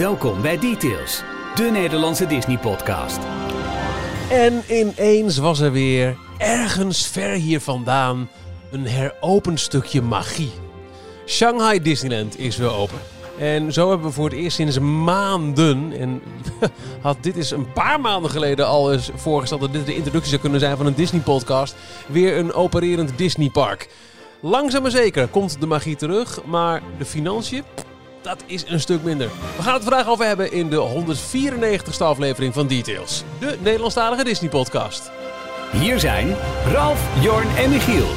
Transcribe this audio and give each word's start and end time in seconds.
Welkom 0.00 0.42
bij 0.42 0.58
Details, 0.58 1.22
de 1.54 1.70
Nederlandse 1.72 2.26
Disney-podcast. 2.26 3.18
En 4.30 4.62
ineens 4.68 5.38
was 5.38 5.60
er 5.60 5.72
weer, 5.72 6.16
ergens 6.38 7.06
ver 7.06 7.30
hier 7.30 7.60
vandaan, 7.60 8.30
een 8.70 8.86
heropend 8.86 9.60
stukje 9.60 10.02
magie. 10.02 10.50
Shanghai 11.26 11.82
Disneyland 11.82 12.38
is 12.38 12.56
weer 12.56 12.72
open. 12.72 12.98
En 13.38 13.72
zo 13.72 13.88
hebben 13.88 14.06
we 14.06 14.12
voor 14.12 14.24
het 14.24 14.38
eerst 14.38 14.56
sinds 14.56 14.78
maanden, 14.78 15.92
en 15.98 16.22
had 17.00 17.16
dit 17.20 17.36
is 17.36 17.50
een 17.50 17.72
paar 17.72 18.00
maanden 18.00 18.30
geleden 18.30 18.66
al 18.66 18.92
eens 18.92 19.10
voorgesteld 19.14 19.60
dat 19.60 19.72
dit 19.72 19.86
de 19.86 19.94
introductie 19.94 20.30
zou 20.30 20.40
kunnen 20.40 20.60
zijn 20.60 20.76
van 20.76 20.86
een 20.86 20.94
Disney-podcast, 20.94 21.74
weer 22.06 22.36
een 22.36 22.52
opererend 22.52 23.18
Disneypark. 23.18 23.88
Langzaam 24.40 24.82
maar 24.82 24.90
zeker 24.90 25.28
komt 25.28 25.60
de 25.60 25.66
magie 25.66 25.96
terug, 25.96 26.44
maar 26.44 26.82
de 26.98 27.04
financiën, 27.04 27.64
dat 28.22 28.42
is 28.46 28.68
een 28.68 28.80
stuk 28.80 29.02
minder. 29.02 29.28
We 29.56 29.62
gaan 29.62 29.74
het 29.74 29.82
vandaag 29.82 30.08
over 30.08 30.26
hebben 30.26 30.52
in 30.52 30.70
de 30.70 31.04
194ste 31.96 32.02
aflevering 32.02 32.54
van 32.54 32.66
Details, 32.66 33.24
de 33.40 33.58
Nederlandstalige 33.62 34.24
Disney-podcast. 34.24 35.10
Hier 35.72 35.98
zijn 36.00 36.36
Ralf, 36.66 37.22
Jorn 37.22 37.48
en 37.56 37.70
Michiel. 37.70 38.08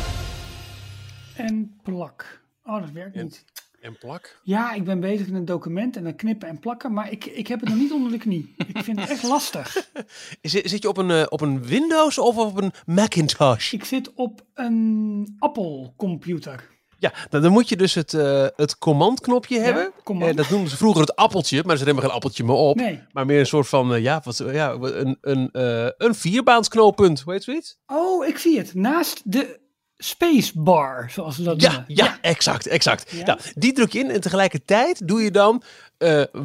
En 1.35 1.79
plak. 1.83 2.41
Oh, 2.65 2.79
dat 2.81 2.91
werkt 2.91 3.15
En- 3.15 3.23
niet. 3.23 3.45
En 3.81 3.97
plak. 3.97 4.39
Ja, 4.43 4.73
ik 4.73 4.83
ben 4.83 4.99
bezig 4.99 5.27
met 5.27 5.35
een 5.35 5.45
document 5.45 5.97
en 5.97 6.03
dan 6.03 6.15
knippen 6.15 6.47
en 6.47 6.59
plakken, 6.59 6.93
maar 6.93 7.11
ik, 7.11 7.25
ik 7.25 7.47
heb 7.47 7.59
het 7.59 7.69
nog 7.69 7.77
niet 7.77 7.91
onder 7.91 8.11
de 8.11 8.17
knie. 8.17 8.55
Ik 8.73 8.83
vind 8.83 8.99
het 8.99 9.09
echt 9.09 9.23
lastig. 9.23 9.89
Zit, 10.41 10.69
zit 10.69 10.81
je 10.81 10.87
op 10.89 10.97
een, 10.97 11.11
eh, 11.11 11.25
op 11.29 11.41
een 11.41 11.63
Windows 11.65 12.17
of 12.17 12.37
op 12.37 12.61
een 12.61 12.71
Macintosh? 12.85 13.71
Ik 13.73 13.83
zit 13.83 14.13
op 14.13 14.41
een 14.53 15.35
Apple-computer. 15.39 16.69
Ja, 17.03 17.13
dan 17.29 17.51
moet 17.51 17.69
je 17.69 17.75
dus 17.77 17.93
het, 17.93 18.13
eh, 18.13 18.45
het 18.55 18.77
commandknopje 18.77 19.59
hebben. 19.59 19.91
command. 20.03 20.31
Eh, 20.31 20.37
dat 20.37 20.49
noemden 20.49 20.69
ze 20.69 20.77
vroeger 20.77 21.01
het 21.01 21.15
appeltje, 21.15 21.63
maar 21.65 21.77
ze 21.77 21.83
hebben 21.83 22.03
geen 22.03 22.11
appeltje 22.11 22.43
meer 22.43 22.55
op. 22.55 22.75
Nee. 22.75 22.99
Maar 23.11 23.25
meer 23.25 23.39
een 23.39 23.45
soort 23.45 23.67
van, 23.67 23.93
eh, 23.93 24.01
ja, 24.01 24.21
wat, 24.23 24.43
ja 24.51 24.71
een, 24.71 25.17
een, 25.21 25.49
een 25.97 26.15
vierbaansknooppunt. 26.15 27.21
Hoe 27.21 27.33
heet 27.33 27.43
zoiets? 27.43 27.77
Oh, 27.87 28.25
ik 28.27 28.37
zie 28.37 28.57
het. 28.57 28.73
Naast 28.73 29.21
de 29.25 29.59
spacebar, 29.97 31.09
zoals 31.11 31.35
ze 31.35 31.43
dat 31.43 31.61
Ja, 31.61 31.69
noemen. 31.71 31.85
ja, 31.95 32.17
exact, 32.21 32.67
exact. 32.67 33.11
Ja. 33.11 33.25
Nou, 33.25 33.39
die 33.55 33.73
druk 33.73 33.91
je 33.93 33.99
in 33.99 34.11
en 34.11 34.21
tegelijkertijd 34.21 35.07
doe 35.07 35.21
je 35.23 35.31
dan, 35.31 35.63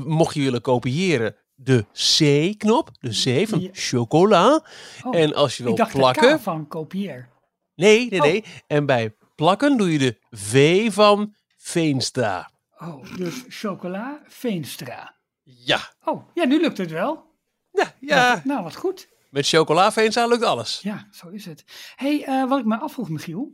mocht 0.04 0.34
je 0.34 0.42
willen 0.42 0.60
kopiëren, 0.60 1.36
de 1.54 1.84
C-knop. 1.92 2.90
De 3.00 3.10
C 3.42 3.48
van 3.48 3.60
Ja. 3.60 3.68
chocola. 3.72 4.64
Oh, 5.04 5.16
en 5.16 5.34
als 5.34 5.56
je 5.56 5.62
wil 5.62 5.72
ik 5.72 5.78
dacht 5.78 5.92
de 5.92 5.98
plakken... 5.98 6.38
K 6.38 6.42
van 6.42 6.68
kopieer. 6.68 7.28
Nee, 7.74 8.06
nee, 8.10 8.20
Oh. 8.20 8.26
nee. 8.26 8.44
En 8.66 8.86
bij 8.86 9.14
plakken 9.38 9.76
doe 9.76 9.92
je 9.92 9.98
de 9.98 10.18
V 10.30 10.88
van 10.92 11.34
Veenstra. 11.56 12.50
Oh, 12.78 13.16
dus 13.16 13.44
chocola 13.48 14.20
Veenstra. 14.26 15.14
Ja. 15.42 15.80
Oh, 16.04 16.28
ja, 16.34 16.44
nu 16.44 16.60
lukt 16.60 16.78
het 16.78 16.90
wel. 16.90 17.24
Ja, 17.72 17.92
ja. 18.00 18.34
Wat- 18.34 18.44
nou, 18.44 18.62
wat 18.62 18.76
goed. 18.76 19.08
Met 19.30 19.48
chocola 19.48 19.92
Veenstra 19.92 20.26
lukt 20.26 20.42
alles. 20.42 20.80
Ja, 20.82 21.08
zo 21.10 21.28
is 21.28 21.44
het. 21.44 21.64
hey, 21.96 22.24
eh, 22.24 22.48
wat 22.48 22.58
ik 22.58 22.64
me 22.64 22.76
afvroeg, 22.78 23.08
Michiel. 23.08 23.52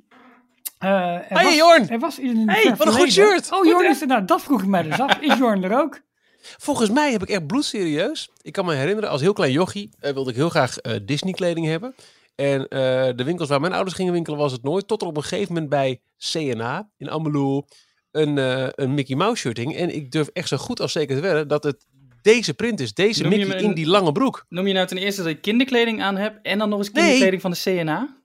Er 0.78 1.24
Hey, 1.28 1.44
was, 1.44 1.54
Jorn. 1.54 1.88
Er 1.88 1.98
was 1.98 2.18
in 2.18 2.36
een 2.36 2.48
Hey, 2.50 2.76
wat 2.76 2.86
een 2.86 2.92
goed 2.92 3.12
shirt. 3.12 3.52
Oh, 3.52 3.58
Goed, 3.58 3.66
Jorn 3.68 3.90
is 3.90 4.00
er. 4.00 4.06
Nou, 4.06 4.24
dat 4.24 4.42
vroeg 4.42 4.60
ik 4.62 4.66
mij 4.68 4.82
dus 4.82 5.00
af. 5.00 5.18
Is 5.20 5.38
Jorn 5.38 5.62
er 5.64 5.78
ook? 5.80 6.00
Volgens 6.40 6.90
mij 6.90 7.12
heb 7.12 7.22
ik 7.22 7.28
echt 7.28 7.46
bloedserieus. 7.46 8.30
Ik 8.42 8.52
kan 8.52 8.64
me 8.64 8.74
herinneren, 8.74 9.10
als 9.10 9.20
heel 9.20 9.32
klein 9.32 9.52
jochie 9.52 9.90
eh, 10.00 10.12
wilde 10.12 10.30
ik 10.30 10.36
heel 10.36 10.48
graag 10.48 10.76
Disney 11.02 11.32
kleding 11.32 11.66
hebben. 11.66 11.94
En 12.34 12.68
eh, 12.68 12.78
de 13.16 13.24
winkels 13.24 13.48
waar 13.48 13.60
mijn 13.60 13.72
ouders 13.72 13.96
gingen 13.96 14.12
winkelen 14.12 14.38
was 14.38 14.52
het 14.52 14.62
nooit. 14.62 14.88
Tot 14.88 15.02
er 15.02 15.08
op 15.08 15.16
een 15.16 15.22
gegeven 15.22 15.52
moment 15.52 15.70
bij 15.70 16.00
CNA 16.18 16.90
in 16.96 17.10
Amelou 17.10 17.62
een, 18.10 18.38
eh, 18.38 18.68
een 18.70 18.94
Mickey 18.94 19.16
Mouse 19.16 19.40
shirt 19.40 19.56
hing. 19.56 19.76
En 19.76 19.94
ik 19.94 20.10
durf 20.10 20.28
echt 20.28 20.48
zo 20.48 20.56
goed 20.56 20.80
als 20.80 20.92
zeker 20.92 21.16
te 21.16 21.22
wedden 21.22 21.48
dat 21.48 21.64
het 21.64 21.86
deze 22.22 22.54
print 22.54 22.80
is. 22.80 22.94
Deze 22.94 23.22
Noem 23.22 23.30
Mickey 23.38 23.60
in 23.60 23.74
die 23.74 23.86
lange 23.86 24.12
broek. 24.12 24.46
Noem 24.48 24.66
je 24.66 24.74
nou 24.74 24.86
ten 24.86 24.96
eerste 24.96 25.22
dat 25.22 25.30
je 25.30 25.40
kinderkleding 25.40 26.02
aan 26.02 26.16
hebt 26.16 26.46
en 26.46 26.58
dan 26.58 26.68
nog 26.68 26.78
eens 26.78 26.90
Nee. 26.90 27.02
kinderkleding 27.02 27.42
van 27.42 27.50
de 27.50 27.60
CNA? 27.62 28.22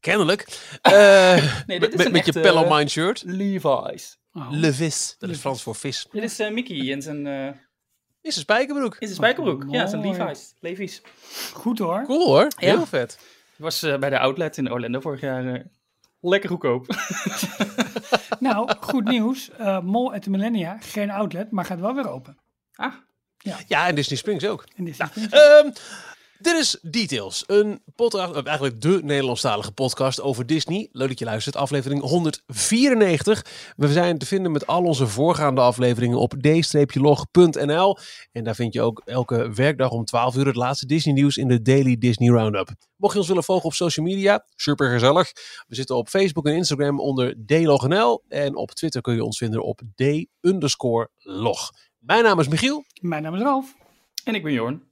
Kennelijk. 0.00 0.60
Eh, 0.82 0.92
Nee, 1.66 1.80
met 1.80 1.90
dit 1.90 2.00
is 2.00 2.06
een 2.06 2.12
met 2.12 2.26
je 2.26 2.32
Pelomine 2.32 2.88
shirt. 2.88 3.22
Levi's. 3.26 4.18
Oh. 4.32 4.46
Levis. 4.50 5.14
Dat 5.18 5.30
is. 5.30 5.38
Frans 5.38 5.62
voor 5.62 5.74
vis. 5.74 6.06
Dit 6.12 6.22
is 6.22 6.38
Mickey 6.50 6.76
in 6.76 7.02
zijn, 7.02 7.26
Is 8.22 8.34
een 8.36 8.42
spijkerbroek. 8.42 8.92
in 8.98 9.06
zijn 9.06 9.14
spijkerbroek. 9.14 9.64
ja, 9.68 9.86
zijn 9.86 10.02
mooi. 10.02 10.18
Levi's. 10.18 10.54
Levi's. 10.60 11.02
Goed 11.52 11.78
hoor. 11.78 12.02
Cool 12.04 12.26
hoor. 12.26 12.42
Ja. 12.42 12.48
Heel 12.56 12.86
vet. 12.86 13.12
Ik 13.56 13.58
was 13.64 13.82
eh, 13.82 13.98
bij 13.98 14.10
de 14.10 14.18
outlet 14.18 14.56
in 14.56 14.72
Orlando 14.72 15.00
vorig 15.00 15.20
jaar. 15.20 15.54
eh, 15.54 15.60
lekker 16.20 16.48
goedkoop. 16.50 16.86
Nou, 18.38 18.72
goed 18.80 19.04
nieuws. 19.04 19.50
Eh 19.50 19.80
Mall 19.80 20.14
at 20.14 20.22
the 20.22 20.30
Millennia, 20.30 20.76
geen 20.80 21.10
outlet, 21.10 21.50
maar 21.50 21.64
gaat 21.64 21.80
wel 21.80 21.94
weer 21.94 22.08
open. 22.10 22.38
ah, 22.74 22.92
Ja, 23.66 23.86
en 23.88 23.94
Disney 23.94 24.18
Springs 24.18 24.46
ook. 24.46 24.64
En 24.76 24.84
dit 24.84 25.00
is 25.00 25.14
niet- 25.14 25.32
Ehm, 25.32 25.70
dit 26.42 26.56
is 26.56 26.78
Details, 26.82 27.44
een 27.46 27.82
podcast, 27.94 28.34
eh, 28.34 28.46
eigenlijk 28.46 28.80
de 28.80 29.00
Nederlandstalige 29.02 29.72
podcast 29.72 30.20
over 30.20 30.46
Disney. 30.46 30.88
Leuk 30.92 31.08
dat 31.08 31.18
je 31.18 31.24
luistert, 31.24 31.56
aflevering 31.56 32.02
194. 32.02 33.44
We 33.76 33.92
zijn 33.92 34.18
te 34.18 34.26
vinden 34.26 34.52
met 34.52 34.66
al 34.66 34.82
onze 34.82 35.06
voorgaande 35.06 35.60
afleveringen 35.60 36.18
op 36.18 36.34
d-log.nl. 36.40 37.98
En 38.32 38.44
daar 38.44 38.54
vind 38.54 38.72
je 38.72 38.82
ook 38.82 39.02
elke 39.04 39.52
werkdag 39.54 39.90
om 39.90 40.04
12 40.04 40.36
uur 40.36 40.46
het 40.46 40.56
laatste 40.56 40.86
Disney 40.86 41.14
nieuws 41.14 41.36
in 41.36 41.48
de 41.48 41.62
Daily 41.62 41.98
Disney 41.98 42.28
Roundup. 42.28 42.68
Mocht 42.96 43.12
je 43.12 43.18
ons 43.18 43.28
willen 43.28 43.44
volgen 43.44 43.66
op 43.66 43.74
social 43.74 44.06
media, 44.06 44.44
super 44.54 44.90
gezellig. 44.90 45.32
We 45.66 45.74
zitten 45.74 45.96
op 45.96 46.08
Facebook 46.08 46.46
en 46.46 46.54
Instagram 46.54 47.00
onder 47.00 47.34
dlognl. 47.46 48.22
En 48.28 48.56
op 48.56 48.70
Twitter 48.70 49.00
kun 49.00 49.14
je 49.14 49.24
ons 49.24 49.38
vinden 49.38 49.64
op 49.64 49.80
d-log. 49.94 51.70
Mijn 51.98 52.24
naam 52.24 52.40
is 52.40 52.48
Michiel. 52.48 52.84
Mijn 53.00 53.22
naam 53.22 53.34
is 53.34 53.40
Ralf. 53.40 53.74
en 54.24 54.34
ik 54.34 54.42
ben 54.42 54.52
Jorn. 54.52 54.91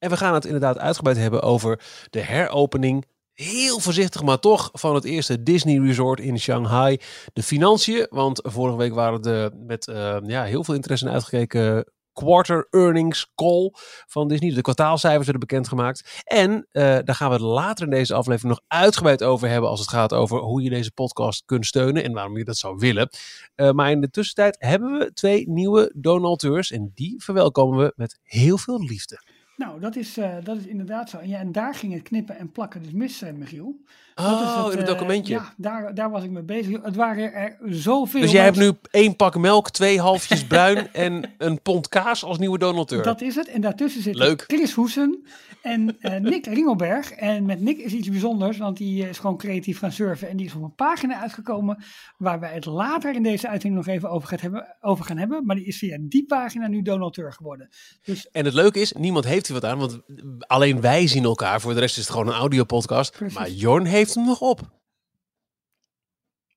En 0.00 0.10
we 0.10 0.16
gaan 0.16 0.34
het 0.34 0.44
inderdaad 0.44 0.78
uitgebreid 0.78 1.16
hebben 1.16 1.42
over 1.42 1.80
de 2.10 2.20
heropening. 2.20 3.06
Heel 3.32 3.80
voorzichtig, 3.80 4.22
maar 4.22 4.38
toch 4.38 4.68
van 4.72 4.94
het 4.94 5.04
eerste 5.04 5.42
Disney 5.42 5.78
Resort 5.78 6.20
in 6.20 6.38
Shanghai. 6.38 7.00
De 7.32 7.42
financiën, 7.42 8.06
want 8.10 8.40
vorige 8.42 8.76
week 8.76 8.94
waren 8.94 9.22
de 9.22 9.50
met 9.66 9.88
eh, 9.88 10.16
ja, 10.22 10.44
heel 10.44 10.64
veel 10.64 10.74
interesse 10.74 11.06
in 11.06 11.12
uitgekeken 11.12 11.84
quarter 12.12 12.66
earnings 12.70 13.32
call 13.34 13.70
van 14.06 14.28
Disney. 14.28 14.54
De 14.54 14.60
kwartaalcijfers 14.60 15.24
werden 15.24 15.48
bekendgemaakt. 15.48 16.22
En 16.24 16.66
eh, 16.70 16.82
daar 16.82 17.14
gaan 17.14 17.28
we 17.28 17.34
het 17.34 17.44
later 17.44 17.84
in 17.84 17.90
deze 17.90 18.14
aflevering 18.14 18.54
nog 18.54 18.80
uitgebreid 18.80 19.22
over 19.22 19.48
hebben 19.48 19.70
als 19.70 19.80
het 19.80 19.88
gaat 19.88 20.12
over 20.12 20.38
hoe 20.38 20.62
je 20.62 20.70
deze 20.70 20.92
podcast 20.92 21.44
kunt 21.44 21.66
steunen 21.66 22.04
en 22.04 22.12
waarom 22.12 22.36
je 22.36 22.44
dat 22.44 22.56
zou 22.56 22.76
willen. 22.78 23.08
Eh, 23.54 23.70
maar 23.70 23.90
in 23.90 24.00
de 24.00 24.10
tussentijd 24.10 24.56
hebben 24.58 24.98
we 24.98 25.12
twee 25.12 25.48
nieuwe 25.48 25.92
donateurs 25.96 26.70
en 26.70 26.90
die 26.94 27.22
verwelkomen 27.22 27.78
we 27.78 27.92
met 27.96 28.18
heel 28.22 28.58
veel 28.58 28.82
liefde. 28.82 29.29
Nou, 29.60 29.80
dat 29.80 29.96
is, 29.96 30.16
eh, 30.16 30.36
dat 30.42 30.56
is 30.56 30.66
inderdaad 30.66 31.10
zo. 31.10 31.18
Ja, 31.22 31.38
en 31.38 31.52
daar 31.52 31.74
ging 31.74 31.92
het 31.92 32.02
knippen 32.02 32.38
en 32.38 32.52
plakken 32.52 32.82
dus 32.82 32.92
mis, 32.92 33.22
eh, 33.22 33.32
Michiel. 33.32 33.80
Oh, 34.14 34.68
in 34.72 34.78
het 34.78 34.88
eh, 34.88 34.94
documentje. 34.94 35.34
ja, 35.34 35.54
daar, 35.56 35.94
daar 35.94 36.10
was 36.10 36.22
ik 36.22 36.30
mee 36.30 36.42
bezig. 36.42 36.82
Het 36.82 36.96
waren 36.96 37.32
er 37.32 37.58
zoveel. 37.64 38.20
dus 38.20 38.30
jij 38.30 38.44
hebt 38.44 38.56
nu 38.56 38.72
één 38.90 39.16
pak 39.16 39.36
melk, 39.38 39.70
twee 39.70 40.00
halfjes 40.08 40.44
bruin 40.44 40.92
en 40.92 41.34
een 41.38 41.62
pond 41.62 41.88
kaas 41.88 42.24
als 42.24 42.38
nieuwe 42.38 42.58
donateur. 42.58 43.02
Dat 43.02 43.20
is 43.20 43.34
het. 43.34 43.48
En 43.48 43.60
daartussen 43.60 44.02
zit 44.02 44.14
Leuk. 44.14 44.44
Chris 44.46 44.72
Hoesen 44.72 45.24
en 45.62 45.96
eh, 46.00 46.20
Nick 46.20 46.46
Ringelberg. 46.46 47.10
En 47.10 47.44
met 47.46 47.60
Nick 47.60 47.78
is 47.78 47.92
iets 47.92 48.08
bijzonders, 48.08 48.58
want 48.58 48.76
die 48.76 49.02
eh, 49.02 49.08
is 49.08 49.18
gewoon 49.18 49.36
creatief 49.36 49.78
gaan 49.78 49.92
surfen. 49.92 50.28
En 50.28 50.36
die 50.36 50.46
is 50.46 50.54
op 50.54 50.62
een 50.62 50.74
pagina 50.74 51.20
uitgekomen 51.20 51.84
waar 52.18 52.40
wij 52.40 52.54
het 52.54 52.64
later 52.64 53.14
in 53.14 53.22
deze 53.22 53.48
uitzending 53.48 53.86
nog 53.86 53.94
even 53.94 54.10
over, 54.10 54.28
gaat 54.28 54.40
hebben, 54.40 54.76
over 54.80 55.04
gaan 55.04 55.18
hebben. 55.18 55.46
Maar 55.46 55.56
die 55.56 55.64
is 55.64 55.78
via 55.78 55.98
die 56.00 56.26
pagina 56.26 56.66
nu 56.66 56.82
donateur 56.82 57.32
geworden. 57.32 57.68
Dus 58.04 58.30
En 58.30 58.44
het 58.44 58.54
leuke 58.54 58.80
is, 58.80 58.92
niemand 58.92 59.24
heeft 59.24 59.46
hier 59.46 59.60
wat 59.60 59.70
aan, 59.70 59.78
want 59.78 60.00
alleen 60.38 60.80
wij 60.80 61.06
zien 61.06 61.24
elkaar. 61.24 61.60
Voor 61.60 61.74
de 61.74 61.80
rest 61.80 61.96
is 61.96 62.02
het 62.02 62.12
gewoon 62.12 62.28
een 62.28 62.40
audiopodcast. 62.40 63.20
Maar 63.34 63.50
Jorn 63.50 63.84
heeft 63.84 64.09
hem 64.14 64.24
nog 64.24 64.40
op. 64.40 64.60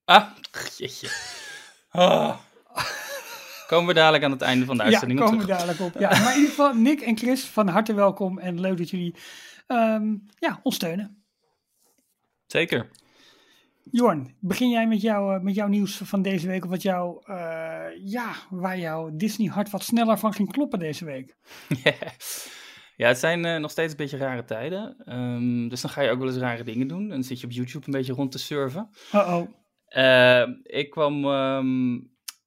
Ah, 0.06 0.28
jeetje. 0.78 1.10
Ah. 1.90 2.38
Komen 3.68 3.88
we 3.88 3.94
dadelijk 3.94 4.24
aan 4.24 4.32
het 4.32 4.42
einde 4.42 4.66
van 4.66 4.78
de 4.78 4.84
ja, 4.84 4.90
uitzending 4.90 5.20
op 5.20 5.26
komen 5.26 5.42
we 5.42 5.52
dadelijk 5.52 5.80
op. 5.80 6.00
Ja, 6.00 6.10
maar 6.10 6.32
in 6.32 6.36
ieder 6.36 6.50
geval, 6.50 6.74
Nick 6.74 7.02
en 7.02 7.18
Chris, 7.18 7.46
van 7.46 7.68
harte 7.68 7.94
welkom. 7.94 8.40
En 8.40 8.60
leuk 8.60 8.78
dat 8.78 8.90
jullie 8.90 9.16
ehm, 9.68 10.16
ja, 10.40 10.60
ons 10.64 10.76
steunen. 10.76 11.24
Zeker. 12.46 12.90
Jorn, 13.92 14.36
begin 14.40 14.70
jij 14.70 14.88
met, 14.88 15.02
jou, 15.02 15.36
eh, 15.36 15.42
met 15.42 15.56
jouw 15.56 15.68
nieuws 15.68 15.98
van 16.04 16.22
deze 16.22 16.48
week? 16.48 16.64
Of 16.64 16.70
wat 16.70 16.82
jou, 16.82 17.22
eh, 17.26 17.86
ja, 18.04 18.34
waar 18.50 18.80
jouw 18.80 19.10
Disney 19.14 19.48
hart 19.48 19.70
wat 19.70 19.84
sneller 19.84 20.18
van 20.18 20.34
ging 20.34 20.52
kloppen 20.52 20.80
deze 20.80 21.06
week? 21.06 21.36
Ja, 22.96 23.08
het 23.08 23.18
zijn 23.18 23.46
eh, 23.46 23.58
nog 23.60 23.72
steeds 23.72 23.92
een 23.92 23.98
beetje 23.98 24.18
rare 24.18 24.44
tijden. 24.46 24.96
Ehm, 25.06 25.68
dus 25.68 25.82
dan 25.82 25.92
ga 25.92 26.02
je 26.02 26.10
ook 26.10 26.20
wel 26.20 26.28
eens 26.28 26.38
rare 26.38 26.64
dingen 26.64 26.88
doen. 26.88 27.02
En 27.02 27.10
dan 27.10 27.24
zit 27.24 27.40
je 27.40 27.46
op 27.46 27.52
YouTube 27.52 27.86
een 27.86 27.92
beetje 27.92 28.14
rond 28.14 28.32
te 28.32 28.40
surfen. 28.40 28.90
Uh-oh. 29.16 29.48
Eh, 29.86 30.44
ik 30.64 30.90
kwam 30.90 31.26
ehm, 31.26 31.94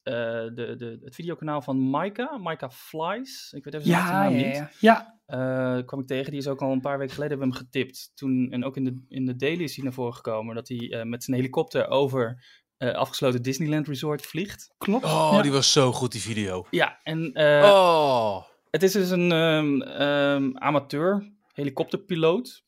eh, 0.02 0.14
de, 0.54 0.74
de, 0.78 0.98
het 1.04 1.14
videokanaal 1.14 1.62
van 1.62 1.78
Maika, 1.90 2.36
Maika 2.38 2.70
Flies. 2.70 3.52
Ik 3.56 3.64
weet 3.64 3.74
even 3.74 3.86
zijn 3.86 3.98
Ja, 3.98 4.04
achternaam 4.06 4.38
ja, 4.38 4.46
niet. 4.46 4.56
ja. 4.56 4.70
ja. 4.80 5.14
Eh, 5.26 5.84
kwam 5.86 6.00
ik 6.00 6.06
tegen. 6.06 6.30
Die 6.30 6.40
is 6.40 6.48
ook 6.48 6.62
al 6.62 6.72
een 6.72 6.80
paar 6.80 6.98
weken 6.98 7.14
geleden 7.14 7.38
hebben 7.38 7.54
we 7.56 7.58
hem 7.58 7.66
getipt. 7.70 8.10
Toen, 8.14 8.48
en 8.50 8.64
ook 8.64 8.76
in 8.76 8.84
de, 8.84 9.04
in 9.08 9.26
de 9.26 9.36
daily 9.36 9.62
is 9.62 9.74
hij 9.74 9.84
naar 9.84 9.92
voren 9.92 10.14
gekomen. 10.14 10.54
Dat 10.54 10.68
hij 10.68 10.90
eh, 10.92 11.02
met 11.02 11.24
zijn 11.24 11.36
helikopter 11.36 11.88
over 11.88 12.44
eh, 12.76 12.94
afgesloten 12.94 13.42
Disneyland 13.42 13.88
Resort 13.88 14.22
vliegt. 14.26 14.74
Klopt. 14.78 15.04
Oh, 15.04 15.28
Ja. 15.32 15.42
die 15.42 15.52
was 15.52 15.72
zo 15.72 15.92
goed, 15.92 16.12
die 16.12 16.20
video. 16.20 16.66
Ja, 16.70 17.00
en 17.02 17.32
eh, 17.32 17.62
oh. 17.64 18.42
Het 18.76 18.84
is 18.84 18.92
dus 18.92 19.10
een 19.10 19.32
ehm, 19.32 19.80
ehm, 19.80 20.50
amateur 20.54 21.32
helikopterpiloot 21.52 22.64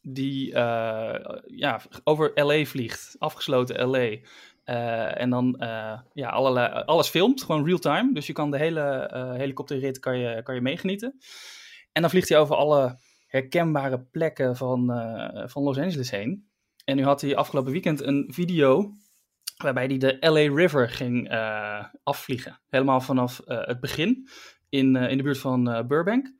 die 0.00 0.54
eh, 0.54 1.36
ja, 1.46 1.80
over 2.04 2.30
LA 2.34 2.64
vliegt, 2.64 3.16
afgesloten 3.18 3.88
LA. 3.88 4.16
Eh, 4.64 5.20
en 5.20 5.30
dan 5.30 5.58
eh, 5.58 5.98
ja, 6.12 6.28
alles 6.84 7.08
filmt, 7.08 7.42
gewoon 7.42 7.64
real-time. 7.64 8.14
Dus 8.14 8.26
je 8.26 8.32
kan 8.32 8.50
de 8.50 8.58
hele 8.58 9.10
helikopterrit 9.36 9.98
kan 9.98 10.18
je, 10.18 10.42
kan 10.42 10.54
je 10.54 10.60
meegenieten. 10.60 11.18
En 11.92 12.02
dan 12.02 12.10
vliegt 12.10 12.28
hij 12.28 12.38
over 12.38 12.56
alle 12.56 12.98
herkenbare 13.26 14.00
plekken 14.00 14.56
van, 14.56 14.86
van 15.48 15.62
Los 15.62 15.78
Angeles 15.78 16.10
heen. 16.10 16.48
En 16.84 16.96
nu 16.96 17.04
had 17.04 17.20
hij 17.20 17.36
afgelopen 17.36 17.72
weekend 17.72 18.02
een 18.02 18.30
video 18.32 18.92
waarbij 19.56 19.86
hij 19.86 19.98
de 19.98 20.16
LA 20.20 20.54
River 20.56 20.88
ging 20.88 21.30
afvliegen. 22.02 22.60
Helemaal 22.68 23.00
vanaf 23.00 23.40
het 23.44 23.80
begin 23.80 24.28
in, 24.72 24.96
eh, 24.96 25.10
in 25.10 25.16
de 25.16 25.22
buurt 25.22 25.38
van 25.38 25.70
eh, 25.70 25.84
Burbank. 25.86 26.32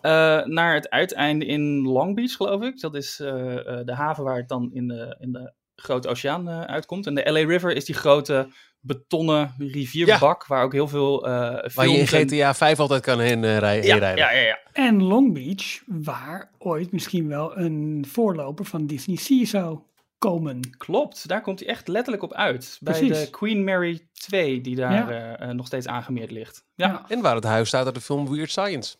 Eh, 0.00 0.44
naar 0.44 0.74
het 0.74 0.90
uiteinde 0.90 1.46
in 1.46 1.82
Long 1.82 2.14
Beach, 2.14 2.32
geloof 2.32 2.62
ik. 2.62 2.80
Dat 2.80 2.94
is 2.94 3.20
eh, 3.20 3.56
eh, 3.78 3.86
de 3.86 3.94
haven 3.94 4.24
waar 4.24 4.36
het 4.36 4.48
dan 4.48 4.70
in 4.72 4.88
de, 4.88 5.16
in 5.20 5.32
de 5.32 5.52
grote 5.76 6.08
oceaan 6.08 6.48
eh, 6.48 6.60
uitkomt. 6.60 7.06
En 7.06 7.14
de 7.14 7.30
LA 7.32 7.46
River 7.46 7.72
is 7.76 7.84
die 7.84 7.94
grote 7.94 8.48
betonnen 8.80 9.54
rivierbak 9.58 10.46
waar 10.46 10.64
ook 10.64 10.72
heel 10.72 10.88
veel 10.88 11.26
eh 11.26 11.70
Waar 11.74 11.88
je 11.88 11.96
in 11.98 12.06
GTA 12.06 12.54
5 12.54 12.78
altijd 12.80 13.02
kan 13.02 13.20
heen, 13.20 13.44
eh, 13.44 13.58
rij- 13.58 13.74
heen 13.78 13.86
ja, 13.86 13.96
rijden. 13.96 14.24
ja, 14.24 14.30
ja, 14.30 14.40
ja. 14.46 14.58
En 14.72 15.02
Long 15.02 15.32
Beach, 15.34 15.82
waar 15.86 16.50
ooit 16.58 16.92
misschien 16.92 17.28
wel 17.28 17.58
een 17.58 18.04
voorloper 18.08 18.64
van 18.64 18.86
Disney 18.86 19.16
Sea 19.16 19.44
zou 19.44 19.78
komen. 20.18 20.60
Klopt, 20.76 21.28
daar 21.28 21.42
komt 21.42 21.58
hij 21.60 21.68
echt 21.68 21.88
letterlijk 21.88 22.22
op 22.24 22.32
uit. 22.32 22.78
Bij 22.80 23.00
de 23.08 23.28
Queen 23.30 23.64
Mary 23.64 24.05
2, 24.20 24.60
die 24.60 24.76
daar 24.76 24.92
Ja. 24.92 25.36
eh, 25.36 25.48
eh, 25.48 25.54
nog 25.56 25.66
steeds 25.66 25.86
aangemeerd 25.86 26.30
ligt. 26.30 26.64
Ja, 26.74 26.88
Ja. 26.88 27.04
En 27.08 27.20
waar 27.22 27.34
het 27.34 27.44
huis 27.44 27.68
staat 27.68 27.86
uit 27.86 27.94
de 27.94 28.00
film 28.00 28.28
Weird 28.30 28.50
Science. 28.50 28.96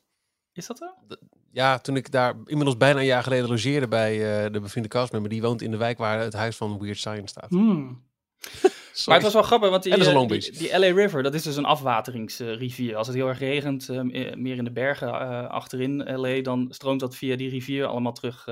is 0.52 0.66
dat 0.66 0.78
zo? 0.78 1.16
Ja, 1.52 1.78
toen 1.78 1.96
ik 1.96 2.10
daar 2.10 2.34
inmiddels 2.44 2.76
bijna 2.76 2.98
een 3.00 3.06
jaar 3.06 3.22
geleden 3.22 3.48
logeerde 3.48 3.88
bij 3.88 4.44
eh, 4.44 4.52
de 4.52 4.60
bevriende 4.60 4.88
castmember, 4.88 5.30
die 5.30 5.42
woont 5.42 5.62
in 5.62 5.70
de 5.70 5.76
wijk 5.76 5.98
waar 5.98 6.18
het 6.18 6.32
huis 6.32 6.56
van 6.56 6.78
Weird 6.78 6.98
Science 6.98 7.26
staat. 7.26 7.50
Hmm. 7.50 8.04
Maar 9.06 9.14
het 9.14 9.24
was 9.24 9.32
wel 9.32 9.42
grappig, 9.42 9.70
want 9.70 9.82
die, 9.82 10.78
LA 10.78 10.92
River, 10.92 11.22
dat 11.22 11.34
is 11.34 11.42
dus 11.42 11.56
een 11.56 11.64
afwateringsrivier. 11.64 12.96
Als 12.96 13.06
het 13.06 13.16
heel 13.16 13.28
erg 13.28 13.38
regent, 13.38 13.88
meer 14.36 14.56
in 14.56 14.64
de 14.64 14.72
bergen 14.72 15.08
eh, 15.08 15.46
achterin 15.48 16.20
LA, 16.20 16.40
dan 16.42 16.66
stroomt 16.70 17.00
dat 17.00 17.16
via 17.16 17.36
die 17.36 17.50
rivier 17.50 17.86
allemaal 17.86 18.12
terug 18.12 18.46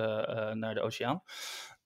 naar 0.53 0.75
de 0.75 0.81
oceaan. 0.81 1.23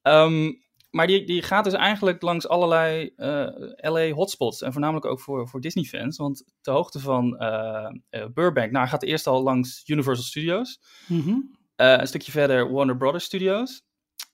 Ehm, 0.03 0.53
maar 0.91 1.07
die, 1.07 1.27
die 1.27 1.43
gaat 1.43 1.65
dus 1.65 1.73
eigenlijk 1.73 2.23
langs 2.23 2.49
allerlei 2.49 3.13
eh, 3.17 3.47
LA 3.77 4.11
hotspots. 4.11 4.63
En 4.63 4.73
voornamelijk 4.73 5.07
ook 5.07 5.21
voor, 5.21 5.49
voor 5.49 5.61
Disney-fans. 5.61 6.17
Want 6.17 6.45
de 6.61 6.71
hoogte 6.71 7.01
van 7.01 7.37
eh, 7.39 7.97
eh, 8.11 8.27
Burbank, 8.35 8.71
nou 8.71 8.79
hij 8.83 8.89
gaat 8.89 9.03
eerst 9.03 9.27
al 9.27 9.43
langs 9.43 9.89
Universal 9.89 10.25
Studios. 10.25 10.81
Mhm. 11.09 11.37
Een 11.77 12.07
stukje 12.07 12.33
verder 12.33 12.73
Warner 12.73 12.97
Brothers 12.97 13.25
Studios. 13.25 13.83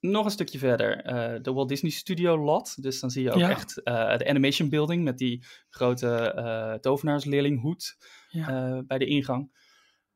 Nog 0.00 0.24
een 0.24 0.30
stukje 0.30 0.58
verder 0.58 1.02
de 1.42 1.52
Walt 1.52 1.68
Disney 1.68 1.90
Studio 1.90 2.38
lot. 2.38 2.82
Dus 2.82 3.00
dan 3.00 3.10
zie 3.10 3.22
je 3.22 3.32
ook 3.32 3.38
Ja. 3.38 3.50
echt 3.50 3.74
de 3.84 4.24
animation 4.28 4.68
building 4.68 5.04
met 5.04 5.18
die 5.18 5.44
grote 5.70 6.16
eh 6.16 6.72
tovenaarsleerling 6.74 7.60
hoed 7.60 7.96
Ja. 8.28 8.82
bij 8.86 8.98
de 8.98 9.06
ingang. 9.06 9.50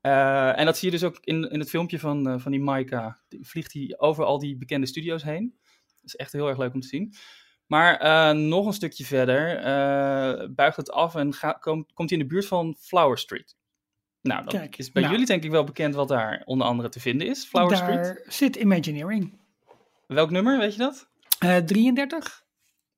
En 0.01 0.67
dat 0.67 0.79
zie 0.79 0.91
je 0.91 0.99
dus 0.99 1.05
ook 1.09 1.19
in, 1.21 1.51
in 1.51 1.59
het 1.59 1.71
filmpje 1.71 1.99
van, 1.99 2.41
van 2.41 2.53
die 2.53 2.61
Maika. 2.61 3.21
Die 3.29 3.47
vliegt 3.47 3.73
hij 3.73 3.95
over 3.97 4.25
al 4.25 4.39
die 4.39 4.57
bekende 4.57 4.87
studio's 4.87 5.23
heen. 5.23 5.59
Dat 6.11 6.21
is 6.21 6.27
echt 6.27 6.33
heel 6.33 6.49
erg 6.49 6.59
leuk 6.59 6.75
om 6.75 6.81
te 6.81 6.89
zien. 6.89 7.15
Maar 7.67 7.97
eh, 7.97 8.37
nog 8.37 8.67
een 8.67 8.73
stukje 8.73 9.05
verder 9.05 9.57
eh, 9.57 10.49
buigt 10.51 10.77
het 10.77 10.91
af 10.91 11.15
en 11.15 11.35
ga, 11.35 11.53
komt, 11.53 11.93
komt 11.93 12.11
hij 12.11 12.19
in 12.19 12.25
de 12.25 12.31
buurt 12.35 12.47
van 12.47 12.77
Flower 12.81 13.19
Street. 13.19 13.57
Nou, 14.21 14.45
dan 14.45 14.61
Kijk, 14.61 14.79
is 14.79 14.93
bij 14.93 15.03
nou. 15.03 15.15
jullie 15.15 15.29
denk 15.29 15.45
ik 15.45 15.51
wel 15.51 15.65
bekend 15.65 15.95
wat 15.95 16.09
daar 16.09 16.43
onder 16.45 16.67
andere 16.67 16.89
te 16.89 17.01
vinden 17.01 17.27
is. 17.27 17.45
Flower 17.45 17.77
Street. 17.77 18.05
Daar 18.05 18.23
zit 18.27 18.57
Imagineering. 18.57 19.41
Welk 20.07 20.31
nummer, 20.31 20.59
weet 20.59 20.73
je 20.73 20.79
dat? 20.79 21.09
Eh 21.39 21.57
33? 21.57 22.45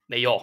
Nee 0.07 0.21
joh, 0.21 0.43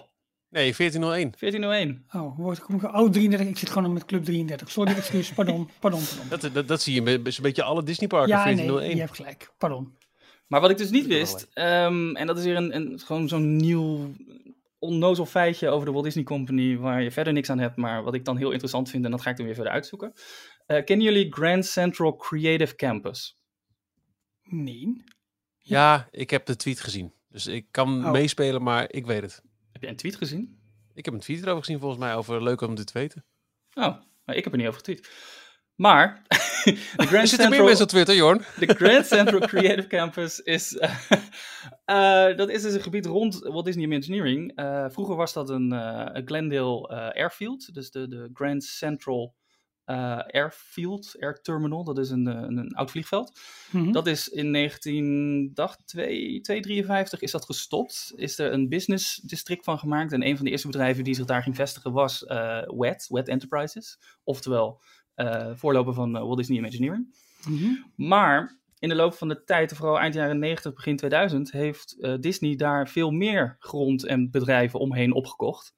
Nee, 0.50 0.74
1401. 0.74 1.34
1401. 1.40 2.06
Oh, 2.12 2.38
wordt, 2.38 2.60
kom 2.60 2.76
ik, 2.76 2.84
oh, 2.84 3.10
33. 3.10 3.48
Ik 3.48 3.58
zit 3.58 3.70
gewoon 3.70 3.94
met 3.94 4.06
Club 4.06 4.24
33. 4.24 4.72
Sorry, 4.72 4.94
excuus. 4.94 5.32
Pardon, 5.34 5.70
pardon, 5.80 6.02
pardon. 6.02 6.30
Dat, 6.40 6.54
dat, 6.54 6.68
dat 6.68 6.82
zie 6.82 7.04
je 7.04 7.22
zo'n 7.32 7.44
beetje 7.44 7.64
alle 7.64 7.84
Disneyparken, 7.84 8.30
Ja, 8.30 8.36
nee, 8.44 8.56
1401. 8.56 8.96
je 8.96 9.02
hebt 9.02 9.16
gelijk. 9.16 9.54
Pardon. 9.58 9.98
Maar 10.48 10.62
wat 10.62 10.70
ik 10.70 10.78
dus 10.78 10.90
niet 10.90 11.06
wist, 11.08 11.48
ehm, 11.54 12.16
en 12.16 12.28
dat 12.28 12.38
is 12.38 12.44
weer 12.44 12.56
een, 12.56 12.76
een, 12.76 13.00
gewoon 13.00 13.28
zo'n 13.28 13.56
nieuw 13.56 14.14
onnozel 14.80 15.26
feitje 15.26 15.70
over 15.70 15.86
de 15.86 15.92
Walt 15.92 16.04
Disney 16.06 16.24
Company, 16.24 16.78
waar 16.78 17.02
je 17.04 17.12
verder 17.12 17.34
niks 17.34 17.50
aan 17.50 17.60
hebt, 17.60 17.76
maar 17.76 18.04
wat 18.04 18.14
ik 18.14 18.26
dan 18.26 18.38
heel 18.38 18.52
interessant 18.52 18.90
vind, 18.90 19.06
en 19.06 19.12
dat 19.12 19.22
ga 19.22 19.30
ik 19.30 19.38
dan 19.38 19.46
weer 19.46 19.56
verder 19.56 19.74
uitzoeken. 19.74 20.14
Eh, 20.66 20.84
kennen 20.84 21.06
jullie 21.06 21.34
Grand 21.34 21.66
Central 21.66 22.16
Creative 22.16 22.76
Campus? 22.76 23.38
Nee. 24.44 25.04
Ja. 25.58 25.94
Ja, 25.94 26.08
ik 26.12 26.30
heb 26.30 26.46
de 26.46 26.56
tweet 26.56 26.80
gezien. 26.80 27.14
Dus 27.30 27.48
ik 27.48 27.68
kan 27.72 28.06
Oh. 28.06 28.12
meespelen, 28.12 28.64
maar 28.64 28.86
ik 28.92 29.06
weet 29.06 29.22
het. 29.22 29.42
Heb 29.72 29.82
je 29.82 29.88
een 29.88 29.96
tweet 29.96 30.16
gezien? 30.16 30.60
Ik 30.94 31.06
heb 31.06 31.14
een 31.14 31.20
tweet 31.20 31.42
erover 31.42 31.64
gezien 31.64 31.80
volgens 31.80 32.00
mij, 32.02 32.16
over 32.16 32.44
leuk 32.44 32.62
om 32.62 32.76
dit 32.76 32.88
te 32.88 33.00
weten. 33.00 33.26
Oh, 33.74 33.96
maar 34.26 34.36
ik 34.36 34.44
heb 34.44 34.54
er 34.54 34.60
niet 34.60 34.68
over 34.68 34.80
getweet. 34.80 35.10
Maar, 35.78 36.22
de 36.66 37.06
Grand 37.08 37.32
Er 37.32 37.50
meer 37.50 37.60
Central... 37.60 37.82
op 37.82 37.88
Twitter, 37.88 38.16
Jorn. 38.16 38.42
De 38.60 38.74
Grand 38.74 39.06
Central 39.16 39.40
Creative 39.40 39.88
Campus 39.88 40.40
is, 40.40 40.78
eh, 40.78 40.96
eh, 41.86 42.38
dat 42.38 42.50
is 42.50 42.62
dus 42.62 42.74
een 42.74 42.82
gebied 42.82 43.06
rond 43.06 43.40
Walt 43.40 43.66
Disney 43.66 43.84
Imagineering. 43.84 44.56
Eh, 44.56 44.86
vroeger 44.90 45.16
was 45.16 45.34
dat 45.34 45.50
een, 45.50 45.72
een 45.72 46.28
Glendale 46.28 46.88
Airfield, 47.14 47.74
dus 47.74 47.92
de, 47.92 48.08
de 48.08 48.30
Grand 48.34 48.64
Central 48.64 49.36
Airfield, 49.86 51.16
Air 51.20 51.42
Terminal, 51.42 51.84
dat 51.84 51.98
is 51.98 52.10
een, 52.10 52.26
een, 52.26 52.58
een 52.58 52.74
oud 52.74 52.92
vliegveld. 52.92 53.40
Mhm. 53.72 53.92
Dat 53.92 54.08
is 54.08 54.28
in 54.28 54.54
1953 54.54 57.22
is 57.22 57.32
dat 57.32 57.46
gestopt. 57.46 58.14
Is 58.16 58.40
er 58.40 58.54
een 58.54 58.70
business 58.70 59.16
district 59.16 59.64
van 59.64 59.80
gemaakt. 59.80 60.12
En 60.12 60.26
een 60.26 60.36
van 60.36 60.46
de 60.46 60.52
eerste 60.52 60.68
bedrijven 60.68 61.04
die 61.04 61.16
zich 61.16 61.26
daar 61.26 61.44
ging 61.44 61.56
vestigen 61.56 61.92
was 61.92 62.24
WET, 62.66 63.06
WET 63.10 63.28
Enterprises. 63.28 64.00
Oftewel 64.24 64.82
voorloper 65.56 65.94
van 65.94 66.16
eh, 66.16 66.22
Walt 66.22 66.38
Disney 66.38 66.58
Imagineering. 66.58 67.16
Mhm. 67.48 67.72
Maar 67.96 68.60
in 68.80 68.90
de 68.90 68.96
loop 68.96 69.14
van 69.14 69.28
de 69.28 69.44
tijd, 69.44 69.74
vooral 69.74 70.00
eind 70.00 70.14
jaren 70.14 70.40
90, 70.40 70.74
begin 70.74 70.98
2000, 70.98 71.52
heeft 71.52 72.00
eh, 72.00 72.14
Disney 72.20 72.56
daar 72.56 72.88
veel 72.88 73.12
meer 73.12 73.56
grond 73.60 74.06
en 74.06 74.32
bedrijven 74.32 74.80
omheen 74.80 75.14
opgekocht. 75.14 75.76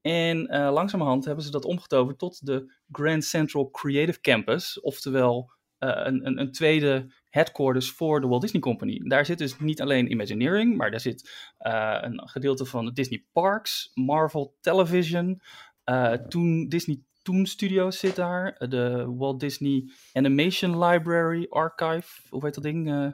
En 0.00 0.46
eh, 0.46 0.72
langzamerhand 0.72 1.24
hebben 1.24 1.44
ze 1.44 1.50
dat 1.50 1.64
omgetoverd 1.64 2.18
tot 2.18 2.46
de 2.46 2.74
Grand 2.90 3.24
Central 3.24 3.70
Creative 3.70 4.20
Campus, 4.20 4.80
oftewel 4.80 5.52
eh, 5.84 6.00
een, 6.04 6.26
een, 6.26 6.40
een 6.40 6.52
tweede 6.52 7.12
headquarters 7.30 7.90
voor 7.90 8.20
de 8.20 8.26
Walt 8.26 8.40
Disney 8.40 8.60
Company. 8.60 9.00
Daar 9.08 9.26
zit 9.26 9.38
dus 9.38 9.58
niet 9.58 9.80
alleen 9.80 10.10
Imagineering, 10.10 10.76
maar 10.76 10.90
daar 10.90 11.00
zit 11.00 11.50
eh, 11.58 11.98
een 12.00 12.28
gedeelte 12.28 12.64
van 12.64 12.84
de 12.84 12.92
Disney 12.92 13.24
Parks, 13.32 13.90
Marvel 13.94 14.56
Television, 14.60 15.40
eh, 15.84 16.12
toen 16.12 16.68
Disney 16.68 17.00
Toon 17.24 17.46
Studios 17.46 17.98
zit 17.98 18.16
daar, 18.16 18.56
de 18.68 19.14
Walt 19.16 19.40
Disney 19.40 19.84
Animation 20.12 20.84
Library 20.84 21.46
Archive, 21.50 22.20
hoe 22.28 22.44
heet 22.44 22.54
dat 22.54 22.64
ding? 22.64 22.88
Eh, 22.90 23.06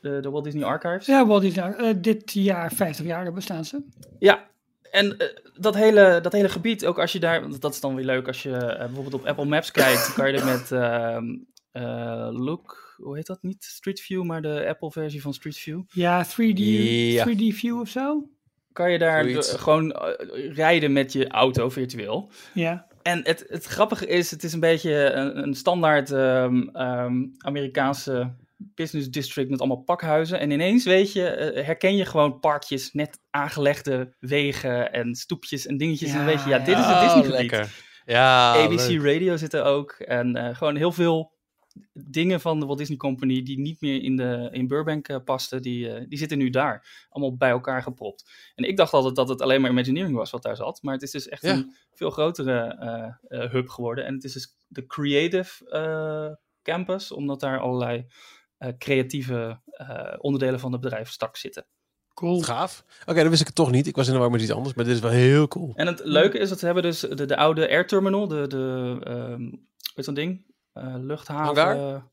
de, 0.00 0.20
de 0.20 0.30
Walt 0.30 0.44
Disney 0.44 0.64
Archives. 0.64 1.06
Ja, 1.06 1.26
Walt 1.26 1.42
Disney, 1.42 1.72
eh, 1.72 1.94
dit 1.96 2.32
jaar 2.32 2.72
50 2.72 3.06
jaar 3.06 3.32
bestaan 3.32 3.64
ze. 3.64 3.82
Ja, 4.18 4.46
en 4.90 5.18
eh, 5.18 5.28
dat, 5.54 5.74
hele, 5.74 6.18
dat 6.22 6.32
hele 6.32 6.48
gebied, 6.48 6.86
ook 6.86 6.98
als 6.98 7.12
je 7.12 7.18
daar, 7.20 7.40
want 7.40 7.60
dat 7.60 7.74
is 7.74 7.80
dan 7.80 7.94
weer 7.94 8.04
leuk 8.04 8.26
als 8.26 8.42
je 8.42 8.56
eh, 8.56 8.78
bijvoorbeeld 8.78 9.14
op 9.14 9.26
Apple 9.26 9.44
Maps 9.44 9.70
kijkt, 9.70 10.06
dan 10.06 10.14
kan 10.14 10.32
je 10.32 10.38
er 10.38 10.44
met 10.44 10.72
ehm, 10.72 11.36
eh, 11.70 12.28
Look, 12.32 12.94
hoe 12.96 13.16
heet 13.16 13.26
dat 13.26 13.42
niet? 13.42 13.64
Street 13.64 14.00
View, 14.00 14.22
maar 14.22 14.42
de 14.42 14.66
Apple 14.68 14.90
versie 14.90 15.22
van 15.22 15.34
Street 15.34 15.56
View. 15.56 15.80
Ja, 15.88 16.24
3D, 16.24 16.58
Ja. 16.58 17.26
3D 17.26 17.54
view 17.54 17.80
of 17.80 17.88
zo. 17.88 18.28
Kan 18.74 18.90
je 18.92 18.98
daar 18.98 19.24
Zoiets. 19.24 19.52
gewoon 19.52 19.92
eh, 19.92 20.54
rijden 20.54 20.92
met 20.92 21.12
je 21.12 21.28
auto 21.28 21.68
virtueel. 21.68 22.30
Ja. 22.54 22.86
En 23.02 23.20
het, 23.24 23.44
het 23.48 23.64
grappige 23.64 24.06
is, 24.06 24.30
het 24.30 24.44
is 24.44 24.52
een 24.52 24.60
beetje 24.60 24.92
een, 25.12 25.38
een 25.42 25.54
standaard 25.54 26.10
ehm, 26.12 26.62
ehm, 26.72 27.24
Amerikaanse 27.38 28.34
business 28.56 29.10
district 29.10 29.50
met 29.50 29.58
allemaal 29.58 29.82
pakhuizen. 29.82 30.38
En 30.38 30.50
ineens 30.50 30.84
weet 30.84 31.12
je, 31.12 31.26
eh, 31.28 31.64
herken 31.64 31.96
je 31.96 32.04
gewoon 32.04 32.40
parkjes, 32.40 32.92
net 32.92 33.18
aangelegde 33.30 34.14
wegen 34.20 34.92
en 34.92 35.14
stoepjes 35.14 35.66
en 35.66 35.76
dingetjes. 35.76 36.10
en 36.10 36.16
dan 36.16 36.26
weet 36.26 36.42
je, 36.42 36.48
ja, 36.48 36.56
ja. 36.56 36.64
dit 36.64 36.78
is 36.78 36.84
het 36.84 36.94
Oh, 36.94 37.02
Disney-gebied. 37.02 37.50
lekker. 37.50 37.68
Ja, 38.06 38.52
ABC 38.52 38.88
leuk. 38.88 39.02
Radio 39.02 39.36
zit 39.36 39.52
er 39.54 39.62
ook. 39.64 39.92
En 39.92 40.36
eh, 40.36 40.56
gewoon 40.56 40.76
heel 40.76 40.92
veel 40.92 41.32
dingen 41.92 42.40
van 42.40 42.60
de 42.60 42.66
Walt 42.66 42.78
Disney 42.78 42.96
Company 42.96 43.42
die 43.42 43.58
niet 43.58 43.80
meer 43.80 44.02
in, 44.02 44.16
de, 44.16 44.48
in 44.52 44.66
Burbank 44.66 45.08
eh, 45.08 45.16
pasten, 45.24 45.62
die, 45.62 45.90
eh, 45.92 46.04
die 46.08 46.18
zitten 46.18 46.38
nu 46.38 46.50
daar. 46.50 47.06
Allemaal 47.08 47.36
bij 47.36 47.50
elkaar 47.50 47.82
gepropt. 47.82 48.30
En 48.54 48.64
ik 48.64 48.76
dacht 48.76 48.92
altijd 48.92 49.16
dat 49.16 49.28
het 49.28 49.40
alleen 49.42 49.60
maar 49.60 49.70
Imagineering 49.70 50.14
was 50.16 50.30
wat 50.30 50.42
daar 50.42 50.56
zat. 50.56 50.82
Maar 50.82 50.94
het 50.94 51.02
is 51.02 51.10
dus 51.10 51.28
echt 51.28 51.42
Ja. 51.42 51.52
een 51.52 51.74
veel 51.92 52.10
grotere 52.10 52.60
eh, 52.60 53.42
eh, 53.42 53.50
hub 53.50 53.68
geworden. 53.68 54.04
En 54.06 54.14
het 54.14 54.24
is 54.24 54.32
dus 54.32 54.56
de 54.68 54.86
Creative 54.86 55.70
eh, 55.70 56.32
Campus, 56.62 57.12
omdat 57.12 57.40
daar 57.40 57.58
allerlei 57.60 58.06
eh, 58.58 58.72
creatieve 58.78 59.60
eh, 59.64 60.14
onderdelen 60.18 60.60
van 60.60 60.72
het 60.72 60.80
bedrijf 60.80 61.10
straks 61.10 61.40
zitten. 61.40 61.66
Cool. 62.14 62.40
Gaaf. 62.42 62.84
Oké, 63.06 63.20
dan 63.20 63.28
wist 63.28 63.40
ik 63.40 63.46
het 63.46 63.56
toch 63.56 63.70
niet. 63.70 63.86
Ik 63.86 63.96
was 63.96 64.06
in 64.06 64.12
de 64.12 64.18
war 64.18 64.30
met 64.30 64.40
iets 64.40 64.50
anders, 64.52 64.74
maar 64.74 64.84
dit 64.84 64.94
is 64.94 65.00
wel 65.00 65.10
heel 65.10 65.48
cool. 65.48 65.72
En 65.74 65.86
het 65.86 66.00
leuke 66.04 66.38
is 66.38 66.48
dat 66.48 66.58
ze 66.58 66.64
hebben 66.64 66.82
dus 66.82 67.00
de, 67.00 67.24
de 67.24 67.36
oude 67.36 67.68
air 67.68 67.86
terminal, 67.86 68.28
de, 68.28 68.46
de 68.46 68.96
ehm 69.04 69.50
weet 69.94 70.04
zo'n 70.04 70.14
ding? 70.14 70.44
Eh, 70.74 70.94
luchthaven. 70.98 71.62
Hangar? 71.62 72.12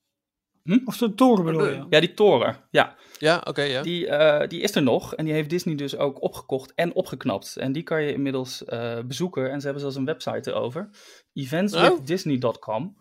Of 0.85 0.97
de 0.97 1.13
toren 1.13 1.45
bedoel 1.45 1.67
je? 1.67 1.85
Ja, 1.89 1.99
die 1.99 2.13
toren. 2.13 2.55
Ja, 2.69 2.95
Ja, 3.17 3.41
oké, 3.47 3.61
ja. 3.61 3.81
die, 3.81 4.07
eh, 4.07 4.47
die 4.47 4.61
is 4.61 4.75
er 4.75 4.83
nog. 4.83 5.15
En 5.15 5.25
die 5.25 5.33
heeft 5.33 5.49
Disney 5.49 5.75
dus 5.75 5.97
ook 5.97 6.21
opgekocht 6.21 6.73
en 6.75 6.93
opgeknapt. 6.93 7.57
En 7.57 7.71
die 7.71 7.83
kan 7.83 8.03
je 8.03 8.13
inmiddels 8.13 8.65
eh, 8.65 8.99
bezoeken. 9.05 9.51
En 9.51 9.57
ze 9.57 9.63
hebben 9.63 9.81
zelfs 9.81 9.95
een 9.95 10.05
website 10.05 10.51
erover. 10.51 10.89
Eventswithdisney.com. 11.33 12.95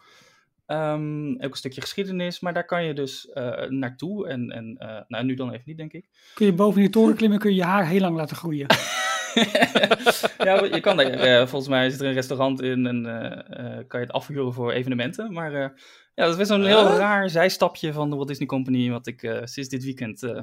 Ehm, 0.67 1.31
ook 1.33 1.51
een 1.51 1.57
stukje 1.57 1.81
geschiedenis, 1.81 2.41
maar 2.41 2.53
daar 2.55 2.65
kan 2.65 2.85
je 2.85 2.95
dus 2.95 3.29
eh, 3.29 3.69
naartoe. 3.69 4.29
En, 4.29 4.51
en 4.51 4.77
eh, 4.79 5.01
nou, 5.09 5.25
nu 5.25 5.35
dan 5.35 5.51
even 5.51 5.63
niet, 5.67 5.77
denk 5.77 5.93
ik. 5.93 6.09
Kun 6.35 6.47
je 6.47 6.53
boven 6.53 6.81
die 6.81 6.91
toren 6.91 7.17
klimmen, 7.17 7.39
kun 7.39 7.51
je 7.51 7.57
je 7.57 7.65
haar 7.65 7.87
heel 7.87 8.01
lang 8.01 8.17
laten 8.17 8.37
groeien. 8.37 8.67
ja, 10.39 10.65
je 10.65 10.81
kan 10.81 10.97
daar, 10.97 11.07
eh, 11.11 11.39
volgens 11.47 11.69
mij 11.71 11.91
zit 11.91 12.01
er 12.01 12.07
een 12.07 12.13
restaurant 12.13 12.63
in 12.63 12.87
en 12.87 13.07
eh, 13.07 13.77
eh, 13.79 13.85
kan 13.89 14.01
je 14.01 14.07
het 14.07 14.15
afhuren 14.15 14.53
voor 14.53 14.73
evenementen. 14.73 15.33
Maar 15.33 15.55
eh, 15.55 15.69
ja, 16.15 16.27
dat 16.27 16.39
is 16.39 16.49
een 16.49 16.65
heel 16.65 16.87
raar 16.89 17.31
zijstapje 17.31 17.93
van 17.93 18.11
de 18.11 18.17
Walt 18.17 18.29
Disney 18.29 18.47
Company, 18.47 18.91
wat 18.91 19.07
ik 19.07 19.23
eh, 19.23 19.39
sinds 19.45 19.69
dit 19.69 19.85
weekend 19.85 20.23
eh, 20.23 20.41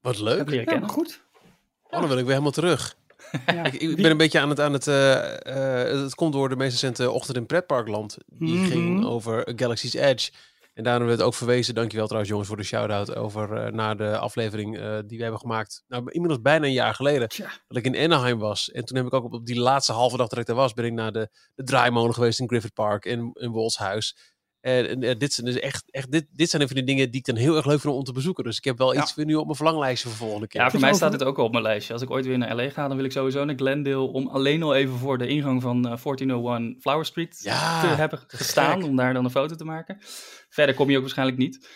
Wat 0.00 0.16
heb 0.16 0.24
leuk. 0.24 0.48
leren 0.48 0.64
Ja, 0.64 0.70
kennen. 0.72 0.88
goed. 0.88 1.20
Oh, 1.84 1.98
dan 2.00 2.08
wil 2.08 2.18
ik 2.18 2.22
weer 2.24 2.32
helemaal 2.32 2.50
terug. 2.52 2.94
Ja. 3.46 3.64
Ik, 3.64 3.72
ik 3.74 3.96
ben 3.96 4.10
een 4.10 4.16
beetje 4.16 4.40
aan 4.40 4.48
het... 4.48 4.60
Aan 4.60 4.72
het 4.72 4.84
het 4.84 6.14
komt 6.14 6.32
door 6.32 6.48
de 6.48 6.56
meest 6.56 6.72
recente 6.72 7.10
Ochtend 7.10 7.36
in 7.36 7.46
Pretparkland. 7.46 8.16
Die 8.26 8.54
Mhm. 8.56 8.64
ging 8.70 9.04
over 9.04 9.52
Galaxy's 9.56 9.94
Edge. 9.94 10.30
En 10.80 10.86
daarom 10.86 11.06
werd 11.06 11.22
ook 11.22 11.34
verwezen, 11.34 11.74
dankjewel 11.74 12.04
trouwens 12.04 12.30
jongens 12.30 12.48
voor 12.48 12.58
de 12.58 12.66
shout-out, 12.66 13.16
over 13.16 13.52
eh, 13.52 13.72
naar 13.72 13.96
de 13.96 14.18
aflevering 14.18 14.78
eh, 14.78 14.98
die 15.06 15.16
we 15.16 15.22
hebben 15.22 15.40
gemaakt. 15.40 15.84
Nou, 15.88 16.10
inmiddels 16.10 16.42
bijna 16.42 16.66
een 16.66 16.72
jaar 16.72 16.94
geleden. 16.94 17.28
Tja. 17.28 17.50
Dat 17.68 17.76
ik 17.76 17.84
in 17.84 17.96
Anaheim 17.96 18.38
was. 18.38 18.70
En 18.70 18.84
toen 18.84 18.96
heb 18.96 19.06
ik 19.06 19.14
ook 19.14 19.24
op, 19.24 19.32
op 19.32 19.46
die 19.46 19.60
laatste 19.60 19.92
halve 19.92 20.16
dag 20.16 20.28
dat 20.28 20.38
ik 20.38 20.46
daar 20.46 20.56
was, 20.56 20.72
ben 20.72 20.84
ik 20.84 20.92
naar 20.92 21.12
de, 21.12 21.28
de 21.54 21.64
draaimolen 21.64 22.14
geweest 22.14 22.40
in 22.40 22.48
Griffith 22.48 22.74
Park 22.74 23.04
in, 23.04 23.30
in 23.32 23.52
Walt's 23.52 23.76
huis. 23.76 24.16
En, 24.60 24.88
en 24.88 25.02
eh, 25.02 25.18
dit 25.18 25.32
zijn 25.32 25.46
dus 25.46 25.58
echt, 25.58 25.90
echt 25.90 26.12
dit, 26.12 26.26
dit 26.32 26.50
zijn 26.50 26.62
even 26.62 26.74
de 26.74 26.84
dingen 26.84 27.10
die 27.10 27.20
ik 27.20 27.26
dan 27.26 27.36
heel 27.36 27.56
erg 27.56 27.66
leuk 27.66 27.80
vind 27.80 27.94
om 27.94 28.04
te 28.04 28.12
bezoeken. 28.12 28.44
Dus 28.44 28.56
ik 28.56 28.64
heb 28.64 28.78
wel 28.78 28.94
Ja. 28.94 29.00
iets 29.02 29.12
voor 29.12 29.24
nu 29.24 29.34
op 29.34 29.44
mijn 29.44 29.56
verlanglijstje 29.56 30.08
voor 30.08 30.16
volgende 30.16 30.46
keer. 30.48 30.60
Ja, 30.60 30.70
voor 30.70 30.80
mij 30.80 30.94
staat 30.94 31.12
het 31.12 31.24
ook 31.24 31.38
al 31.38 31.44
op 31.44 31.50
mijn 31.52 31.62
lijstje. 31.62 31.92
Als 31.92 32.02
ik 32.02 32.10
ooit 32.10 32.26
weer 32.26 32.38
naar 32.38 32.54
LA 32.54 32.70
ga, 32.70 32.88
dan 32.88 32.96
wil 32.96 33.04
ik 33.06 33.12
sowieso 33.12 33.44
naar 33.44 33.54
Glendale 33.56 33.98
om 34.12 34.28
alleen 34.28 34.62
al 34.62 34.74
even 34.74 34.94
voor 34.98 35.18
de 35.18 35.26
ingang 35.26 35.62
van 35.62 35.76
eh, 35.76 35.96
1401 36.02 36.76
Flower 36.80 37.04
Street 37.04 37.40
Ja, 37.42 37.80
te 37.80 37.86
hebben 37.86 38.20
gestaan, 38.26 38.80
gek. 38.80 38.88
om 38.88 38.96
daar 38.96 39.14
dan 39.14 39.24
een 39.24 39.30
foto 39.30 39.54
te 39.54 39.64
maken. 39.64 39.96
Verder 40.48 40.74
kom 40.74 40.88
je 40.90 40.94
ook 40.96 41.02
waarschijnlijk 41.02 41.38
niet. 41.38 41.68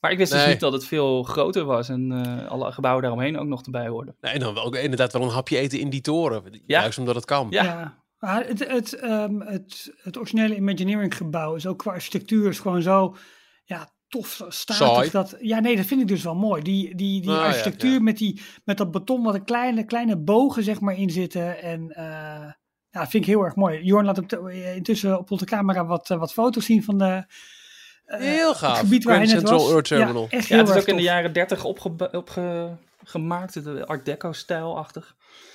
Maar 0.00 0.12
ik 0.12 0.18
wist 0.18 0.32
dus 0.32 0.46
niet 0.46 0.60
dat 0.60 0.72
het 0.72 0.84
veel 0.84 1.22
groter 1.22 1.64
was 1.64 1.88
en 1.88 2.12
eh, 2.12 2.46
alle 2.50 2.72
gebouwen 2.72 3.02
daaromheen 3.02 3.38
ook 3.38 3.46
nog 3.46 3.62
erbij 3.62 3.88
hoorden. 3.88 4.16
Nee, 4.20 4.32
en 4.32 4.40
dan 4.40 4.54
wel 4.54 4.64
ook 4.64 4.76
inderdaad 4.76 5.12
wel 5.12 5.22
een 5.22 5.28
hapje 5.28 5.58
eten 5.58 5.78
in 5.80 5.90
die 5.90 6.00
toren. 6.00 6.42
Ja. 6.52 6.80
Juist 6.80 6.98
omdat 6.98 7.14
het 7.14 7.24
kan. 7.24 7.46
Ja. 7.50 8.02
Maar 8.24 8.46
het, 8.46 8.68
het, 8.68 8.92
ehm, 8.92 9.40
het, 9.40 9.92
het 10.02 10.16
originele 10.16 10.56
Imagineering 10.56 11.16
gebouw 11.16 11.54
is 11.54 11.66
ook 11.66 11.78
qua 11.78 11.90
architectuur 11.92 12.48
is 12.48 12.58
gewoon 12.58 12.82
zo 12.82 13.16
ja, 13.64 13.88
tof 14.08 14.40
statig. 14.48 14.86
Saai. 14.94 15.10
Dat, 15.10 15.36
ja, 15.40 15.60
nee, 15.60 15.76
dat 15.76 15.84
vind 15.86 16.00
ik 16.00 16.08
dus 16.08 16.22
wel 16.22 16.34
mooi. 16.34 16.62
Die, 16.62 16.94
die, 16.94 17.20
die 17.20 17.30
Ah, 17.30 17.44
architectuur 17.44 17.92
ja. 17.92 18.00
Met, 18.00 18.18
die, 18.18 18.42
met 18.64 18.76
dat 18.76 18.90
beton 18.90 19.22
wat 19.22 19.34
er 19.34 19.44
kleine, 19.44 19.84
kleine 19.84 20.16
bogen 20.16 20.62
zeg 20.62 20.80
maar 20.80 20.96
in 20.96 21.10
zitten. 21.10 21.62
En 21.62 21.90
eh, 21.90 22.04
ja, 22.90 23.00
dat 23.00 23.08
vind 23.08 23.22
ik 23.26 23.28
heel 23.30 23.42
erg 23.44 23.54
mooi. 23.54 23.82
Jorn 23.82 24.04
laat 24.04 24.18
op 24.18 24.28
de- 24.28 24.72
intussen 24.76 25.18
op 25.18 25.30
onze 25.30 25.44
camera 25.44 25.84
wat, 25.86 26.10
eh, 26.10 26.18
wat 26.18 26.32
foto's 26.32 26.64
zien 26.64 26.82
van 26.82 26.98
de, 26.98 27.24
eh, 28.04 28.18
Heel 28.20 28.54
gaaf. 28.54 28.70
het 28.70 28.80
gebied 28.80 29.04
waar 29.04 29.14
Grand 29.14 29.30
hij 29.30 29.40
net 29.40 29.48
Central 29.48 29.58
was. 29.66 29.72
Earth 29.72 29.86
Terminal. 29.88 30.22
Ja, 30.22 30.28
echt 30.38 30.48
Ja, 30.48 30.56
heel 30.56 30.64
het 30.66 30.74
is 30.74 30.80
ook 30.82 30.88
in 30.88 30.96
de 30.96 31.02
jaren 31.02 31.32
30 31.32 31.64
opge 31.64 32.10
opgemaakt, 32.12 33.64
de 33.64 33.86
Art 33.86 34.04
Deco-stijlachtig. 34.04 35.14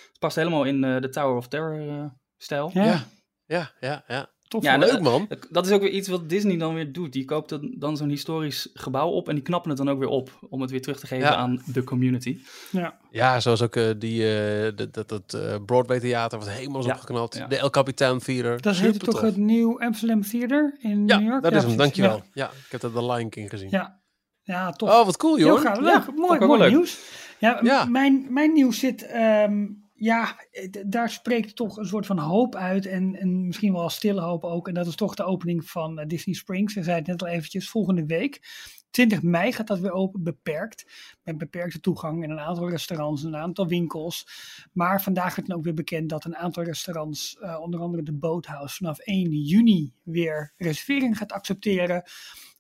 Het 0.09 0.19
past 0.19 0.35
helemaal 0.35 0.63
in 0.63 0.83
eh, 0.83 1.01
de 1.01 1.09
Tower 1.09 1.35
of 1.38 1.47
Terror-stijl. 1.47 2.17
Ja, 2.48 2.69
Ja. 2.74 3.03
Ja, 3.46 3.72
ja, 3.79 4.03
ja. 4.08 4.29
tof. 4.48 4.63
Ja, 4.63 4.77
Leuk 4.77 5.01
man. 5.01 5.27
Dat 5.50 5.65
is 5.65 5.72
ook 5.72 5.81
weer 5.81 5.89
iets 5.91 6.08
wat 6.08 6.29
Disney 6.29 6.58
dan 6.58 6.74
weer 6.74 6.91
doet. 6.91 7.13
Die 7.13 7.25
koopt 7.25 7.50
dan- 7.50 7.75
dan 7.77 7.98
zo'n 7.98 8.10
historisch 8.10 8.69
gebouw 8.74 9.10
op 9.10 9.27
en 9.29 9.36
die 9.36 9.43
knappen 9.43 9.69
het 9.69 9.77
dan 9.79 9.89
ook 9.89 10.00
weer 10.00 10.08
op. 10.08 10.39
Om 10.50 10.62
het 10.62 10.72
weer 10.72 10.81
terug 10.81 11.00
te 11.00 11.08
geven 11.08 11.25
Ja. 11.25 11.36
aan 11.36 11.62
de 11.65 11.84
community. 11.84 12.38
ja. 12.72 12.98
Ja, 13.12 13.39
zoals 13.39 13.62
ook 13.62 13.75
eh, 13.75 13.89
die, 13.98 14.38
eh, 14.39 14.72
dat, 14.75 14.93
dat, 14.93 15.10
dat 15.10 15.34
eh, 15.34 15.55
Broadway 15.65 16.00
theater 16.00 16.39
wat 16.39 16.50
helemaal 16.50 16.79
is 16.79 16.86
Ja, 16.86 16.93
opgeknapt. 16.93 17.36
ja. 17.36 17.48
De 17.48 17.58
El 17.58 17.69
Capitan 17.69 18.19
Theater. 18.19 18.62
Dat 18.62 18.75
heet 18.75 19.00
toch 19.00 19.22
het 19.22 19.38
Nieuw 19.38 19.81
Amsterdam 19.81 20.22
Theater 20.22 20.75
in 20.79 21.08
Ja, 21.08 21.17
New 21.19 21.27
York? 21.29 21.43
dat 21.43 21.53
is 21.53 21.63
hem. 21.63 21.77
Dankjewel. 21.77 22.15
Ja. 22.15 22.24
Ja. 22.34 22.48
ik 22.48 22.72
heb 22.72 22.81
dat 22.81 22.93
de 22.93 23.05
Lion 23.05 23.29
King 23.29 23.50
gezien. 23.50 23.69
Ja, 23.72 24.00
ja 24.43 24.72
tof. 24.72 24.89
Oh, 24.89 25.05
wat 25.05 25.17
cool, 25.17 25.36
Heel 25.36 25.48
joh. 25.48 25.62
gaaf, 25.62 25.77
Ja, 25.77 25.84
leuk. 25.84 26.15
mooi 26.15 26.39
mooi 26.39 26.60
leuk. 26.60 26.69
nieuws. 26.72 26.98
Ja. 27.39 27.86
Mijn, 27.86 28.27
mijn 28.29 28.53
nieuws 28.53 28.79
zit, 28.79 29.05
ehm, 29.05 29.65
ja, 29.99 30.39
eh, 30.51 30.69
daar 30.85 31.09
spreekt 31.09 31.55
toch 31.55 31.77
een 31.77 31.85
soort 31.85 32.05
van 32.05 32.19
hoop 32.19 32.55
uit 32.55 32.85
en, 32.85 33.15
en 33.15 33.47
misschien 33.47 33.73
wel 33.73 33.89
stille 33.89 34.21
hoop 34.21 34.43
ook. 34.43 34.67
En 34.67 34.73
dat 34.73 34.87
is 34.87 34.95
toch 34.95 35.15
de 35.15 35.23
opening 35.23 35.69
van 35.69 35.99
eh, 35.99 36.07
Disney 36.07 36.35
Springs. 36.35 36.73
We 36.73 36.83
zeiden 36.83 37.11
het 37.11 37.21
net 37.21 37.29
al 37.29 37.35
eventjes, 37.35 37.69
volgende 37.69 38.05
week. 38.05 38.41
20 38.89 39.21
mei 39.21 39.51
gaat 39.51 39.67
dat 39.67 39.79
weer 39.79 39.91
open, 39.91 40.23
beperkt. 40.23 40.85
Met 41.23 41.37
beperkte 41.37 41.79
toegang 41.79 42.23
en 42.23 42.29
een 42.29 42.39
aantal 42.39 42.69
restaurants, 42.69 43.23
een 43.23 43.35
aantal 43.35 43.67
winkels. 43.67 44.27
Maar 44.73 45.01
vandaag 45.01 45.35
werd 45.35 45.47
dan 45.47 45.57
ook 45.57 45.63
weer 45.63 45.73
bekend 45.73 46.09
dat 46.09 46.25
een 46.25 46.35
aantal 46.35 46.63
restaurants, 46.63 47.37
eh, 47.37 47.59
onder 47.61 47.79
andere 47.79 48.03
de 48.03 48.13
Boathouse, 48.13 48.75
vanaf 48.75 48.99
1 48.99 49.31
juni 49.31 49.93
weer 50.03 50.53
reservering 50.57 51.17
gaat 51.17 51.31
accepteren. 51.31 52.03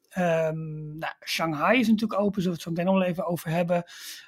Ehm, 0.09 0.97
nou, 0.97 1.13
Shanghai 1.25 1.79
is 1.79 1.87
natuurlijk 1.87 2.19
open, 2.19 2.41
zullen 2.41 2.57
we 2.57 2.63
het 2.63 2.77
zo 2.77 2.83
meteen 2.83 2.99
nog 2.99 3.03
even 3.03 3.25
over 3.25 3.49
hebben. 3.49 3.83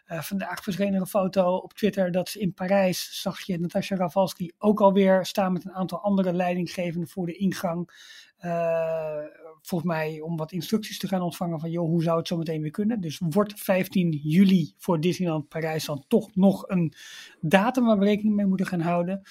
Eh, 0.05 0.21
vandaag 0.21 0.63
verscheen 0.63 0.93
er 0.93 0.99
een 0.99 1.07
foto 1.07 1.55
op 1.55 1.73
Twitter 1.73 2.11
dat 2.11 2.29
ze 2.29 2.39
in 2.39 2.53
Parijs, 2.53 3.21
zag 3.21 3.41
je 3.41 3.59
Natasja 3.59 3.95
Ravalski 3.95 4.51
ook 4.57 4.81
alweer 4.81 5.25
staan 5.25 5.53
met 5.53 5.65
een 5.65 5.73
aantal 5.73 6.01
andere 6.01 6.33
leidinggevenden 6.33 7.09
voor 7.09 7.25
de 7.25 7.33
ingang. 7.33 7.89
Eh, 8.37 9.17
volgens 9.61 9.91
mij 9.91 10.19
om 10.19 10.37
wat 10.37 10.51
instructies 10.51 10.99
te 10.99 11.07
gaan 11.07 11.21
ontvangen 11.21 11.59
van, 11.59 11.71
joh, 11.71 11.87
hoe 11.87 12.03
zou 12.03 12.17
het 12.17 12.27
zo 12.27 12.37
meteen 12.37 12.61
weer 12.61 12.71
kunnen? 12.71 13.01
Dus 13.01 13.21
wordt 13.29 13.59
15 13.59 14.11
juli 14.23 14.73
voor 14.77 14.99
Disneyland 14.99 15.47
Parijs 15.47 15.85
dan 15.85 16.03
toch 16.07 16.35
nog 16.35 16.67
een 16.67 16.93
datum 17.39 17.85
waar 17.85 17.97
we 17.97 18.05
rekening 18.05 18.35
mee 18.35 18.45
moeten 18.45 18.65
gaan 18.65 18.81
houden? 18.81 19.21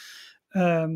Ehm, 0.49 0.92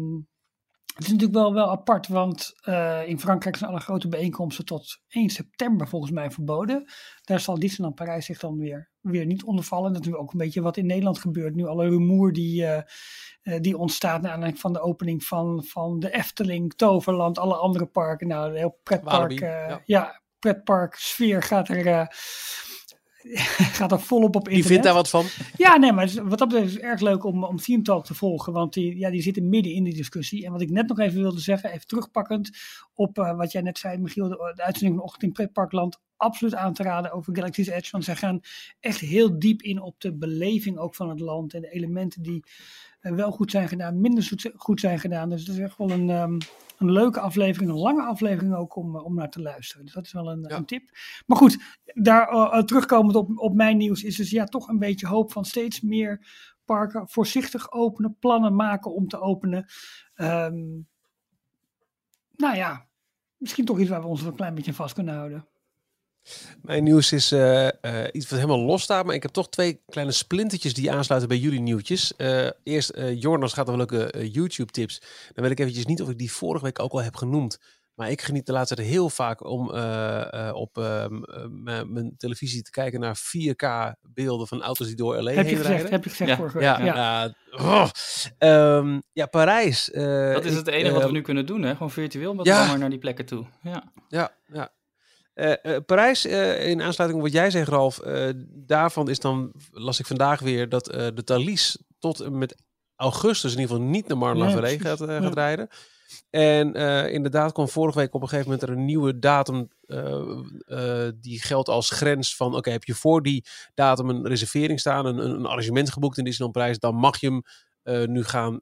het 0.95 1.05
is 1.05 1.11
natuurlijk 1.11 1.39
wel, 1.39 1.55
wel 1.55 1.71
apart, 1.71 2.09
want 2.09 2.53
eh, 2.63 3.09
in 3.09 3.21
Frankrijk 3.21 3.57
zijn 3.57 3.71
alle 3.71 3.81
grote 3.81 4.09
bijeenkomsten 4.09 4.65
tot 4.65 5.01
1 5.09 5.31
september 5.31 5.89
volgens 5.89 6.13
mij 6.13 6.31
verboden. 6.31 6.85
Daar 7.23 7.41
zal 7.41 7.59
Disneyland 7.59 7.95
Parijs 7.95 8.27
zich 8.27 8.39
dan 8.39 8.59
weer, 8.59 8.91
weer 9.01 9.27
niet 9.27 9.45
onder 9.45 9.65
vallen. 9.65 9.93
Dat 9.93 10.03
is 10.03 10.09
nu 10.09 10.17
ook 10.17 10.33
een 10.33 10.39
beetje 10.39 10.63
wat 10.63 10.77
in 10.77 10.87
Nederland 10.87 11.19
gebeurt. 11.19 11.55
Nu 11.55 11.67
alle 11.67 11.89
rumoer 11.89 12.33
die, 12.33 12.65
eh, 12.67 12.83
eh, 13.43 13.61
die 13.61 13.79
ontstaat 13.79 14.23
naar 14.23 14.33
aanleiding 14.33 14.61
van 14.61 14.73
de 14.73 14.81
opening 14.81 15.25
van, 15.25 15.65
van 15.65 16.01
de 16.01 16.13
Efteling, 16.13 16.75
Toverland, 16.75 17.39
alle 17.39 17.57
andere 17.57 17.87
parken. 17.87 18.29
Nou, 18.29 18.53
de 18.53 18.59
heel 18.59 18.81
pretpark, 18.83 19.41
ja. 19.41 19.83
ja. 19.85 20.21
pretpark 20.39 20.95
sfeer 20.95 21.43
gaat 21.43 21.69
er, 21.69 22.17
gaat 23.79 23.93
er 23.93 24.01
volop 24.01 24.37
op 24.37 24.45
Die 24.45 24.55
internet. 24.55 24.67
vindt 24.67 24.85
daar 24.85 24.95
wat 24.95 25.09
van. 25.11 25.27
Ja, 25.57 25.77
nee, 25.77 25.93
maar 25.93 26.11
wat 26.25 26.39
dat 26.39 26.49
betreft 26.49 26.67
is 26.69 26.75
het 26.75 26.83
erg 26.83 27.01
leuk 27.01 27.25
om, 27.25 27.45
om 27.45 27.57
Theme 27.57 27.83
Talk 27.83 28.05
te 28.05 28.15
volgen. 28.15 28.53
Want 28.53 28.73
die, 28.73 28.99
ja, 28.99 29.11
die 29.11 29.23
zitten 29.23 29.49
midden 29.49 29.73
in 29.73 29.85
die 29.85 29.95
discussie. 29.95 30.45
En 30.45 30.53
wat 30.53 30.61
ik 30.61 30.71
net 30.71 30.89
nog 30.89 30.99
even 30.99 31.21
wilde 31.21 31.41
zeggen, 31.41 31.71
even 31.71 31.87
terugpakkend 31.87 32.51
op 32.95 33.19
eh, 33.19 33.37
wat 33.37 33.53
jij 33.53 33.63
net 33.63 33.79
zei, 33.79 33.99
Michiel, 33.99 34.29
de, 34.29 34.53
de 34.55 34.63
uitzending 34.63 34.95
van 34.97 35.05
Ochtend 35.05 35.23
in 35.23 35.33
Pretparkland. 35.33 36.01
Absoluut 36.17 36.55
aan 36.55 36.75
te 36.75 36.83
raden 36.83 37.13
over 37.13 37.37
Galaxy's 37.37 37.69
Edge. 37.69 37.91
Want 37.91 38.05
zij 38.05 38.17
gaan 38.17 38.41
echt 38.81 39.01
heel 39.01 39.39
diep 39.39 39.63
in 39.63 39.81
op 39.81 40.01
de 40.01 40.15
beleving 40.15 40.79
ook 40.79 40.95
van 40.95 41.09
het 41.09 41.21
land. 41.21 41.55
En 41.55 41.61
de 41.61 41.71
elementen 41.71 42.23
die 42.23 42.45
wel 43.13 43.31
goed 43.31 43.51
zijn 43.51 43.69
gedaan, 43.69 44.01
minder 44.01 44.25
goed- 44.57 44.81
zijn 44.81 44.99
gedaan. 44.99 45.29
Dus 45.29 45.41
het 45.47 45.57
is 45.57 45.59
echt 45.63 45.79
wel 45.79 45.91
een, 45.91 46.11
ehm, 46.11 46.39
een 46.79 46.93
leuke 46.93 47.21
aflevering, 47.21 47.71
een 47.71 47.79
lange 47.79 48.03
aflevering 48.03 48.55
ook 48.55 48.77
om, 48.77 48.97
eh, 48.97 49.05
om 49.05 49.15
naar 49.15 49.31
te 49.31 49.43
luisteren. 49.43 49.85
Dus 49.85 49.95
dat 49.95 50.05
is 50.05 50.13
wel 50.13 50.31
een, 50.31 50.45
Ja. 50.49 50.57
een 50.57 50.65
tip. 50.65 50.89
Maar 51.27 51.37
goed, 51.37 51.59
daar 51.85 52.29
eh, 52.29 52.63
terugkomend 52.63 53.17
op, 53.17 53.39
op 53.39 53.55
mijn 53.55 53.77
nieuws 53.77 54.03
is 54.03 54.17
dus 54.17 54.31
ja 54.31 54.45
toch 54.45 54.69
een 54.69 54.79
beetje 54.79 55.07
hoop 55.07 55.33
van 55.33 55.45
steeds 55.45 55.81
meer 55.81 56.27
parken 56.65 57.09
voorzichtig 57.09 57.73
openen, 57.73 58.17
plannen 58.19 58.55
maken 58.55 58.95
om 58.95 59.09
te 59.09 59.21
openen. 59.21 59.67
Ehm, 60.15 60.63
nou 62.37 62.57
ja, 62.57 62.87
misschien 63.37 63.65
toch 63.65 63.79
iets 63.79 63.91
waar 63.91 64.01
we 64.01 64.07
ons 64.07 64.23
een 64.23 64.35
klein 64.35 64.55
beetje 64.55 64.75
vast 64.75 64.95
kunnen 64.95 65.15
houden. 65.15 65.47
Mijn 66.63 66.85
nieuws 66.85 67.13
is 67.13 67.33
eh, 67.33 67.67
eh, 67.67 68.09
iets 68.13 68.29
wat 68.29 68.39
helemaal 68.39 68.65
los 68.67 68.83
staat, 68.83 69.05
maar 69.07 69.15
ik 69.15 69.23
heb 69.23 69.33
toch 69.33 69.49
twee 69.49 69.81
kleine 69.89 70.13
splintertjes 70.13 70.75
die 70.75 70.93
aansluiten 70.93 71.29
bij 71.29 71.39
jullie 71.39 71.61
nieuwtjes. 71.61 72.17
Eh, 72.17 72.47
eerst, 72.63 72.89
eh 72.91 73.21
Jornas 73.21 73.53
gaat 73.53 73.69
over 73.71 73.87
leuke 73.91 74.29
YouTube-tips. 74.31 75.01
Dan 75.33 75.43
weet 75.43 75.53
ik 75.53 75.59
eventjes 75.61 75.87
niet 75.87 76.03
of 76.03 76.09
ik 76.09 76.19
die 76.19 76.33
vorige 76.33 76.65
week 76.65 76.79
ook 76.79 76.93
al 76.93 77.03
heb 77.03 77.17
genoemd. 77.17 77.59
Maar 77.95 78.11
ik 78.11 78.23
geniet 78.23 78.47
de 78.47 78.53
laatste 78.53 78.75
tijd 78.75 78.89
heel 78.89 79.11
vaak 79.11 79.45
om 79.45 79.71
eh, 79.75 80.49
eh, 80.49 80.55
op 80.55 80.79
ehm, 80.79 81.23
eh, 81.25 81.83
mijn 81.87 82.15
televisie 82.17 82.63
te 82.63 82.71
kijken 82.71 83.01
naar 83.01 83.17
4K 83.17 83.95
beelden 84.03 84.47
van 84.47 84.63
auto's 84.63 84.87
die 84.87 84.97
door 84.97 85.23
LA 85.23 85.31
Heb 85.31 85.45
je 85.45 85.51
heen 85.51 85.57
gezegd, 85.57 85.69
rijden. 85.69 85.91
heb 85.91 86.05
je 86.05 86.11
gezegd 86.11 86.31
Ja, 86.31 86.37
vorige 86.37 86.59
week. 86.59 86.67
Ja, 86.67 86.85
Ja, 86.85 86.95
ja. 86.95 87.35
oh. 87.51 87.89
Ehm, 88.39 89.01
ja, 89.13 89.27
Parijs. 89.27 89.91
eh, 89.91 90.33
Dat 90.33 90.45
is 90.45 90.51
ik, 90.51 90.57
het 90.57 90.67
enige 90.67 90.95
wat 90.95 91.05
we 91.05 91.11
nu 91.11 91.23
kunnen 91.23 91.47
doen, 91.47 91.63
hè? 91.63 91.73
Gewoon 91.73 91.91
virtueel 91.91 92.35
met 92.35 92.47
ja. 92.47 92.77
naar 92.77 92.91
die 92.91 92.99
plekken 92.99 93.25
toe. 93.27 93.47
Ja. 93.63 93.93
Ja, 94.09 94.31
ja. 94.53 94.73
Eh, 95.35 95.77
Parijs, 95.87 96.25
eh, 96.25 96.69
in 96.69 96.83
aansluiting 96.83 97.23
op 97.23 97.27
wat 97.27 97.37
jij 97.37 97.51
zegt, 97.51 97.69
Ralf, 97.69 98.01
daarvan 98.47 99.09
is 99.09 99.19
dan, 99.19 99.53
las 99.71 99.99
ik 99.99 100.07
vandaag 100.07 100.41
weer, 100.41 100.69
dat 100.69 100.85
de 100.85 101.23
Thalys 101.25 101.79
tot 101.99 102.21
en 102.21 102.39
met 102.39 102.63
augustus 102.97 103.53
in 103.53 103.61
ieder 103.61 103.75
geval 103.75 103.91
niet 103.91 104.09
naar 104.09 104.19
Marne-la-Vallée 104.19 104.71
Nee, 104.71 104.81
gaat, 104.81 105.01
gaat 105.01 105.35
rijden. 105.35 105.69
En 106.31 106.75
inderdaad 107.11 107.53
kwam 107.53 107.69
vorige 107.69 107.99
week 107.99 108.15
op 108.15 108.23
een 108.23 108.29
gegeven 108.29 108.51
moment 108.51 108.69
er 108.69 108.77
een 108.77 108.85
nieuwe 108.85 109.19
datum, 109.19 109.69
die 111.21 111.43
geldt 111.43 111.69
als 111.69 111.91
grens 111.91 112.37
van, 112.37 112.57
oké, 112.57 112.71
heb 112.71 112.85
je 112.85 112.95
voor 112.95 113.23
die 113.23 113.45
datum 113.75 114.09
een 114.09 114.27
reservering 114.27 114.81
staan, 114.81 115.07
een, 115.07 115.19
een 115.19 115.47
arrangement 115.47 115.91
geboekt 115.91 116.19
in 116.19 116.25
Disneyland 116.25 116.57
Parijs, 116.57 116.79
dan 116.79 116.95
mag 116.95 117.21
je 117.21 117.27
hem 117.27 117.43
nu 118.11 118.25
gaan 118.25 118.61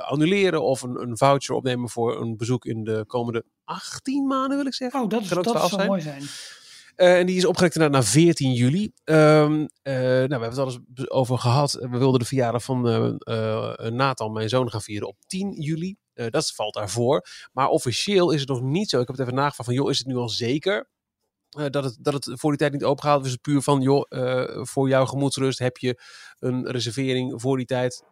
annuleren 0.00 0.62
of 0.62 0.82
een, 0.82 1.00
een 1.00 1.16
voucher 1.16 1.54
opnemen 1.54 1.88
voor 1.88 2.20
een 2.20 2.36
bezoek 2.36 2.64
in 2.64 2.84
de 2.84 3.04
komende 3.06 3.44
18 3.64 4.26
maanden, 4.26 4.56
wil 4.56 4.66
ik 4.66 4.74
zeggen. 4.74 5.02
Oh, 5.02 5.08
dat, 5.08 5.28
dat 5.28 5.42
12 5.42 5.58
zou 5.58 5.68
zijn. 5.68 5.86
mooi 5.86 6.00
zijn. 6.00 6.22
Eh, 6.96 7.18
en 7.18 7.26
die 7.26 7.36
is 7.36 7.44
opgerekt 7.44 7.74
inderdaad 7.74 8.00
naar 8.00 8.10
14 8.10 8.52
juli. 8.52 8.92
Ehm, 9.04 9.66
eh, 9.82 9.94
nou, 9.94 10.26
we 10.26 10.28
hebben 10.28 10.48
het 10.48 10.58
al 10.58 10.66
eens 10.66 11.10
over 11.10 11.38
gehad. 11.38 11.72
We 11.72 11.98
wilden 11.98 12.20
de 12.20 12.26
verjaardag 12.26 12.62
van 12.62 12.88
eh, 13.18 13.88
Nathan, 13.90 14.32
mijn 14.32 14.48
zoon, 14.48 14.70
gaan 14.70 14.82
vieren 14.82 15.08
op 15.08 15.16
10 15.26 15.52
juli. 15.52 15.96
Dat 16.14 16.52
valt 16.52 16.74
daarvoor. 16.74 17.26
Maar 17.52 17.68
officieel 17.68 18.30
is 18.30 18.40
het 18.40 18.48
nog 18.48 18.60
niet 18.62 18.90
zo. 18.90 19.00
Ik 19.00 19.06
heb 19.06 19.16
het 19.16 19.26
even 19.26 19.38
nagevraagd 19.38 19.70
van, 19.70 19.74
joh, 19.74 19.90
is 19.90 19.98
het 19.98 20.06
nu 20.06 20.16
al 20.16 20.28
zeker 20.28 20.88
dat, 21.48 21.84
het, 21.84 21.96
dat 22.00 22.14
het 22.14 22.30
voor 22.40 22.50
die 22.50 22.58
tijd 22.58 22.72
niet 22.72 22.84
opengaat? 22.84 23.18
Of 23.18 23.24
is 23.26 23.32
het 23.32 23.40
puur 23.40 23.62
van, 23.62 23.80
joh, 23.80 24.04
voor 24.66 24.88
jouw 24.88 25.06
gemoedsrust 25.06 25.58
heb 25.58 25.76
je 25.76 26.00
een 26.38 26.70
reservering 26.70 27.40
voor 27.40 27.56
die 27.56 27.66
tijd. 27.66 28.02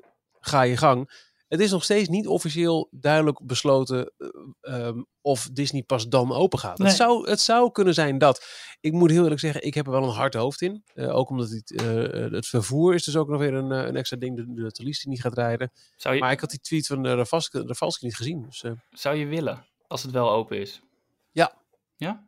Ga 0.40 0.62
je 0.62 0.76
gang. 0.76 1.10
Het 1.52 1.60
is 1.60 1.70
nog 1.70 1.84
steeds 1.84 2.08
niet 2.08 2.26
officieel 2.26 2.88
duidelijk 2.90 3.46
besloten 3.46 4.12
eh, 4.18 4.28
ehm, 4.60 5.02
of 5.20 5.48
Disney 5.52 5.82
pas 5.82 6.08
dan 6.08 6.32
open 6.32 6.58
gaat. 6.58 6.78
Nee. 6.78 6.88
Het, 6.88 6.96
zou, 6.96 7.30
het 7.30 7.40
zou 7.40 7.72
kunnen 7.72 7.94
zijn 7.94 8.18
dat. 8.18 8.46
Ik 8.80 8.92
moet 8.92 9.10
heel 9.10 9.22
eerlijk 9.22 9.40
zeggen, 9.40 9.62
ik 9.62 9.74
heb 9.74 9.86
er 9.86 9.92
wel 9.92 10.02
een 10.02 10.08
hard 10.08 10.34
hoofd 10.34 10.60
in. 10.60 10.82
Eh, 10.94 11.16
ook 11.16 11.30
omdat 11.30 11.50
het, 11.50 11.80
eh, 11.80 12.30
het 12.32 12.46
vervoer 12.46 12.94
is 12.94 13.04
dus 13.04 13.16
ook 13.16 13.28
nog 13.28 13.40
weer 13.40 13.54
een, 13.54 13.70
een 13.70 13.96
extra 13.96 14.16
ding. 14.16 14.36
De, 14.36 14.54
de 14.54 14.70
Thalys 14.70 15.00
die 15.00 15.10
niet 15.10 15.20
gaat 15.20 15.34
rijden. 15.34 15.72
Zou 15.96 16.14
je, 16.14 16.20
Maar 16.20 16.32
ik 16.32 16.40
had 16.40 16.50
die 16.50 16.60
tweet 16.60 16.86
van 16.86 17.02
de 17.02 17.14
Rafalski 17.14 18.06
niet 18.06 18.16
gezien. 18.16 18.42
Dus 18.42 18.62
eh, 18.62 18.72
zou 18.90 19.16
je 19.16 19.26
willen, 19.26 19.66
als 19.86 20.02
het 20.02 20.10
wel 20.10 20.30
open 20.30 20.60
is? 20.60 20.80
Ja. 21.32 21.54
Ja? 21.96 22.26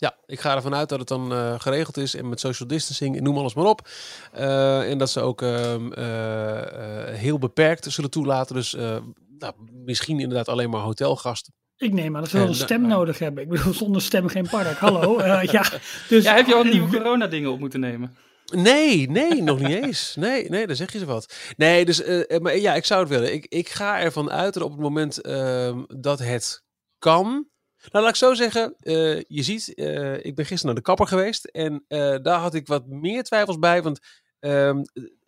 Ja, 0.00 0.16
ik 0.26 0.40
ga 0.40 0.54
ervan 0.54 0.74
uit 0.74 0.88
dat 0.88 0.98
het 0.98 1.08
dan 1.08 1.32
eh, 1.32 1.60
geregeld 1.60 1.96
is. 1.96 2.14
En 2.14 2.28
met 2.28 2.40
social 2.40 2.68
distancing, 2.68 3.16
en 3.16 3.22
noem 3.22 3.38
alles 3.38 3.54
maar 3.54 3.64
op. 3.64 3.88
Eh, 4.32 4.90
en 4.90 4.98
dat 4.98 5.10
ze 5.10 5.20
ook 5.20 5.42
ehm, 5.42 5.92
eh, 5.92 7.08
eh, 7.08 7.14
heel 7.14 7.38
beperkt 7.38 7.92
zullen 7.92 8.10
toelaten. 8.10 8.54
Dus 8.54 8.74
eh, 8.74 8.96
nou, 9.38 9.54
misschien 9.84 10.20
inderdaad 10.20 10.48
alleen 10.48 10.70
maar 10.70 10.80
hotelgasten. 10.80 11.52
Ik 11.76 11.92
neem 11.92 12.14
aan 12.16 12.20
dat 12.22 12.30
ze 12.30 12.36
wel 12.36 12.46
En, 12.46 12.52
een 12.52 12.58
stem 12.58 12.86
nodig 12.86 13.18
hebben. 13.18 13.42
Ik 13.42 13.48
bedoel, 13.48 13.72
zonder 13.74 14.02
stem 14.02 14.28
geen 14.28 14.48
park. 14.48 14.78
Hallo. 14.78 15.18
eh, 15.18 15.42
ja, 15.52 15.64
dus, 16.08 16.24
Ja, 16.24 16.34
heb 16.34 16.46
je 16.46 16.54
al 16.54 16.64
nieuwe 16.64 16.88
corona-dingen 16.96 17.50
op 17.50 17.58
moeten 17.58 17.80
nemen? 17.80 18.16
Nee, 18.54 19.10
nee, 19.10 19.42
nog 19.42 19.58
niet 19.58 19.82
eens. 19.84 20.14
Nee, 20.16 20.48
nee, 20.48 20.66
daar 20.66 20.76
zeg 20.76 20.92
je 20.92 20.98
ze 20.98 21.04
wat. 21.04 21.34
Nee, 21.56 21.84
dus, 21.84 22.02
maar 22.40 22.56
ja, 22.58 22.74
ik 22.74 22.84
zou 22.84 23.00
het 23.00 23.08
willen. 23.08 23.32
Ik, 23.32 23.46
ik 23.46 23.68
ga 23.68 23.98
ervan 24.00 24.30
uit 24.30 24.54
dat 24.54 24.62
op 24.62 24.70
het 24.70 24.80
moment 24.80 25.20
ehm, 25.20 25.82
dat 25.86 26.18
het 26.18 26.62
kan. 26.98 27.46
Nou, 27.90 28.04
laat 28.04 28.08
ik 28.08 28.16
zo 28.18 28.34
zeggen. 28.34 28.74
eh, 28.80 29.20
je 29.22 29.42
ziet, 29.42 29.74
eh, 29.74 30.24
ik 30.24 30.34
ben 30.34 30.44
gisteren 30.46 30.66
naar 30.66 30.74
de 30.74 30.80
kapper 30.80 31.06
geweest. 31.06 31.44
En 31.44 31.84
eh, 31.88 32.16
daar 32.22 32.38
had 32.38 32.54
ik 32.54 32.66
wat 32.66 32.86
meer 32.86 33.22
twijfels 33.22 33.58
bij. 33.58 33.82
Want 33.82 33.98
ehm, 34.40 34.82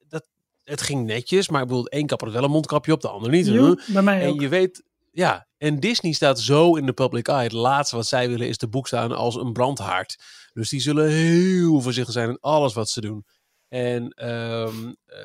dat, 0.09 0.25
het 0.65 0.83
ging 0.83 1.07
netjes. 1.07 1.49
Maar 1.49 1.63
ik 1.63 1.69
bedoel, 1.69 1.87
één 1.87 2.07
kapper 2.07 2.27
had 2.27 2.37
wel 2.37 2.45
een 2.45 2.51
mondkapje 2.51 2.93
op, 2.93 3.01
de 3.01 3.09
ander 3.09 3.31
niet. 3.31 3.47
Bij 3.87 4.03
mij 4.03 4.21
En 4.21 4.29
ook. 4.29 4.41
je 4.41 4.49
weet, 4.49 4.83
ja, 5.13 5.47
en 5.59 5.81
Disney 5.81 6.13
staat 6.13 6.41
zo 6.41 6.77
in 6.77 6.87
de 6.87 6.93
public 6.93 7.29
eye. 7.29 7.43
Het 7.43 7.53
laatste 7.53 7.97
wat 7.97 8.07
zij 8.07 8.29
willen 8.29 8.49
is 8.49 8.57
te 8.57 8.69
boek 8.69 8.87
staan 8.87 9.13
als 9.13 9.35
een 9.35 9.53
brandhaard. 9.53 10.19
Dus 10.53 10.69
die 10.69 10.81
zullen 10.81 11.09
heel 11.09 11.81
voorzichtig 11.81 12.15
zijn 12.15 12.29
in 12.29 12.39
alles 12.41 12.75
wat 12.75 12.89
ze 12.89 13.01
doen. 13.01 13.27
En 13.69 14.09
ehm, 14.11 14.93
eh, 15.07 15.19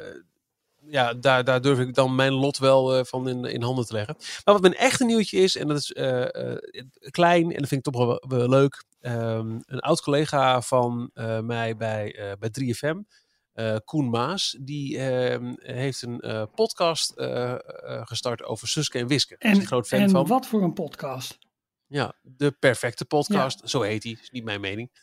ja, 0.88 1.14
daar, 1.14 1.44
daar 1.44 1.62
durf 1.62 1.80
ik 1.80 1.94
dan 1.94 2.16
mijn 2.16 2.34
lot 2.34 2.58
wel 2.58 2.96
eh, 2.96 3.04
van 3.04 3.28
in, 3.28 3.46
in 3.46 3.62
handen 3.62 3.86
te 3.86 3.94
leggen. 3.94 4.16
Maar 4.18 4.54
wat 4.54 4.62
mijn 4.62 4.76
echte 4.76 5.06
nieuwtje 5.06 5.38
is, 5.38 5.58
en 5.58 5.68
dat 5.68 5.78
is 5.78 5.92
eh, 5.94 6.56
klein 7.10 7.44
en 7.44 7.60
dat 7.60 7.68
vind 7.68 7.88
ik 7.88 7.94
toch 7.94 8.06
wel, 8.06 8.24
wel 8.28 8.50
leuk. 8.50 8.84
Ehm, 9.02 9.60
een 9.66 9.80
oud 9.80 10.02
collega 10.02 10.62
van 10.62 11.12
mij 11.42 11.76
bij, 11.76 12.36
bij 12.40 12.50
3FM, 12.50 12.98
eh, 13.54 13.76
Koen 13.86 14.10
Maas, 14.10 14.58
die 14.62 14.98
ehm, 14.98 15.54
heeft 15.58 16.02
een 16.02 16.50
podcast 16.56 17.14
gestart 18.04 18.44
over 18.44 18.68
Suske 18.68 19.00
en 19.00 19.08
Wiske. 19.08 19.36
Is 19.40 19.58
En, 19.58 19.66
groot 19.66 19.88
fan 19.88 20.00
en 20.00 20.10
van. 20.10 20.28
wat 20.28 20.48
voor 20.48 20.64
een 20.64 20.74
podcast. 20.74 21.38
Ja, 21.88 22.16
de 22.22 22.52
perfecte 22.52 23.06
podcast. 23.06 23.62
Zo 23.70 23.82
heet 23.82 24.04
hij. 24.04 24.18
Is 24.22 24.30
niet 24.32 24.44
mijn 24.44 24.62
mening. 24.62 24.90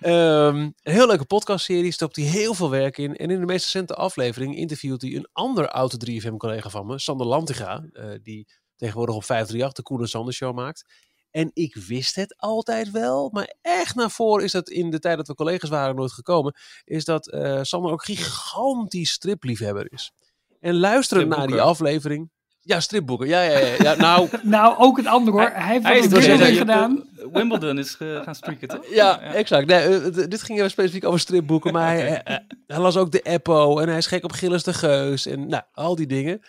Ehm, 0.00 0.56
een 0.56 0.74
heel 0.82 1.06
leuke 1.06 1.24
podcastserie. 1.24 1.92
Stopt 1.92 2.16
hij 2.16 2.24
heel 2.24 2.54
veel 2.54 2.70
werk 2.70 2.98
in. 2.98 3.16
En 3.16 3.30
in 3.30 3.40
de 3.40 3.46
meest 3.46 3.64
recente 3.64 3.94
aflevering 3.94 4.56
interviewt 4.56 5.02
hij 5.02 5.14
een 5.14 5.28
ander 5.32 5.68
oude 5.68 6.20
3FM-collega 6.20 6.68
van 6.68 6.86
me, 6.86 6.98
Sander 6.98 7.26
Lantiga. 7.26 7.84
eh, 7.92 8.10
die 8.22 8.46
tegenwoordig 8.76 9.14
op 9.14 9.24
538 9.24 9.72
de 9.72 9.82
Koen 9.82 10.00
en 10.00 10.08
Sander 10.08 10.34
Show 10.34 10.54
maakt. 10.54 10.84
En 11.30 11.50
ik 11.52 11.74
wist 11.76 12.14
het 12.14 12.36
altijd 12.36 12.90
wel. 12.90 13.30
Maar 13.32 13.54
echt 13.60 13.94
naar 13.94 14.10
voren 14.10 14.44
is 14.44 14.52
dat 14.52 14.68
in 14.68 14.90
de 14.90 14.98
tijd 14.98 15.16
dat 15.16 15.26
we 15.26 15.34
collega's 15.34 15.70
waren 15.70 15.94
nooit 15.96 16.12
gekomen. 16.12 16.54
Is 16.84 17.04
dat 17.04 17.30
eh, 17.30 17.62
Sander 17.62 17.92
ook 17.92 18.04
gigantisch 18.04 19.10
stripliefhebber 19.10 19.92
is. 19.92 20.12
En 20.60 20.78
luisteren 20.78 21.28
naar 21.28 21.46
die 21.46 21.60
aflevering. 21.60 22.30
Ja, 22.68 22.80
stripboeken. 22.80 23.28
Ja, 23.28 23.42
ja, 23.42 23.58
ja. 23.58 23.74
ja 23.78 23.94
nou, 23.94 24.28
Nou, 24.42 24.74
ook 24.78 24.96
het 24.96 25.06
andere 25.06 25.36
hoor. 25.36 25.50
Hij 25.54 25.72
heeft 25.72 25.84
Hij 25.84 26.02
een 26.02 26.08
wil 26.08 26.20
Wimbledon 26.20 26.56
gedaan. 26.56 27.08
eh, 27.18 27.24
Wimbledon 27.36 27.78
is 27.78 27.96
eh, 27.98 28.22
gaan 28.22 28.34
streaken, 28.34 28.68
toch? 28.68 28.86
Ja, 28.90 29.20
exact. 29.20 29.66
Nee, 29.66 29.78
eh, 30.00 30.12
dit 30.28 30.42
ging 30.42 30.58
heel 30.58 30.68
specifiek 30.68 31.04
over 31.04 31.20
stripboeken, 31.20 31.72
maar 31.72 31.86
hij, 31.86 32.00
hij- 32.24 32.46
hij 32.66 32.78
las 32.78 32.96
ook 32.96 33.10
de 33.10 33.20
Eppo 33.20 33.78
en 33.78 33.88
hij 33.88 33.96
is 33.96 34.06
gek 34.06 34.24
op 34.24 34.32
Gilles 34.32 34.62
de 34.62 34.72
Geus 34.74 35.26
en 35.26 35.48
nou, 35.48 35.62
al 35.72 35.94
die 35.94 36.06
dingen. 36.06 36.40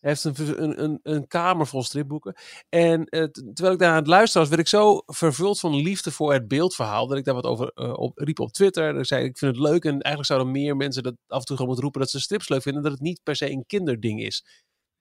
Hij 0.00 0.10
heeft 0.10 0.24
een, 0.24 0.62
een, 0.62 0.82
een, 0.82 1.00
een 1.02 1.26
kamer 1.26 1.66
vol 1.66 1.82
stripboeken. 1.82 2.34
En 2.68 3.04
eh, 3.04 3.24
terwijl 3.24 3.72
ik 3.74 3.78
daar 3.80 3.90
aan 3.90 3.96
het 3.96 4.06
luisteren 4.06 4.40
was, 4.40 4.48
werd 4.48 4.60
ik 4.60 4.68
zo 4.68 5.02
vervuld 5.06 5.60
van 5.60 5.74
liefde 5.74 6.10
voor 6.10 6.32
het 6.32 6.48
beeldverhaal, 6.48 7.06
dat 7.06 7.18
ik 7.18 7.24
daar 7.24 7.34
wat 7.34 7.44
over 7.44 7.70
eh, 7.74 7.92
op, 7.98 8.18
riep 8.18 8.40
op 8.40 8.52
Twitter. 8.52 8.88
En 8.88 8.98
ik 8.98 9.04
zei, 9.06 9.24
ik 9.24 9.38
vind 9.38 9.56
het 9.56 9.64
leuk 9.64 9.84
en 9.84 9.90
eigenlijk 9.90 10.26
zouden 10.26 10.50
meer 10.52 10.76
mensen 10.76 11.02
dat 11.02 11.14
af 11.26 11.38
en 11.38 11.44
toe 11.44 11.56
gewoon 11.56 11.66
moeten 11.66 11.82
roepen 11.84 12.00
dat 12.00 12.10
ze 12.10 12.20
strips 12.20 12.48
leuk 12.48 12.62
vinden, 12.62 12.82
dat 12.82 12.92
het 12.92 13.00
niet 13.00 13.20
per 13.22 13.36
se 13.36 13.50
een 13.50 13.64
kinderding 13.66 14.22
is. 14.22 14.44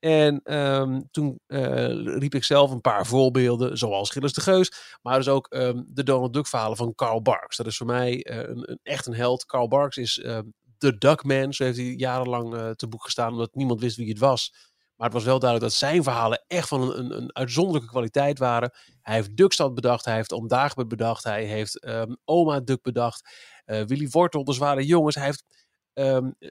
En 0.01 0.41
ehm, 0.43 1.01
toen 1.11 1.39
eh, 1.47 1.87
riep 2.17 2.35
ik 2.35 2.43
zelf 2.43 2.71
een 2.71 2.81
paar 2.81 3.05
voorbeelden, 3.05 3.77
zoals 3.77 4.09
Gilles 4.09 4.33
de 4.33 4.41
Geus, 4.41 4.97
maar 5.01 5.17
dus 5.17 5.27
ook 5.27 5.47
ehm, 5.47 5.81
de 5.87 6.03
Donald 6.03 6.33
Duck 6.33 6.47
verhalen 6.47 6.77
van 6.77 6.95
Carl 6.95 7.21
Barks. 7.21 7.57
Dat 7.57 7.65
is 7.65 7.77
voor 7.77 7.87
mij 7.87 8.23
eh, 8.23 8.37
een, 8.37 8.71
een, 8.71 8.79
echt 8.83 9.05
een 9.05 9.13
held. 9.13 9.45
Carl 9.45 9.67
Barks 9.67 9.97
is 9.97 10.19
ehm, 10.19 10.43
de 10.77 10.97
Duckman. 10.97 11.53
Zo 11.53 11.63
heeft 11.63 11.77
hij 11.77 11.85
jarenlang 11.85 12.55
eh, 12.55 12.69
te 12.69 12.87
boek 12.87 13.03
gestaan, 13.03 13.31
omdat 13.31 13.55
niemand 13.55 13.81
wist 13.81 13.95
wie 13.97 14.09
het 14.09 14.19
was. 14.19 14.53
Maar 14.95 15.07
het 15.07 15.13
was 15.13 15.25
wel 15.25 15.39
duidelijk 15.39 15.69
dat 15.71 15.79
zijn 15.79 16.03
verhalen 16.03 16.43
echt 16.47 16.67
van 16.67 16.81
een, 16.81 16.99
een, 16.99 17.17
een 17.17 17.35
uitzonderlijke 17.35 17.89
kwaliteit 17.89 18.39
waren. 18.39 18.71
Hij 19.01 19.15
heeft 19.15 19.35
Duckstad 19.35 19.73
bedacht, 19.73 20.05
hij 20.05 20.15
heeft 20.15 20.49
Dagobert 20.49 20.87
bedacht, 20.87 21.23
hij 21.23 21.43
heeft 21.43 21.87
Oma 22.25 22.59
Duck 22.59 22.81
bedacht, 22.81 23.29
eh, 23.65 23.81
Willy 23.81 24.07
Wortel, 24.09 24.43
de 24.43 24.53
zware 24.53 24.85
jongens. 24.85 25.15
Hij 25.15 25.25
heeft 25.25 25.43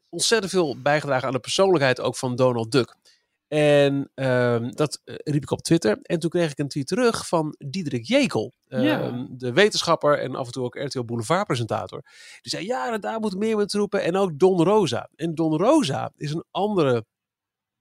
ontzettend 0.08 0.52
veel 0.52 0.76
bijgedragen 0.82 1.26
aan 1.26 1.32
de 1.32 1.40
persoonlijkheid 1.40 2.00
ook 2.00 2.16
van 2.16 2.36
Donald 2.36 2.72
Duck. 2.72 2.96
En 3.50 4.10
ehm, 4.14 4.70
dat 4.70 5.00
eh, 5.04 5.14
riep 5.18 5.42
ik 5.42 5.50
op 5.50 5.62
Twitter. 5.62 5.98
En 6.02 6.18
toen 6.18 6.30
kreeg 6.30 6.50
ik 6.50 6.58
een 6.58 6.68
tweet 6.68 6.86
terug 6.86 7.26
van 7.28 7.54
Diederik 7.66 8.04
Jekel. 8.06 8.52
ehm, 8.68 8.82
Ja. 8.82 9.26
De 9.30 9.52
wetenschapper 9.52 10.18
en 10.18 10.34
af 10.34 10.46
en 10.46 10.52
toe 10.52 10.64
ook 10.64 10.74
RTL 10.74 11.04
Boulevard 11.04 11.46
presentator. 11.46 12.00
Die 12.40 12.50
zei, 12.50 12.66
ja, 12.66 12.98
daar 12.98 13.20
moet 13.20 13.36
meer 13.36 13.56
mensen 13.56 13.80
roepen. 13.80 14.02
En 14.02 14.16
ook 14.16 14.38
Don 14.38 14.62
Rosa. 14.62 15.08
En 15.16 15.34
Don 15.34 15.56
Rosa 15.56 16.12
is 16.16 16.32
een 16.32 16.44
andere 16.50 17.04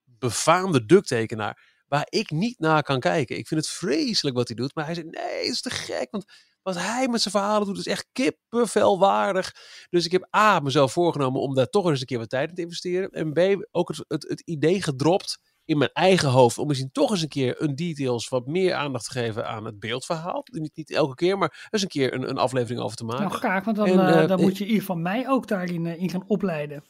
befaamde 0.05 0.85
ducktekenaar. 0.85 1.67
Waar 1.87 2.07
ik 2.09 2.31
niet 2.31 2.59
naar 2.59 2.83
kan 2.83 2.99
kijken. 2.99 3.37
Ik 3.37 3.47
vind 3.47 3.61
het 3.61 3.69
vreselijk 3.69 4.35
wat 4.35 4.47
hij 4.47 4.55
doet. 4.57 4.75
Maar 4.75 4.85
hij 4.85 4.93
zei, 4.93 5.07
nee, 5.09 5.37
het 5.37 5.53
is 5.53 5.61
te 5.61 5.69
gek. 5.69 6.07
Want 6.11 6.25
wat 6.61 6.75
hij 6.77 7.07
met 7.07 7.21
zijn 7.21 7.33
verhalen 7.33 7.67
doet 7.67 7.77
is 7.77 7.87
echt 7.87 8.07
kippenvelwaardig. 8.11 9.55
Dus 9.89 10.05
ik 10.05 10.11
heb 10.11 10.35
A, 10.35 10.59
mezelf 10.59 10.91
voorgenomen 10.91 11.41
om 11.41 11.55
daar 11.55 11.67
toch 11.69 11.89
eens 11.89 11.99
een 11.99 12.05
keer 12.05 12.17
wat 12.17 12.29
tijd 12.29 12.49
in 12.49 12.55
te 12.55 12.61
investeren. 12.61 13.09
En 13.09 13.33
B, 13.33 13.67
ook 13.71 13.87
het, 13.87 14.05
het, 14.07 14.25
het 14.29 14.41
idee 14.41 14.81
gedropt 14.81 15.39
in 15.69 15.77
mijn 15.77 15.91
eigen 15.93 16.29
hoofd. 16.29 16.57
Om 16.57 16.67
misschien 16.67 16.91
toch 16.91 17.11
eens 17.11 17.21
een 17.21 17.27
keer 17.27 17.61
een 17.61 17.75
details 17.75 18.29
wat 18.29 18.45
meer 18.45 18.73
aandacht 18.73 19.05
te 19.05 19.11
geven 19.11 19.47
aan 19.47 19.65
het 19.65 19.79
beeldverhaal. 19.79 20.45
Niet, 20.51 20.75
niet 20.75 20.91
elke 20.91 21.15
keer, 21.15 21.37
maar 21.37 21.67
eens 21.69 21.81
een 21.81 21.87
keer 21.87 22.13
een, 22.13 22.29
een 22.29 22.37
aflevering 22.37 22.81
over 22.81 22.97
te 22.97 23.05
maken. 23.05 23.25
Nou, 23.25 23.37
graag, 23.37 23.65
want 23.65 23.77
dan, 23.77 23.87
En, 23.87 23.99
eh, 23.99 24.21
eh, 24.21 24.27
dan 24.27 24.37
eh, 24.37 24.43
moet 24.43 24.57
je 24.57 24.63
in 24.63 24.69
ieder 24.69 24.85
geval 24.85 25.01
mij 25.01 25.27
ook 25.27 25.47
daarin 25.47 25.85
eh, 25.85 26.01
in 26.01 26.09
gaan 26.09 26.23
opleiden. 26.27 26.83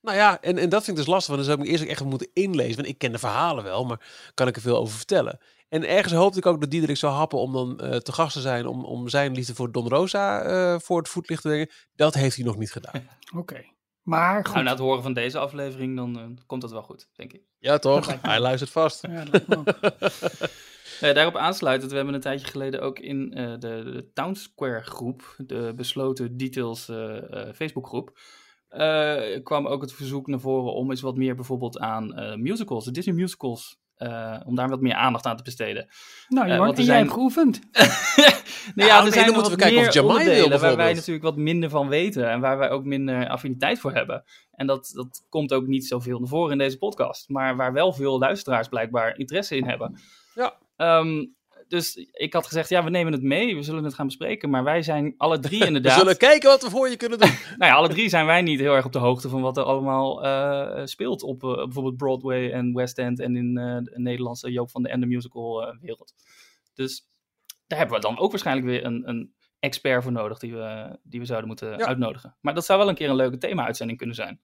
Nou 0.00 0.16
ja, 0.16 0.40
en, 0.40 0.58
en 0.58 0.68
dat 0.68 0.84
vind 0.84 0.98
ik 0.98 1.04
dus 1.04 1.12
lastig, 1.12 1.34
want 1.34 1.46
dan 1.46 1.48
zou 1.48 1.58
ik 1.58 1.64
me 1.64 1.70
eerst 1.70 1.84
ook 1.84 1.90
echt 1.90 2.10
moeten 2.10 2.30
inlezen. 2.32 2.76
Want 2.76 2.88
ik 2.88 2.98
ken 2.98 3.12
de 3.12 3.18
verhalen 3.18 3.64
wel, 3.64 3.84
maar 3.84 4.30
kan 4.34 4.48
ik 4.48 4.56
er 4.56 4.62
veel 4.62 4.76
over 4.76 4.96
vertellen. 4.96 5.38
En 5.68 5.88
ergens 5.88 6.12
hoopte 6.12 6.38
ik 6.38 6.46
ook 6.46 6.60
dat 6.60 6.70
Diederik 6.70 6.96
zou 6.96 7.12
happen 7.12 7.38
om 7.38 7.52
dan 7.52 7.80
eh, 7.80 7.96
te 7.96 8.12
gast 8.12 8.32
te 8.32 8.40
zijn, 8.40 8.66
om, 8.66 8.84
om 8.84 9.08
zijn 9.08 9.32
liefde 9.32 9.54
voor 9.54 9.72
Don 9.72 9.88
Rosa 9.88 10.42
eh, 10.42 10.78
voor 10.78 10.98
het 10.98 11.08
voetlicht 11.08 11.42
te 11.42 11.48
brengen. 11.48 11.70
Dat 11.94 12.14
heeft 12.14 12.36
hij 12.36 12.44
nog 12.44 12.56
niet 12.56 12.72
gedaan. 12.72 13.08
Oké. 13.36 13.64
Maar 14.02 14.44
goed. 14.44 14.54
Nou, 14.54 14.64
na 14.64 14.70
het 14.70 14.80
horen 14.80 15.02
van 15.02 15.12
deze 15.12 15.38
aflevering, 15.38 15.96
dan 15.96 16.18
eh, 16.18 16.24
komt 16.46 16.60
dat 16.60 16.70
wel 16.70 16.82
goed, 16.82 17.08
denk 17.12 17.32
ik. 17.32 17.42
Ja, 17.58 17.78
toch? 17.78 18.20
Hij 18.22 18.40
luistert 18.40 18.70
vast. 18.70 19.06
Ja. 19.06 19.24
Uh, 21.02 21.14
daarop 21.14 21.36
aansluitend, 21.36 21.90
we 21.90 21.96
hebben 21.96 22.14
een 22.14 22.20
tijdje 22.20 22.46
geleden 22.46 22.80
ook 22.80 22.98
in 22.98 23.38
uh, 23.38 23.50
de, 23.50 23.58
de 23.58 24.10
Town 24.14 24.34
Square 24.34 24.82
groep, 24.82 25.34
de 25.46 25.72
besloten 25.76 26.36
details 26.36 26.88
uh, 26.88 27.16
Facebook 27.54 27.86
groep, 27.86 28.18
kwam 29.42 29.66
ook 29.66 29.80
het 29.80 29.92
verzoek 29.92 30.26
naar 30.26 30.40
voren 30.40 30.72
om 30.72 30.90
eens 30.90 31.00
wat 31.00 31.16
meer 31.16 31.34
bijvoorbeeld 31.34 31.78
aan 31.78 32.40
musicals, 32.42 32.84
de 32.84 32.90
Disney 32.90 33.14
musicals, 33.14 33.80
om 34.46 34.54
daar 34.54 34.68
wat 34.68 34.80
meer 34.80 34.94
aandacht 34.94 35.26
aan 35.26 35.36
te 35.36 35.42
besteden. 35.42 35.88
Nou, 36.28 36.48
Johan, 36.48 36.74
en 36.74 36.84
jij 36.84 36.98
hebt 36.98 37.12
geoefend. 37.12 37.60
nou 38.74 38.88
ja, 38.88 39.04
er 39.04 39.12
zijn 39.12 39.32
moeten 39.32 39.52
we 39.52 39.58
kijken 39.58 39.86
of 39.86 39.92
Jamai 39.92 40.24
wil 40.24 40.58
waar 40.58 40.76
wij 40.76 40.92
natuurlijk 40.92 41.24
wat 41.24 41.36
minder 41.36 41.70
van 41.70 41.88
weten 41.88 42.30
en 42.30 42.40
waar 42.40 42.58
wij 42.58 42.70
ook 42.70 42.84
minder 42.84 43.28
affiniteit 43.28 43.78
voor 43.80 43.92
hebben. 43.92 44.24
En 44.52 44.66
dat, 44.66 44.90
dat 44.94 45.26
komt 45.28 45.52
ook 45.52 45.66
niet 45.66 45.86
zoveel 45.86 46.18
naar 46.18 46.28
voren 46.28 46.52
in 46.52 46.58
deze 46.58 46.78
podcast, 46.78 47.28
maar 47.28 47.56
waar 47.56 47.72
wel 47.72 47.92
veel 47.92 48.18
luisteraars 48.18 48.68
blijkbaar 48.68 49.18
interesse 49.18 49.56
in 49.56 49.64
hebben. 49.64 50.00
Ja. 50.34 50.54
Um, 50.98 51.36
dus 51.68 51.96
ik 52.12 52.32
had 52.32 52.46
gezegd, 52.46 52.68
ja, 52.68 52.84
we 52.84 52.90
nemen 52.90 53.12
het 53.12 53.22
mee, 53.22 53.56
we 53.56 53.62
zullen 53.62 53.84
het 53.84 53.94
gaan 53.94 54.06
bespreken. 54.06 54.50
Maar 54.50 54.64
wij 54.64 54.82
zijn 54.82 55.14
alle 55.16 55.38
drie 55.38 55.66
inderdaad... 55.66 55.94
we 55.94 56.00
zullen 56.00 56.16
kijken 56.16 56.48
wat 56.48 56.62
we 56.62 56.70
voor 56.70 56.88
je 56.88 56.96
kunnen 56.96 57.18
doen. 57.18 57.30
nou 57.58 57.70
ja, 57.70 57.76
alle 57.76 57.88
drie 57.88 58.08
zijn 58.08 58.26
wij 58.26 58.42
niet 58.42 58.60
heel 58.60 58.74
erg 58.74 58.84
op 58.84 58.92
de 58.92 58.98
hoogte 58.98 59.28
van 59.28 59.40
wat 59.40 59.56
er 59.56 59.62
allemaal 59.62 60.24
uh, 60.24 60.86
speelt 60.86 61.22
op 61.22 61.42
uh, 61.42 61.54
bijvoorbeeld 61.54 61.96
Broadway 61.96 62.50
en 62.50 62.74
West 62.74 62.98
End 62.98 63.20
en 63.20 63.36
in 63.36 63.58
uh, 63.58 63.76
de 63.76 63.92
Nederlandse 63.94 64.52
Joop 64.52 64.70
van 64.70 64.82
de 64.82 64.88
Ende 64.88 65.06
musical 65.06 65.76
wereld. 65.80 66.14
Dus 66.74 67.06
daar 67.66 67.78
hebben 67.78 67.96
we 67.96 68.02
dan 68.02 68.18
ook 68.18 68.30
waarschijnlijk 68.30 68.66
weer 68.66 68.84
een, 68.84 69.08
een 69.08 69.34
expert 69.58 70.02
voor 70.02 70.12
nodig 70.12 70.38
die 70.38 70.52
we, 70.52 70.98
die 71.02 71.20
we 71.20 71.26
zouden 71.26 71.48
moeten 71.48 71.78
ja. 71.78 71.86
uitnodigen. 71.86 72.36
Maar 72.40 72.54
dat 72.54 72.64
zou 72.64 72.78
wel 72.78 72.88
een 72.88 72.94
keer 72.94 73.08
een 73.10 73.16
leuke 73.16 73.38
thema-uitzending 73.38 73.98
kunnen 73.98 74.16
zijn. 74.16 74.40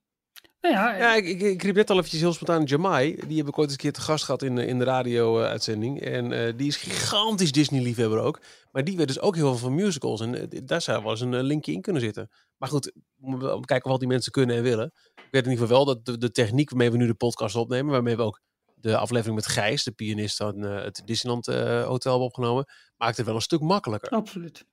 Nou 0.64 0.76
ja, 0.76 0.96
ja 0.96 1.14
ik, 1.14 1.26
ik, 1.26 1.40
ik, 1.40 1.62
riep 1.62 1.74
net 1.74 1.90
al 1.90 1.96
eventjes 1.96 2.20
heel 2.20 2.32
spontaan 2.32 2.62
Jamai. 2.62 3.16
Die 3.26 3.38
heb 3.38 3.48
ik 3.48 3.58
ooit 3.58 3.68
eens 3.68 3.72
een 3.72 3.82
keer 3.82 3.92
te 3.92 4.00
gast 4.00 4.24
gehad 4.24 4.42
in, 4.42 4.58
in 4.58 4.78
de 4.78 4.84
radio-uitzending. 4.84 6.00
En 6.00 6.32
uh, 6.32 6.52
die 6.56 6.66
is 6.66 6.76
gigantisch 6.76 7.52
Disney-liefhebber 7.52 8.18
ook. 8.18 8.40
Maar 8.72 8.84
die 8.84 8.96
weet 8.96 9.06
dus 9.06 9.20
ook 9.20 9.34
heel 9.34 9.48
veel 9.48 9.58
van 9.58 9.74
musicals. 9.74 10.20
En 10.20 10.34
uh, 10.34 10.60
daar 10.64 10.80
zou 10.80 11.02
wel 11.02 11.10
eens 11.10 11.20
een 11.20 11.42
linkje 11.42 11.72
in 11.72 11.80
kunnen 11.80 12.02
zitten. 12.02 12.30
Maar 12.56 12.68
goed, 12.68 12.92
we 13.16 13.60
kijken 13.60 13.90
wat 13.90 13.98
die 13.98 14.08
mensen 14.08 14.32
kunnen 14.32 14.56
en 14.56 14.62
willen. 14.62 14.92
Ik 15.14 15.28
weet 15.30 15.44
in 15.44 15.50
ieder 15.50 15.66
geval 15.66 15.84
wel 15.84 15.94
dat 15.94 16.04
de, 16.04 16.18
de 16.18 16.30
techniek 16.30 16.70
waarmee 16.70 16.90
we 16.90 16.96
nu 16.96 17.06
de 17.06 17.14
podcast 17.14 17.56
opnemen... 17.56 17.92
waarmee 17.92 18.16
we 18.16 18.22
ook 18.22 18.40
de 18.74 18.96
aflevering 18.96 19.36
met 19.36 19.46
Gijs, 19.46 19.84
de 19.84 19.92
pianist 19.92 20.36
van 20.36 20.60
het 20.60 21.02
Disneyland 21.04 21.46
Hotel 21.46 22.10
hebben 22.10 22.28
opgenomen... 22.28 22.64
maakt 22.96 23.16
het 23.16 23.26
wel 23.26 23.34
een 23.34 23.40
stuk 23.40 23.60
makkelijker. 23.60 24.10
Absoluut. 24.10 24.64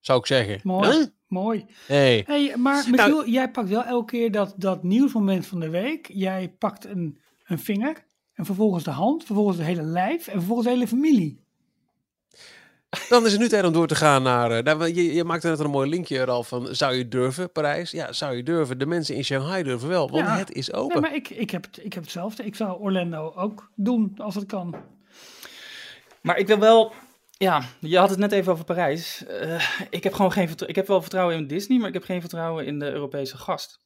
Zou 0.00 0.18
ik 0.18 0.26
zeggen. 0.26 0.60
Mooi. 0.62 0.90
Huh? 0.90 1.06
Mooi. 1.30 1.66
Hey. 1.86 2.24
hey 2.26 2.54
maar 2.56 2.84
Michiel, 2.90 3.16
nou, 3.16 3.30
jij 3.30 3.50
pakt 3.50 3.68
wel 3.68 3.84
elke 3.84 4.12
keer 4.12 4.30
dat, 4.32 4.54
dat 4.56 4.82
nieuwsmoment 4.82 5.46
van 5.46 5.60
de 5.60 5.68
week. 5.68 6.10
Jij 6.12 6.54
pakt 6.58 6.84
een, 6.84 7.18
een 7.44 7.58
vinger 7.58 8.04
en 8.34 8.44
vervolgens 8.44 8.84
de 8.84 8.90
hand, 8.90 9.24
vervolgens 9.24 9.56
de 9.56 9.62
hele 9.62 9.82
lijf 9.82 10.26
en 10.26 10.32
vervolgens 10.32 10.66
de 10.66 10.72
hele 10.72 10.86
familie. 10.86 11.40
Dan 13.08 13.26
is 13.26 13.32
het 13.32 13.40
nu 13.40 13.48
tijd 13.48 13.64
om 13.64 13.72
door 13.72 13.86
te 13.86 13.94
gaan 13.94 14.22
naar. 14.22 14.66
Uh, 14.66 14.94
je, 14.94 15.14
je 15.14 15.24
maakte 15.24 15.48
net 15.48 15.58
een 15.58 15.70
mooi 15.70 15.88
linkje 15.88 16.26
al 16.26 16.42
van. 16.42 16.74
Zou 16.74 16.94
je 16.94 17.08
durven, 17.08 17.52
Parijs? 17.52 17.90
Ja, 17.90 18.12
zou 18.12 18.36
je 18.36 18.42
durven? 18.42 18.78
De 18.78 18.86
mensen 18.86 19.14
in 19.14 19.24
Shanghai 19.24 19.62
durven 19.62 19.88
wel, 19.88 20.10
want 20.10 20.26
ja. 20.26 20.36
het 20.36 20.52
is 20.52 20.72
open. 20.72 21.00
Nee, 21.00 21.10
maar 21.10 21.18
ik, 21.18 21.28
ik, 21.28 21.50
heb 21.50 21.64
het, 21.64 21.84
ik 21.84 21.92
heb 21.92 22.02
hetzelfde. 22.02 22.44
Ik 22.44 22.54
zou 22.54 22.80
Orlando 22.80 23.32
ook 23.36 23.70
doen 23.74 24.14
als 24.16 24.34
het 24.34 24.46
kan. 24.46 24.74
Maar 26.20 26.38
ik 26.38 26.46
wil 26.46 26.58
wel 26.58 26.92
ja, 27.42 27.62
je 27.80 27.98
had 27.98 28.10
het 28.10 28.18
net 28.18 28.32
even 28.32 28.52
over 28.52 28.64
Parijs. 28.64 29.24
Uh, 29.28 29.62
ik 29.90 30.02
heb 30.04 30.12
gewoon 30.12 30.32
geen 30.32 30.46
vertrouwen. 30.46 30.68
Ik 30.68 30.74
heb 30.76 30.86
wel 30.86 31.00
vertrouwen 31.00 31.36
in 31.36 31.46
Disney, 31.46 31.78
maar 31.78 31.88
ik 31.88 31.94
heb 31.94 32.04
geen 32.04 32.20
vertrouwen 32.20 32.66
in 32.66 32.78
de 32.78 32.90
Europese 32.92 33.36
gast. 33.36 33.78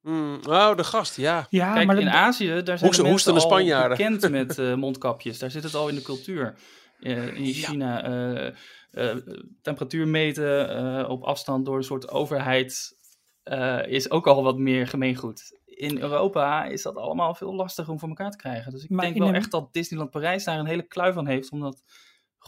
Mm, 0.00 0.38
oh, 0.48 0.76
de 0.76 0.84
gast, 0.84 1.16
ja. 1.16 1.46
ja 1.50 1.72
Kijk, 1.74 1.86
maar 1.86 1.98
in 1.98 2.08
Azië, 2.10 2.62
daar 2.62 2.78
zijn 2.78 2.90
de 2.92 3.02
mensen 3.02 3.32
al 3.34 3.40
Spanjaarden. 3.40 3.96
bekend 3.96 4.30
met 4.40 4.58
eh, 4.58 4.74
mondkapjes. 4.74 5.38
Daar 5.38 5.50
zit 5.50 5.62
het 5.62 5.74
al 5.74 5.88
in 5.88 5.94
de 5.94 6.02
cultuur. 6.02 6.54
Eh, 7.00 7.36
in 7.36 7.44
China, 7.52 8.02
eh, 8.04 8.46
eh, 8.90 9.16
temperatuur 9.62 10.08
meten 10.08 10.76
eh, 10.76 11.08
op 11.10 11.22
afstand 11.22 11.66
door 11.66 11.76
een 11.76 11.82
soort 11.82 12.08
overheid 12.10 12.96
eh, 13.42 13.86
is 13.86 14.10
ook 14.10 14.26
al 14.26 14.42
wat 14.42 14.58
meer 14.58 14.86
gemeengoed. 14.86 15.42
In 15.64 15.98
Europa 16.00 16.64
is 16.64 16.82
dat 16.82 16.96
allemaal 16.96 17.34
veel 17.34 17.54
lastiger 17.54 17.92
om 17.92 17.98
voor 17.98 18.08
elkaar 18.08 18.30
te 18.30 18.36
krijgen. 18.36 18.72
Dus 18.72 18.82
ik 18.84 18.90
Maar 18.90 19.04
denk 19.04 19.18
wel 19.18 19.28
de- 19.28 19.34
echt 19.34 19.50
dat 19.50 19.72
Disneyland 19.72 20.10
Parijs 20.10 20.44
daar 20.44 20.58
een 20.58 20.66
hele 20.66 20.82
klui 20.86 21.12
van 21.12 21.26
heeft 21.26 21.50
om 21.50 21.60
dat 21.60 21.82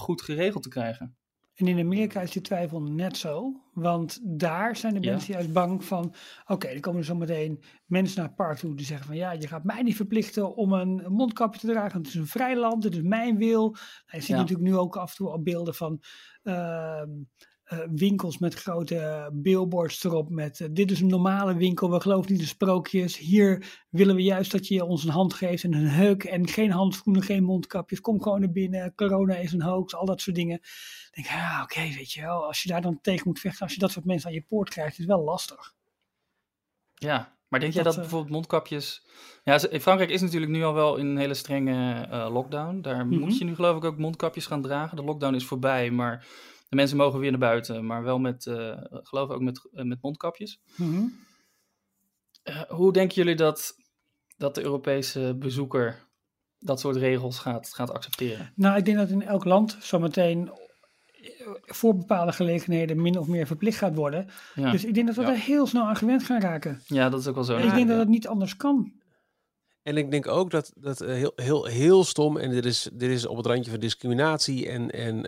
goed 0.01 0.23
geregeld 0.23 0.63
te 0.63 0.69
krijgen. 0.69 1.15
En 1.55 1.67
in 1.69 1.79
Amerika 1.79 2.21
is 2.21 2.31
die 2.31 2.43
twijfel 2.43 2.83
net 2.83 3.17
zo. 3.17 3.61
Want 3.73 4.21
daar 4.23 4.77
zijn 4.77 4.95
de 4.95 5.01
Ja. 5.01 5.11
mensen 5.11 5.33
juist 5.33 5.53
bang 5.53 5.85
van... 5.85 6.15
Oké, 6.47 6.67
er 6.67 6.81
komen 6.81 7.05
zo 7.05 7.15
meteen 7.15 7.63
mensen 7.87 8.17
naar 8.19 8.27
het 8.27 8.37
park 8.37 8.59
toe 8.59 8.75
die 8.75 8.87
zeggen 8.87 9.07
van... 9.07 9.17
Ja, 9.17 9.33
je 9.33 9.47
gaat 9.49 9.65
mij 9.65 9.83
niet 9.83 9.97
verplichten 9.97 10.55
om 10.57 10.73
een 10.73 11.05
mondkapje 11.09 11.61
te 11.61 11.67
dragen. 11.67 11.93
Want 11.93 12.07
het 12.07 12.15
is 12.15 12.21
een 12.21 12.27
vrij 12.27 12.57
land, 12.57 12.85
het 12.85 12.95
is 12.95 13.03
mijn 13.03 13.37
wil. 13.37 13.71
Nou, 13.71 13.81
je 14.07 14.19
ziet 14.21 14.27
Ja. 14.27 14.37
natuurlijk 14.37 14.69
nu 14.69 14.77
ook 14.77 14.97
af 14.97 15.11
en 15.11 15.17
toe 15.17 15.29
al 15.31 15.43
beelden 15.43 15.75
van... 15.75 16.01
ehm, 16.43 17.09
eh, 17.71 17.79
winkels 17.95 18.39
met 18.39 18.55
grote 18.55 19.31
billboards 19.33 20.05
erop 20.05 20.31
met... 20.31 20.61
eh, 20.61 20.69
dit 20.71 20.91
is 20.91 21.01
een 21.01 21.07
normale 21.07 21.55
winkel, 21.55 21.91
we 21.91 22.01
geloven 22.01 22.33
niet 22.33 22.41
in 22.41 22.47
sprookjes. 22.47 23.17
Hier 23.19 23.85
willen 23.91 24.15
we 24.15 24.23
juist 24.23 24.53
dat 24.53 24.67
je 24.69 24.85
ons 24.85 25.05
een 25.05 25.11
hand 25.11 25.35
geeft 25.35 25.65
en 25.65 25.75
een 25.75 25.91
huk... 25.91 26.25
en 26.25 26.49
geen 26.49 26.71
handschoenen, 26.71 27.23
geen 27.23 27.45
mondkapjes. 27.45 28.01
Kom 28.01 28.23
gewoon 28.23 28.41
naar 28.41 28.51
binnen, 28.53 28.95
corona 28.95 29.35
is 29.37 29.53
een 29.53 29.63
hoax, 29.63 29.95
al 29.95 30.07
dat 30.07 30.21
soort 30.21 30.37
dingen. 30.37 30.57
Ik 30.57 31.11
denk, 31.11 31.27
ja, 31.27 31.63
oké, 31.63 31.81
weet 31.81 32.13
je 32.13 32.21
wel, 32.21 32.47
als 32.47 32.63
je 32.63 32.69
daar 32.69 32.83
dan 32.83 32.99
tegen 33.01 33.29
moet 33.29 33.39
vechten, 33.41 33.63
als 33.63 33.73
je 33.75 33.81
dat 33.81 33.91
soort 33.91 34.05
mensen 34.05 34.29
aan 34.29 34.35
je 34.35 34.45
poort 34.49 34.69
krijgt, 34.69 34.93
is 34.93 34.99
het 34.99 35.07
wel 35.07 35.25
lastig. 35.25 35.73
Ja, 36.95 37.37
maar 37.49 37.61
denk 37.61 37.73
jij 37.73 37.83
Dat, 37.83 37.93
dat 37.93 37.95
eh, 37.95 38.09
bijvoorbeeld 38.09 38.33
mondkapjes... 38.33 39.07
Ja, 39.45 39.59
Frankrijk 39.59 40.11
is 40.11 40.21
natuurlijk 40.21 40.53
nu 40.53 40.63
al 40.65 40.75
wel 40.75 40.97
in 40.97 41.07
een 41.07 41.17
hele 41.17 41.35
strenge 41.35 42.07
eh, 42.11 42.29
lockdown. 42.33 42.81
Daar 42.81 43.07
Mhm. 43.07 43.19
moet 43.19 43.39
je 43.39 43.45
nu 43.45 43.55
geloof 43.55 43.77
ik 43.77 43.85
ook 43.85 43.99
mondkapjes 43.99 44.47
gaan 44.47 44.63
dragen. 44.63 44.97
De 44.97 45.05
lockdown 45.05 45.35
is 45.35 45.45
voorbij, 45.47 45.91
maar 45.91 46.27
de 46.71 46.77
mensen 46.77 46.97
mogen 46.97 47.21
weer 47.21 47.31
naar 47.31 47.41
buiten. 47.41 47.87
Maar 47.87 48.03
wel 48.03 48.19
met, 48.19 48.47
eh, 48.47 48.77
geloof 48.91 49.29
ik 49.29 49.35
ook 49.35 49.41
met, 49.41 49.69
eh, 49.73 49.85
met 49.85 49.99
mondkapjes. 50.03 50.61
Mhm. 50.77 51.03
Eh, 52.43 52.61
hoe 52.63 52.93
denken 52.93 53.15
jullie 53.17 53.35
dat, 53.37 53.75
dat 54.37 54.55
de 54.55 54.63
Europese 54.63 55.37
bezoeker 55.39 56.07
dat 56.59 56.81
soort 56.81 56.97
regels 56.97 57.39
gaat, 57.39 57.75
gaat 57.75 57.93
accepteren? 57.93 58.53
Nou, 58.55 58.77
ik 58.77 58.85
denk 58.85 58.97
dat 58.97 59.09
in 59.09 59.23
elk 59.23 59.45
land 59.45 59.77
zometeen 59.81 60.51
voor 61.63 61.97
bepaalde 61.97 62.33
gelegenheden 62.33 63.03
min 63.03 63.19
of 63.19 63.27
meer 63.27 63.47
verplicht 63.47 63.79
gaat 63.79 63.95
worden. 63.95 64.29
Ja, 64.55 64.71
Dus 64.71 64.85
ik 64.85 64.95
denk 64.95 65.07
dat 65.07 65.17
we 65.17 65.23
Ja. 65.23 65.31
er 65.31 65.37
heel 65.39 65.67
snel 65.67 65.85
aan 65.85 65.97
gewend 65.97 66.23
gaan 66.23 66.41
raken. 66.41 66.81
ja 66.87 67.09
dat 67.09 67.21
is 67.21 67.27
ook 67.27 67.35
wel 67.35 67.45
zo. 67.45 67.57
ik 67.57 67.63
denk 67.63 67.77
ja. 67.79 67.85
dat 67.85 67.99
het 67.99 68.09
niet 68.09 68.27
anders 68.29 68.57
kan. 68.57 68.93
En 69.83 69.97
ik 69.97 70.11
denk 70.11 70.29
ook 70.29 70.51
dat 70.51 70.73
dat 70.75 71.01
eh, 71.01 71.15
heel, 71.15 71.33
heel, 71.35 71.65
heel 71.65 72.05
stom, 72.05 72.37
en 72.37 72.51
dit 72.51 72.65
is, 72.65 72.91
dit 72.93 73.11
is 73.11 73.27
op 73.27 73.37
het 73.37 73.47
randje 73.47 73.71
van 73.71 73.81
discriminatie 73.81 74.69
en, 74.69 74.91
en 74.91 75.27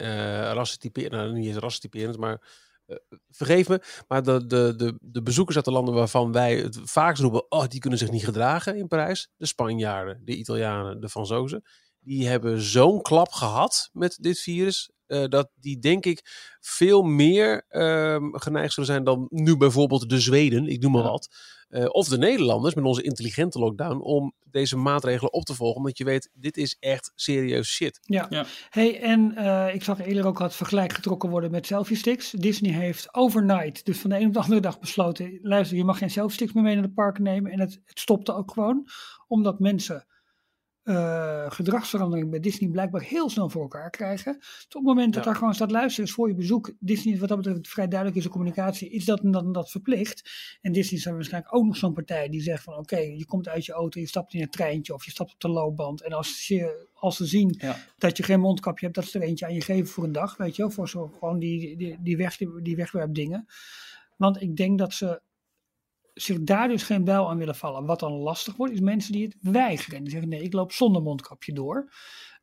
rassentyperen, 0.53 1.19
nou 1.19 1.33
niet 1.33 1.47
eens 1.47 1.57
rassentyperend, 1.57 2.17
maar 2.19 2.41
eh, 2.87 2.97
vergeef 3.31 3.69
me, 3.69 3.81
maar 4.09 4.23
de, 4.23 4.47
de, 4.47 4.75
de, 4.77 4.99
de 5.01 5.23
bezoekers 5.23 5.57
uit 5.57 5.65
de 5.65 5.73
landen 5.73 5.95
waarvan 5.95 6.33
wij 6.33 6.57
het 6.57 6.81
vaakst 6.83 7.23
roepen, 7.23 7.51
oh, 7.51 7.67
die 7.67 7.81
kunnen 7.81 7.99
zich 7.99 8.11
niet 8.11 8.25
gedragen 8.25 8.77
in 8.77 8.89
Parijs, 8.89 9.29
de 9.37 9.47
Spanjaarden, 9.47 10.21
de 10.25 10.37
Italianen, 10.37 11.01
de 11.01 11.09
Fransozen, 11.09 11.63
die 12.05 12.29
hebben 12.29 12.61
zo'n 12.61 13.03
klap 13.03 13.33
gehad 13.33 13.89
met 13.93 14.19
dit 14.21 14.39
virus, 14.39 14.91
eh, 15.07 15.25
dat 15.29 15.51
die 15.55 15.79
denk 15.79 16.05
ik 16.07 16.21
veel 16.61 17.03
meer 17.03 17.65
ehm, 17.69 18.33
geneigd 18.33 18.73
zullen 18.73 18.89
zijn 18.89 19.05
dan 19.05 19.27
nu 19.31 19.57
bijvoorbeeld 19.57 20.09
de 20.09 20.21
Zweden, 20.21 20.67
ik 20.67 20.81
noem 20.83 20.93
maar 20.93 21.03
Ja. 21.03 21.11
wat. 21.11 21.29
Eh, 21.69 21.85
of 21.89 22.09
de 22.09 22.19
Nederlanders 22.19 22.75
met 22.75 22.85
onze 22.85 23.03
intelligente 23.03 23.59
lockdown 23.59 24.01
om 24.01 24.35
deze 24.51 24.77
maatregelen 24.77 25.33
op 25.33 25.45
te 25.45 25.55
volgen. 25.55 25.77
Omdat 25.77 25.99
je 25.99 26.05
weet, 26.05 26.31
dit 26.33 26.57
is 26.57 26.77
echt 26.81 27.13
serieus 27.15 27.69
shit. 27.69 27.99
Ja. 28.03 28.27
Ja. 28.31 28.45
Hey, 28.71 29.01
en 29.01 29.37
eh, 29.37 29.75
ik 29.75 29.85
zag 29.85 30.01
eerder 30.01 30.27
ook 30.27 30.39
het 30.39 30.55
vergelijk 30.55 30.93
getrokken 30.93 31.31
worden 31.31 31.51
met 31.51 31.67
selfie 31.67 31.97
sticks. 31.97 32.31
Disney 32.31 32.73
heeft 32.73 33.15
overnight, 33.15 33.85
dus 33.85 33.99
van 33.99 34.11
de 34.11 34.19
een 34.19 34.27
op 34.27 34.33
de 34.33 34.41
andere 34.41 34.61
dag 34.61 34.79
besloten, 34.79 35.39
luister, 35.43 35.77
je 35.77 35.85
mag 35.85 35.99
geen 35.99 36.11
selfie 36.11 36.35
sticks 36.35 36.53
meer 36.53 36.63
mee 36.63 36.75
naar 36.75 36.87
de 36.87 36.93
parken 36.93 37.23
nemen. 37.23 37.53
En 37.53 37.61
het, 37.61 37.81
het 37.85 37.99
stopte 37.99 38.35
ook 38.35 38.53
gewoon, 38.53 38.89
omdat 39.27 39.59
mensen 39.59 40.07
eh, 40.83 41.51
gedragsverandering 41.51 42.31
bij 42.31 42.41
Disney 42.41 42.71
blijkbaar 42.71 43.03
heel 43.03 43.31
snel 43.31 43.49
voor 43.49 43.63
elkaar 43.63 43.91
krijgen. 43.91 44.35
Op 44.35 44.73
het 44.73 44.83
moment 44.83 45.15
dat 45.15 45.25
Ja. 45.25 45.31
daar 45.31 45.39
gewoon 45.39 45.55
staat 45.55 45.71
luisteren 45.71 46.09
is 46.09 46.15
voor 46.15 46.29
je 46.29 46.35
bezoek, 46.35 46.73
Disney 46.81 47.15
is 47.15 47.21
wat 47.21 47.29
dat 47.29 47.39
betreft 47.39 47.69
vrij 47.69 47.87
duidelijk 47.89 48.17
in 48.17 48.23
zijn 48.23 48.35
communicatie, 48.35 48.91
is 48.91 49.05
dat 49.05 49.21
en 49.21 49.31
dat 49.31 49.45
en 49.45 49.53
dat 49.53 49.71
verplicht. 49.71 50.31
En 50.61 50.73
Disney 50.73 50.99
is 50.99 51.05
dan 51.05 51.15
waarschijnlijk 51.15 51.55
ook 51.55 51.65
nog 51.65 51.77
zo'n 51.77 51.93
partij 51.93 52.29
die 52.29 52.41
zegt 52.43 52.63
van 52.65 52.77
oké, 52.77 52.97
je 52.99 53.27
komt 53.27 53.49
uit 53.49 53.65
je 53.67 53.73
auto, 53.73 54.01
je 54.01 54.07
stapt 54.07 54.35
in 54.35 54.43
een 54.43 54.51
treintje 54.51 54.95
of 54.95 55.05
je 55.05 55.11
stapt 55.11 55.33
op 55.33 55.41
de 55.41 55.49
loopband. 55.49 56.03
En 56.03 56.13
als, 56.13 56.47
je, 56.47 56.87
als 56.95 57.17
ze 57.17 57.27
zien 57.27 57.55
Ja. 57.59 57.77
dat 57.99 58.17
je 58.17 58.23
geen 58.23 58.41
mondkapje 58.41 58.85
hebt, 58.85 58.97
dat 58.99 59.07
ze 59.09 59.19
er 59.19 59.25
eentje 59.25 59.47
aan 59.47 59.55
je 59.55 59.61
geven 59.61 59.87
voor 59.87 60.05
een 60.05 60.13
dag, 60.13 60.37
weet 60.37 60.57
je 60.57 60.63
wel, 60.63 60.71
voor 60.71 60.89
zo 60.89 61.07
gewoon 61.19 61.39
die, 61.39 61.77
die, 61.77 61.99
die, 62.01 62.17
weg, 62.17 62.37
die 62.63 62.77
wegwerpdingen. 62.77 63.47
Want 64.17 64.41
ik 64.43 64.57
denk 64.57 64.79
dat 64.79 64.93
ze 64.93 65.21
zich 66.15 66.41
daar 66.41 66.69
dus 66.69 66.83
geen 66.83 67.05
bijl 67.05 67.31
aan 67.31 67.39
willen 67.39 67.57
vallen. 67.57 67.87
Wat 67.87 68.01
dan 68.01 68.13
lastig 68.13 68.57
wordt, 68.57 68.73
is 68.73 68.81
mensen 68.81 69.13
die 69.13 69.25
het 69.25 69.37
weigeren. 69.41 70.03
Die 70.03 70.11
zeggen, 70.11 70.29
nee, 70.29 70.43
ik 70.43 70.53
loop 70.53 70.73
zonder 70.73 71.03
mondkapje 71.03 71.53
door. 71.53 71.91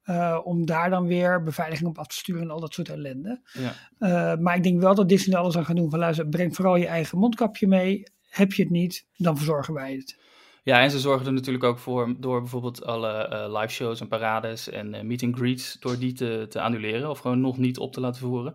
Eh, 0.03 0.39
om 0.43 0.65
daar 0.65 0.89
dan 0.89 1.08
weer 1.08 1.43
beveiliging 1.43 1.89
op 1.89 1.97
af 1.97 2.08
te 2.08 2.15
sturen 2.15 2.41
en 2.41 2.49
al 2.49 2.60
dat 2.60 2.73
soort 2.73 2.89
ellende. 2.89 3.41
Ja. 3.53 3.73
Eh, 3.97 4.39
maar 4.39 4.55
ik 4.55 4.63
denk 4.63 4.82
wel 4.82 4.95
dat 4.95 5.10
Disney 5.10 5.38
alles 5.38 5.58
aan 5.58 5.65
gaat 5.65 5.75
doen. 5.75 5.89
Van 5.89 5.99
luister, 5.99 6.27
breng 6.27 6.55
vooral 6.55 6.75
je 6.75 6.88
eigen 6.88 7.17
mondkapje 7.17 7.67
mee. 7.67 8.03
Heb 8.29 8.53
je 8.53 8.63
het 8.63 8.71
niet, 8.71 9.08
dan 9.15 9.38
verzorgen 9.38 9.73
wij 9.73 9.93
het. 9.93 10.19
Ja, 10.63 10.82
en 10.82 10.91
ze 10.91 10.99
zorgen 10.99 11.25
er 11.25 11.34
natuurlijk 11.34 11.63
ook 11.63 11.79
voor 11.79 12.15
door 12.19 12.39
bijvoorbeeld 12.41 12.86
alle 12.86 13.29
uh, 13.32 13.60
live 13.60 13.73
shows 13.73 14.01
en 14.01 14.08
parades 14.08 14.69
en 14.69 15.08
meet 15.08 15.23
and 15.23 15.36
greets, 15.36 15.77
door 15.79 15.99
die 15.99 16.13
te, 16.13 16.45
te 16.49 16.62
annuleren 16.62 17.10
of 17.10 17.19
gewoon 17.19 17.41
nog 17.41 17.58
niet 17.58 17.77
op 17.77 17.93
te 17.93 17.99
laten 17.99 18.21
voeren. 18.21 18.53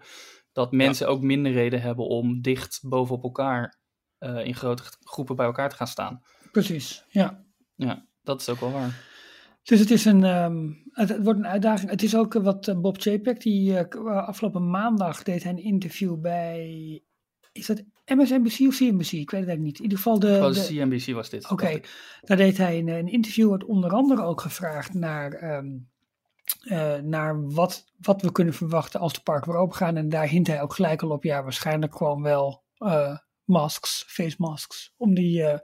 Dat 0.53 0.73
mensen 0.73 1.09
ook 1.09 1.23
minder 1.23 1.53
reden 1.53 1.81
hebben 1.81 2.07
om 2.07 2.43
dicht 2.43 2.81
bovenop 2.83 3.23
elkaar 3.23 3.83
uh, 4.21 4.45
in 4.45 4.55
grote 4.55 4.83
groepen 5.01 5.37
bij 5.37 5.47
elkaar 5.47 5.69
te 5.69 5.77
gaan 5.77 5.87
staan. 5.87 6.23
Precies, 6.53 7.05
ja. 7.09 7.45
Ja, 7.75 8.07
dat 8.23 8.41
is 8.41 8.49
ook 8.49 8.61
wel 8.61 8.73
waar. 8.73 9.13
Dus 9.63 9.79
het 9.81 9.91
is 9.91 10.05
een, 10.05 10.25
um, 10.25 10.83
het, 10.91 11.09
het, 11.09 11.25
wordt 11.25 11.39
een 11.39 11.47
uitdaging. 11.47 11.91
Het 11.91 12.03
is 12.03 12.17
ook 12.17 12.33
wat 12.33 12.75
Bob 12.83 13.01
Chapek, 13.01 13.41
die 13.41 13.79
afgelopen 14.07 14.71
maandag 14.71 15.23
deed 15.23 15.43
hij 15.43 15.53
een 15.53 15.63
interview 15.63 16.21
bij, 16.21 17.03
is 17.53 17.67
dat 17.67 17.85
MSNBC 18.07 18.67
of 18.67 18.77
CNBC? 18.77 19.13
Ik 19.13 19.31
weet 19.31 19.41
het 19.41 19.49
eigenlijk 19.49 19.61
niet. 19.61 19.77
In 19.77 19.83
ieder 19.83 19.99
geval 19.99 20.19
de... 20.19 20.51
de 20.53 20.67
CNBC 20.67 21.15
was 21.15 21.31
dit. 21.31 21.45
Oké, 21.45 21.53
okay. 21.53 21.83
daar 22.21 22.37
deed 22.37 22.57
hij 22.57 22.79
een, 22.79 22.89
een, 22.89 23.09
interview, 23.09 23.47
wordt 23.47 23.65
onder 23.65 23.91
andere 23.91 24.23
ook 24.23 24.41
gevraagd 24.41 24.95
naar, 24.95 25.57
um, 25.57 25.89
uh, 26.65 26.97
naar 26.97 27.51
wat, 27.51 27.85
wat 27.97 28.23
we 28.23 28.33
kunnen 28.33 28.55
verwachten 28.55 29.01
als 29.01 29.13
de 29.13 29.21
parken 29.21 29.53
weer 29.53 29.61
open 29.61 29.77
gaan. 29.77 29.97
En 29.97 30.09
daar 30.09 30.29
hint 30.29 30.47
hij 30.47 30.63
ook 30.63 30.75
gelijk 30.75 31.03
al 31.03 31.11
op, 31.11 31.25
ja, 31.25 31.43
waarschijnlijk 31.43 31.97
gewoon 31.97 32.23
wel 32.23 32.63
uh, 32.79 33.17
masks, 33.45 34.05
face 34.07 34.37
masks, 34.39 34.93
om 34.97 35.15
die, 35.15 35.41
uh, 35.41 35.59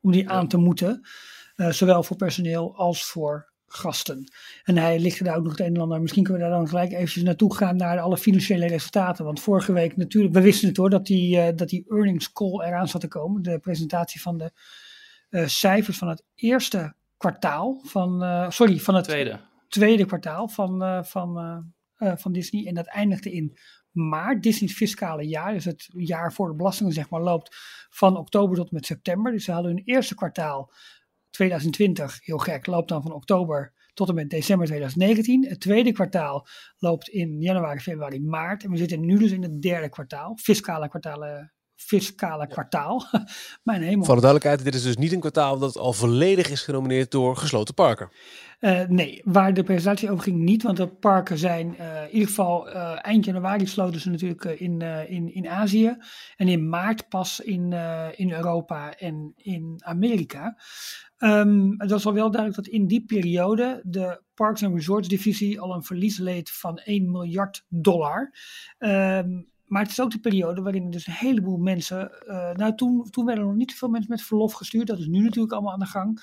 om 0.00 0.12
die 0.12 0.30
aan 0.30 0.48
te 0.48 0.56
moeten. 0.56 1.08
zowel 1.56 2.02
voor 2.02 2.16
personeel 2.16 2.76
als 2.76 3.04
voor 3.04 3.52
gasten. 3.66 4.32
En 4.62 4.76
hij 4.76 4.98
lichtte 4.98 5.24
daar 5.24 5.36
ook 5.36 5.42
nog 5.42 5.52
het 5.52 5.66
een 5.66 5.74
en 5.74 5.80
ander. 5.80 6.00
Misschien 6.00 6.24
kunnen 6.24 6.42
we 6.42 6.48
daar 6.48 6.58
dan 6.58 6.68
gelijk 6.68 6.92
eventjes 6.92 7.22
naartoe 7.22 7.54
gaan 7.54 7.76
naar 7.76 8.00
alle 8.00 8.16
financiële 8.16 8.66
resultaten. 8.66 9.24
Want 9.24 9.40
vorige 9.40 9.72
week 9.72 9.96
natuurlijk, 9.96 10.34
we 10.34 10.40
wisten 10.40 10.68
het 10.68 10.76
hoor, 10.76 10.90
dat 10.90 11.06
die, 11.06 11.36
uh, 11.36 11.48
dat 11.56 11.68
die 11.68 11.84
earnings 11.88 12.32
call 12.32 12.60
eraan 12.60 12.88
zat 12.88 13.00
te 13.00 13.08
komen. 13.08 13.42
De 13.42 13.58
presentatie 13.58 14.20
van 14.20 14.38
de 14.38 14.52
cijfers 15.46 15.98
van 15.98 16.08
het 16.08 16.24
eerste 16.34 16.94
kwartaal 17.16 17.80
van, 17.84 18.52
sorry, 18.52 18.78
van 18.78 18.94
het 18.94 19.04
tweede, 19.04 19.40
tweede 19.68 20.04
kwartaal 20.04 20.48
van, 20.48 21.04
van, 21.04 21.64
van 21.98 22.32
Disney. 22.32 22.66
En 22.66 22.74
dat 22.74 22.86
eindigde 22.86 23.32
in 23.32 23.56
maart. 23.94 24.42
Disney's 24.42 24.72
fiscale 24.72 25.28
jaar, 25.28 25.52
dus 25.52 25.64
het 25.64 25.88
jaar 25.92 26.32
voor 26.32 26.48
de 26.48 26.54
belastingen 26.54 26.92
zeg 26.92 27.10
maar, 27.10 27.20
loopt 27.20 27.56
van 27.90 28.16
oktober 28.16 28.56
tot 28.56 28.70
met 28.70 28.86
september. 28.86 29.32
Dus 29.32 29.44
ze 29.44 29.52
hadden 29.52 29.72
hun 29.72 29.84
eerste 29.84 30.14
kwartaal 30.14 30.72
2020, 31.30 32.24
heel 32.24 32.38
gek, 32.38 32.66
loopt 32.66 32.88
dan 32.88 33.02
van 33.02 33.12
oktober 33.12 33.72
tot 33.94 34.08
en 34.08 34.14
met 34.14 34.30
december 34.30 34.66
2019. 34.66 35.48
Het 35.48 35.60
tweede 35.60 35.92
kwartaal 35.92 36.46
loopt 36.78 37.08
in 37.08 37.40
januari, 37.40 37.80
februari, 37.80 38.20
maart. 38.20 38.64
En 38.64 38.70
we 38.70 38.76
zitten 38.76 39.06
nu 39.06 39.18
dus 39.18 39.32
in 39.32 39.42
het 39.42 39.62
derde 39.62 39.88
kwartaal, 39.88 40.36
fiscale 40.36 40.88
kwartalen 40.88 41.53
fiscale 41.76 42.46
kwartaal. 42.46 43.06
Mijn 43.62 43.82
hemel. 43.82 44.04
Voor 44.04 44.14
de 44.14 44.20
duidelijkheid, 44.20 44.64
dit 44.64 44.74
is 44.74 44.82
dus 44.82 44.96
niet 44.96 45.12
een 45.12 45.20
kwartaal 45.20 45.58
dat 45.58 45.76
al 45.76 45.92
volledig 45.92 46.50
is 46.50 46.62
genomineerd 46.62 47.10
door 47.10 47.36
gesloten 47.36 47.74
parken. 47.74 48.10
Uh, 48.60 48.80
nee, 48.88 49.20
waar 49.24 49.54
de 49.54 49.62
presentatie 49.62 50.10
over 50.10 50.24
ging 50.24 50.38
niet, 50.38 50.62
want 50.62 50.76
de 50.76 50.86
parken 50.86 51.38
zijn 51.38 51.76
uh, 51.80 52.02
in 52.02 52.12
ieder 52.12 52.28
geval 52.28 52.68
uh, 52.68 52.98
eind 53.06 53.24
januari 53.24 53.66
sloten 53.66 54.00
ze 54.00 54.10
natuurlijk 54.10 54.44
in, 54.44 54.80
in, 55.08 55.34
in 55.34 55.48
Azië 55.48 55.96
en 56.36 56.48
in 56.48 56.68
maart 56.68 57.08
pas 57.08 57.40
in, 57.40 57.72
in 58.16 58.32
Europa 58.32 58.96
en 58.96 59.32
in 59.36 59.80
Amerika. 59.84 60.56
Um, 61.18 61.74
het 61.78 61.90
was 61.90 62.06
al 62.06 62.12
wel 62.12 62.30
duidelijk 62.30 62.64
dat 62.64 62.74
in 62.74 62.86
die 62.86 63.04
periode 63.04 63.80
de 63.84 64.22
Parks 64.34 64.62
and 64.62 64.74
Resorts 64.74 65.08
divisie 65.08 65.60
al 65.60 65.74
een 65.74 65.84
verlies 65.84 66.18
leed 66.18 66.50
van 66.50 66.78
1 66.78 67.10
miljard 67.10 67.64
dollar. 67.68 68.34
Um, 68.78 69.52
maar 69.66 69.82
het 69.82 69.90
is 69.90 70.00
ook 70.00 70.10
de 70.10 70.20
periode 70.20 70.62
waarin 70.62 70.90
dus 70.90 71.06
een 71.06 71.12
heleboel 71.12 71.56
mensen. 71.56 72.10
Uh, 72.26 72.52
nou, 72.52 72.74
toen, 72.74 73.10
toen 73.10 73.24
werden 73.24 73.44
er 73.44 73.50
nog 73.50 73.58
niet 73.58 73.70
zoveel 73.70 73.88
mensen 73.88 74.10
met 74.10 74.22
verlof 74.22 74.52
gestuurd. 74.52 74.86
Dat 74.86 74.98
is 74.98 75.06
nu 75.06 75.22
natuurlijk 75.22 75.52
allemaal 75.52 75.72
aan 75.72 75.78
de 75.78 75.86
gang. 75.86 76.14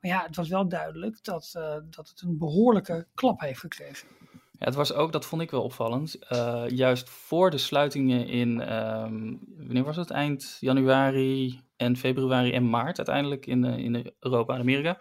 Maar 0.00 0.10
ja, 0.10 0.22
het 0.26 0.36
was 0.36 0.48
wel 0.48 0.68
duidelijk 0.68 1.24
dat, 1.24 1.54
uh, 1.56 1.76
dat 1.90 2.08
het 2.08 2.22
een 2.22 2.38
behoorlijke 2.38 3.06
klap 3.14 3.40
heeft 3.40 3.60
gekregen. 3.60 4.08
Ja, 4.32 4.64
het 4.64 4.74
was 4.74 4.92
ook, 4.92 5.12
dat 5.12 5.26
vond 5.26 5.42
ik 5.42 5.50
wel 5.50 5.62
opvallend. 5.62 6.16
Uh, 6.32 6.64
juist 6.68 7.10
voor 7.10 7.50
de 7.50 7.58
sluitingen 7.58 8.26
in. 8.26 8.74
Um, 8.74 9.40
wanneer 9.56 9.84
was 9.84 9.96
het? 9.96 10.10
Eind 10.10 10.56
januari 10.60 11.60
en 11.76 11.96
februari 11.96 12.52
en 12.52 12.70
maart 12.70 12.96
uiteindelijk 12.96 13.46
in, 13.46 13.64
in 13.64 14.12
Europa 14.20 14.54
en 14.54 14.60
Amerika. 14.60 15.00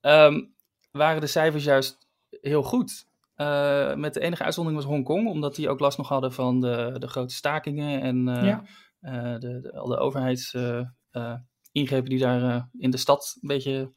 Um, 0.00 0.54
waren 0.90 1.20
de 1.20 1.26
cijfers 1.26 1.64
juist 1.64 2.08
heel 2.40 2.62
goed. 2.62 3.06
Uh, 3.36 3.94
met 3.94 4.14
de 4.14 4.20
enige 4.20 4.44
uitzondering 4.44 4.82
was 4.82 4.90
Hongkong, 4.90 5.28
omdat 5.28 5.54
die 5.54 5.68
ook 5.68 5.80
last 5.80 5.98
nog 5.98 6.08
hadden 6.08 6.32
van 6.32 6.60
de, 6.60 6.96
de 6.98 7.08
grote 7.08 7.34
stakingen 7.34 8.00
en 8.00 8.28
uh, 8.28 8.44
ja. 8.44 8.62
uh, 9.00 9.40
de, 9.40 9.60
de, 9.60 9.72
al 9.72 9.88
de 9.88 9.96
overheidsingrepen 9.96 12.10
die 12.10 12.18
daar 12.18 12.68
in 12.78 12.90
de 12.90 12.96
stad 12.96 13.36
een 13.40 13.48
beetje, 13.48 13.92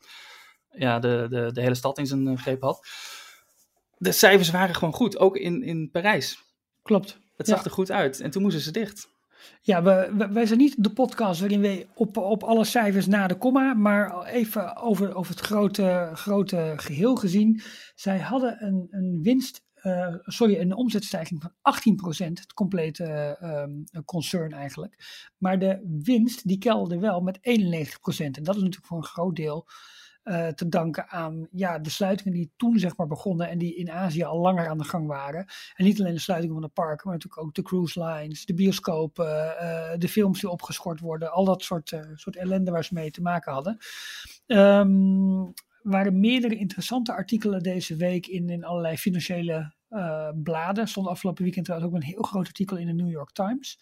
ja, 0.70 1.00
de, 1.00 1.26
de, 1.30 1.52
de 1.52 1.62
hele 1.62 1.76
stad 1.76 1.98
in 1.98 2.08
zijn 2.08 2.38
greep 2.38 2.62
had. 2.62 2.88
De 3.98 4.12
cijfers 4.12 4.52
waren 4.52 4.76
gewoon 4.76 4.94
goed, 4.94 5.18
ook 5.18 5.38
in, 5.38 5.64
in 5.64 5.92
Parijs. 5.92 6.44
Klopt. 6.84 7.20
Het 7.36 7.48
zag 7.48 7.58
ja. 7.58 7.66
er 7.66 7.72
goed 7.72 7.92
uit 7.92 8.20
en 8.20 8.32
toen 8.32 8.42
moesten 8.42 8.62
ze 8.62 8.72
dicht. 8.72 9.10
Ja, 9.62 9.84
we, 9.84 10.28
wij 10.32 10.46
zijn 10.46 10.60
niet 10.60 10.84
de 10.84 10.94
podcast 10.94 11.40
waarin 11.40 11.62
we 11.62 11.88
op, 11.96 12.18
op 12.18 12.44
alle 12.44 12.66
cijfers 12.66 13.08
na 13.08 13.28
de 13.28 13.38
komma, 13.38 13.74
maar 13.74 14.24
even 14.26 14.76
over, 14.76 15.16
over 15.16 15.32
het 15.32 15.44
grote, 15.44 16.10
grote 16.14 16.74
geheel 16.76 17.16
gezien. 17.16 17.62
Zij 17.96 18.20
hadden 18.20 18.64
een, 18.64 18.88
een 18.90 19.20
winst, 19.22 19.66
uh, 19.84 20.16
sorry, 20.22 20.60
een 20.60 20.76
omzetstijging 20.76 21.42
van 21.42 21.52
18%, 21.52 22.28
het 22.28 22.54
complete 22.54 23.38
uh, 23.42 24.02
concern 24.06 24.52
eigenlijk. 24.52 24.96
Maar 25.38 25.60
de 25.60 26.00
winst 26.04 26.48
die 26.48 26.58
kelderde 26.58 27.00
wel 27.00 27.22
met 27.22 27.38
91%. 27.38 27.42
En 27.42 28.44
dat 28.44 28.56
is 28.56 28.62
natuurlijk 28.62 28.86
voor 28.86 28.98
een 28.98 29.04
groot 29.04 29.36
deel 29.36 29.68
uh, 30.28 30.48
te 30.48 30.70
danken 30.70 31.10
aan 31.10 31.48
ja, 31.52 31.80
de 31.80 31.90
sluitingen 31.90 32.34
die 32.34 32.52
toen 32.56 32.80
zeg 32.80 32.98
maar 32.98 33.08
begonnen 33.08 33.50
en 33.50 33.58
die 33.58 33.76
in 33.76 33.92
Azië 33.92 34.24
al 34.24 34.40
langer 34.40 34.68
aan 34.68 34.78
de 34.78 34.84
gang 34.84 35.08
waren. 35.08 35.46
En 35.76 35.86
niet 35.86 36.00
alleen 36.00 36.14
de 36.14 36.20
sluitingen 36.20 36.56
van 36.56 36.66
de 36.66 36.74
parken, 36.74 37.08
maar 37.08 37.14
natuurlijk 37.18 37.44
ook 37.44 37.56
de 37.56 37.62
cruise 37.62 38.04
lines, 38.04 38.46
de 38.46 38.54
bioscopen, 38.54 39.26
uh, 39.26 39.92
de 39.98 40.10
films 40.10 40.40
die 40.40 40.50
opgeschort 40.50 41.00
worden, 41.00 41.32
al 41.32 41.46
dat 41.46 41.64
soort, 41.64 41.92
uh, 41.92 42.02
soort 42.14 42.36
ellende 42.36 42.72
waar 42.72 42.84
ze 42.84 42.94
mee 42.94 43.12
te 43.12 43.22
maken 43.22 43.54
hadden. 43.54 43.78
Um, 44.48 45.54
waren 45.82 46.20
meerdere 46.20 46.56
interessante 46.56 47.14
artikelen 47.14 47.64
deze 47.64 47.96
week 47.96 48.28
in, 48.28 48.50
in 48.50 48.64
allerlei 48.64 48.98
financiële 48.98 49.76
bladen. 50.44 50.88
Stond 50.88 51.08
afgelopen 51.08 51.44
weekend 51.44 51.66
trouwens 51.66 51.92
ook 51.92 51.98
een 52.02 52.08
heel 52.08 52.22
groot 52.22 52.48
artikel 52.48 52.78
in 52.78 52.88
de 52.88 52.94
New 52.94 53.12
York 53.12 53.32
Times. 53.32 53.80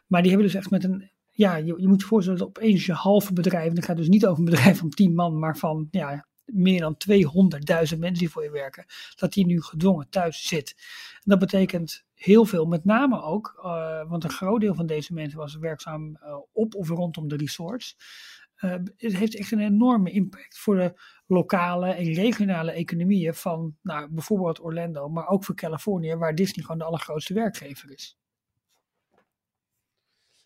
Maar 0.07 0.23
die 0.23 0.31
hebben 0.31 0.49
dus 0.49 0.59
echt 0.59 0.71
met 0.71 0.85
een. 0.85 1.11
Ja, 1.31 1.57
je, 1.57 1.75
je 1.77 1.89
moet 1.89 2.01
je 2.01 2.07
voorstellen 2.07 2.39
dat 2.39 2.49
opeens 2.49 2.87
je 2.87 2.93
halve 2.93 3.33
bedrijf, 3.33 3.69
en 3.69 3.75
dan 3.75 3.85
gaat 3.85 3.97
dus 3.97 4.09
niet 4.09 4.27
over 4.27 4.39
een 4.39 4.51
bedrijf 4.51 4.79
van 4.79 4.91
10 4.91 5.15
man, 5.15 5.39
maar 5.39 5.57
van 5.57 5.89
ja, 5.91 6.27
meer 6.45 6.81
dan 6.81 6.97
200.000 7.11 7.99
mensen 7.99 8.19
die 8.19 8.31
voor 8.31 8.43
je 8.43 8.51
werken, 8.51 8.85
dat 9.15 9.33
die 9.33 9.47
nu 9.47 9.63
gedwongen 9.63 10.09
thuis 10.09 10.49
zit. 10.49 10.75
En 11.15 11.23
dat 11.25 11.39
betekent 11.39 12.06
heel 12.17 12.45
veel, 12.45 12.65
met 12.65 12.85
name 12.85 13.23
ook, 13.23 13.55
uh, 13.57 14.09
want 14.09 14.25
een 14.25 14.31
groot 14.31 14.61
deel 14.61 14.75
van 14.75 14.87
deze 14.87 15.13
mensen 15.13 15.39
was 15.39 15.57
werkzaam 15.57 16.19
uh, 16.23 16.37
op 16.53 16.75
of 16.75 16.89
rondom 16.89 17.29
de 17.29 17.37
resorts. 17.37 17.97
Uh, 18.61 18.71
het 18.97 19.17
heeft 19.17 19.37
echt 19.37 19.53
een 19.53 19.61
enorme 19.61 20.11
impact 20.11 20.59
voor 20.59 20.77
de 20.77 21.01
lokale 21.27 21.87
en 21.87 22.13
regionale 22.13 22.73
economieën 22.73 23.35
van 23.35 23.77
nou, 23.83 24.09
bijvoorbeeld 24.11 24.61
Orlando, 24.61 25.09
maar 25.09 25.29
ook 25.29 25.45
voor 25.45 25.55
Californië, 25.55 26.15
waar 26.15 26.35
Disney 26.35 26.65
gewoon 26.65 26.79
de 26.79 26.85
allergrootste 26.85 27.35
werkgever 27.35 27.91
is. 27.91 28.19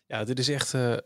Ja, 0.05 0.23
dit 0.23 0.39
is 0.39 0.49
echt 0.49 0.73
een, 0.73 1.01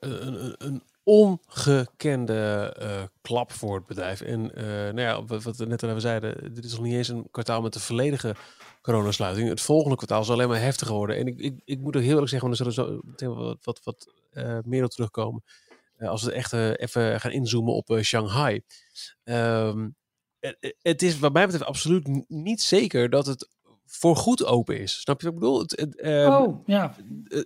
een, 0.65 0.83
ongekende 1.05 2.75
uh, 2.81 3.03
klap 3.21 3.51
voor 3.51 3.75
het 3.75 3.85
bedrijf. 3.85 4.21
En 4.21 4.51
uh, 4.55 4.65
nou 4.65 5.01
ja, 5.01 5.23
wat, 5.23 5.43
wat 5.43 5.57
we 5.57 5.65
net 5.65 5.83
al 5.83 5.99
zeiden, 5.99 6.53
dit 6.53 6.65
is 6.65 6.71
nog 6.71 6.81
niet 6.81 6.93
eens 6.93 7.07
een 7.07 7.27
kwartaal 7.31 7.61
met 7.61 7.73
de 7.73 7.79
volledige 7.79 8.35
coronasluiting. 8.81 9.49
Het 9.49 9.61
volgende 9.61 9.95
kwartaal 9.95 10.23
zal 10.23 10.35
alleen 10.35 10.47
maar 10.47 10.59
heftiger 10.61 10.95
worden. 10.95 11.17
En 11.17 11.27
ik, 11.27 11.39
ik, 11.39 11.61
ik 11.65 11.79
moet 11.79 11.95
ook 11.95 12.01
heel 12.01 12.11
eerlijk 12.11 12.29
zeggen, 12.29 12.49
want 12.49 12.59
er 12.59 12.73
zullen 12.73 13.01
zo 13.17 13.35
wat, 13.35 13.57
wat, 13.63 13.81
wat 13.83 14.07
uh, 14.33 14.57
meer 14.63 14.83
op 14.83 14.89
terugkomen. 14.89 15.43
als 15.99 16.23
we 16.23 16.31
echt 16.31 16.53
even 16.53 17.19
gaan 17.19 17.31
inzoomen 17.31 17.73
op 17.73 17.99
Shanghai. 18.01 18.61
Um, 19.23 19.95
het, 20.39 20.75
het 20.81 21.01
is 21.01 21.19
wat 21.19 21.33
mij 21.33 21.45
betreft 21.45 21.69
absoluut 21.69 22.25
niet 22.27 22.61
zeker 22.61 23.09
dat 23.09 23.25
het 23.25 23.49
voorgoed 23.85 24.45
open 24.45 24.79
is. 24.79 24.99
Snap 24.99 25.21
je 25.21 25.25
wat 25.25 25.35
ik 25.35 25.39
bedoel? 25.39 25.59
Het, 25.59 25.71
het, 25.79 26.01
ehm, 26.01 26.31
oh, 26.31 26.65
ja. 26.65 26.95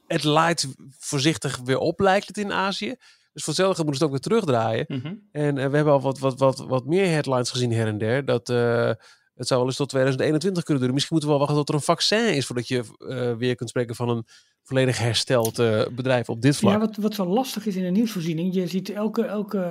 het 0.08 0.24
laait 0.24 0.68
voorzichtig 0.98 1.58
weer 1.58 1.78
op, 1.78 2.00
lijkt 2.00 2.28
het 2.28 2.38
in 2.38 2.52
Azië. 2.52 2.96
Dus 3.34 3.44
voor 3.44 3.54
hetzelfde 3.54 3.84
moeten 3.84 4.02
ze 4.02 4.04
het 4.04 4.14
ook 4.14 4.22
weer 4.24 4.40
terugdraaien. 4.40 4.86
Mhm. 4.88 5.16
En 5.32 5.58
eh, 5.58 5.70
we 5.70 5.76
hebben 5.76 5.94
al 5.94 6.02
wat, 6.02 6.20
wat, 6.20 6.40
wat, 6.40 6.60
wat 6.60 6.86
meer 6.86 7.08
headlines 7.08 7.52
gezien 7.52 7.72
her 7.72 7.88
en 7.88 7.98
der. 7.98 8.26
Dat 8.26 8.50
eh, 8.50 8.92
het 9.40 9.48
zou 9.48 9.60
wel 9.60 9.70
eens 9.70 9.78
tot 9.78 9.90
2021 9.90 10.64
kunnen 10.64 10.82
duren. 10.82 10.96
Misschien 10.96 11.18
moeten 11.18 11.34
we 11.34 11.38
wel 11.38 11.48
wachten 11.48 11.66
tot 11.66 11.76
er 11.76 11.82
een 11.82 11.96
vaccin 11.96 12.36
is... 12.36 12.46
voordat 12.46 12.68
je 12.68 12.84
eh, 13.08 13.38
weer 13.38 13.56
kunt 13.56 13.70
spreken 13.70 13.96
van 13.96 14.10
een 14.10 14.26
volledig 14.64 14.98
hersteld 14.98 15.60
eh, 15.60 15.82
bedrijf 15.96 16.30
op 16.30 16.42
dit 16.42 16.58
vlak. 16.58 16.74
Ja, 16.74 16.80
wat, 16.80 16.96
wat 16.96 17.14
zo 17.14 17.26
lastig 17.26 17.66
is 17.66 17.76
in 17.76 17.84
de 17.84 17.90
nieuwsvoorziening. 17.90 18.54
Je 18.54 18.68
ziet 18.68 18.90
elke, 18.90 19.24
elke, 19.24 19.62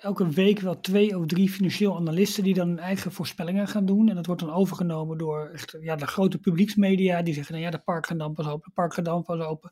elke 0.00 0.28
week 0.28 0.60
wel 0.60 0.80
twee 0.80 1.18
of 1.18 1.26
drie 1.26 1.50
financieel 1.50 1.96
analisten 1.96 2.44
die 2.44 2.54
dan 2.54 2.68
hun 2.68 2.78
eigen 2.78 3.12
voorspellingen 3.12 3.68
gaan 3.68 3.86
doen. 3.86 4.08
En 4.08 4.14
dat 4.14 4.26
wordt 4.26 4.40
dan 4.40 4.52
overgenomen 4.52 5.18
door 5.18 5.50
echt, 5.52 5.76
ja, 5.80 5.96
de 5.96 6.06
grote 6.06 6.38
publieksmedia. 6.38 7.22
Die 7.22 7.34
zeggen, 7.34 7.52
nou 7.52 7.64
ja, 7.64 7.70
de 7.70 7.82
park 7.84 8.06
gaat 8.06 8.18
dan 8.18 8.34
pas 8.34 8.46
open, 8.46 8.68
de 8.68 8.74
park 8.74 8.94
gaat 8.94 9.04
dan 9.04 9.22
pas 9.22 9.40
open. 9.40 9.70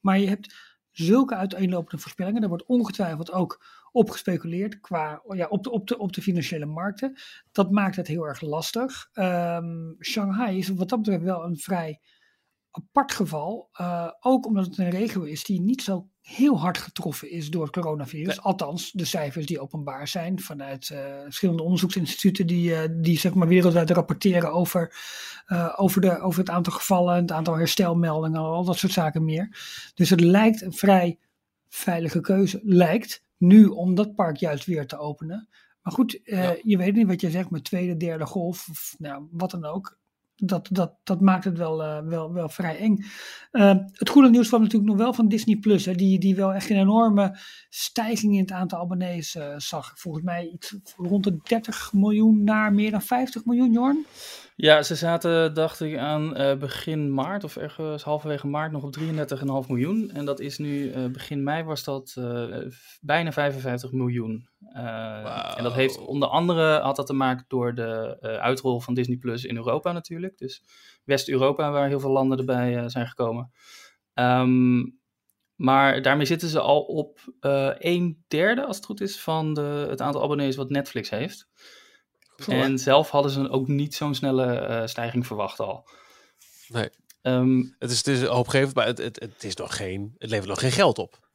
Maar 0.00 0.18
je 0.18 0.28
hebt 0.28 0.54
zulke 0.92 1.34
uiteenlopende 1.34 2.02
voorspellingen. 2.02 2.40
Daar 2.40 2.50
wordt 2.50 2.66
ongetwijfeld 2.66 3.32
ook 3.32 3.64
op 3.92 4.10
gespeculeerd 4.10 4.80
qua, 4.80 5.22
ja, 5.28 5.46
op, 5.46 5.64
de, 5.64 5.70
op, 5.70 5.86
de, 5.86 5.98
op 5.98 6.12
de 6.12 6.22
financiële 6.22 6.66
markten. 6.66 7.18
Dat 7.52 7.70
maakt 7.70 7.96
het 7.96 8.06
heel 8.06 8.26
erg 8.26 8.40
lastig. 8.40 9.08
Ehm, 9.12 9.92
Shanghai 10.00 10.58
is 10.58 10.68
wat 10.68 10.88
dat 10.88 10.98
betreft 10.98 11.22
wel 11.24 11.44
een 11.44 11.56
vrij 11.56 12.00
apart 12.70 13.12
geval. 13.12 13.68
eh, 13.72 14.10
ook 14.20 14.46
omdat 14.46 14.66
het 14.66 14.78
een 14.78 14.90
regio 14.90 15.22
is 15.22 15.44
die 15.44 15.60
niet 15.60 15.82
zo 15.82 16.08
heel 16.22 16.60
hard 16.60 16.78
getroffen 16.78 17.30
is 17.30 17.50
door 17.50 17.62
het 17.62 17.72
coronavirus. 17.72 18.40
Althans, 18.40 18.90
de 18.92 19.04
cijfers 19.04 19.46
die 19.46 19.60
openbaar 19.60 20.08
zijn 20.08 20.40
vanuit 20.40 20.90
eh, 20.90 20.98
verschillende 21.22 21.62
onderzoeksinstituten 21.62 22.46
die, 22.46 22.74
eh, 22.74 22.88
die 22.92 23.18
zeg 23.18 23.34
maar 23.34 23.48
wereldwijd 23.48 23.90
rapporteren 23.90 24.52
over, 24.52 24.94
eh, 25.46 25.74
over, 25.76 26.00
de, 26.00 26.20
over 26.20 26.40
het 26.40 26.50
aantal 26.50 26.72
gevallen, 26.72 27.14
het 27.14 27.32
aantal 27.32 27.56
herstelmeldingen, 27.56 28.40
al 28.40 28.64
dat 28.64 28.76
soort 28.76 28.92
zaken 28.92 29.24
meer. 29.24 29.48
Dus 29.94 30.10
het 30.10 30.20
lijkt 30.20 30.62
een 30.62 30.72
vrij 30.72 31.18
veilige 31.68 32.20
keuze, 32.20 32.60
lijkt 32.62 33.24
nu 33.36 33.66
om 33.66 33.94
dat 33.94 34.14
park 34.14 34.36
juist 34.36 34.64
weer 34.64 34.86
te 34.86 34.98
openen. 34.98 35.48
Maar 35.82 35.92
goed, 35.92 36.20
Ja. 36.24 36.56
je 36.62 36.76
weet 36.76 36.94
niet 36.94 37.06
wat 37.06 37.20
je 37.20 37.30
zegt 37.30 37.50
met 37.50 37.64
tweede, 37.64 37.96
derde 37.96 38.26
golf, 38.26 38.68
of 38.70 38.94
nou, 38.98 39.26
wat 39.30 39.50
dan 39.50 39.64
ook. 39.64 39.98
Dat, 40.44 40.68
dat, 40.70 40.94
dat 41.04 41.20
maakt 41.20 41.44
het 41.44 41.58
wel, 41.58 41.82
eh, 41.82 41.98
wel, 41.98 42.32
wel 42.32 42.48
vrij 42.48 42.78
eng. 42.78 43.04
Eh, 43.50 43.74
het 43.92 44.08
goede 44.08 44.30
nieuws 44.30 44.48
kwam 44.48 44.62
natuurlijk 44.62 44.90
nog 44.90 45.00
wel 45.00 45.12
van 45.12 45.28
Disney 45.28 45.56
Plus, 45.56 45.84
hè, 45.84 45.94
die, 45.94 46.18
die 46.18 46.36
wel 46.36 46.52
echt 46.52 46.70
een 46.70 46.76
enorme 46.76 47.38
stijging 47.68 48.32
in 48.34 48.40
het 48.40 48.52
aantal 48.52 48.80
abonnees 48.80 49.34
eh, 49.34 49.54
zag. 49.56 49.92
Volgens 49.94 50.24
mij 50.24 50.48
iets 50.52 50.76
rond 50.96 51.24
de 51.24 51.38
30 51.42 51.92
miljoen 51.92 52.44
naar 52.44 52.72
meer 52.72 52.90
dan 52.90 53.02
50 53.02 53.44
miljoen, 53.44 53.72
Jorn. 53.72 54.06
Ja, 54.56 54.82
ze 54.82 54.94
zaten, 54.94 55.54
dacht 55.54 55.80
ik, 55.80 55.96
aan 55.96 56.36
eh, 56.36 56.56
begin 56.58 57.14
maart 57.14 57.44
of 57.44 57.56
ergens 57.56 58.02
halverwege 58.02 58.46
maart 58.46 58.72
nog 58.72 58.82
op 58.82 58.96
33,5 58.96 59.68
miljoen. 59.68 60.10
En 60.10 60.24
dat 60.24 60.40
is 60.40 60.58
nu, 60.58 60.90
eh, 60.90 61.04
begin 61.06 61.42
mei 61.42 61.62
was 61.62 61.84
dat 61.84 62.14
eh, 62.18 62.56
bijna 63.00 63.32
55 63.32 63.92
miljoen. 63.92 64.48
Eh, 64.72 65.54
En 65.56 65.62
dat 65.62 65.72
heeft 65.72 65.98
onder 65.98 66.28
andere, 66.28 66.80
had 66.80 66.96
dat 66.96 67.06
te 67.06 67.12
maken 67.12 67.44
door 67.48 67.74
de 67.74 68.16
uitrol 68.40 68.80
van 68.80 68.94
Disney 68.94 69.16
Plus 69.16 69.44
in 69.44 69.56
Europa 69.56 69.92
natuurlijk. 69.92 70.38
Dus 70.38 70.62
West-Europa, 71.04 71.70
waar 71.70 71.88
heel 71.88 72.00
veel 72.00 72.10
landen 72.10 72.38
erbij 72.38 72.88
zijn 72.88 73.06
gekomen. 73.06 73.50
Ehm, 74.14 74.80
maar 75.54 76.02
daarmee 76.02 76.26
zitten 76.26 76.48
ze 76.48 76.60
al 76.60 76.80
op 76.80 77.18
een 77.78 78.24
derde, 78.28 78.64
als 78.64 78.76
het 78.76 78.84
goed 78.84 79.00
is, 79.00 79.20
van 79.20 79.54
de, 79.54 79.86
het 79.88 80.00
aantal 80.00 80.22
abonnees 80.22 80.56
wat 80.56 80.70
Netflix 80.70 81.10
heeft. 81.10 81.48
En 82.48 82.78
zelf 82.78 83.10
hadden 83.10 83.30
ze 83.30 83.50
ook 83.50 83.68
niet 83.68 83.94
zo'n 83.94 84.14
snelle 84.14 84.54
eh, 84.54 84.86
stijging 84.86 85.26
verwacht 85.26 85.60
al. 85.60 85.88
Nee. 86.68 86.90
Ehm, 87.22 87.62
Het 87.78 87.90
is, 87.90 87.96
het 87.96 88.06
is 88.06 88.22
hoopgevend, 88.22 88.74
maar 88.74 88.86
het, 88.86 88.98
het, 88.98 89.20
het, 89.20 89.44
is 89.44 89.54
nog 89.54 89.76
geen, 89.76 90.14
het 90.18 90.30
levert 90.30 90.48
nog 90.48 90.60
geen 90.60 90.72
geld 90.72 90.98
op. 90.98 91.30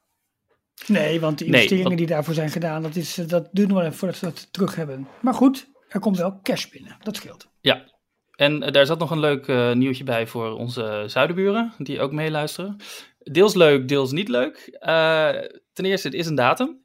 Nee, 0.86 1.20
want 1.20 1.38
de 1.38 1.44
Nee, 1.44 1.54
investeringen 1.54 1.96
die 1.96 2.06
daarvoor 2.06 2.34
zijn 2.34 2.50
gedaan, 2.50 2.82
dat, 2.82 2.96
is, 2.96 3.18
eh, 3.18 3.28
dat 3.28 3.48
duurt 3.52 3.68
nog 3.68 3.76
wel 3.76 3.86
even 3.86 3.98
voordat 3.98 4.16
ze 4.16 4.24
dat 4.24 4.48
terug 4.52 4.74
hebben. 4.74 5.08
Maar 5.20 5.34
goed, 5.34 5.68
er 5.88 6.00
komt 6.00 6.16
wel 6.16 6.40
cash 6.42 6.66
binnen. 6.66 6.96
Dat 7.02 7.16
scheelt. 7.16 7.48
ja. 7.60 7.96
En 8.38 8.62
eh, 8.62 8.72
daar 8.72 8.86
zat 8.86 8.98
nog 8.98 9.10
een 9.10 9.20
leuk 9.20 9.48
eh, 9.48 9.72
nieuwtje 9.72 10.04
bij 10.04 10.26
voor 10.26 10.50
onze 10.56 11.04
zuidenburen, 11.06 11.72
die 11.78 12.00
ook 12.00 12.12
meeluisteren. 12.12 12.76
Deels 13.18 13.54
leuk, 13.54 13.88
deels 13.88 14.12
niet 14.12 14.28
leuk. 14.28 14.56
Eh, 14.78 15.28
ten 15.72 15.84
eerste, 15.84 16.08
het 16.08 16.16
is 16.16 16.26
een 16.26 16.34
datum. 16.34 16.82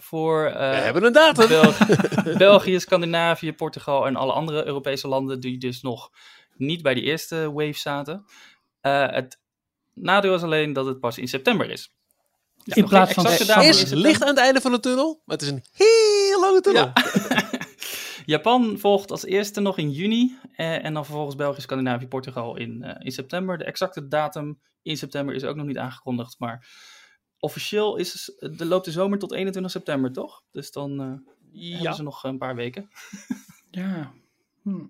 Voor 0.00 0.42
We 0.42 0.48
eh, 0.48 0.82
hebben 0.82 1.04
een 1.04 1.12
datum. 1.12 1.48
België, 1.48 1.96
België, 2.38 2.80
Scandinavië, 2.80 3.52
Portugal 3.52 4.06
en 4.06 4.16
alle 4.16 4.32
andere 4.32 4.66
Europese 4.66 5.08
landen 5.08 5.40
die 5.40 5.58
dus 5.58 5.82
nog 5.82 6.10
niet 6.56 6.82
bij 6.82 6.94
die 6.94 7.02
eerste 7.02 7.52
wave 7.52 7.78
zaten. 7.78 8.24
Eh, 8.80 9.10
het 9.10 9.40
nadeel 9.94 10.34
is 10.34 10.42
alleen 10.42 10.72
dat 10.72 10.86
het 10.86 11.00
pas 11.00 11.18
in 11.18 11.28
september 11.28 11.70
is. 11.70 11.94
Ja, 12.56 12.74
In 12.74 12.88
plaats 12.88 13.12
van 13.12 13.24
datum 13.24 13.62
is 13.62 13.90
licht 13.90 14.22
aan 14.22 14.28
het 14.28 14.38
einde 14.38 14.60
van 14.60 14.72
de 14.72 14.80
tunnel, 14.80 15.22
maar 15.24 15.36
het 15.36 15.44
is 15.44 15.52
een 15.52 15.64
heel 15.72 16.40
lange 16.40 16.60
tunnel. 16.60 16.90
Ja. 16.94 17.02
Japan 18.34 18.78
volgt 18.78 19.10
als 19.10 19.24
eerste 19.24 19.60
nog 19.60 19.78
in 19.78 19.90
juni. 19.90 20.38
eh, 20.56 20.84
en 20.84 20.94
dan 20.94 21.04
vervolgens 21.04 21.36
België, 21.36 21.60
Scandinavië, 21.60 22.08
Portugal 22.08 22.56
in, 22.56 22.82
eh, 22.82 22.94
in 22.98 23.12
september. 23.12 23.58
De 23.58 23.64
exacte 23.64 24.08
datum 24.08 24.60
in 24.82 24.96
september 24.96 25.34
is 25.34 25.44
ook 25.44 25.56
nog 25.56 25.66
niet 25.66 25.78
aangekondigd. 25.78 26.38
Maar 26.38 26.66
officieel 27.38 27.96
is, 27.96 28.36
de, 28.38 28.66
loopt 28.66 28.84
de 28.84 28.90
zomer 28.90 29.18
tot 29.18 29.32
21 29.32 29.72
september, 29.72 30.12
toch? 30.12 30.42
Dus 30.52 30.72
dan 30.72 31.00
eh, 31.00 31.72
hebben 31.72 31.94
ze 31.94 32.02
nog 32.02 32.24
een 32.24 32.38
paar 32.38 32.54
weken. 32.54 32.88
Ja. 33.70 34.12
Hm. 34.62 34.84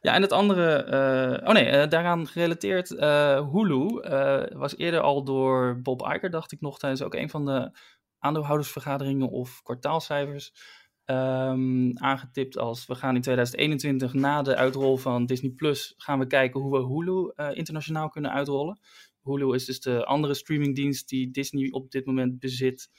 Ja, 0.00 0.14
en 0.14 0.22
het 0.22 0.32
andere, 0.32 0.74
eh, 0.74 1.48
oh 1.48 1.54
nee, 1.54 1.64
eh, 1.64 1.88
daaraan 1.88 2.26
gerelateerd, 2.26 2.88
Hulu 3.52 4.00
was 4.58 4.76
eerder 4.76 5.00
al 5.00 5.24
door 5.24 5.80
Bob 5.82 6.02
Iger, 6.02 6.30
dacht 6.30 6.52
ik 6.52 6.60
nog, 6.60 6.78
tijdens 6.78 7.02
ook 7.02 7.14
een 7.14 7.30
van 7.30 7.44
de 7.44 7.70
aandeelhoudersvergaderingen 8.18 9.28
of 9.28 9.62
kwartaalcijfers 9.62 10.52
ehm, 11.04 11.90
aangetipt 11.94 12.58
als 12.58 12.86
we 12.86 12.94
gaan 12.94 13.14
in 13.14 13.22
2021 13.22 14.12
na 14.12 14.42
de 14.42 14.56
uitrol 14.56 14.96
van 14.96 15.26
Disney 15.26 15.50
Plus 15.50 15.94
gaan 15.96 16.18
we 16.18 16.26
kijken 16.26 16.60
hoe 16.60 16.78
we 16.78 16.86
Hulu 16.86 17.52
internationaal 17.54 18.08
kunnen 18.08 18.32
uitrollen. 18.32 18.78
Hulu 19.28 19.54
is 19.54 19.64
dus 19.64 19.80
de 19.80 20.04
andere 20.04 20.34
streamingdienst 20.34 21.08
die 21.08 21.30
Disney 21.30 21.70
op 21.70 21.90
dit 21.90 22.06
moment 22.06 22.38
bezit, 22.38 22.90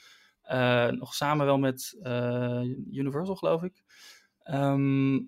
eh, 0.42 0.88
nog 0.88 1.14
samen 1.14 1.46
wel 1.46 1.58
met 1.58 1.98
eh, 2.02 2.62
Universal 2.90 3.36
geloof 3.36 3.62
ik. 3.62 3.82
Ehm, 4.42 5.18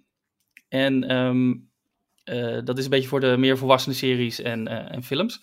en 0.68 1.04
ehm, 1.04 1.54
eh, 2.24 2.64
dat 2.64 2.78
is 2.78 2.84
een 2.84 2.90
beetje 2.90 3.08
voor 3.08 3.20
de 3.20 3.36
meer 3.36 3.58
volwassene 3.58 3.94
series 3.94 4.40
en, 4.40 4.68
en 4.68 5.02
films. 5.02 5.40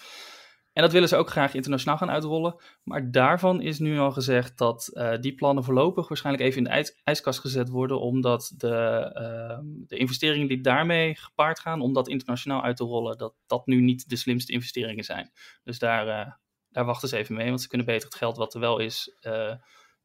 En 0.80 0.86
dat 0.86 0.94
willen 0.94 1.10
ze 1.10 1.16
ook 1.16 1.30
graag 1.30 1.54
internationaal 1.54 1.98
gaan 1.98 2.10
uitrollen. 2.10 2.56
Maar 2.84 3.12
daarvan 3.12 3.62
is 3.62 3.80
nu 3.80 4.00
al 4.00 4.12
gezegd 4.12 4.58
dat 4.58 4.88
eh, 4.88 5.18
die 5.20 5.36
plannen 5.36 5.64
voorlopig 5.64 6.08
waarschijnlijk 6.08 6.46
even 6.46 6.58
in 6.58 6.64
de 6.64 6.70
ijs- 6.70 7.00
ijskast 7.04 7.40
gezet 7.40 7.70
worden. 7.70 8.00
Omdat 8.02 8.54
de, 8.58 8.76
ehm, 9.14 9.66
de 9.88 9.98
investeringen 9.98 10.48
die 10.48 10.62
daarmee 10.62 11.16
gepaard 11.16 11.60
gaan, 11.60 11.82
om 11.82 11.94
dat 11.94 12.08
internationaal 12.08 12.64
uit 12.64 12.78
te 12.78 12.84
rollen, 12.84 13.18
dat 13.18 13.34
dat 13.48 13.66
nu 13.66 13.82
niet 13.82 14.10
de 14.10 14.16
slimste 14.16 14.52
investeringen 14.52 15.04
zijn. 15.04 15.32
Dus 15.64 15.80
daar, 15.80 16.08
eh, 16.08 16.32
daar 16.70 16.86
wachten 16.86 17.10
ze 17.10 17.18
even 17.18 17.36
mee. 17.36 17.48
Want 17.48 17.62
ze 17.62 17.68
kunnen 17.68 17.88
beter 17.88 18.08
het 18.08 18.18
geld 18.18 18.38
wat 18.38 18.54
er 18.54 18.60
wel 18.60 18.80
is 18.80 19.18
eh, 19.20 19.54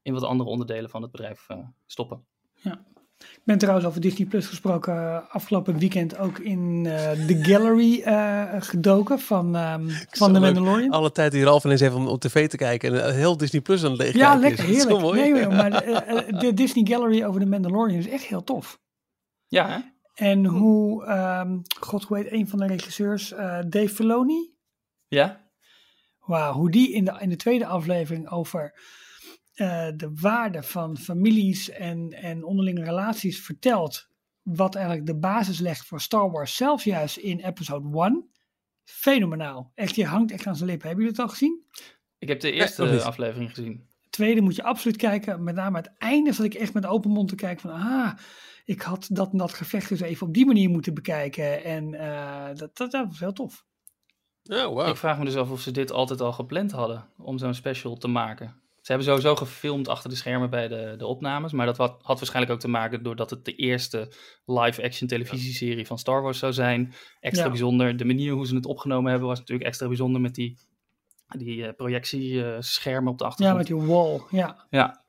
in 0.02 0.12
wat 0.12 0.22
andere 0.22 0.50
onderdelen 0.50 0.90
van 0.90 1.02
het 1.02 1.10
bedrijf 1.10 1.46
stoppen. 1.86 2.26
Ik 3.32 3.40
ben 3.44 3.58
trouwens 3.58 3.86
over 3.86 4.00
Disney 4.00 4.26
Plus 4.28 4.46
gesproken 4.46 4.94
eh, 4.94 5.18
afgelopen 5.28 5.78
weekend 5.78 6.18
ook 6.18 6.38
in 6.38 6.86
eh 6.86 7.10
The 7.10 7.38
Gallery 7.42 8.00
eh, 8.00 8.42
gedoken 8.58 9.18
van, 9.20 9.56
ehm, 9.56 9.88
Zo 9.88 9.96
van 10.10 10.32
The 10.32 10.40
leuk. 10.40 10.54
Mandalorian. 10.54 10.90
Alle 10.90 11.12
tijd 11.12 11.32
die 11.32 11.44
Ralf 11.44 11.64
ineens 11.64 11.80
heeft 11.80 11.94
om 11.94 12.06
op 12.06 12.20
tv 12.20 12.48
te 12.48 12.56
kijken 12.56 13.04
en 13.04 13.14
heel 13.14 13.36
Disney 13.36 13.60
Plus 13.62 13.84
aan 13.84 13.90
het 13.90 14.00
leeg 14.00 14.14
Ja, 14.14 14.34
lekker, 14.34 14.64
is. 14.68 14.76
Heerlijk. 14.76 15.00
mooi. 15.00 15.32
Nee, 15.32 15.48
maar 15.48 15.70
de, 15.70 16.26
de 16.38 16.54
Disney 16.54 16.84
Gallery 16.86 17.24
over 17.24 17.40
The 17.40 17.46
Mandalorian 17.46 17.98
is 17.98 18.08
echt 18.08 18.24
heel 18.24 18.44
tof. 18.44 18.80
Ja, 19.46 19.68
hè? 19.68 19.78
En 20.14 20.44
hoe, 20.44 21.04
ehm, 21.04 21.58
god 21.80 22.04
hoe 22.04 22.16
heet 22.16 22.32
een 22.32 22.48
van 22.48 22.58
de 22.58 22.66
regisseurs, 22.66 23.32
eh, 23.32 23.58
Dave 23.68 23.88
Filoni? 23.88 24.52
Ja? 25.06 25.42
Wauw, 26.18 26.52
hoe 26.52 26.70
die 26.70 26.92
in 26.92 27.04
de, 27.04 27.16
in 27.18 27.28
de 27.28 27.36
tweede 27.36 27.66
aflevering 27.66 28.30
over 28.30 28.74
eh, 29.54 29.88
de 29.96 30.10
waarde 30.14 30.62
van 30.62 30.96
families 30.96 31.70
en, 31.70 32.10
en 32.10 32.44
onderlinge 32.44 32.84
relaties 32.84 33.40
vertelt. 33.40 34.08
Wat 34.42 34.74
eigenlijk 34.74 35.06
de 35.06 35.18
basis 35.18 35.58
legt 35.58 35.86
voor 35.86 36.00
Star 36.00 36.30
Wars, 36.30 36.56
zelfs 36.56 36.84
juist 36.84 37.16
in 37.16 37.40
episode 37.40 38.02
1. 38.02 38.28
Fenomenaal. 38.84 39.72
Echt, 39.74 39.94
je 39.94 40.06
hangt 40.06 40.32
echt 40.32 40.46
aan 40.46 40.56
zijn 40.56 40.68
lippen. 40.68 40.86
Hebben 40.88 41.04
jullie 41.04 41.20
het 41.20 41.28
al 41.30 41.36
gezien? 41.36 41.64
Ik 42.18 42.28
heb 42.28 42.40
de 42.40 42.52
eerste 42.52 43.02
aflevering 43.02 43.54
gezien. 43.54 43.88
Tweede 44.10 44.40
moet 44.40 44.56
je 44.56 44.62
absoluut 44.62 44.96
kijken. 44.96 45.44
Met 45.44 45.54
name 45.54 45.76
het 45.76 45.92
einde 45.98 46.32
zat 46.32 46.44
ik 46.44 46.54
echt 46.54 46.74
met 46.74 46.86
open 46.86 47.10
mond 47.10 47.28
te 47.28 47.34
kijken 47.34 47.60
van... 47.60 47.80
Ah, 47.80 48.12
ik 48.64 48.82
had 48.82 49.08
dat 49.10 49.32
en 49.32 49.38
dat 49.38 49.52
gevecht 49.52 49.88
dus 49.88 50.00
even 50.00 50.26
op 50.26 50.34
die 50.34 50.46
manier 50.46 50.70
moeten 50.70 50.94
bekijken. 50.94 51.64
En 51.64 51.94
eh, 51.94 52.54
dat, 52.54 52.76
dat, 52.76 52.90
dat 52.90 53.06
was 53.06 53.20
heel 53.20 53.32
tof. 53.32 53.64
Oh, 54.44 54.66
wow. 54.66 54.88
Ik 54.88 54.96
vraag 54.96 55.18
me 55.18 55.24
dus 55.24 55.36
af 55.36 55.50
of 55.50 55.60
ze 55.60 55.70
dit 55.70 55.90
altijd 55.90 56.20
al 56.20 56.32
gepland 56.32 56.72
hadden 56.72 57.08
om 57.16 57.38
zo'n 57.38 57.54
special 57.54 57.96
te 57.96 58.08
maken. 58.08 58.62
Ze 58.84 58.92
hebben 58.92 59.06
sowieso 59.08 59.36
gefilmd 59.36 59.88
achter 59.88 60.10
de 60.10 60.16
schermen 60.16 60.50
bij 60.50 60.68
de, 60.68 60.94
de 60.98 61.06
opnames. 61.06 61.52
Maar 61.52 61.66
dat 61.66 61.76
had, 61.76 61.98
had 62.02 62.16
waarschijnlijk 62.18 62.54
ook 62.54 62.60
te 62.60 62.68
maken 62.68 63.02
doordat 63.02 63.30
het 63.30 63.44
de 63.44 63.54
eerste 63.54 64.08
live-action 64.46 65.08
televisieserie 65.08 65.86
van 65.86 65.98
Star 65.98 66.22
Wars 66.22 66.38
zou 66.38 66.52
zijn. 66.52 66.94
Extra 67.20 67.44
Ja. 67.44 67.50
bijzonder. 67.50 67.96
De 67.96 68.04
manier 68.04 68.32
hoe 68.32 68.46
ze 68.46 68.54
het 68.54 68.66
opgenomen 68.66 69.10
hebben 69.10 69.28
was 69.28 69.38
natuurlijk 69.38 69.66
extra 69.68 69.86
bijzonder 69.88 70.20
met 70.20 70.34
die, 70.34 70.58
die 71.38 71.66
eh, 71.66 71.74
projectieschermen 71.76 73.12
op 73.12 73.18
de 73.18 73.24
Ja, 73.24 73.30
achtergrond. 73.30 73.58
met 73.58 73.66
die 73.66 73.86
wall. 73.86 74.20
Ja, 74.30 74.66
Ja, 74.70 75.04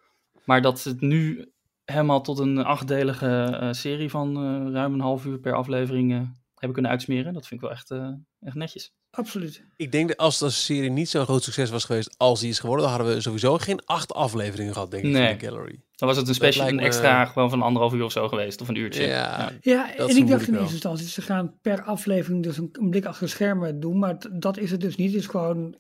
maar 0.46 0.62
dat 0.62 0.84
het 0.84 1.02
nu 1.02 1.52
helemaal 1.86 2.22
tot 2.22 2.40
een 2.40 2.58
achtdelige 2.58 3.58
eh, 3.60 3.72
serie 3.72 4.10
van 4.10 4.36
eh, 4.36 4.72
ruim 4.74 4.94
een 4.94 5.00
half 5.02 5.26
uur 5.26 5.40
per 5.40 5.54
aflevering 5.54 6.36
hebben 6.66 6.74
kunnen 6.74 6.92
uitsmeren. 6.92 7.34
Dat 7.34 7.48
vind 7.48 7.62
ik 7.62 7.68
wel 7.68 7.76
echt, 7.78 7.92
eh, 7.92 8.10
echt 8.42 8.56
netjes. 8.56 8.94
absoluut. 9.12 9.64
Ik 9.76 9.92
denk 9.92 10.08
dat 10.08 10.18
als 10.18 10.40
de 10.40 10.50
serie 10.50 10.90
niet 10.90 11.10
zo'n 11.10 11.24
groot 11.24 11.44
succes 11.44 11.70
was 11.70 11.84
geweest 11.84 12.16
als 12.18 12.40
die 12.40 12.50
is 12.50 12.60
geworden, 12.60 12.86
dan 12.88 12.96
hadden 12.96 13.16
we 13.16 13.22
sowieso 13.22 13.58
geen 13.58 13.86
acht 13.86 14.14
afleveringen 14.14 14.74
gehad, 14.74 14.92
denk 14.92 15.04
ik, 15.04 15.12
Nee. 15.12 15.30
van 15.30 15.38
de 15.38 15.46
Gallery. 15.46 15.80
Dan 15.96 16.08
was 16.08 16.18
het 16.18 16.28
een 16.28 16.34
special, 16.36 16.68
een 16.68 16.76
me- 16.76 16.82
extra 16.82 17.26
gewoon 17.26 17.50
van 17.50 17.62
anderhalf 17.62 17.94
uur 17.94 18.04
of 18.04 18.12
zo 18.12 18.28
geweest, 18.28 18.62
of 18.62 18.68
een 18.68 18.76
uurtje. 18.76 19.04
Ja, 19.08 19.52
Ja, 19.62 19.92
Dat 19.98 20.10
en 20.10 20.16
ik 20.18 20.28
dacht 20.28 20.48
in 20.48 20.54
eerste 20.56 20.72
instantie, 20.74 21.08
ze 21.08 21.22
gaan 21.22 21.60
per 21.62 21.84
aflevering 21.84 22.44
dus 22.44 22.58
een, 22.58 22.70
een 22.72 22.90
blik 22.90 23.06
achter 23.06 23.24
de 23.26 23.32
schermen 23.32 23.80
doen, 23.80 24.00
maar 24.00 24.18
dat 24.32 24.58
is 24.58 24.72
het 24.72 24.82
dus 24.82 24.96
niet. 24.96 25.12
Het 25.12 25.22
is 25.22 25.28
gewoon 25.28 25.76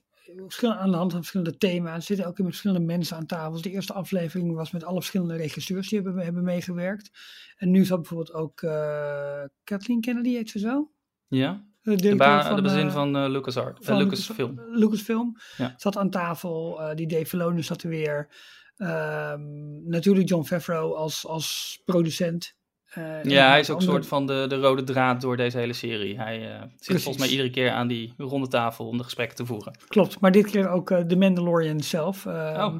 aan 0.61 0.91
de 0.91 0.97
hand 0.97 1.11
van 1.11 1.19
verschillende 1.19 1.57
thema's. 1.57 1.95
Er 1.95 2.01
zitten 2.01 2.25
ook 2.25 2.37
met 2.37 2.47
verschillende 2.47 2.85
mensen 2.85 3.17
aan 3.17 3.25
tafel. 3.25 3.61
De 3.61 3.71
eerste 3.71 3.93
aflevering 3.93 4.53
was 4.55 4.71
met 4.71 4.83
alle 4.83 4.95
verschillende 4.95 5.35
regisseurs 5.35 5.89
die 5.89 6.01
hebben, 6.01 6.23
hebben 6.23 6.43
meegewerkt. 6.43 7.09
En 7.57 7.71
nu 7.71 7.85
zat 7.85 7.97
bijvoorbeeld 7.97 8.33
ook 8.33 8.61
eh, 8.61 9.43
Kathleen 9.63 10.01
Kennedy, 10.01 10.33
heet 10.33 10.49
ze 10.49 10.59
zo? 10.59 10.91
Ja? 11.27 11.65
De, 11.81 11.95
De, 11.95 12.15
ba- 12.15 12.53
de 12.55 12.61
bezin 12.61 12.87
eh, 12.87 12.93
van 12.93 13.15
eh 13.15 13.29
LucasArt, 13.29 13.85
van 13.85 13.97
Lucasfilm. 13.97 14.61
Lucasfilm. 14.69 15.37
Ja. 15.57 15.73
Zat 15.77 15.97
aan 15.97 16.09
tafel. 16.09 16.81
die 16.95 17.07
Dave 17.07 17.25
Filoni 17.25 17.63
zat 17.63 17.83
er 17.83 17.89
weer. 17.89 18.29
Ehm, 18.75 19.87
natuurlijk 19.87 20.29
John 20.29 20.43
Favreau 20.45 20.95
als, 20.95 21.25
als 21.27 21.81
producent. 21.85 22.55
Eh, 22.95 23.23
Ja, 23.23 23.49
hij 23.49 23.59
is 23.59 23.69
ook 23.69 23.77
een 23.77 23.83
soort 23.85 24.07
van 24.07 24.25
de, 24.27 24.45
de 24.47 24.55
rode 24.55 24.83
draad 24.83 25.21
door 25.21 25.37
deze 25.37 25.57
hele 25.57 25.73
serie. 25.73 26.17
Hij 26.17 26.51
eh, 26.53 26.61
zit 26.61 26.85
Precies. 26.85 27.03
volgens 27.03 27.17
mij 27.23 27.27
iedere 27.33 27.49
keer 27.49 27.71
aan 27.71 27.87
die 27.87 28.13
ronde 28.17 28.47
tafel 28.47 28.87
om 28.87 28.97
de 28.97 29.03
gesprekken 29.03 29.35
te 29.35 29.45
voeren. 29.45 29.77
Klopt, 29.87 30.19
maar 30.19 30.31
dit 30.31 30.51
keer 30.51 30.69
ook 30.69 30.91
eh, 30.91 31.01
de 31.07 31.15
Mandalorian 31.17 31.79
zelf. 31.81 32.25
Ehm, 32.25 32.63
Oh. 32.65 32.75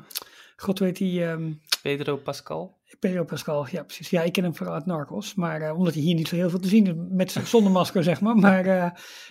God 0.57 0.79
weet 0.79 0.97
die, 0.97 1.25
ehm 1.25 1.51
Pedro 1.81 2.15
Pascal. 2.17 2.77
Pedro 2.99 3.23
Pascal, 3.23 3.67
ja 3.71 3.83
precies. 3.83 4.09
Ja, 4.09 4.21
ik 4.21 4.31
ken 4.33 4.43
hem 4.43 4.55
vooral 4.55 4.75
uit 4.75 4.85
Narcos, 4.85 5.35
maar 5.35 5.73
omdat 5.73 5.93
hij 5.93 6.03
hier 6.03 6.15
niet 6.15 6.27
zo 6.27 6.35
heel 6.35 6.49
veel 6.49 6.59
te 6.59 6.67
zien 6.67 6.87
is, 6.87 6.93
met, 7.09 7.31
zonder 7.43 7.71
masker 7.71 8.03
zeg 8.13 8.21
maar. 8.21 8.35
Maar 8.35 8.65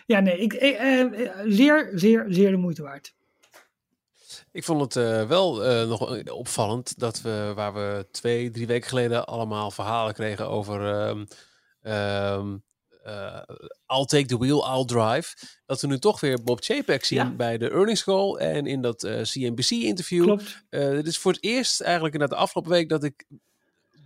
ja, 0.07 0.21
nee, 0.21 0.39
ik, 0.39 0.53
zeer, 1.47 1.91
zeer, 1.95 2.25
zeer 2.29 2.51
de 2.51 2.57
moeite 2.57 2.83
waard. 2.83 3.15
Ik 4.55 4.65
vond 4.65 4.81
het 4.81 4.97
eh, 4.97 5.27
wel 5.27 5.65
eh, 5.65 5.89
nog 5.89 6.31
opvallend 6.31 6.99
dat 6.99 7.21
we, 7.21 7.53
waar 7.55 7.75
we 7.75 8.07
twee, 8.11 8.51
drie 8.51 8.67
weken 8.67 8.89
geleden 8.89 9.27
allemaal 9.27 9.71
verhalen 9.71 10.15
kregen 10.15 10.49
over 10.49 10.95
ehm 10.95 11.25
ehm, 11.83 12.57
eh, 13.03 13.41
I'll 13.87 14.05
take 14.05 14.27
the 14.27 14.39
wheel, 14.39 14.77
I'll 14.77 14.85
drive. 14.85 15.37
Dat 15.67 15.81
we 15.81 15.87
nu 15.87 15.99
toch 15.99 16.21
weer 16.21 16.43
Bob 16.43 16.63
Chapek 16.63 17.05
zien 17.05 17.19
Ja. 17.19 17.31
bij 17.31 17.59
de 17.59 17.71
earnings 17.71 18.05
call 18.05 18.35
en 18.37 18.67
in 18.67 18.83
dat 18.83 19.03
eh, 19.03 19.23
CNBC-interview. 19.23 20.25
Klopt. 20.25 20.65
Eh, 20.71 20.91
dit 20.91 21.07
is 21.07 21.19
voor 21.19 21.33
het 21.33 21.43
eerst 21.43 21.81
eigenlijk 21.81 22.15
in 22.15 22.21
de 22.21 22.37
afgelopen 22.37 22.71
week 22.73 22.89
dat 22.89 23.05
ik 23.05 23.25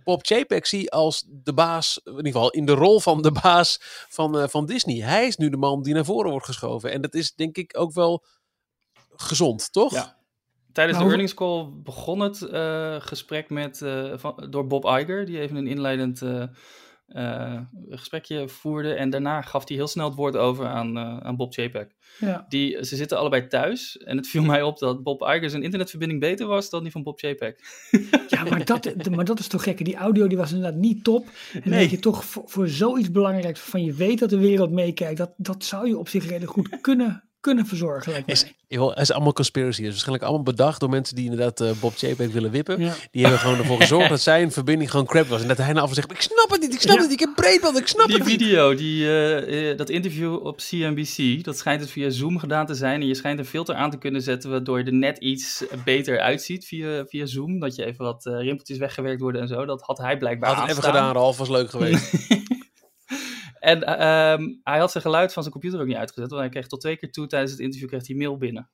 Bob 0.03 0.25
Chapek 0.25 0.65
zie 0.65 0.91
als 0.91 1.23
de 1.27 1.53
baas, 1.53 2.01
in 2.03 2.15
ieder 2.15 2.31
geval 2.31 2.49
in 2.49 2.65
de 2.65 2.71
rol 2.71 2.99
van 2.99 3.21
de 3.21 3.31
baas 3.31 3.77
van, 4.09 4.39
eh, 4.39 4.47
van 4.47 4.65
Disney. 4.65 4.95
Hij 4.95 5.27
is 5.27 5.37
nu 5.37 5.49
de 5.49 5.57
man 5.57 5.83
die 5.83 5.93
naar 5.93 6.05
voren 6.05 6.31
wordt 6.31 6.45
geschoven. 6.45 6.91
En 6.91 7.01
dat 7.01 7.13
is 7.13 7.33
denk 7.35 7.57
ik 7.57 7.77
ook 7.77 7.93
wel 7.93 8.23
gezond, 9.15 9.71
toch? 9.71 9.93
Ja. 9.93 10.18
Tijdens 10.79 10.99
Nou, 10.99 11.09
de 11.09 11.17
earnings 11.17 11.33
call 11.33 11.69
begon 11.83 12.19
het 12.19 12.41
eh, 12.41 12.95
gesprek 12.99 13.49
met, 13.49 13.81
eh, 13.81 14.11
van, 14.15 14.47
door 14.49 14.67
Bob 14.67 14.85
Iger, 14.85 15.25
die 15.25 15.39
even 15.39 15.55
een 15.55 15.67
inleidend 15.67 16.21
eh, 17.07 17.61
gesprekje 17.89 18.47
voerde. 18.47 18.93
En 18.93 19.09
daarna 19.09 19.41
gaf 19.41 19.67
hij 19.67 19.77
heel 19.77 19.87
snel 19.87 20.05
het 20.05 20.15
woord 20.15 20.37
over 20.37 20.65
aan, 20.65 20.97
aan 20.99 21.35
Bob 21.35 21.53
Chapek. 21.53 21.95
Ja. 22.19 22.45
Die, 22.49 22.85
ze 22.85 22.95
zitten 22.95 23.17
allebei 23.17 23.47
thuis 23.47 23.97
en 23.97 24.17
het 24.17 24.27
viel 24.27 24.43
mij 24.43 24.61
op 24.61 24.79
dat 24.79 25.03
Bob 25.03 25.21
Iger 25.21 25.49
zijn 25.49 25.63
internetverbinding 25.63 26.19
beter 26.19 26.47
was 26.47 26.69
dan 26.69 26.83
die 26.83 26.91
van 26.91 27.03
Bob 27.03 27.19
Chapek. 27.19 27.59
Ja, 28.27 28.43
maar 28.43 28.65
dat, 28.65 28.93
maar 29.15 29.25
dat 29.25 29.39
is 29.39 29.47
toch 29.47 29.63
gek. 29.63 29.85
Die 29.85 29.95
audio 29.95 30.27
die 30.27 30.37
was 30.37 30.51
inderdaad 30.51 30.79
niet 30.79 31.03
top. 31.03 31.27
En 31.53 31.69
Nee. 31.69 31.79
dat 31.79 31.89
je 31.89 31.99
toch 31.99 32.25
voor, 32.25 32.43
voor 32.45 32.67
zoiets 32.67 33.11
belangrijks, 33.11 33.59
van 33.59 33.83
je 33.83 33.93
weet 33.93 34.19
dat 34.19 34.29
de 34.29 34.39
wereld 34.39 34.71
meekijkt, 34.71 35.17
dat, 35.17 35.33
dat 35.37 35.63
zou 35.63 35.87
je 35.87 35.97
op 35.97 36.07
zich 36.07 36.23
redelijk 36.23 36.51
goed 36.51 36.81
kunnen, 36.81 37.28
kunnen 37.39 37.65
verzorgen. 37.65 38.11
Lijkt. 38.11 38.29
Is, 38.31 38.45
joh, 38.67 38.89
het 38.89 38.99
is 38.99 39.11
allemaal 39.11 39.33
conspiracy. 39.33 39.69
Het 39.77 39.79
is 39.79 39.87
waarschijnlijk 39.89 40.23
allemaal 40.23 40.43
bedacht 40.43 40.79
door 40.79 40.89
mensen 40.89 41.15
die 41.15 41.23
inderdaad 41.29 41.61
eh, 41.61 41.71
Bob 41.79 41.93
Chapek 41.97 42.31
willen 42.31 42.51
wippen. 42.51 42.81
Ja. 42.81 42.93
Die 43.11 43.21
hebben 43.21 43.39
gewoon 43.39 43.57
ervoor 43.57 43.77
gezorgd 43.81 44.09
dat 44.09 44.21
zijn 44.21 44.51
verbinding 44.51 44.91
gewoon 44.91 45.05
crap 45.05 45.27
was. 45.27 45.41
En 45.41 45.47
dat 45.47 45.57
hij 45.57 45.73
na 45.73 45.81
af 45.81 45.89
en 45.89 45.95
zegt, 45.95 46.11
ik 46.11 46.21
snap 46.21 46.49
het 46.49 46.61
niet, 46.61 46.73
ik 46.73 46.79
snap 46.81 46.95
Ja. 46.95 47.01
het 47.01 47.09
niet, 47.09 47.19
ik 47.21 47.25
heb 47.25 47.35
breedband, 47.35 47.77
ik 47.77 47.87
snap 47.87 48.07
Die 48.07 48.17
het 48.17 48.25
niet. 48.27 48.37
video, 48.41 48.75
die, 48.75 49.07
eh, 49.45 49.77
dat 49.77 49.89
interview 49.89 50.45
op 50.45 50.57
CNBC, 50.69 51.43
dat 51.43 51.57
schijnt 51.57 51.81
dus 51.81 51.91
via 51.91 52.09
Zoom 52.09 52.39
gedaan 52.39 52.65
te 52.65 52.73
zijn. 52.75 53.01
En 53.01 53.07
je 53.07 53.15
schijnt 53.15 53.39
een 53.39 53.45
filter 53.45 53.75
aan 53.75 53.91
te 53.91 53.97
kunnen 53.97 54.21
zetten 54.21 54.49
waardoor 54.49 54.79
je 54.79 54.85
er 54.85 54.93
net 54.93 55.17
iets 55.17 55.63
beter 55.85 56.19
uitziet 56.19 56.65
via, 56.65 57.05
via 57.05 57.25
Zoom. 57.25 57.59
Dat 57.59 57.75
je 57.75 57.85
even 57.85 58.05
wat 58.05 58.25
eh, 58.25 58.33
rimpeltjes 58.39 58.77
weggewerkt 58.77 59.21
worden 59.21 59.41
en 59.41 59.47
zo. 59.47 59.65
Dat 59.65 59.81
had 59.81 59.97
hij 59.97 60.17
blijkbaar 60.17 60.49
Had 60.49 60.61
het 60.61 60.69
even 60.71 60.83
gedaan, 60.83 61.13
Ralf, 61.13 61.37
was 61.37 61.49
leuk 61.49 61.69
geweest. 61.69 62.13
En 63.69 63.83
eh, 63.83 64.31
ehm, 64.31 64.43
hij 64.63 64.79
had 64.79 64.91
zijn 64.91 65.03
geluid 65.03 65.33
van 65.33 65.41
zijn 65.43 65.53
computer 65.53 65.79
ook 65.81 65.87
niet 65.87 65.95
uitgezet. 65.95 66.29
Want 66.29 66.41
hij 66.41 66.49
kreeg 66.51 66.67
tot 66.67 66.81
twee 66.81 66.97
keer 66.97 67.11
toe 67.11 67.27
tijdens 67.27 67.51
het 67.51 67.59
interview 67.59 67.89
kreeg 67.89 68.07
hij 68.07 68.15
mail 68.15 68.37
binnen. 68.37 68.69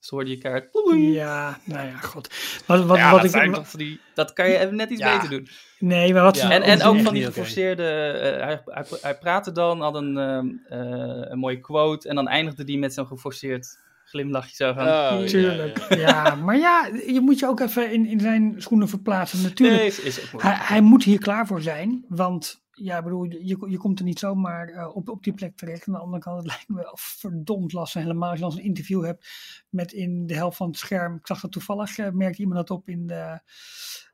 Dus 0.00 0.08
hoorde 0.08 0.30
je 0.30 0.38
kaart. 0.38 0.68
Ja, 0.98 1.58
nou 1.64 1.86
ja, 1.86 1.96
god. 1.96 2.34
Wat, 2.66 2.84
wat, 2.84 2.96
ja, 2.96 3.10
wat 3.10 3.22
dat, 3.22 3.34
ik, 3.34 3.54
van 3.54 3.78
die, 3.78 4.00
dat 4.14 4.32
kan 4.32 4.48
je 4.50 4.58
even 4.58 4.76
net 4.76 4.90
iets 4.90 5.00
Ja. 5.00 5.14
beter 5.14 5.30
doen. 5.30 5.48
nee, 5.78 6.12
maar 6.12 6.22
wat 6.22 6.36
Ja, 6.36 6.50
En, 6.50 6.62
en 6.62 6.82
ook 6.82 7.00
van 7.00 7.14
die 7.14 7.24
geforceerde. 7.24 7.82
eh, 7.84 8.44
hij, 8.44 8.62
hij, 8.64 8.84
hij 9.00 9.18
praatte 9.18 9.52
dan, 9.52 9.80
had 9.80 9.94
een, 9.94 10.16
ehm, 10.16 10.46
eh, 10.68 11.30
een 11.30 11.38
mooie 11.38 11.60
quote. 11.60 12.08
En 12.08 12.14
dan 12.14 12.28
eindigde 12.28 12.64
die 12.64 12.78
met 12.78 12.94
zo'n 12.94 13.06
geforceerd 13.06 13.78
glimlachje 14.04 14.54
zo 14.54 14.72
van. 14.72 14.82
Oh, 14.82 14.88
ja, 14.88 15.24
Tuurlijk. 15.26 15.86
ja. 15.88 15.96
Ja, 15.96 16.34
maar 16.34 16.56
ja, 16.58 16.90
je 17.06 17.20
moet 17.20 17.38
je 17.38 17.46
ook 17.46 17.60
even 17.60 17.92
in, 17.92 18.06
in 18.06 18.20
zijn 18.20 18.54
schoenen 18.58 18.88
verplaatsen. 18.88 19.42
Natuurlijk, 19.42 19.78
Nee, 19.78 19.86
is, 19.88 20.00
is 20.00 20.24
ook 20.24 20.32
moeilijk. 20.32 20.56
hij, 20.56 20.66
hij 20.66 20.80
moet 20.80 21.04
hier 21.04 21.18
klaar 21.18 21.46
voor 21.46 21.60
zijn. 21.62 22.04
Want 22.08 22.60
ja, 22.78 23.02
bedoel, 23.02 23.24
je, 23.24 23.56
je 23.68 23.76
komt 23.76 23.98
er 23.98 24.04
niet 24.04 24.18
zomaar 24.18 24.68
eh, 24.68 24.96
op, 24.96 25.08
op 25.08 25.24
die 25.24 25.32
plek 25.32 25.56
terecht. 25.56 25.86
Aan 25.86 25.94
de 25.94 26.00
andere 26.00 26.22
kant, 26.22 26.36
het 26.36 26.46
lijkt 26.46 26.68
me 26.68 26.76
wel 26.76 26.96
verdomd 26.96 27.72
lastig. 27.72 28.02
Helemaal 28.02 28.30
als 28.30 28.38
je 28.38 28.44
dan 28.44 28.56
een 28.56 28.64
interview 28.64 29.04
hebt 29.04 29.28
met 29.68 29.92
in 29.92 30.26
de 30.26 30.34
helft 30.34 30.56
van 30.56 30.68
het 30.68 30.78
scherm. 30.78 31.16
Ik 31.16 31.26
zag 31.26 31.40
dat 31.40 31.52
toevallig, 31.52 31.98
eh, 31.98 32.10
merkte 32.10 32.40
iemand 32.40 32.66
dat 32.66 32.78
op 32.78 32.88
in 32.88 33.06
de, 33.06 33.40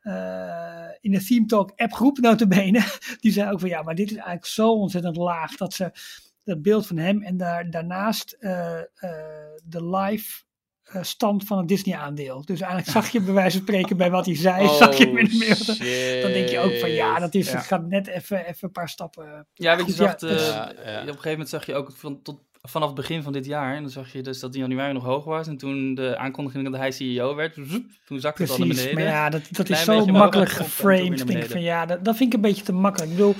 eh, 0.00 0.88
in 1.00 1.10
de 1.10 1.24
Theme 1.24 1.46
Talk 1.46 1.72
appgroep, 1.76 2.18
notabene. 2.18 2.84
Die 3.20 3.32
zei 3.32 3.52
ook 3.52 3.60
van 3.60 3.68
ja, 3.68 3.82
maar 3.82 3.94
dit 3.94 4.10
is 4.10 4.16
eigenlijk 4.16 4.46
zo 4.46 4.72
ontzettend 4.72 5.16
laag. 5.16 5.56
Dat 5.56 5.72
ze 5.72 5.92
dat 6.44 6.62
beeld 6.62 6.86
van 6.86 6.96
hem 6.96 7.22
en 7.22 7.36
daar, 7.36 7.70
daarnaast 7.70 8.36
de 9.64 9.86
live 9.96 10.44
stand 11.00 11.44
van 11.44 11.58
het 11.58 11.68
Disney 11.68 11.96
aandeel. 11.96 12.42
Dus 12.44 12.60
eigenlijk 12.60 12.90
zag 12.90 13.08
je 13.08 13.20
bij 13.28 13.34
wijze 13.34 13.56
van 13.56 13.66
spreken 13.66 13.96
bij 13.96 14.10
wat 14.10 14.26
hij 14.26 14.36
zei, 14.36 14.68
zag 14.68 14.98
je 14.98 15.06
hem 15.06 15.18
in 15.18 15.24
de. 15.24 16.18
Dan 16.22 16.32
denk 16.32 16.48
je 16.48 16.58
ook 16.58 16.78
van 16.78 16.90
ja, 16.90 17.18
dat 17.18 17.34
is, 17.34 17.50
Ja. 17.50 17.56
het 17.56 17.66
gaat 17.66 17.86
net 17.88 18.06
even, 18.06 18.38
even 18.38 18.58
een 18.60 18.72
paar 18.72 18.88
stappen. 18.88 19.46
Ja, 19.54 19.76
weet 19.76 19.96
je, 19.96 20.02
ja, 20.02 20.16
eh, 20.16 20.30
Ja, 20.30 20.72
ja. 20.84 21.00
op 21.00 21.06
een 21.06 21.06
gegeven 21.06 21.30
moment 21.30 21.48
zag 21.48 21.66
je 21.66 21.74
ook 21.74 21.92
van, 21.96 22.22
tot, 22.22 22.38
vanaf 22.62 22.86
het 22.86 22.96
begin 22.96 23.22
van 23.22 23.32
dit 23.32 23.46
jaar. 23.46 23.74
En 23.76 23.82
dan 23.82 23.90
zag 23.90 24.12
je 24.12 24.22
dus 24.22 24.40
dat 24.40 24.54
in 24.54 24.60
januari 24.60 24.92
nog 24.92 25.04
hoog 25.04 25.24
was. 25.24 25.46
En 25.46 25.56
toen 25.56 25.94
de 25.94 26.16
aankondiging 26.16 26.64
dat 26.64 26.76
hij 26.80 26.90
CEO 26.90 27.34
werd, 27.34 27.54
zoep, 27.54 27.84
toen 28.06 28.20
zakte 28.20 28.42
het 28.42 28.50
al 28.50 28.58
naar 28.58 28.66
Precies, 28.66 28.84
beneden. 28.84 29.04
maar 29.04 29.14
ja, 29.14 29.30
dat, 29.30 29.42
dat 29.50 29.68
is 29.68 29.84
zo 29.84 30.06
makkelijk 30.06 30.50
geframed. 30.50 31.26
Denk 31.26 31.42
ik 31.44 31.50
van 31.50 31.62
ja, 31.62 31.86
dat, 31.86 32.04
dat 32.04 32.16
vind 32.16 32.28
ik 32.28 32.34
een 32.34 32.48
beetje 32.48 32.64
te 32.64 32.72
makkelijk. 32.72 33.10
Ik 33.10 33.16
bedoel, 33.16 33.34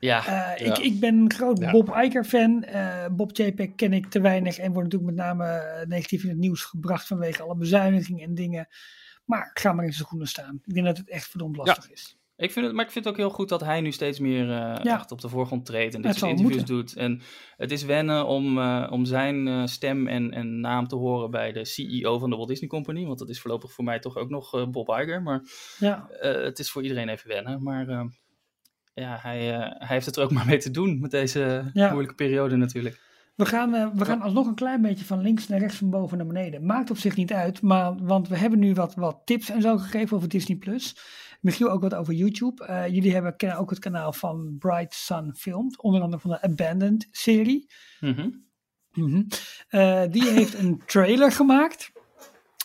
Ja, 0.00 0.18
eh, 0.26 0.66
Ja. 0.66 0.76
ik, 0.76 0.78
ik 0.78 1.00
ben 1.00 1.18
een 1.18 1.32
groot 1.32 1.58
Ja. 1.58 1.70
Bob 1.70 1.88
Iger 1.96 2.24
fan. 2.24 2.62
Eh, 2.62 3.06
Bob 3.12 3.30
Chapek 3.32 3.76
ken 3.76 3.92
ik 3.92 4.06
te 4.06 4.20
weinig 4.20 4.58
en 4.58 4.72
wordt 4.72 4.92
natuurlijk 4.92 5.16
met 5.16 5.26
name 5.26 5.44
eh, 5.44 5.86
negatief 5.86 6.22
in 6.22 6.28
het 6.28 6.38
nieuws 6.38 6.64
gebracht 6.64 7.06
vanwege 7.06 7.42
alle 7.42 7.56
bezuinigingen 7.56 8.24
en 8.28 8.34
dingen. 8.34 8.68
Maar 9.24 9.50
ga 9.54 9.72
maar 9.72 9.84
in 9.84 9.92
zijn 9.92 10.04
schoenen 10.06 10.28
staan. 10.28 10.60
Ik 10.64 10.74
denk 10.74 10.86
dat 10.86 10.96
het 10.96 11.08
echt 11.10 11.26
verdomd 11.28 11.56
lastig 11.56 11.90
is. 11.90 12.16
Ik 12.36 12.52
vind 12.52 12.66
het, 12.66 12.74
maar 12.74 12.84
ik 12.84 12.90
vind 12.90 13.04
het 13.04 13.14
ook 13.14 13.20
heel 13.20 13.30
goed 13.30 13.48
dat 13.48 13.60
hij 13.60 13.80
nu 13.80 13.92
steeds 13.92 14.18
meer 14.18 14.46
Ja. 14.46 14.82
echt 14.82 15.10
op 15.12 15.20
de 15.20 15.28
voorgrond 15.28 15.66
treedt 15.66 15.94
en 15.94 16.02
dit 16.02 16.14
soort 16.16 16.30
interviews 16.30 16.64
doet. 16.64 16.96
En 16.96 17.20
het 17.56 17.70
is 17.70 17.82
wennen 17.82 18.26
om, 18.26 18.58
om 18.88 19.04
zijn 19.04 19.68
stem 19.68 20.06
en, 20.06 20.30
en 20.32 20.60
naam 20.60 20.88
te 20.88 20.96
horen 20.96 21.30
bij 21.30 21.52
de 21.52 21.64
CEO 21.64 22.18
van 22.18 22.30
de 22.30 22.36
Walt 22.36 22.48
Disney 22.48 22.68
Company. 22.68 23.06
Want 23.06 23.18
dat 23.18 23.28
is 23.28 23.40
voorlopig 23.40 23.72
voor 23.72 23.84
mij 23.84 23.98
toch 23.98 24.16
ook 24.16 24.28
nog 24.28 24.70
Bob 24.70 24.88
Iger. 24.88 25.22
Maar 25.22 25.42
Ja, 25.78 26.06
het 26.18 26.58
is 26.58 26.70
voor 26.70 26.82
iedereen 26.82 27.08
even 27.08 27.28
wennen. 27.28 27.62
Maar 27.62 28.08
ja, 29.00 29.18
hij, 29.22 29.54
eh, 29.54 29.58
hij 29.58 29.86
heeft 29.86 30.06
het 30.06 30.16
er 30.16 30.22
ook 30.22 30.32
maar 30.36 30.46
mee 30.46 30.58
te 30.58 30.70
doen 30.70 31.00
met 31.00 31.10
deze 31.10 31.70
Ja. 31.72 31.88
moeilijke 31.88 32.14
periode 32.14 32.56
natuurlijk. 32.56 33.00
We 33.34 33.46
gaan, 33.46 33.74
eh, 33.74 33.88
we 33.94 34.04
gaan 34.04 34.20
alsnog 34.22 34.46
een 34.46 34.54
klein 34.54 34.82
beetje 34.82 35.04
van 35.04 35.20
links 35.20 35.48
naar 35.48 35.58
rechts, 35.58 35.76
van 35.76 35.90
boven 35.90 36.16
naar 36.18 36.26
beneden. 36.26 36.66
Maakt 36.66 36.90
op 36.90 36.96
zich 36.98 37.16
niet 37.16 37.32
uit, 37.32 37.62
maar, 37.62 37.96
want 37.96 38.28
we 38.28 38.36
hebben 38.36 38.58
nu 38.58 38.74
wat, 38.74 38.94
wat 38.94 39.20
tips 39.24 39.50
en 39.50 39.62
zo 39.62 39.76
gegeven 39.76 40.16
over 40.16 40.28
Disney+. 40.28 40.56
Plus. 40.56 40.96
Michiel 41.40 41.70
ook 41.70 41.82
wat 41.82 41.94
over 41.94 42.14
YouTube. 42.14 42.64
Eh, 42.64 42.86
jullie 42.86 43.12
hebben, 43.12 43.36
kennen 43.36 43.58
ook 43.58 43.70
het 43.70 43.78
kanaal 43.78 44.12
van 44.12 44.56
Bright 44.58 44.94
Sun 44.94 45.34
Films, 45.36 45.76
onder 45.76 46.00
andere 46.00 46.22
van 46.22 46.30
de 46.30 46.42
Abandoned 46.42 47.08
serie. 47.10 47.70
Mhm. 48.00 48.30
Mhm. 48.92 49.22
Die 50.10 50.30
heeft 50.30 50.58
een 50.58 50.82
trailer 50.86 51.32
gemaakt. 51.32 51.92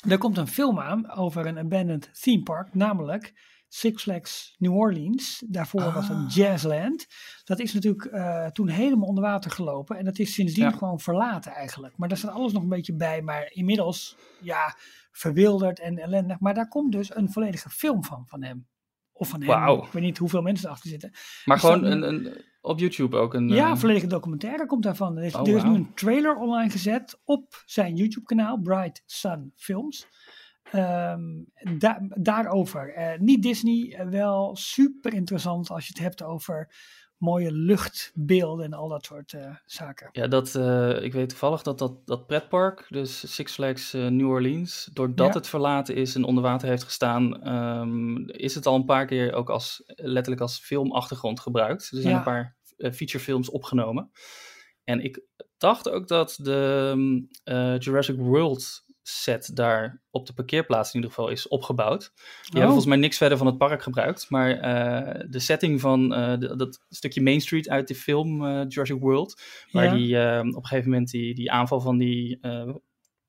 Er 0.09 0.17
komt 0.17 0.37
een 0.37 0.47
film 0.47 0.79
aan 0.79 1.11
over 1.11 1.45
een 1.45 1.57
abandoned 1.57 2.09
theme 2.21 2.43
park, 2.43 2.73
namelijk 2.73 3.33
Six 3.75 4.01
Flags 4.03 4.55
New 4.57 4.73
Orleans. 4.77 5.43
Daarvoor 5.47 5.81
was 5.93 6.09
Ah. 6.09 6.23
het 6.23 6.33
Jazzland. 6.33 7.05
Dat 7.43 7.59
is 7.59 7.73
natuurlijk 7.73 8.05
eh, 8.05 8.45
toen 8.47 8.67
helemaal 8.67 9.07
onder 9.07 9.23
water 9.23 9.51
gelopen. 9.51 9.97
En 9.97 10.05
dat 10.05 10.19
is 10.19 10.33
sindsdien 10.33 10.63
Ja. 10.63 10.71
gewoon 10.71 10.99
verlaten 10.99 11.51
eigenlijk. 11.51 11.97
Maar 11.97 12.07
daar 12.09 12.17
staat 12.17 12.31
alles 12.33 12.51
nog 12.53 12.63
een 12.63 12.69
beetje 12.69 12.95
bij. 12.95 13.21
Maar 13.21 13.49
inmiddels, 13.51 14.15
ja, 14.41 14.75
verwilderd 15.11 15.79
en 15.79 15.97
ellendig. 15.97 16.39
Maar 16.39 16.53
daar 16.53 16.67
komt 16.67 16.91
dus 16.91 17.15
een 17.15 17.31
volledige 17.31 17.69
film 17.69 18.03
van, 18.03 18.23
van 18.27 18.43
hem. 18.43 18.67
Of 19.11 19.29
van 19.29 19.41
hem. 19.43 19.79
Ik 19.83 19.91
weet 19.91 20.03
niet 20.03 20.17
hoeveel 20.17 20.41
mensen 20.41 20.65
erachter 20.67 20.89
zitten. 20.89 21.11
Maar 21.45 21.59
gewoon 21.59 21.83
een- 21.83 22.01
een, 22.03 22.25
een, 22.25 22.41
op 22.61 22.79
YouTube 22.79 23.17
ook 23.17 23.33
een... 23.33 23.47
Ja, 23.49 23.63
eh, 23.65 23.69
een 23.69 23.77
volledige 23.77 24.07
documentaire 24.07 24.65
komt 24.65 24.83
daarvan. 24.83 25.17
Er 25.17 25.23
is, 25.23 25.35
Oh, 25.35 25.47
er 25.47 25.55
is 25.55 25.63
nu 25.63 25.73
een 25.73 25.93
trailer 25.93 26.35
online 26.35 26.69
gezet 26.69 27.19
op 27.23 27.63
zijn 27.65 27.95
YouTube-kanaal, 27.95 28.59
Bright 28.61 29.03
Sun 29.05 29.51
Films. 29.55 30.07
Ehm, 30.71 31.21
da- 31.77 32.07
daarover. 32.09 32.93
Eh, 32.93 33.19
niet 33.19 33.43
Disney, 33.43 33.93
eh, 33.93 34.07
wel 34.07 34.55
super 34.55 35.13
interessant 35.13 35.69
als 35.69 35.87
je 35.87 35.93
het 35.93 36.03
hebt 36.03 36.23
over 36.23 36.75
mooie 37.17 37.51
luchtbeelden 37.51 38.65
en 38.65 38.73
al 38.73 38.87
dat 38.87 39.05
soort 39.05 39.33
eh, 39.33 39.55
zaken. 39.65 40.09
Ja, 40.11 40.27
dat, 40.27 40.47
ik 41.03 41.13
weet 41.13 41.29
toevallig 41.29 41.61
dat 41.61 41.77
dat, 41.79 42.05
dat 42.05 42.27
pretpark, 42.27 42.85
dus 42.89 43.33
Six 43.35 43.53
Flags 43.53 43.93
New 43.93 44.27
Orleans, 44.29 44.89
doordat 44.93 45.27
Ja. 45.27 45.33
het 45.33 45.47
verlaten 45.47 45.95
is 45.95 46.15
en 46.15 46.23
onder 46.23 46.43
water 46.43 46.67
heeft 46.67 46.83
gestaan, 46.83 47.41
ehm, 47.43 48.17
is 48.17 48.55
het 48.55 48.65
al 48.65 48.75
een 48.75 48.85
paar 48.85 49.05
keer 49.05 49.33
ook 49.33 49.49
als, 49.49 49.83
letterlijk 49.85 50.41
als 50.41 50.59
filmachtergrond 50.59 51.39
gebruikt. 51.39 51.91
Er 51.91 52.01
zijn 52.01 52.09
Ja. 52.13 52.17
een 52.17 52.23
paar 52.23 52.55
featurefilms 52.93 53.49
opgenomen. 53.49 54.11
En 54.83 55.03
ik 55.03 55.21
dacht 55.57 55.89
ook 55.89 56.07
dat 56.07 56.37
de 56.41 56.91
mm, 56.95 57.27
eh, 57.43 57.77
Jurassic 57.79 58.15
World 58.17 58.85
set 59.05 59.55
daar 59.55 60.01
op 60.11 60.25
de 60.25 60.33
parkeerplaats 60.33 60.89
in 60.89 60.95
ieder 60.95 61.09
geval 61.15 61.29
is 61.29 61.47
opgebouwd. 61.47 61.99
Die 62.15 62.21
hebben 62.43 62.61
Oh. 62.61 62.65
volgens 62.67 62.85
mij 62.85 62.97
niks 62.97 63.17
verder 63.17 63.37
van 63.37 63.47
het 63.47 63.57
park 63.57 63.83
gebruikt. 63.83 64.29
Maar 64.29 64.51
eh, 64.59 65.25
de 65.29 65.39
setting 65.39 65.81
van 65.81 66.13
eh, 66.13 66.37
de- 66.39 66.55
dat 66.55 66.85
stukje 66.89 67.21
Main 67.21 67.41
Street 67.41 67.69
uit 67.69 67.87
de 67.87 67.95
film 67.95 68.45
eh, 68.45 68.61
Jurassic 68.67 68.99
World. 68.99 69.41
Waar 69.71 69.85
Ja. 69.85 69.93
die 69.93 70.39
op 70.49 70.55
een 70.63 70.65
gegeven 70.67 70.89
moment 70.89 71.09
die, 71.11 71.33
die 71.35 71.51
aanval 71.51 71.79
van 71.81 71.97
die 71.97 72.37
eh 72.41 72.69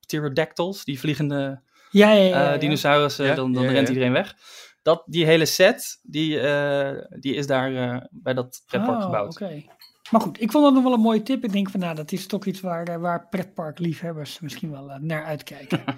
pterodactyls, 0.06 0.84
die 0.84 0.98
vliegende 1.00 1.62
Ja, 1.90 2.10
ja, 2.10 2.14
ja. 2.14 2.22
eh, 2.24 2.30
ja, 2.30 2.52
ja. 2.52 2.56
dinosaurussen, 2.58 3.26
Ja, 3.26 3.34
dan, 3.34 3.52
dan 3.52 3.62
ja, 3.62 3.68
ja. 3.68 3.74
rent 3.74 3.88
iedereen 3.88 4.12
weg. 4.12 4.34
Dat, 4.82 5.02
die 5.06 5.24
hele 5.24 5.46
set, 5.46 6.00
die, 6.02 6.40
eh, 6.40 7.04
die 7.20 7.34
is 7.34 7.46
daar 7.46 7.74
eh, 7.74 8.00
bij 8.10 8.34
dat 8.34 8.62
pretpark 8.66 8.96
Oh, 8.98 9.04
gebouwd. 9.04 9.40
oké. 9.40 9.62
Maar 10.10 10.20
goed, 10.20 10.40
ik 10.40 10.50
vond 10.50 10.64
dat 10.64 10.74
nog 10.74 10.82
wel 10.82 10.92
een 10.92 11.00
mooie 11.00 11.22
tip. 11.22 11.44
Ik 11.44 11.52
denk 11.52 11.70
van 11.70 11.80
nou, 11.80 11.94
dat 11.94 12.12
is 12.12 12.26
toch 12.26 12.44
iets 12.46 12.60
waar, 12.60 12.84
eh, 12.88 12.96
waar 12.96 13.28
pretparkliefhebbers 13.28 14.40
misschien 14.40 14.70
wel 14.70 14.90
eh, 14.90 14.98
naar 15.00 15.24
uitkijken. 15.24 15.84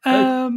Ehm, 0.00 0.54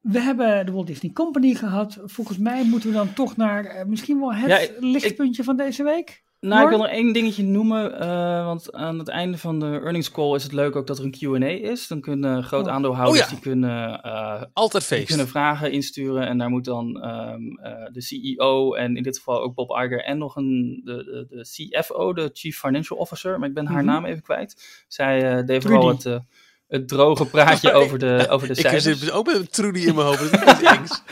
we 0.00 0.20
hebben 0.20 0.66
de 0.66 0.72
Walt 0.72 0.86
Disney 0.86 1.12
Company 1.12 1.54
gehad. 1.54 1.98
Volgens 2.04 2.38
mij 2.38 2.64
moeten 2.64 2.88
we 2.88 2.94
dan 2.94 3.12
toch 3.12 3.36
naar 3.36 3.64
eh, 3.64 3.84
misschien 3.86 4.18
wel 4.20 4.34
het 4.34 4.48
Ja, 4.48 4.58
ik- 4.58 4.76
lichtpuntje 4.80 5.44
van 5.44 5.56
deze 5.56 5.82
week. 5.82 6.24
Nou, 6.48 6.62
ik 6.62 6.68
wil 6.68 6.78
nog 6.78 6.86
één 6.88 7.12
dingetje 7.12 7.42
noemen, 7.42 8.00
eh, 8.00 8.44
want 8.44 8.72
aan 8.72 8.98
het 8.98 9.08
einde 9.08 9.38
van 9.38 9.60
de 9.60 9.66
earnings 9.66 10.10
call 10.10 10.34
is 10.34 10.42
het 10.42 10.52
leuk 10.52 10.76
ook 10.76 10.86
dat 10.86 10.98
er 10.98 11.04
een 11.04 11.10
Q&A 11.10 11.46
is. 11.70 11.86
Dan 11.88 12.00
kunnen 12.00 12.42
grote 12.44 12.68
Oh. 12.68 12.74
aandeelhouders, 12.74 13.20
Oh 13.20 13.24
ja. 13.28 13.32
die 13.34 13.42
kunnen 13.42 14.02
eh, 14.02 14.42
Altijd 14.52 14.88
Die 14.88 14.96
feest. 14.96 15.08
kunnen 15.08 15.28
vragen 15.28 15.72
insturen 15.72 16.26
en 16.26 16.38
daar 16.38 16.50
moet 16.50 16.64
dan 16.64 17.02
ehm, 17.02 17.42
eh, 17.62 17.72
de 17.92 18.00
CEO 18.02 18.74
en 18.74 18.96
in 18.96 19.02
dit 19.02 19.16
geval 19.16 19.42
ook 19.42 19.54
Bob 19.54 19.70
Iger 19.70 20.04
en 20.04 20.18
nog 20.18 20.36
een, 20.36 20.80
de, 20.84 21.26
de, 21.28 21.36
de 21.36 21.42
CFO, 21.80 22.12
de 22.12 22.30
Chief 22.32 22.58
Financial 22.58 22.98
Officer, 22.98 23.38
maar 23.38 23.48
ik 23.48 23.54
ben 23.54 23.66
haar 23.66 23.76
Mhm. 23.82 23.86
naam 23.92 24.04
even 24.04 24.22
kwijt. 24.22 24.84
Zij 24.88 25.44
deed 25.44 25.62
vooral 25.62 25.88
het, 25.88 26.18
het 26.66 26.88
droge 26.88 27.26
praatje 27.26 27.72
over 27.80 27.98
de, 27.98 28.26
over 28.28 28.46
de 28.48 28.54
Ik 28.54 28.60
cijfers. 28.60 28.84
zit 29.00 29.10
ook 29.10 29.26
met 29.26 29.52
Trudy 29.52 29.78
in 29.86 29.94
mijn 29.94 30.06
hoofd. 30.06 30.30
Dat. 30.44 30.60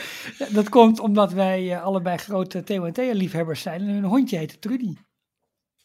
Ja, 0.53 0.63
komt 0.69 0.99
omdat 0.99 1.33
wij 1.33 1.79
allebei 1.79 2.17
grote 2.17 2.63
TNT-liefhebbers 2.63 3.61
zijn. 3.61 3.81
En 3.81 3.87
hun 3.87 4.03
hondje 4.03 4.37
heet 4.37 4.61
Trudy. 4.61 4.93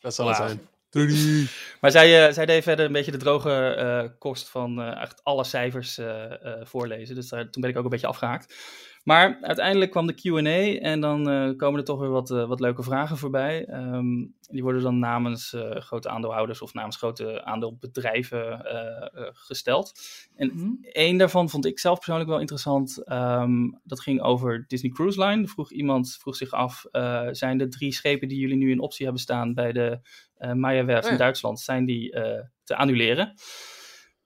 Dat 0.01 0.15
zal 0.15 0.29
het 0.29 0.37
zijn. 0.37 0.69
Trudy. 0.91 1.47
Maar 1.81 1.91
zij, 1.91 2.27
eh, 2.27 2.33
zij 2.33 2.47
deed 2.47 2.63
verder 2.63 2.87
een 2.87 2.93
beetje 2.93 3.11
de 3.11 3.17
droge 3.17 3.75
eh, 3.75 4.05
kost 4.19 4.49
van 4.49 4.81
eh, 4.81 5.01
echt 5.01 5.25
alle 5.25 5.45
cijfers 5.45 6.01
voorlezen. 6.63 7.15
Dus 7.15 7.29
daar, 7.29 7.51
toen 7.51 7.63
ben 7.63 7.71
ik 7.71 7.77
ook 7.77 7.85
een 7.85 7.91
beetje 7.91 8.07
afgehaakt. 8.07 8.55
Maar 9.05 9.39
uiteindelijk 9.41 9.91
kwam 9.91 10.07
de 10.07 10.15
QA 10.15 10.81
en 10.81 11.01
dan 11.01 11.31
eh, 11.31 11.57
komen 11.57 11.79
er 11.79 11.85
toch 11.85 12.01
weer 12.01 12.11
wat, 12.11 12.31
eh, 12.31 12.49
wat 12.49 12.61
leuke 12.61 12.83
vragen 12.83 13.17
voorbij. 13.17 13.65
Ehm, 13.65 14.27
die 14.41 14.63
worden 14.63 14.83
dan 14.83 14.99
namens 14.99 15.53
eh, 15.53 15.77
grote 15.77 16.09
aandeelhouders 16.09 16.63
of 16.63 16.75
namens 16.75 16.97
grote 16.97 17.45
aandeelbedrijven 17.45 18.65
gesteld. 19.33 20.01
En 20.37 20.51
Hm? 20.51 20.69
Eén 20.83 21.17
daarvan 21.17 21.51
vond 21.51 21.67
ik 21.67 21.79
zelf 21.79 21.97
persoonlijk 21.97 22.29
wel 22.29 22.41
interessant. 22.41 23.05
Ehm, 23.05 23.71
dat 23.85 24.01
ging 24.01 24.21
over 24.23 24.65
Disney 24.69 24.93
Cruise 24.93 25.25
Line. 25.25 25.43
Er 25.43 25.49
Vroeg 25.49 25.73
iemand 25.73 26.17
vroeg 26.21 26.37
zich 26.37 26.51
af: 26.51 26.85
zijn 27.31 27.59
de 27.59 27.69
drie 27.69 27.93
schepen 27.93 28.29
die 28.29 28.39
jullie 28.39 28.57
nu 28.57 28.71
in 28.71 28.81
optie 28.81 29.05
hebben 29.05 29.23
staan 29.23 29.55
bij 29.55 29.73
de 29.73 30.01
eh 30.37 30.53
Maya-werf 30.53 30.99
Oh 30.99 31.05
ja. 31.05 31.11
in 31.11 31.19
Duitsland, 31.19 31.61
zijn 31.61 31.85
die 31.85 32.11
te 32.65 32.77
annuleren? 32.77 33.35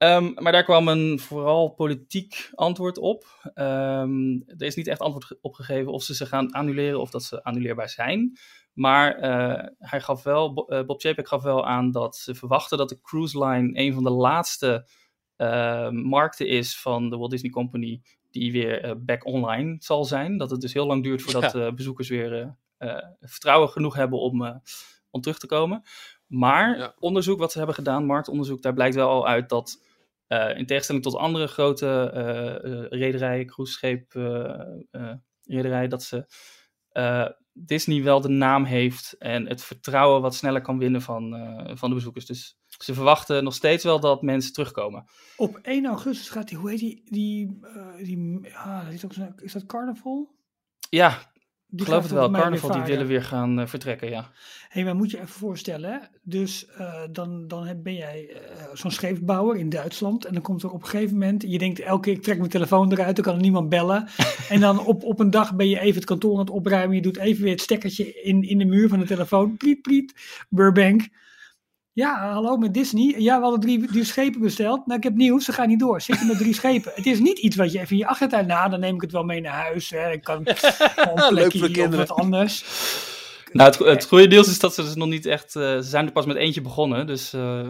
Ehm, 0.05 0.32
maar 0.34 0.52
daar 0.52 0.64
kwam 0.64 0.88
een 0.88 1.18
vooral 1.18 1.68
politiek 1.68 2.50
antwoord 2.55 2.98
op. 2.98 3.24
Ehm, 3.55 4.32
er 4.46 4.66
is 4.66 4.74
niet 4.74 4.86
echt 4.86 5.00
antwoord 5.00 5.38
op 5.40 5.55
gegeven 5.55 5.92
of 5.92 6.02
ze 6.02 6.14
ze 6.14 6.26
gaan 6.26 6.50
annuleren 6.50 7.00
of 7.00 7.11
dat 7.11 7.22
ze 7.22 7.42
annuleerbaar 7.42 7.88
zijn. 7.88 8.38
Maar 8.72 9.14
eh, 9.14 9.68
hij 9.78 10.00
gaf 10.00 10.22
wel, 10.22 10.68
eh, 10.68 10.84
Bob 10.84 11.00
Chapek 11.00 11.28
gaf 11.28 11.42
wel 11.42 11.66
aan 11.66 11.90
dat 11.90 12.16
ze 12.16 12.34
verwachten 12.34 12.78
dat 12.78 12.88
de 12.88 13.00
cruise 13.00 13.44
line 13.44 13.70
een 13.80 13.92
van 13.94 14.02
de 14.02 14.11
laatste 14.11 14.88
eh, 15.36 15.90
markten 15.90 16.46
is 16.48 16.80
van 16.80 17.11
de 17.11 17.16
Walt 17.16 17.30
Disney 17.30 17.50
Company 17.50 18.00
die 18.30 18.52
weer 18.52 18.82
eh, 18.82 18.92
back 18.98 19.26
online 19.26 19.76
zal 19.78 20.05
zijn. 20.05 20.36
Dat 20.38 20.50
het 20.50 20.61
dus 20.61 20.72
heel 20.72 20.86
lang 20.86 21.02
duurt 21.02 21.22
voordat 21.22 21.74
bezoekers 21.76 22.09
weer 22.09 22.57
vertrouwen 23.20 23.68
genoeg 23.68 23.94
hebben 23.94 24.18
om, 24.18 24.61
om 25.11 25.20
terug 25.20 25.38
te 25.38 25.46
komen. 25.46 25.82
Maar 26.26 26.78
Ja. 26.78 26.94
onderzoek 26.98 27.38
wat 27.38 27.52
ze 27.52 27.59
hebben 27.59 27.76
gedaan, 27.76 28.07
marktonderzoek, 28.07 28.62
daar 28.62 28.74
blijkt 28.74 28.94
wel 28.94 29.09
al 29.09 29.26
uit 29.26 29.48
dat 29.48 29.82
eh, 30.26 30.58
in 30.58 30.66
tegenstelling 30.66 31.04
tot 31.04 31.16
andere 31.16 31.46
grote 31.46 32.10
eh, 32.10 32.98
rederijen, 33.00 33.52
rederijen, 35.42 35.90
dat 35.90 36.02
ze 36.02 36.26
Disney 37.52 38.02
wel 38.02 38.20
de 38.20 38.28
naam 38.28 38.64
heeft 38.64 39.16
en 39.18 39.46
het 39.48 39.62
vertrouwen 39.62 40.22
wat 40.22 40.34
sneller 40.34 40.60
kan 40.60 40.78
winnen 40.78 41.02
van, 41.02 41.30
van 41.78 41.88
de 41.88 41.94
bezoekers. 41.94 42.26
Dus 42.26 42.58
ze 42.66 42.94
verwachten 42.94 43.44
nog 43.44 43.54
steeds 43.54 43.84
wel 43.84 44.00
dat 44.00 44.22
mensen 44.22 44.52
terugkomen. 44.52 45.04
Op 45.36 45.56
1 45.62 45.86
augustus 45.86 46.28
gaat 46.28 46.48
die, 46.48 46.58
hoe 46.58 46.70
heet 46.70 46.78
die, 46.78 47.02
die, 47.04 47.60
die 48.02 48.40
ah, 48.56 48.92
is, 48.92 49.00
zo'n- 49.00 49.34
is 49.36 49.52
dat 49.52 49.66
carnaval? 49.66 50.34
Ja, 50.90 51.32
Die 51.74 51.82
ik 51.82 51.88
geloof 51.88 52.02
het 52.02 52.12
wel. 52.12 52.30
Carnaval, 52.30 52.72
die 52.72 52.82
willen 52.82 53.06
weer 53.06 53.22
gaan 53.22 53.60
eh, 53.60 53.66
vertrekken, 53.66 54.10
ja. 54.10 54.30
Hé, 54.68 54.84
maar 54.84 54.96
moet 54.96 55.10
je 55.10 55.16
even 55.16 55.28
voorstellen, 55.28 56.08
dus 56.22 56.66
eh, 56.66 57.02
dan, 57.10 57.48
dan 57.48 57.82
ben 57.82 57.94
jij 57.94 58.28
eh, 58.30 58.64
zo'n 58.72 58.90
scheepsbouwer 58.90 59.56
in 59.56 59.68
Duitsland 59.68 60.24
en 60.24 60.32
dan 60.32 60.42
komt 60.42 60.62
er 60.62 60.70
op 60.70 60.82
een 60.82 60.88
gegeven 60.88 61.12
moment, 61.12 61.42
je 61.42 61.58
denkt 61.58 61.80
elke 61.80 62.02
keer 62.02 62.12
ik 62.12 62.22
trek 62.22 62.38
mijn 62.38 62.50
telefoon 62.50 62.92
eruit, 62.92 63.16
dan 63.16 63.24
kan 63.24 63.34
er 63.34 63.40
niemand 63.40 63.68
bellen. 63.68 64.08
en 64.48 64.60
dan 64.60 64.86
op, 64.86 65.02
op 65.02 65.20
een 65.20 65.30
dag 65.30 65.54
ben 65.54 65.68
je 65.68 65.78
even 65.78 65.94
het 65.94 66.04
kantoor 66.04 66.32
aan 66.32 66.38
het 66.38 66.50
opruimen, 66.50 66.96
je 66.96 67.02
doet 67.02 67.18
even 67.18 67.42
weer 67.42 67.52
het 67.52 67.60
stekkertje 67.60 68.22
in, 68.22 68.42
in 68.42 68.58
de 68.58 68.64
muur 68.64 68.88
van 68.88 68.98
de 68.98 69.06
telefoon, 69.06 69.56
priet 69.56 69.82
priet, 69.82 70.14
Burbank. 70.48 71.08
Ja, 71.95 72.32
hallo 72.32 72.57
met 72.57 72.74
Disney. 72.74 73.14
Ja, 73.18 73.36
we 73.36 73.42
hadden 73.42 73.61
drie, 73.61 73.86
drie 73.86 74.05
schepen 74.05 74.40
besteld. 74.40 74.86
Nou, 74.86 74.99
ik 74.99 75.05
heb 75.05 75.14
nieuws, 75.14 75.45
ze 75.45 75.53
gaan 75.53 75.68
niet 75.68 75.78
door. 75.78 76.01
Zitten 76.01 76.26
met 76.26 76.38
drie 76.38 76.55
schepen. 76.55 76.92
Het 76.95 77.07
is 77.07 77.18
niet 77.18 77.38
iets 77.38 77.57
wat 77.57 77.72
je 77.72 77.78
even 77.78 77.90
in 77.90 77.97
je 77.99 78.07
achtertuin... 78.07 78.47
Nou, 78.47 78.70
dan 78.70 78.80
neem 78.80 78.95
ik 78.95 79.01
het 79.01 79.12
wel 79.12 79.24
mee 79.24 79.40
naar 79.40 79.53
huis. 79.62 79.90
Hè. 79.90 80.11
Ik 80.12 80.22
kan 80.24 80.36
een 80.45 80.55
Leuk 81.14 81.28
plekje 81.28 81.59
voor 81.59 81.68
hier 81.68 81.76
of 81.76 81.82
kinderen. 81.82 82.07
wat 82.07 82.16
anders. 82.18 82.64
Nou, 83.53 83.70
het, 83.70 83.78
het 83.78 84.05
goede 84.07 84.26
nieuws 84.26 84.49
is 84.49 84.59
dat 84.59 84.74
ze 84.74 84.82
dus 84.82 84.95
nog 84.95 85.09
niet 85.09 85.26
echt... 85.26 85.57
eh, 85.57 85.62
ze 85.62 85.82
zijn 85.82 86.07
er 86.07 86.12
pas 86.12 86.26
met 86.26 86.36
eentje 86.36 86.61
begonnen, 86.61 87.07
dus 87.07 87.32
eh, 87.32 87.68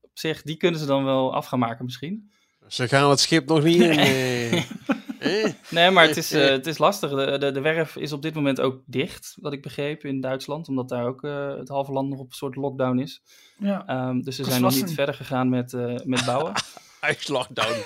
op 0.00 0.10
zich, 0.18 0.42
die 0.42 0.56
kunnen 0.56 0.80
ze 0.80 0.86
dan 0.86 1.04
wel 1.04 1.34
af 1.34 1.46
gaan 1.46 1.58
maken 1.58 1.84
misschien. 1.84 2.30
Ze 2.66 2.88
gaan 2.88 3.10
het 3.10 3.20
schip 3.20 3.48
nog 3.48 3.62
niet 3.62 3.80
in. 3.80 3.98
eh. 3.98 4.62
Nee, 5.70 5.90
maar 5.90 6.06
het 6.06 6.16
is, 6.16 6.32
eh, 6.32 6.48
het 6.48 6.66
is 6.66 6.78
lastig. 6.78 7.10
De, 7.10 7.38
de, 7.38 7.52
de 7.52 7.60
werf 7.60 7.96
is 7.96 8.12
op 8.12 8.22
dit 8.22 8.34
moment 8.34 8.60
ook 8.60 8.82
dicht, 8.86 9.36
wat 9.40 9.52
ik 9.52 9.62
begreep, 9.62 10.04
in 10.04 10.20
Duitsland. 10.20 10.68
Omdat 10.68 10.88
daar 10.88 11.06
ook 11.06 11.22
eh, 11.22 11.56
het 11.56 11.68
halve 11.68 11.92
land 11.92 12.08
nog 12.08 12.18
op 12.18 12.26
een 12.26 12.36
soort 12.36 12.56
lockdown 12.56 12.98
is. 12.98 13.22
Ja. 13.58 13.86
Ehm, 13.86 14.20
dus 14.20 14.36
ze 14.36 14.44
zijn 14.44 14.62
nog 14.62 14.74
niet 14.74 14.94
verder 14.94 15.14
gegaan 15.14 15.48
met, 15.48 15.72
eh, 15.72 15.94
met 16.04 16.24
bouwen. 16.24 16.52
Ice 17.10 17.32
lockdown. 17.32 17.76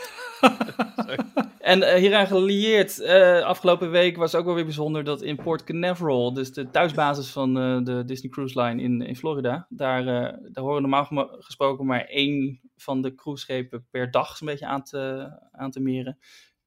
En 1.61 1.83
eh, 1.83 1.99
hieraan 1.99 2.27
gelieerd, 2.27 3.01
eh, 3.01 3.43
afgelopen 3.43 3.91
week 3.91 4.17
was 4.17 4.35
ook 4.35 4.45
wel 4.45 4.55
weer 4.55 4.65
bijzonder 4.65 5.05
dat 5.05 5.23
in 5.23 5.37
Port 5.37 5.65
Canaveral, 5.65 6.33
dus 6.33 6.53
de 6.53 6.71
thuisbasis 6.71 7.31
van 7.31 7.59
eh, 7.59 7.79
de 7.83 8.05
Disney 8.05 8.31
Cruise 8.31 8.61
Line 8.61 8.83
in, 8.83 9.03
in 9.03 9.17
Florida, 9.17 9.67
daar, 9.69 10.01
eh, 10.01 10.39
daar 10.53 10.65
horen 10.65 10.83
normaal 10.83 11.29
gesproken 11.39 11.87
maar 11.87 12.05
één 12.05 12.61
van 12.77 13.03
de 13.03 13.15
cruiseschepen 13.15 13.87
per 13.91 14.11
dag 14.11 14.37
zo'n 14.37 14.47
beetje 14.47 14.67
aan 14.67 14.83
te, 14.83 15.31
aan 15.53 15.71
te 15.71 15.81
meren. 15.81 16.19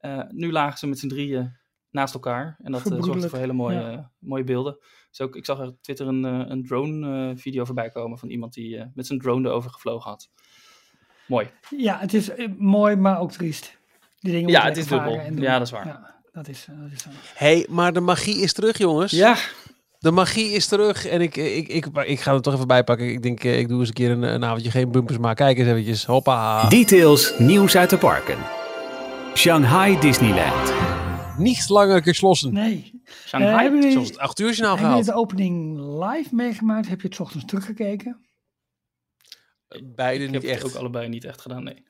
Eh, 0.04 0.20
nu 0.30 0.52
lagen 0.52 0.78
ze 0.80 0.88
met 0.88 1.00
z'n 1.00 1.08
drieën 1.08 1.58
naast 1.90 2.14
elkaar 2.14 2.56
en 2.64 2.72
dat 2.72 2.82
eh, 2.82 2.88
zorgde 2.88 2.90
Verbroedelijk, 2.90 3.30
voor 3.30 3.40
hele 3.40 3.54
mooie, 3.54 3.80
ja. 3.80 3.92
eh, 3.92 4.00
mooie 4.20 4.44
beelden. 4.44 4.78
Dus 5.10 5.22
ook, 5.22 5.36
ik 5.36 5.46
zag 5.46 5.60
er 5.60 5.68
op 5.68 5.82
Twitter 5.82 6.08
een, 6.08 6.24
een 6.24 6.66
drone 6.66 7.30
eh, 7.32 7.38
video 7.38 7.66
voorbij 7.66 7.90
komen 7.90 8.18
van 8.18 8.30
iemand 8.30 8.54
die 8.54 8.78
eh, 8.78 8.86
met 8.94 9.08
zijn 9.08 9.20
drone 9.20 9.48
erover 9.50 9.72
gevlogen 9.72 10.10
had. 10.10 10.30
Mooi. 11.28 11.50
Ja, 11.78 12.00
het 12.00 12.14
is 12.14 12.30
mooi, 12.58 12.96
maar 12.96 13.20
ook 13.20 13.32
triest. 13.32 13.78
Die 14.20 14.32
dingen 14.32 14.50
Ja, 14.50 14.64
het 14.66 14.78
is 14.78 14.88
dubbel. 14.88 15.10
varen 15.12 15.26
en 15.26 15.36
doen. 15.36 15.44
Ja, 15.44 15.58
dat 15.58 15.68
is 15.68 15.74
waar. 15.74 15.86
Ja, 15.88 16.16
dat 16.32 16.48
is, 16.48 16.68
dat 16.70 16.92
is 16.92 17.02
zo. 17.04 17.10
hey, 17.34 17.66
maar 17.70 17.94
de 17.94 18.00
magie 18.00 18.42
is 18.42 18.54
terug, 18.54 18.78
jongens. 18.78 19.12
Ja, 19.12 19.36
De 20.00 20.12
magie 20.12 20.52
is 20.52 20.68
terug. 20.68 21.06
En 21.08 21.22
ik, 21.22 21.36
ik, 21.36 21.68
ik, 21.68 21.86
ik, 21.86 22.20
ga 22.20 22.34
er 22.34 22.42
toch 22.42 22.54
even 22.54 22.68
bij 22.68 22.84
pakken. 22.84 23.10
Ik 23.12 23.22
denk, 23.22 23.44
eh, 23.44 23.60
ik 23.60 23.68
doe 23.68 23.80
eens 23.80 23.88
een 23.88 23.94
keer 23.94 24.12
een, 24.12 24.22
een 24.24 24.46
avondje 24.46 24.72
geen 24.72 24.92
bumpers, 24.92 25.18
maar 25.18 25.36
kijk 25.36 25.58
eens 25.58 25.68
eventjes. 25.68 26.06
Hoppa. 26.06 26.68
Details 26.70 27.34
nieuws 27.38 27.76
uit 27.76 27.90
de 27.90 27.98
parken. 27.98 28.38
Shanghai 29.36 30.00
Disneyland. 30.00 30.74
Niet 31.38 31.70
langer 31.70 32.04
geslossen. 32.04 32.54
Nee. 32.54 33.02
Shanghai. 33.26 33.70
Jullie- 33.70 33.92
Zoals 33.92 34.08
het 34.08 34.18
8 34.18 34.40
uur 34.40 34.48
journaal 34.54 34.76
Hebben 34.78 34.90
jullie 34.90 35.04
gehaald. 35.06 35.28
de 35.30 35.36
opening 35.36 35.78
live 36.04 36.36
meegemaakt? 36.36 36.88
Heb 36.90 37.02
je 37.02 37.08
het 37.08 37.16
's 37.16 37.20
ochtends 37.20 37.46
teruggekeken? 37.46 38.26
Beide 39.84 40.24
ik 40.24 40.32
niet 40.32 40.42
heb 40.42 40.52
het 40.52 40.62
echt. 40.64 40.66
ook 40.74 40.80
allebei 40.80 41.08
niet 41.10 41.26
echt 41.26 41.42
gedaan, 41.42 41.64
nee. 41.64 41.84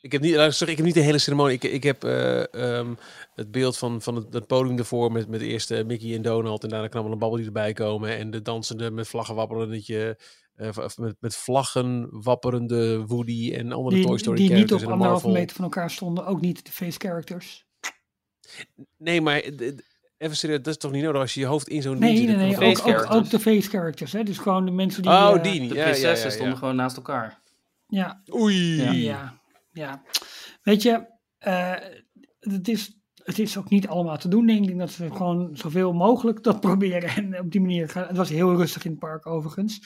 Ik 0.00 0.12
heb 0.12 0.20
niet, 0.22 0.34
sorry, 0.34 0.70
ik 0.72 0.76
heb 0.76 0.86
niet 0.86 0.94
de 0.94 1.00
hele 1.00 1.18
ceremonie. 1.18 1.54
Ik, 1.54 1.62
ik 1.64 1.82
heb 1.82 2.04
eh, 2.04 2.54
ehm, 2.54 2.94
het 3.34 3.50
beeld 3.50 3.76
van, 3.76 4.02
van 4.02 4.14
het, 4.16 4.32
het 4.32 4.46
podium 4.46 4.78
ervoor 4.78 5.12
met, 5.12 5.28
met 5.28 5.40
eerst 5.40 5.70
eh, 5.70 5.84
Mickey 5.84 6.14
en 6.14 6.22
Donald 6.22 6.62
en 6.62 6.68
daarna 6.68 6.88
knabbel 6.88 7.12
en 7.12 7.18
babbel 7.18 7.36
die 7.38 7.46
erbij 7.46 7.72
komen 7.72 8.16
en 8.16 8.30
de 8.30 8.42
dansende 8.42 8.90
met 8.90 9.08
vlaggen 9.08 9.34
wapperende, 9.34 9.76
eh, 9.86 10.26
of 10.58 10.98
met, 10.98 11.16
met 11.20 11.36
vlaggen 11.36 12.08
wapperende 12.22 13.06
Woody 13.06 13.54
en 13.54 13.72
andere 13.72 14.00
Toy 14.00 14.10
Die, 14.10 14.18
Story 14.18 14.36
die 14.36 14.46
niet 14.48 14.54
characters 14.56 14.82
op 14.84 14.90
anderhalve 14.90 15.28
meter 15.28 15.56
van 15.56 15.64
elkaar 15.64 15.90
stonden. 15.90 16.26
Ook 16.26 16.40
niet 16.40 16.66
de 16.66 16.72
face 16.72 16.98
characters. 16.98 17.66
Nee, 18.98 19.20
maar 19.20 19.40
eh, 19.40 19.72
even 20.18 20.36
serieus, 20.36 20.58
dat 20.58 20.66
is 20.66 20.76
toch 20.76 20.92
niet 20.92 21.02
nodig 21.02 21.20
als 21.20 21.34
je 21.34 21.40
je 21.40 21.46
hoofd 21.46 21.68
in 21.68 21.82
zo'n 21.82 21.98
Nee, 21.98 22.26
nee, 22.26 22.36
nee. 22.36 22.54
face 22.54 22.64
Ook, 22.64 22.88
ook, 22.88 22.94
characters. 22.94 23.16
ook 23.16 23.30
de 23.30 23.38
face 23.40 23.68
characters. 23.68 24.12
Hè? 24.12 24.22
Dus 24.22 24.38
gewoon 24.38 24.64
de 24.64 24.70
mensen 24.70 25.02
die... 25.02 25.10
Oh, 25.10 25.32
eh, 25.36 25.42
die 25.42 25.60
niet. 25.60 25.70
De 25.70 25.76
Ja, 25.76 25.82
prinsessen 25.82 26.18
ja, 26.18 26.24
ja. 26.24 26.30
stonden 26.30 26.56
gewoon 26.58 26.76
naast 26.76 26.96
elkaar. 26.96 27.42
Ja, 27.86 28.22
Oei. 28.34 28.76
Ja. 28.82 28.92
Ja, 28.92 29.40
ja. 29.72 30.02
Weet 30.62 30.82
je, 30.82 31.06
eh, 31.38 31.74
het, 32.40 32.68
is, 32.68 32.98
het 33.14 33.38
is 33.38 33.58
ook 33.58 33.70
niet 33.70 33.88
allemaal 33.88 34.18
te 34.18 34.28
doen. 34.28 34.46
denk 34.46 34.68
Ik 34.68 34.78
dat 34.78 34.90
ze 34.90 35.10
gewoon 35.12 35.56
zoveel 35.56 35.92
mogelijk 35.92 36.42
dat 36.42 36.60
proberen. 36.70 37.08
En 37.08 37.40
op 37.40 37.50
die 37.50 37.60
manier 37.60 37.88
gaan. 37.88 38.06
Het 38.06 38.16
was 38.16 38.28
heel 38.28 38.56
rustig 38.56 38.84
in 38.84 38.90
het 38.90 39.00
park 39.00 39.26
overigens. 39.26 39.80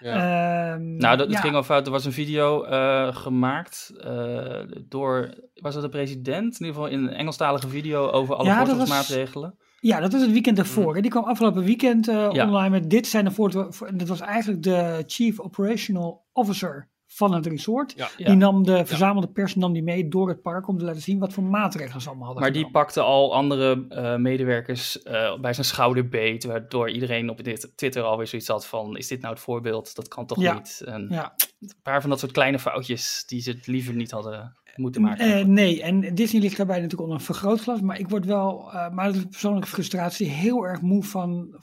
Ja. 0.00 0.72
Ehm, 0.74 0.96
Nou, 0.96 1.16
dat, 1.16 1.26
het 1.26 1.36
ja, 1.36 1.40
ging 1.40 1.54
al 1.54 1.62
fout. 1.62 1.86
Er 1.86 1.92
was 1.92 2.04
een 2.04 2.12
video 2.12 2.62
eh, 2.64 3.16
gemaakt 3.16 3.92
eh, 4.00 4.60
door, 4.88 5.34
was 5.54 5.74
het 5.74 5.82
de 5.84 5.88
president? 5.88 6.60
In 6.60 6.66
ieder 6.66 6.74
geval 6.82 6.86
in 6.98 7.02
een 7.02 7.12
Engelstalige 7.14 7.68
video 7.68 8.08
over 8.10 8.34
alle 8.34 8.48
Ja, 8.48 8.58
dat 8.58 8.66
voorzorgsmaatregelen. 8.68 9.58
Ja, 9.80 10.00
dat 10.00 10.12
was 10.12 10.20
het 10.22 10.30
weekend 10.32 10.58
ervoor. 10.58 10.94
hè. 10.94 11.00
Die 11.00 11.10
kwam 11.10 11.24
afgelopen 11.24 11.64
weekend 11.64 12.08
eh, 12.08 12.14
Mm. 12.28 12.34
Ja. 12.34 12.46
online 12.46 12.70
met 12.70 12.90
dit 12.90 13.06
zijn 13.06 13.24
de 13.24 13.30
voor- 13.30 13.50
Dat 13.96 14.08
was 14.08 14.20
eigenlijk 14.20 14.62
de 14.62 15.02
Chief 15.06 15.40
Operational 15.40 16.24
Officer 16.32 16.88
van 17.14 17.34
het 17.34 17.46
resort. 17.46 17.92
Ja. 17.96 18.08
Ja. 18.16 18.26
Die 18.26 18.36
nam 18.36 18.62
de 18.64 18.86
verzamelde 18.86 19.28
pers 19.28 19.54
nam 19.54 19.72
die 19.72 19.82
mee 19.82 20.08
door 20.08 20.28
het 20.28 20.42
park 20.42 20.68
om 20.68 20.78
te 20.78 20.84
laten 20.84 21.02
zien 21.02 21.18
wat 21.18 21.32
voor 21.32 21.44
maatregelen 21.44 22.00
ze 22.00 22.08
allemaal 22.08 22.26
hadden 22.26 22.42
Maar 22.42 22.52
die 22.52 22.70
pakte 22.70 23.00
al 23.00 23.34
andere 23.34 23.84
eh, 23.88 24.16
medewerkers 24.16 25.02
eh, 25.02 25.38
bij 25.40 25.52
zijn 25.52 25.66
schouder 25.66 26.08
beet, 26.08 26.44
waardoor 26.44 26.90
iedereen 26.90 27.30
op 27.30 27.44
dit 27.44 27.72
Twitter 27.76 28.02
alweer 28.02 28.26
zoiets 28.26 28.48
had 28.48 28.66
van, 28.66 28.96
is 28.96 29.08
dit 29.08 29.20
nou 29.20 29.34
het 29.34 29.42
voorbeeld? 29.42 29.94
Dat 29.94 30.08
kan 30.08 30.26
toch 30.26 30.40
Ja. 30.40 30.54
niet? 30.54 30.82
En 30.84 31.06
Ja. 31.10 31.34
Een 31.60 31.72
paar 31.82 32.00
van 32.00 32.10
dat 32.10 32.18
soort 32.18 32.32
kleine 32.32 32.58
foutjes 32.58 33.24
die 33.26 33.40
ze 33.40 33.50
het 33.50 33.66
liever 33.66 33.94
niet 33.94 34.10
hadden 34.10 34.56
moeten 34.76 35.02
maken. 35.02 35.38
Eh, 35.38 35.44
nee, 35.44 35.82
en 35.82 36.14
Disney 36.14 36.42
ligt 36.42 36.56
daarbij 36.56 36.76
natuurlijk 36.76 37.02
onder 37.02 37.18
een 37.18 37.24
vergrootglas. 37.24 37.80
Maar 37.80 37.98
ik 37.98 38.08
word 38.08 38.24
wel, 38.24 38.72
eh, 38.72 38.90
maar 38.90 39.06
dat 39.06 39.14
is 39.14 39.24
persoonlijke 39.24 39.68
frustratie, 39.68 40.28
heel 40.28 40.66
erg 40.66 40.80
moe 40.80 41.04
van, 41.04 41.56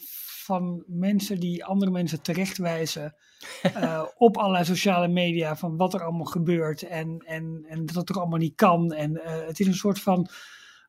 van 0.51 0.83
mensen 0.87 1.39
die 1.39 1.65
andere 1.65 1.91
mensen 1.91 2.21
terechtwijzen 2.21 3.15
eh, 3.61 4.03
op 4.17 4.37
allerlei 4.37 4.65
sociale 4.65 5.07
media 5.07 5.55
van 5.55 5.77
wat 5.77 5.93
er 5.93 6.03
allemaal 6.03 6.25
gebeurt 6.25 6.81
en, 6.81 7.23
en, 7.25 7.65
en 7.67 7.85
dat 7.85 7.95
het 7.95 8.05
toch 8.05 8.17
allemaal 8.17 8.39
niet 8.39 8.55
kan. 8.55 8.93
En 8.93 9.23
eh, 9.23 9.47
het 9.47 9.59
is 9.59 9.67
een 9.67 9.73
soort 9.73 9.99
van 9.99 10.29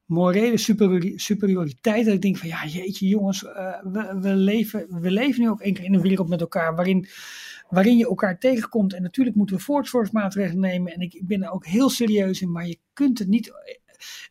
morele 0.07 0.57
superiori- 0.57 1.19
superioriteit. 1.19 2.05
Dat 2.05 2.15
ik 2.15 2.23
denk 2.23 2.37
van 2.37 2.49
ja, 2.49 2.67
jeetje 2.67 3.09
jongens, 3.09 3.45
eh, 3.45 3.83
we, 3.83 4.19
we, 4.21 4.35
leven, 4.35 5.01
we 5.01 5.11
leven 5.11 5.41
nu 5.41 5.49
ook 5.49 5.61
één 5.61 5.75
keer 5.75 5.85
in 5.85 5.95
een 5.95 6.01
wereld 6.01 6.29
met 6.29 6.41
elkaar 6.41 6.75
waarin, 6.75 7.09
waarin 7.69 7.97
je 7.97 8.07
elkaar 8.07 8.39
tegenkomt. 8.39 8.93
En 8.93 9.03
natuurlijk 9.03 9.37
moeten 9.37 9.57
we 9.57 9.63
voortzorgsmaatregelen 9.63 10.61
nemen. 10.61 10.93
En 10.93 11.01
ik 11.01 11.21
ben 11.27 11.43
er 11.43 11.51
ook 11.51 11.67
heel 11.67 11.91
serieus 11.91 12.41
in, 12.41 12.53
maar 12.53 12.67
je 12.67 12.79
kunt 12.93 13.19
het 13.19 13.29
niet. 13.29 13.53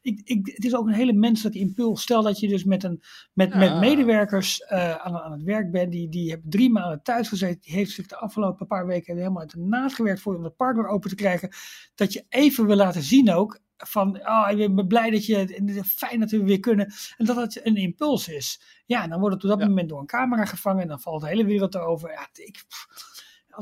Ik, 0.01 0.21
ik, 0.23 0.45
het 0.55 0.65
is 0.65 0.75
ook 0.75 0.87
een 0.87 0.93
hele 0.93 1.13
menselijke 1.13 1.59
impuls. 1.59 2.01
Stel 2.01 2.21
dat 2.21 2.39
je 2.39 2.47
dus 2.47 2.63
met, 2.63 2.83
een, 2.83 3.01
met, 3.33 3.49
Ja. 3.51 3.57
met 3.57 3.79
medewerkers 3.79 4.59
eh, 4.61 4.95
aan, 4.95 5.17
aan 5.17 5.31
het 5.31 5.43
werk 5.43 5.71
bent, 5.71 5.91
die, 5.91 6.09
die 6.09 6.29
hebben 6.29 6.49
drie 6.49 6.69
maanden 6.71 7.03
thuis 7.03 7.27
gezeten, 7.27 7.61
die 7.61 7.73
heeft 7.73 7.91
zich 7.91 8.07
de 8.07 8.17
afgelopen 8.17 8.67
paar 8.67 8.85
weken 8.85 9.17
helemaal 9.17 9.41
uit 9.41 9.51
de 9.51 9.59
naad 9.59 9.93
gewerkt 9.93 10.21
voor 10.21 10.35
om 10.35 10.43
het 10.43 10.55
park 10.55 10.75
weer 10.75 10.87
open 10.87 11.09
te 11.09 11.15
krijgen. 11.15 11.49
Dat 11.95 12.13
je 12.13 12.25
even 12.29 12.65
wil 12.65 12.75
laten 12.75 13.01
zien 13.03 13.31
ook 13.33 13.59
van, 13.77 14.27
oh, 14.27 14.47
ik 14.57 14.75
ben 14.75 14.87
blij 14.87 15.09
dat 15.09 15.25
je, 15.25 15.83
fijn 15.85 16.19
dat 16.19 16.31
we 16.31 16.43
weer 16.43 16.59
kunnen. 16.59 16.93
En 17.17 17.25
dat 17.25 17.35
het 17.35 17.65
een 17.65 17.75
impuls 17.75 18.27
is. 18.27 18.61
Ja, 18.85 19.07
dan 19.07 19.19
wordt 19.19 19.35
het 19.35 19.43
op 19.43 19.49
dat 19.49 19.59
Ja. 19.59 19.65
moment 19.67 19.89
door 19.89 19.99
een 19.99 20.05
camera 20.05 20.45
gevangen 20.45 20.81
en 20.81 20.87
dan 20.87 20.99
valt 20.99 21.21
de 21.21 21.27
hele 21.27 21.45
wereld 21.45 21.75
erover. 21.75 22.11
Ja, 22.11 22.27
ik, 22.33 22.63
pff, 22.67 22.87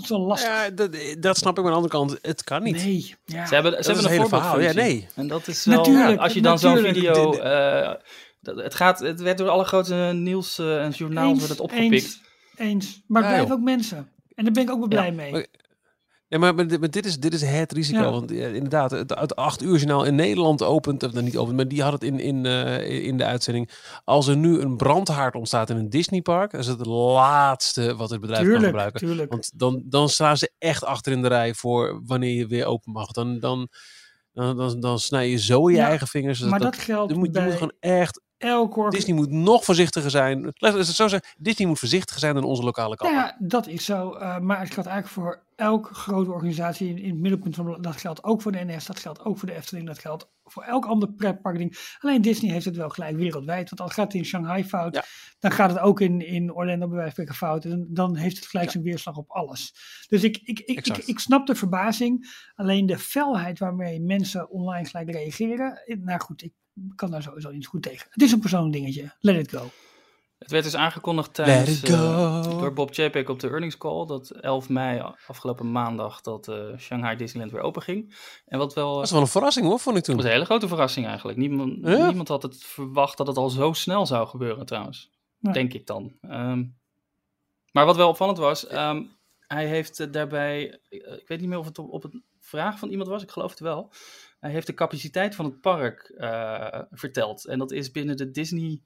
dat 0.01 0.09
is 0.11 0.17
wel 0.17 0.27
lastig. 0.27 0.49
Ja, 0.49 0.69
dat, 0.69 0.97
dat 1.19 1.37
snap 1.37 1.57
ik. 1.57 1.63
Maar 1.63 1.73
aan 1.73 1.81
de 1.81 1.89
andere 1.89 2.15
kant, 2.15 2.19
het 2.21 2.43
kan 2.43 2.63
niet. 2.63 2.75
nee, 2.75 3.15
ja. 3.25 3.45
Ze 3.45 3.53
hebben, 3.53 3.71
ze 3.71 3.77
Dat 3.77 3.85
hebben 3.85 4.03
is 4.03 4.09
een 4.09 4.15
hele 4.17 4.27
verhaal. 4.27 4.59
Ja, 4.59 4.71
nee. 4.73 5.07
En 5.15 5.27
dat 5.27 5.47
is 5.47 5.65
wel, 5.65 5.77
Natuurlijk, 5.77 6.19
als 6.19 6.33
je 6.33 6.41
dan 6.41 6.59
zo'n 6.59 6.77
video, 6.77 7.31
De- 7.31 7.37
de- 7.37 7.41
eh, 8.53 8.63
het, 8.63 8.75
gaat, 8.75 8.99
het 8.99 9.21
werd 9.21 9.37
door 9.37 9.49
alle 9.49 9.63
grote 9.63 9.95
nieuws 10.13 10.59
eh, 10.59 10.83
en 10.83 10.89
journaals 10.91 11.29
Eens, 11.29 11.39
werd 11.39 11.51
het 11.51 11.59
opgepikt. 11.59 11.91
Eens, 11.91 12.21
eens. 12.57 13.01
Maar 13.07 13.21
het 13.21 13.31
Ja, 13.31 13.37
blijven 13.37 13.47
joh. 13.47 13.51
ook 13.57 13.63
mensen. 13.63 13.97
En 14.35 14.43
daar 14.43 14.53
ben 14.53 14.63
ik 14.63 14.69
ook 14.71 14.79
wel 14.79 14.87
blij 14.87 15.11
mee. 15.11 15.45
Nee, 16.29 16.39
maar, 16.39 16.55
maar, 16.55 16.89
dit- 16.89 17.05
is, 17.05 17.19
dit 17.19 17.33
is 17.33 17.41
het 17.41 17.71
risico. 17.71 17.99
Ja. 17.99 18.11
Want 18.11 18.31
eh, 18.31 18.53
inderdaad, 18.53 18.91
het, 18.91 19.09
het 19.19 19.35
8 19.35 19.61
uur 19.63 19.75
journaal 19.75 20.03
in 20.05 20.15
Nederland 20.15 20.63
opent, 20.63 21.03
of 21.03 21.11
dan 21.11 21.23
niet 21.23 21.37
opent, 21.37 21.55
maar 21.55 21.67
die 21.67 21.81
had 21.83 21.91
het 21.91 22.03
in, 22.03 22.19
in, 22.19 22.45
eh, 22.45 23.05
in 23.05 23.17
de 23.17 23.25
uitzending. 23.25 23.69
Als 24.03 24.27
er 24.27 24.37
nu 24.37 24.59
een 24.59 24.77
brandhaard 24.77 25.35
ontstaat 25.35 25.69
in 25.69 25.77
een 25.77 25.89
Disneypark, 25.89 26.51
dat 26.51 26.59
is 26.61 26.67
het 26.67 26.85
laatste 26.85 27.95
wat 27.95 28.09
het 28.09 28.21
bedrijf 28.21 28.51
kan 28.51 28.61
gebruiken. 28.61 28.99
tuurlijk. 28.99 29.31
Want 29.31 29.51
dan, 29.55 29.81
dan 29.85 30.09
staan 30.09 30.37
ze 30.37 30.51
echt 30.57 30.83
achter 30.85 31.11
in 31.11 31.21
de 31.21 31.27
rij 31.27 31.53
voor 31.53 32.01
wanneer 32.05 32.33
je 32.35 32.47
weer 32.47 32.65
open 32.65 32.91
mag. 32.91 33.11
Dan, 33.11 33.39
dan, 33.39 33.67
dan, 34.33 34.57
dan, 34.57 34.79
dan 34.79 34.99
snij 34.99 35.29
je 35.29 35.37
zo 35.37 35.69
je 35.69 35.75
Ja, 35.75 35.87
eigen 35.87 36.07
vingers. 36.07 36.39
maar 36.39 36.59
dat 36.59 36.77
geldt 36.77 37.11
je 37.11 37.17
moet, 37.17 37.35
je 37.35 37.41
moet 37.41 37.53
gewoon 37.53 37.73
echt. 37.79 38.21
elk 38.37 38.91
Disney 38.91 39.15
moet 39.15 39.31
nog 39.31 39.63
voorzichtiger 39.63 40.09
zijn. 40.11 40.51
Laat 40.53 40.73
het 40.73 40.87
zo 40.87 41.07
zeggen. 41.07 41.29
Disney 41.37 41.67
moet 41.67 41.79
voorzichtiger 41.79 42.19
zijn 42.19 42.33
dan 42.33 42.43
onze 42.43 42.63
lokale 42.63 42.95
Nou 42.99 43.13
kapper. 43.13 43.35
ja, 43.39 43.47
dat 43.47 43.67
is 43.67 43.85
zo. 43.85 44.11
eh, 44.13 44.37
maar 44.37 44.59
het 44.59 44.73
geldt 44.73 44.89
eigenlijk 44.89 45.07
voor 45.27 45.47
elke 45.59 45.93
grote 45.93 46.31
organisatie 46.31 46.89
in, 46.89 46.97
in 46.97 47.09
het 47.09 47.19
middelpunt 47.19 47.55
van 47.55 47.81
dat 47.81 47.95
geldt 47.97 48.23
ook 48.23 48.41
voor 48.41 48.51
de 48.51 48.63
NS, 48.65 48.85
dat 48.85 48.99
geldt 48.99 49.23
ook 49.25 49.37
voor 49.37 49.47
de 49.47 49.55
Efteling, 49.55 49.87
dat 49.87 49.99
geldt 49.99 50.29
voor 50.43 50.63
elk 50.63 50.85
ander 50.85 51.11
pretparkding. 51.13 51.95
Alleen 51.99 52.21
Disney 52.21 52.51
heeft 52.51 52.65
het 52.65 52.75
wel 52.75 52.89
gelijk 52.89 53.15
wereldwijd. 53.15 53.69
Want 53.69 53.81
als 53.81 53.89
het 53.95 53.99
gaat 53.99 54.13
in 54.13 54.25
Shanghai 54.25 54.63
fout, 54.65 54.95
Ja. 54.95 55.03
dan 55.39 55.51
gaat 55.51 55.69
het 55.69 55.79
ook 55.79 56.01
in, 56.01 56.21
in 56.27 56.53
Orlando 56.53 56.87
bij 56.87 56.95
wijze 56.97 57.15
van 57.15 57.25
spreken 57.25 57.35
fout. 57.35 57.65
En 57.65 57.87
dan 57.89 58.15
heeft 58.15 58.35
het 58.35 58.45
gelijk 58.45 58.71
zijn 58.71 58.83
weerslag 58.83 59.17
op 59.17 59.29
alles. 59.29 59.73
Dus 60.07 60.23
ik, 60.23 60.37
ik, 60.43 60.59
ik, 60.59 60.87
ik, 60.87 60.97
ik 60.97 61.19
snap 61.19 61.47
de 61.47 61.55
verbazing. 61.55 62.27
Alleen 62.55 62.85
de 62.85 62.97
felheid 62.97 63.59
waarmee 63.59 64.01
mensen 64.01 64.49
online 64.49 64.85
gelijk 64.87 65.11
reageren. 65.11 65.81
eh, 65.85 65.97
Nou 65.97 66.19
goed, 66.19 66.43
ik 66.43 66.53
kan 66.95 67.11
daar 67.11 67.23
sowieso 67.23 67.51
niet 67.51 67.67
goed 67.67 67.81
tegen. 67.81 68.07
Het 68.09 68.21
is 68.21 68.31
een 68.31 68.39
persoonlijk 68.39 68.73
dingetje. 68.73 69.15
Let 69.19 69.35
it 69.35 69.51
go. 69.51 69.69
Het 70.39 70.51
werd 70.51 70.63
dus 70.63 70.75
aangekondigd 70.75 71.33
tijdens, 71.33 71.83
eh, 71.83 72.43
door 72.43 72.73
Bob 72.73 72.93
Chapek 72.93 73.29
op 73.29 73.39
de 73.39 73.49
earnings 73.49 73.77
call, 73.77 74.05
dat 74.05 74.29
11 74.29 74.69
mei 74.69 75.01
afgelopen 75.27 75.71
maandag, 75.71 76.21
dat 76.21 76.47
eh, 76.47 76.77
Shanghai 76.77 77.15
Disneyland 77.15 77.51
weer 77.51 77.61
open 77.61 77.81
ging. 77.81 78.15
En 78.45 78.57
wat 78.57 78.73
wel, 78.73 78.95
Dat 78.95 79.03
is 79.03 79.11
wel 79.11 79.21
een 79.21 79.27
verrassing 79.27 79.65
hoor, 79.65 79.79
vond 79.79 79.97
ik 79.97 80.03
toen. 80.03 80.15
was 80.15 80.25
een 80.25 80.31
hele 80.31 80.45
grote 80.45 80.67
verrassing 80.67 81.05
eigenlijk. 81.07 81.37
Niemand, 81.37 81.77
Ja? 81.81 82.05
niemand 82.07 82.27
had 82.27 82.43
het 82.43 82.63
verwacht 82.63 83.17
dat 83.17 83.27
het 83.27 83.37
al 83.37 83.49
zo 83.49 83.73
snel 83.73 84.05
zou 84.05 84.27
gebeuren 84.27 84.65
trouwens. 84.65 85.09
Denk 85.39 85.73
ik 85.73 85.85
dan. 85.87 86.13
Ehm, 86.21 86.63
maar 87.71 87.85
wat 87.85 87.95
wel 87.95 88.09
opvallend 88.09 88.37
was, 88.37 88.67
ehm, 88.67 89.03
hij 89.39 89.67
heeft 89.67 89.99
eh, 89.99 90.11
daarbij, 90.11 90.79
eh, 90.89 91.13
ik 91.13 91.27
weet 91.27 91.39
niet 91.39 91.49
meer 91.49 91.57
of 91.59 91.65
het 91.65 91.79
op, 91.79 91.89
op 91.91 92.03
een 92.03 92.23
vraag 92.39 92.79
van 92.79 92.89
iemand 92.89 93.09
was, 93.09 93.23
ik 93.23 93.31
geloof 93.31 93.49
het 93.49 93.59
wel. 93.59 93.91
Hij 94.39 94.51
heeft 94.51 94.67
de 94.67 94.73
capaciteit 94.73 95.35
van 95.35 95.45
het 95.45 95.61
park 95.61 96.13
eh, 96.17 96.81
verteld. 96.91 97.45
En 97.45 97.59
dat 97.59 97.71
is 97.71 97.91
binnen 97.91 98.17
de 98.17 98.31
Disney, 98.31 98.81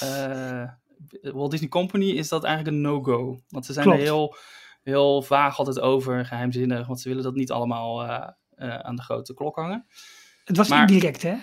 eh, 0.00 0.62
Walt 1.22 1.50
Disney 1.50 1.68
Company 1.68 2.04
is 2.10 2.28
dat 2.28 2.44
eigenlijk 2.44 2.76
een 2.76 2.82
no-go. 2.82 3.40
Want 3.48 3.66
ze 3.66 3.72
zijn 3.72 3.84
Klopt. 3.84 4.00
er 4.00 4.04
heel, 4.04 4.36
heel 4.82 5.22
vaag 5.22 5.58
altijd 5.58 5.80
over, 5.80 6.26
geheimzinnig. 6.26 6.86
Want 6.86 7.00
ze 7.00 7.08
willen 7.08 7.22
dat 7.24 7.34
niet 7.34 7.50
allemaal 7.50 8.02
eh, 8.02 8.28
eh, 8.54 8.78
aan 8.78 8.96
de 8.96 9.02
grote 9.02 9.34
klok 9.34 9.56
hangen. 9.56 9.86
Het 10.44 10.56
was 10.56 10.68
Maar- 10.68 10.80
indirect, 10.90 11.22
hè? 11.22 11.34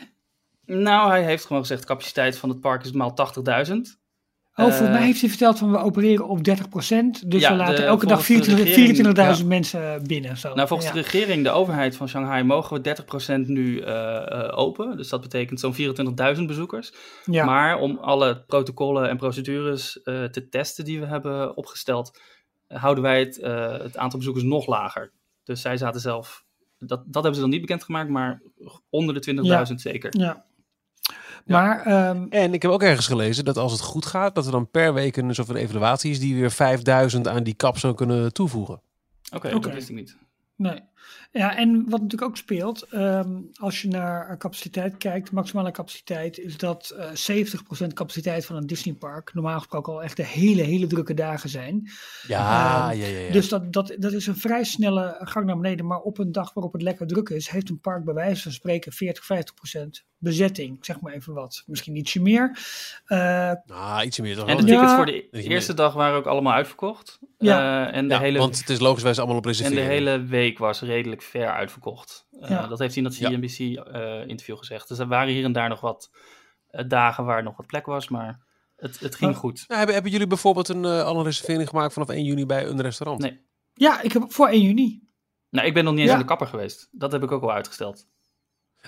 Nou, 0.66 1.10
hij 1.10 1.24
heeft 1.24 1.46
gewoon 1.46 1.62
gezegd, 1.62 1.86
capaciteit 1.86 2.38
van 2.38 2.50
het 2.50 2.60
park 2.60 2.84
is 2.84 2.92
maal 2.92 3.14
80.000. 3.14 4.00
Oh, 4.60 4.64
volgens 4.66 4.88
Eh, 4.88 4.94
mij 4.94 5.06
heeft 5.06 5.20
hij 5.20 5.30
verteld 5.30 5.58
van 5.58 5.72
we 5.72 5.78
opereren 5.78 6.28
op 6.28 6.44
30%. 6.44 7.32
Dus 7.32 7.42
Ja, 7.42 7.52
we 7.52 7.58
laten 7.58 7.76
de- 7.76 7.82
elke 7.84 8.06
dag 8.06 8.26
volgens 8.26 8.48
de 8.48 8.56
24 8.56 8.66
regering, 8.76 9.16
24.000 9.38 9.48
mensen 9.48 10.04
binnen. 10.08 10.38
Zo. 10.38 10.54
Nou, 10.54 10.68
volgens 10.68 10.88
Ja. 10.90 10.96
de 10.96 11.02
regering, 11.02 11.44
de 11.44 11.50
overheid 11.50 11.96
van 11.96 12.08
Shanghai, 12.10 12.44
mogen 12.44 12.76
we 12.76 12.82
30% 12.82 13.48
nu 13.48 13.80
eh, 13.80 14.16
eh, 14.32 14.58
open. 14.58 14.98
Dus 14.98 15.10
dat 15.10 15.22
betekent 15.22 15.60
zo'n 15.60 15.74
24.000 15.74 16.48
bezoekers. 16.48 16.94
Maar 17.26 17.80
om 17.80 17.98
alle 17.98 18.44
protocollen 18.48 19.10
en 19.10 19.18
procedures 19.18 20.00
te 20.04 20.48
testen 20.50 20.86
die 20.86 21.00
we 21.00 21.06
hebben 21.06 21.58
opgesteld, 21.58 22.20
houden 22.68 23.04
wij 23.04 23.20
het, 23.20 23.36
het 23.82 23.98
aantal 23.98 24.18
bezoekers 24.20 24.46
nog 24.46 24.68
lager. 24.68 25.12
Dus 25.44 25.62
zij 25.62 25.78
zaten 25.78 26.02
zelf 26.02 26.46
dat, 26.80 27.00
dat 27.06 27.14
hebben 27.14 27.36
ze 27.36 27.42
dan 27.42 27.50
niet 27.50 27.62
bekendgemaakt, 27.62 28.10
maar 28.10 28.42
onder 28.90 29.14
de 29.14 29.20
20.000 29.20 29.82
zeker. 29.82 30.18
Ja. 30.20 30.46
Maar 31.48 31.86
ehm, 31.86 32.26
En 32.30 32.54
ik 32.54 32.62
heb 32.62 32.72
ook 32.72 32.84
ergens 32.84 33.08
gelezen 33.08 33.46
dat 33.46 33.58
als 33.58 33.72
het 33.72 33.82
goed 33.82 34.06
gaat, 34.06 34.36
dat 34.36 34.46
er 34.46 34.52
dan 34.52 34.70
per 34.72 34.94
week 34.94 35.18
een 35.18 35.36
soort 35.36 35.48
van 35.48 35.56
evaluatie 35.56 36.12
is 36.12 36.20
die 36.20 36.36
weer 36.36 36.52
5000 36.52 37.28
aan 37.28 37.44
die 37.44 37.54
kap 37.54 37.78
zou 37.78 37.94
kunnen 37.94 38.34
toevoegen. 38.34 38.82
Oké, 39.36 39.48
Oké. 39.48 39.60
dat 39.60 39.74
wist 39.74 39.90
ik 39.90 39.96
niet. 39.96 40.18
Nee. 40.56 40.82
Ja, 41.32 41.58
en 41.58 41.76
wat 41.90 42.02
natuurlijk 42.02 42.30
ook 42.32 42.38
speelt, 42.38 42.82
ehm, 42.90 43.32
als 43.54 43.82
je 43.82 43.88
naar 43.88 44.38
capaciteit 44.38 44.98
kijkt, 44.98 45.32
maximale 45.32 45.72
capaciteit, 45.72 46.38
is 46.40 46.58
dat 46.58 46.90
eh 46.90 47.10
70% 47.14 47.94
capaciteit 47.94 48.46
van 48.46 48.56
een 48.56 48.68
Disneypark 48.68 49.34
normaal 49.34 49.58
gesproken 49.58 49.94
al 49.94 50.04
echt 50.04 50.18
de 50.18 50.26
hele, 50.26 50.62
hele 50.62 50.88
drukke 50.88 51.14
dagen 51.14 51.50
zijn. 51.50 51.90
Ja, 52.28 52.90
Ehm, 52.92 53.00
ja, 53.00 53.08
ja. 53.08 53.20
ja. 53.20 53.32
Dus 53.32 53.50
dat, 53.50 53.74
dat, 53.74 53.96
dat 54.00 54.14
is 54.14 54.28
een 54.28 54.36
vrij 54.38 54.64
snelle 54.64 55.16
gang 55.20 55.46
naar 55.46 55.56
beneden. 55.58 55.86
Maar 55.86 56.00
op 56.00 56.18
een 56.18 56.32
dag 56.32 56.54
waarop 56.54 56.74
het 56.74 56.82
lekker 56.82 57.08
druk 57.08 57.30
is, 57.30 57.50
heeft 57.50 57.70
een 57.70 57.80
park 57.80 58.04
bij 58.06 58.14
wijze 58.14 58.42
van 58.42 58.52
spreken 58.52 58.92
40, 58.92 59.24
50% 59.24 60.06
bezetting. 60.20 60.78
Zeg 60.86 61.00
maar 61.00 61.14
even 61.14 61.34
wat. 61.34 61.64
Misschien 61.66 61.96
ietsje 61.96 62.22
meer. 62.22 62.60
Eh, 63.06 63.18
nou, 63.66 64.04
ietsje 64.06 64.22
meer 64.22 64.36
toch 64.36 64.48
En 64.48 64.58
de 64.58 64.64
Ja. 64.64 64.68
tickets 64.70 64.94
voor 64.94 65.06
de 65.06 65.30
eerste 65.32 65.74
dag 65.74 65.94
waren 65.94 66.18
ook 66.18 66.26
allemaal 66.26 66.54
uitverkocht. 66.54 67.20
Ja. 67.38 67.88
Eh, 67.88 67.96
en 67.98 68.08
de, 68.08 68.14
Ja, 68.14 68.20
hele, 68.20 68.38
want 68.38 68.58
het 68.60 68.70
is 68.70 68.80
logischwijs 68.80 69.18
allemaal 69.18 69.38
op 69.38 69.44
en 69.46 69.50
reservering. 69.52 69.88
de 69.88 69.94
hele 69.94 70.24
week 70.26 70.58
was 70.58 70.82
redelijk 70.98 71.22
ver 71.22 71.52
uitverkocht. 71.52 72.28
Eh, 72.40 72.50
Ja. 72.50 72.68
Dat 72.68 72.80
heeft 72.80 72.96
hij 72.96 73.04
in 73.04 73.10
dat 73.10 73.18
Ja. 73.18 73.30
CNBC-interview 73.30 74.58
gezegd. 74.58 74.88
Dus 74.88 75.00
er 75.00 75.08
waren 75.08 75.34
hier 75.34 75.44
en 75.44 75.52
daar 75.52 75.70
nog 75.70 75.80
wat 75.80 76.10
eh, 76.68 76.88
dagen 76.88 77.26
waar 77.26 77.44
nog 77.44 77.58
wat 77.58 77.66
plek 77.68 77.86
was, 77.86 78.08
maar 78.10 78.40
het, 78.76 79.00
het 79.00 79.16
ging 79.16 79.36
goed. 79.36 79.56
Nou, 79.56 79.78
hebben, 79.78 79.94
hebben 79.94 80.12
jullie 80.12 80.28
bijvoorbeeld 80.28 80.68
een, 80.70 80.86
eh, 80.86 81.04
al 81.04 81.18
een 81.18 81.24
reservering 81.24 81.70
gemaakt 81.70 81.94
vanaf 81.94 82.10
1 82.10 82.24
juni 82.24 82.46
bij 82.46 82.66
een 82.66 82.82
restaurant? 82.82 83.22
Nee. 83.22 83.42
ja, 83.74 84.02
ik 84.02 84.12
heb 84.12 84.24
voor 84.28 84.48
1 84.48 84.62
juni. 84.62 85.02
Nou, 85.50 85.68
ik 85.68 85.74
ben 85.74 85.84
nog 85.84 85.92
niet 85.94 86.02
eens 86.02 86.10
Ja. 86.12 86.16
aan 86.16 86.22
de 86.22 86.28
kapper 86.28 86.48
geweest. 86.48 86.88
Dat 86.92 87.12
heb 87.12 87.24
ik 87.24 87.32
ook 87.32 87.42
al 87.44 87.52
uitgesteld. 87.52 88.08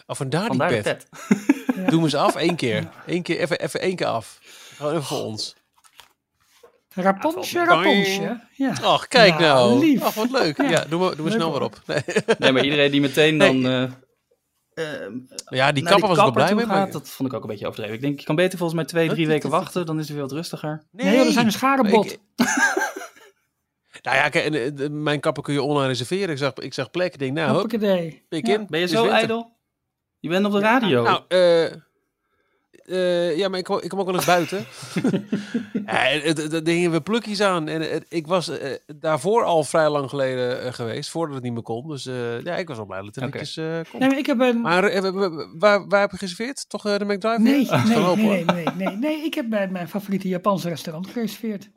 Oh, 0.07 0.15
vandaar 0.15 0.39
die 0.39 0.49
Vandaar 0.49 0.69
de 0.69 0.81
pet. 0.81 1.07
pet. 1.09 1.37
Ja. 1.75 1.83
Doe 1.85 1.93
hem 1.95 2.03
eens 2.03 2.15
af, 2.15 2.35
één 2.45 2.55
keer. 2.55 2.89
Eén 3.05 3.21
keer, 3.21 3.39
even, 3.39 3.59
even 3.59 3.79
één 3.81 3.95
keer 3.95 4.07
af. 4.07 4.39
Gewoon 4.75 4.91
even 4.91 5.03
voor 5.03 5.23
ons. 5.23 5.55
Raponsje, 6.95 7.65
raponsje. 7.65 8.39
Ja. 8.55 8.73
Ach, 8.81 9.07
kijk 9.07 9.39
Nou, 9.39 9.69
nou. 9.69 9.79
lief. 9.85 10.03
Ach, 10.03 10.13
wat 10.13 10.31
leuk. 10.31 10.57
Ja, 10.57 10.69
Ja. 10.69 10.85
doe 10.89 10.99
maar, 10.99 11.15
doe 11.15 11.25
Leuk 11.25 11.33
snel 11.35 11.51
maar 11.51 11.61
op. 11.61 11.81
Nee. 11.85 12.01
Nee, 12.39 12.51
maar 12.51 12.63
iedereen 12.63 12.91
die 12.91 13.01
meteen 13.01 13.37
dan... 13.37 13.65
eh, 13.65 13.83
eh, 14.73 15.11
Ja, 15.49 15.71
die 15.71 15.83
kapper 15.83 16.07
was 16.07 16.17
ik 16.17 16.23
wel 16.23 16.31
blij 16.31 16.55
mee. 16.55 16.65
gaat, 16.65 16.91
dat 16.91 17.09
vond 17.09 17.29
ik 17.29 17.35
ook 17.35 17.43
een 17.43 17.49
beetje 17.49 17.65
overdreven. 17.67 17.95
Ik 17.95 18.01
denk, 18.01 18.19
je 18.19 18.25
kan 18.25 18.35
beter 18.35 18.57
volgens 18.57 18.77
mij 18.79 18.87
twee, 18.87 19.09
drie 19.09 19.27
weken 19.27 19.49
wachten. 19.49 19.85
Dan 19.85 19.95
is 19.99 20.03
het 20.07 20.11
weer 20.13 20.21
wat 20.21 20.31
rustiger. 20.31 20.83
Nee, 20.91 21.15
joh, 21.17 21.25
er 21.25 21.31
zijn 21.31 21.45
een 21.45 21.51
scharenbot. 21.51 22.11
Ik- 22.11 22.19
nou 24.05 24.17
ja, 24.17 24.29
kijk, 24.29 24.53
eh, 24.79 24.89
mijn 24.89 25.19
kapper 25.19 25.43
kun 25.43 25.53
je 25.53 25.61
online 25.61 25.87
reserveren. 25.87 26.29
Ik 26.29 26.37
zag, 26.37 26.53
ik 26.53 26.73
zag 26.73 26.91
plek. 26.91 27.13
Ik 27.13 27.19
denk, 27.19 27.33
nou, 27.33 27.51
hop, 27.57 27.67
pik 28.29 28.47
Ja. 28.47 28.53
in. 28.53 28.65
Ben 28.69 28.79
je 28.79 28.87
zo 28.87 29.07
ijdel? 29.07 29.57
Je 30.19 30.29
bent 30.29 30.45
op 30.45 30.51
de 30.51 30.59
radio. 30.59 31.03
Nou, 31.03 31.21
eh, 31.27 31.73
eh, 32.89 33.37
ja, 33.37 33.47
maar 33.49 33.59
ik, 33.59 33.65
kom- 33.65 33.79
ik 33.81 33.89
kom 33.89 33.99
ook 33.99 34.05
wel 34.05 34.15
eens 34.15 34.25
buiten. 34.25 34.65
het- 35.85 36.53
er 36.53 36.73
hingen 36.73 36.91
we 36.91 37.01
plukjes 37.01 37.41
aan. 37.41 37.67
En 37.67 37.81
het- 37.81 38.05
ik 38.09 38.27
was 38.27 38.49
eh, 38.49 38.71
daarvoor 38.99 39.43
al 39.43 39.63
vrij 39.63 39.89
lang 39.89 40.09
geleden 40.09 40.61
eh, 40.63 40.73
geweest, 40.73 41.09
voordat 41.09 41.35
het 41.35 41.43
niet 41.43 41.53
meer 41.53 41.61
kon. 41.61 41.87
Dus 41.87 42.05
eh, 42.05 42.41
ja, 42.43 42.55
ik 42.55 42.67
was 42.67 42.77
wel 42.77 42.85
blij 42.85 43.01
dat 43.01 43.15
het 43.15 43.23
netjes 43.23 43.57
eh 43.57 43.79
kon. 43.91 43.99
Nee, 43.99 44.09
maar 44.09 44.17
ik 44.17 44.25
heb 44.25 44.39
een... 44.39 44.61
Maar 44.61 44.83
eh, 44.83 45.01
w- 45.01 45.13
w- 45.13 45.45
waar, 45.59 45.87
waar 45.87 46.01
heb 46.01 46.11
je 46.11 46.17
gereserveerd? 46.17 46.69
Toch 46.69 46.85
eh, 46.85 46.97
de 46.97 47.05
McDrive? 47.05 47.39
Nee, 47.41 47.67
nee, 47.85 47.97
nee, 48.15 48.15
nee, 48.15 48.45
nee, 48.45 48.65
nee, 48.77 48.95
nee. 48.95 49.23
Ik 49.25 49.33
heb 49.33 49.49
bij 49.49 49.67
mijn 49.67 49.89
favoriete 49.89 50.27
Japanse 50.27 50.69
restaurant 50.69 51.07
gereserveerd. 51.07 51.69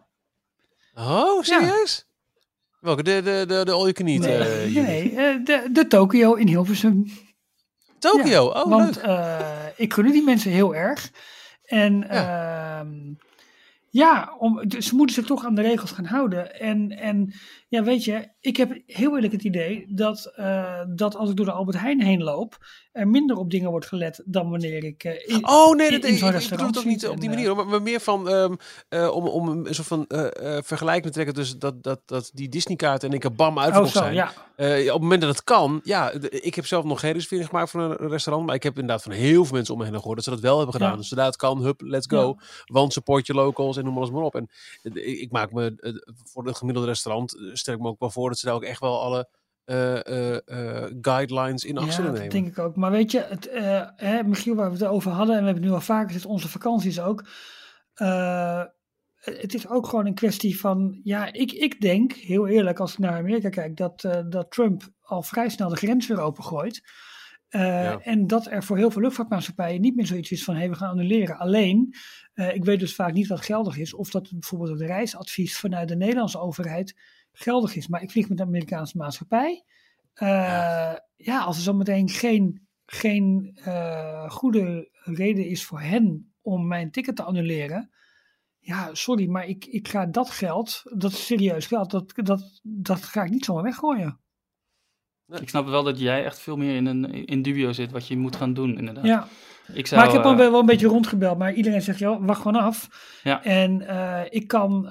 Oh, 0.94 1.42
serieus? 1.42 2.06
Welke? 2.80 3.02
De, 3.02 3.20
de, 3.24 3.44
de, 3.48 3.64
de 3.64 3.72
all 3.72 3.80
you 3.80 3.92
can 3.92 4.06
eat? 4.06 4.20
Nee, 4.20 4.38
eh, 4.38 4.74
nee 4.86 5.10
eh, 5.10 5.44
de, 5.44 5.68
de 5.72 5.86
Tokyo 5.86 6.34
in 6.34 6.48
Hilversum. 6.48 7.04
Tokyo? 8.02 8.52
Ja, 8.54 8.62
oh, 8.62 8.68
Want 8.68 8.94
leuk. 8.94 9.04
eh, 9.04 9.38
ik 9.76 9.92
gun 9.92 10.10
die 10.10 10.22
mensen 10.24 10.50
heel 10.50 10.74
erg. 10.74 11.10
En 11.64 12.04
ja, 12.10 12.86
ja 13.90 14.34
om, 14.38 14.68
dus 14.68 14.86
ze 14.86 14.94
moeten 14.94 15.14
zich 15.14 15.26
toch 15.26 15.44
aan 15.44 15.54
de 15.54 15.62
regels 15.62 15.90
gaan 15.90 16.04
houden. 16.04 16.60
En, 16.60 16.90
en 16.90 17.32
ja, 17.68 17.82
weet 17.82 18.04
je, 18.04 18.28
ik 18.42 18.56
heb 18.56 18.78
heel 18.86 19.14
eerlijk 19.14 19.32
het 19.32 19.42
idee 19.44 19.86
dat, 19.88 20.32
eh, 20.36 20.80
dat 20.88 21.16
als 21.16 21.30
ik 21.30 21.36
door 21.36 21.46
de 21.46 21.52
Albert 21.52 21.78
Heijn 21.78 22.02
heen 22.02 22.22
loop, 22.22 22.58
er 22.92 23.08
minder 23.08 23.36
op 23.36 23.50
dingen 23.50 23.70
wordt 23.70 23.86
gelet 23.86 24.22
dan 24.24 24.50
wanneer 24.50 24.84
ik 24.84 25.04
eh, 25.04 25.28
in, 25.36 25.48
Oh 25.48 25.76
nee, 25.76 25.86
in- 25.86 25.92
dat, 25.92 26.04
in 26.04 26.12
ik, 26.12 26.18
zo'n 26.18 26.34
ik 26.34 26.48
bedoel 26.50 26.66
het 26.66 26.78
ook 26.78 26.84
niet 26.84 27.06
op 27.08 27.20
die 27.20 27.28
en, 27.28 27.34
manier, 27.34 27.56
maar, 27.56 27.66
maar 27.66 27.82
meer 27.82 28.00
van 28.00 28.28
ehm, 28.28 28.54
eh, 28.88 29.10
om, 29.14 29.26
om 29.26 29.48
een 29.48 29.74
soort 29.74 29.86
van 29.88 30.04
eh, 30.06 30.56
eh, 30.56 30.62
vergelijking 30.64 31.06
te 31.06 31.12
trekken 31.12 31.34
tussen 31.34 31.58
dat, 31.58 31.82
dat, 31.82 32.00
dat 32.06 32.30
die 32.34 32.48
Disney-kaarten 32.48 33.08
en 33.08 33.14
ik 33.14 33.22
heb 33.22 33.36
bam 33.36 33.56
Oh, 33.56 33.62
uitverkocht 33.62 33.92
zo, 33.92 33.98
zijn. 33.98 34.14
ja. 34.14 34.32
Eh, 34.56 34.80
op 34.86 34.92
het 34.92 35.00
moment 35.00 35.20
dat 35.20 35.30
het 35.30 35.44
kan, 35.44 35.80
ja, 35.84 36.12
ik 36.30 36.54
heb 36.54 36.66
zelf 36.66 36.84
nog 36.84 37.00
geen 37.00 37.12
reservering 37.12 37.48
gemaakt 37.48 37.70
voor 37.70 37.80
een 37.80 38.08
restaurant, 38.08 38.46
maar 38.46 38.54
ik 38.54 38.62
heb 38.62 38.74
inderdaad 38.74 39.02
van 39.02 39.12
heel 39.12 39.44
veel 39.44 39.54
mensen 39.54 39.74
om 39.74 39.80
me 39.80 39.86
heen 39.86 39.94
gehoord 39.96 40.14
dat 40.16 40.24
ze 40.24 40.30
dat 40.30 40.40
wel 40.40 40.56
hebben 40.56 40.74
gedaan. 40.74 40.90
Ja. 40.90 40.96
Dus 40.96 41.08
zodra 41.08 41.24
het 41.24 41.36
kan, 41.36 41.62
hup, 41.62 41.80
let's 41.80 42.06
go. 42.06 42.36
Want 42.64 42.92
support 42.92 43.26
je 43.26 43.34
locals 43.34 43.76
en 43.76 43.84
noem 43.84 43.96
alles 43.96 44.10
maar 44.10 44.22
op. 44.22 44.34
En 44.34 44.48
eh, 44.82 45.08
ik, 45.08 45.18
ik 45.20 45.30
maak 45.30 45.52
me 45.52 45.74
eh, 45.80 45.92
voor 46.24 46.46
het 46.46 46.56
gemiddelde 46.56 46.88
restaurant, 46.88 47.36
eh, 47.36 47.42
stel 47.52 47.74
ik 47.74 47.80
me 47.80 47.88
ook 47.88 47.98
wel 48.00 48.10
voor 48.10 48.30
dat 48.32 48.40
ze 48.40 48.46
daar 48.46 48.54
ook 48.54 48.64
echt 48.64 48.80
wel 48.80 49.00
alle 49.00 49.28
eh, 49.64 50.06
eh, 50.06 50.40
eh, 50.44 50.90
guidelines 51.00 51.64
in 51.64 51.76
acht 51.78 51.86
Ja, 51.86 51.92
zullen 51.92 52.10
dat 52.10 52.20
nemen. 52.20 52.34
denk 52.34 52.46
ik 52.46 52.58
ook. 52.58 52.76
Maar 52.76 52.90
weet 52.90 53.10
je, 53.10 53.20
het, 53.20 53.48
hè, 53.96 54.22
Michiel, 54.22 54.54
waar 54.54 54.70
we 54.70 54.76
het 54.76 54.86
over 54.86 55.10
hadden, 55.10 55.34
en 55.34 55.40
we 55.40 55.46
hebben 55.46 55.62
het 55.62 55.72
nu 55.72 55.78
al 55.78 55.84
vaker 55.84 56.06
gezegd, 56.06 56.26
onze 56.26 56.48
vakanties 56.48 57.00
ook. 57.00 57.24
het 59.14 59.54
is 59.54 59.68
ook 59.68 59.86
gewoon 59.86 60.06
een 60.06 60.14
kwestie 60.14 60.60
van, 60.60 61.00
ja, 61.02 61.32
ik, 61.32 61.52
ik 61.52 61.80
denk, 61.80 62.12
heel 62.12 62.46
eerlijk, 62.46 62.80
als 62.80 62.92
ik 62.92 62.98
naar 62.98 63.18
Amerika 63.18 63.48
kijk, 63.48 63.76
dat, 63.76 64.00
dat 64.28 64.50
Trump 64.50 64.82
al 65.00 65.22
vrij 65.22 65.48
snel 65.48 65.68
de 65.68 65.76
grens 65.76 66.06
weer 66.06 66.20
opengooit. 66.20 66.82
Ja. 67.48 68.00
En 68.00 68.26
dat 68.26 68.46
er 68.46 68.62
voor 68.62 68.76
heel 68.76 68.90
veel 68.90 69.02
luchtvaartmaatschappijen 69.02 69.80
niet 69.80 69.96
meer 69.96 70.06
zoiets 70.06 70.30
is 70.30 70.44
van, 70.44 70.54
hé, 70.54 70.60
hey, 70.60 70.70
we 70.70 70.76
gaan 70.76 70.90
annuleren. 70.90 71.38
Alleen, 71.38 71.94
ik 72.34 72.64
weet 72.64 72.80
dus 72.80 72.94
vaak 72.94 73.12
niet 73.12 73.26
wat 73.26 73.40
geldig 73.44 73.76
is, 73.76 73.94
of 73.94 74.10
dat 74.10 74.30
bijvoorbeeld 74.30 74.70
het 74.78 74.88
reisadvies 74.88 75.56
vanuit 75.58 75.88
de 75.88 75.96
Nederlandse 75.96 76.38
overheid 76.40 76.94
geldig 77.32 77.74
is. 77.76 77.88
Maar 77.88 78.02
ik 78.02 78.10
vlieg 78.10 78.28
met 78.28 78.38
de 78.38 78.44
Amerikaanse 78.44 78.96
maatschappij. 78.96 79.64
Eh, 80.14 80.28
Ja. 80.28 81.06
ja. 81.16 81.42
als 81.42 81.56
er 81.56 81.62
zometeen 81.62 82.08
geen, 82.08 82.66
geen 82.86 83.58
eh, 83.62 84.30
goede 84.30 84.90
reden 84.92 85.46
is 85.46 85.64
voor 85.64 85.80
hen 85.80 86.32
om 86.40 86.66
mijn 86.66 86.90
ticket 86.90 87.16
te 87.16 87.22
annuleren. 87.22 87.90
Ja, 88.58 88.94
sorry, 88.94 89.28
maar 89.28 89.46
ik, 89.46 89.64
ik 89.64 89.88
ga 89.88 90.06
dat 90.06 90.30
geld, 90.30 90.82
dat 90.94 91.12
is 91.12 91.26
serieus 91.26 91.66
geld, 91.66 91.90
dat, 91.90 92.12
dat, 92.14 92.60
dat 92.62 93.02
ga 93.02 93.24
ik 93.24 93.30
niet 93.30 93.44
zomaar 93.44 93.62
weggooien. 93.62 94.20
Ik 95.26 95.48
snap 95.48 95.66
wel 95.66 95.82
dat 95.82 95.98
jij 95.98 96.24
echt 96.24 96.38
veel 96.38 96.56
meer 96.56 96.76
in, 96.76 96.86
een, 96.86 97.24
in 97.26 97.42
dubio 97.42 97.72
zit 97.72 97.90
wat 97.90 98.06
je 98.06 98.16
moet 98.16 98.36
gaan 98.36 98.54
doen, 98.54 98.78
inderdaad. 98.78 99.04
Ja, 99.04 99.28
Ik 99.72 99.86
zou, 99.86 100.00
maar 100.00 100.08
ik 100.10 100.16
heb 100.16 100.24
al 100.24 100.32
eh, 100.32 100.38
wel, 100.38 100.60
een 100.60 100.66
beetje 100.66 100.86
rondgebeld, 100.86 101.38
maar 101.38 101.52
iedereen 101.52 101.82
zegt, 101.82 101.98
joh, 101.98 102.26
wacht 102.26 102.42
gewoon 102.42 102.62
af. 102.62 102.88
Ja. 103.22 103.44
En 103.44 103.86
eh, 103.88 104.20
ik 104.28 104.48
kan, 104.48 104.82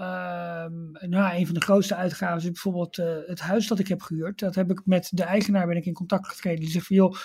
nou, 1.10 1.36
een 1.36 1.46
van 1.46 1.54
de 1.54 1.62
grootste 1.62 1.96
uitgaven 1.96 2.38
is 2.38 2.46
bijvoorbeeld 2.46 2.98
eh, 2.98 3.06
het 3.26 3.40
huis 3.40 3.68
dat 3.68 3.80
ik 3.80 3.88
heb 3.88 4.02
gehuurd. 4.02 4.40
Dat 4.40 4.56
heb 4.56 4.72
ik 4.72 4.82
met 4.86 5.10
de 5.12 5.24
eigenaar 5.24 5.68
ben 5.68 5.78
ik 5.78 5.86
in 5.86 5.94
contact 5.94 6.28
getreden. 6.28 6.60
Die 6.60 6.70
zegt 6.70 6.88
van, 6.88 6.96
joh, 6.96 7.16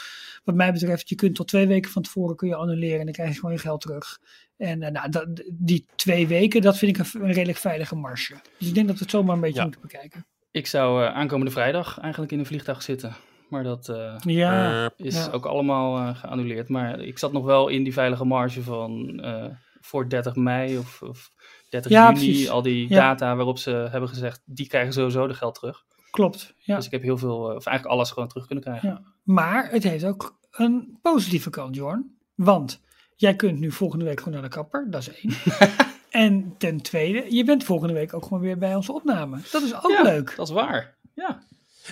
wat 0.44 0.54
mij 0.54 0.72
betreft, 0.72 1.08
je 1.08 1.14
kunt 1.14 1.34
tot 1.34 1.48
twee 1.48 1.66
weken 1.66 1.90
van 1.90 2.02
tevoren 2.02 2.36
kun 2.36 2.48
je 2.48 2.54
annuleren 2.54 2.98
en 2.98 3.04
dan 3.04 3.14
krijg 3.14 3.28
je 3.28 3.34
gewoon 3.38 3.54
je 3.54 3.60
geld 3.60 3.80
terug. 3.80 4.18
En 4.56 4.78
nou, 4.78 5.08
dat, 5.10 5.26
die 5.52 5.86
twee 5.96 6.26
weken, 6.26 6.62
dat 6.62 6.78
vind 6.78 6.98
ik 6.98 7.06
een, 7.14 7.22
een 7.22 7.32
redelijk 7.32 7.58
veilige 7.58 7.96
marge. 7.96 8.34
Dus 8.58 8.68
ik 8.68 8.74
denk 8.74 8.86
dat 8.86 8.96
we 8.96 9.02
het 9.02 9.10
zomaar 9.10 9.34
een 9.34 9.40
beetje 9.40 9.56
Ja. 9.56 9.62
moeten 9.62 9.80
bekijken. 9.80 10.26
Ik 10.50 10.66
zou 10.66 11.04
aankomende 11.04 11.52
vrijdag 11.52 11.98
eigenlijk 11.98 12.32
in 12.32 12.38
een 12.38 12.46
vliegtuig 12.46 12.82
zitten. 12.82 13.14
Maar 13.48 13.62
dat 13.62 13.88
eh, 13.88 14.14
Ja, 14.18 14.90
is 14.96 15.24
Ja. 15.24 15.30
ook 15.32 15.44
allemaal 15.46 15.96
eh, 15.98 16.16
geannuleerd. 16.16 16.68
Maar 16.68 17.00
ik 17.00 17.18
zat 17.18 17.32
nog 17.32 17.44
wel 17.44 17.68
in 17.68 17.82
die 17.82 17.92
veilige 17.92 18.24
marge 18.24 18.62
van 18.62 19.20
eh, 19.20 19.44
voor 19.80 20.08
30 20.08 20.34
mei 20.34 20.78
of, 20.78 21.02
of 21.02 21.30
30 21.70 21.90
Ja, 21.90 22.08
juni. 22.12 22.24
precies. 22.24 22.48
Al 22.50 22.62
die 22.62 22.88
data 22.88 23.36
waarop 23.36 23.58
ze 23.58 23.70
hebben 23.70 24.08
gezegd, 24.08 24.42
die 24.44 24.66
krijgen 24.68 24.92
sowieso 24.92 25.26
de 25.26 25.34
geld 25.34 25.54
terug. 25.54 25.84
klopt. 26.10 26.54
Ja. 26.58 26.76
Dus 26.76 26.84
ik 26.86 26.90
heb 26.90 27.02
heel 27.02 27.18
veel, 27.18 27.36
of 27.36 27.66
eigenlijk 27.66 27.86
alles 27.86 28.10
gewoon 28.10 28.28
terug 28.28 28.46
kunnen 28.46 28.64
krijgen. 28.64 28.88
Ja. 28.88 29.00
Maar 29.22 29.70
het 29.70 29.82
heeft 29.82 30.04
ook 30.04 30.38
een 30.50 30.98
positieve 31.02 31.50
kant, 31.50 31.74
Jorn. 31.74 32.16
Want 32.34 32.82
jij 33.16 33.36
kunt 33.36 33.58
nu 33.58 33.70
volgende 33.72 34.04
week 34.04 34.18
gewoon 34.18 34.34
naar 34.34 34.42
de 34.42 34.54
kapper, 34.56 34.86
dat 34.90 35.00
is 35.00 35.10
één. 35.22 35.34
en 36.10 36.54
ten 36.58 36.80
tweede, 36.82 37.34
je 37.34 37.44
bent 37.44 37.64
volgende 37.64 37.94
week 37.94 38.14
ook 38.14 38.22
gewoon 38.22 38.40
weer 38.40 38.58
bij 38.58 38.74
onze 38.74 38.92
opname. 38.92 39.38
Dat 39.52 39.62
is 39.62 39.74
ook 39.74 40.00
leuk. 40.02 40.34
Dat 40.36 40.48
is 40.48 40.54
waar. 40.54 40.96
Ja. 41.14 41.42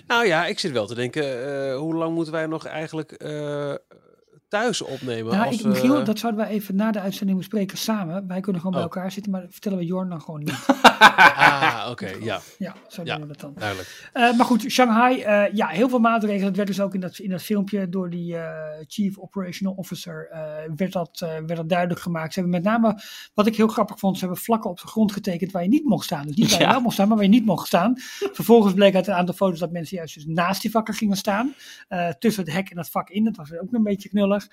Nou 0.07 0.27
ja, 0.27 0.47
ik 0.47 0.59
zit 0.59 0.73
wel 0.73 0.87
te 0.87 0.95
denken, 0.95 1.25
eh, 1.25 1.77
hoe 1.77 1.95
lang 1.95 2.15
moeten 2.15 2.33
wij 2.33 2.47
nog 2.47 2.67
eigenlijk 2.67 3.13
eh, 3.13 3.75
thuis 4.61 4.83
opnemen. 4.83 5.33
Nou, 5.33 5.47
als, 5.47 5.59
ik, 5.59 5.65
Michiel, 5.67 5.99
eh, 5.99 6.05
dat 6.05 6.19
zouden 6.19 6.45
we 6.47 6.51
even 6.51 6.77
na 6.77 6.91
de 6.91 7.01
uitzending 7.01 7.39
bespreken 7.39 7.79
samen. 7.79 8.27
Wij 8.27 8.41
kunnen 8.41 8.61
gewoon 8.61 8.77
bij 8.77 8.87
Oh. 8.89 8.95
elkaar 8.95 9.13
zitten, 9.13 9.33
maar 9.33 9.41
dat 9.41 9.51
vertellen 9.53 9.79
we 9.79 9.85
Jorn 9.85 10.09
dan 10.09 10.21
gewoon 10.21 10.41
niet. 10.41 10.59
Ah, 10.99 11.87
oké, 11.91 12.11
ja, 12.23 12.41
ja, 12.59 12.75
zo 12.89 13.03
Ja. 13.05 13.13
doen 13.17 13.23
we 13.23 13.29
dat 13.29 13.41
dan. 13.41 13.53
duidelijk. 13.59 14.11
Eh, 14.13 14.37
maar 14.37 14.47
goed, 14.47 14.63
Shanghai, 14.71 15.21
eh, 15.21 15.55
ja, 15.55 15.67
heel 15.67 15.89
veel 15.89 15.99
maatregelen. 15.99 16.47
Dat 16.47 16.57
werd 16.57 16.69
dus 16.69 16.81
ook 16.81 16.95
in 16.95 17.01
dat, 17.01 17.19
in 17.19 17.31
dat 17.31 17.43
filmpje 17.43 17.89
door 17.89 18.11
die 18.11 18.37
eh, 18.37 18.85
Chief 18.87 19.19
Operational 19.19 19.75
Officer, 19.77 20.29
eh, 20.31 20.41
werd, 20.77 20.93
dat, 20.93 21.21
eh, 21.21 21.29
werd 21.29 21.57
dat 21.57 21.69
duidelijk 21.69 22.01
gemaakt. 22.01 22.33
Ze 22.35 22.41
hebben 22.41 22.63
met 22.63 22.71
name, 22.73 23.01
wat 23.35 23.47
ik 23.47 23.57
heel 23.57 23.67
grappig 23.69 23.99
vond, 23.99 24.19
ze 24.19 24.25
hebben 24.25 24.43
vlakken 24.43 24.71
op 24.71 24.81
de 24.81 24.87
grond 24.87 25.13
getekend 25.13 25.53
waar 25.53 25.63
je 25.63 25.69
niet 25.69 25.85
mocht 25.85 26.05
staan. 26.05 26.27
Dus 26.27 26.37
niet 26.37 26.51
waar 26.51 26.59
je 26.61 26.65
Ja. 26.65 26.71
wel 26.73 26.81
mocht 26.81 26.95
staan, 26.95 27.09
maar 27.09 27.17
waar 27.17 27.27
je 27.27 27.33
niet 27.33 27.45
mocht 27.47 27.67
staan. 27.67 27.93
Vervolgens 28.33 28.75
bleek 28.75 28.95
uit 28.95 29.07
een 29.07 29.15
aantal 29.15 29.35
foto's 29.35 29.59
dat 29.59 29.71
mensen 29.73 29.97
juist 29.97 30.15
dus 30.15 30.25
naast 30.27 30.63
die 30.63 30.71
vakken 30.71 30.95
gingen 30.95 31.17
staan. 31.17 31.55
eh, 31.89 32.09
tussen 32.09 32.45
het 32.45 32.53
hek 32.53 32.71
en 32.71 32.79
het 32.79 32.91
vak 32.91 33.11
in. 33.11 33.25
Dat 33.25 33.37
was 33.37 33.53
ook 33.59 33.73
een 33.73 33.83
beetje 33.83 34.09
knullig. 34.09 34.44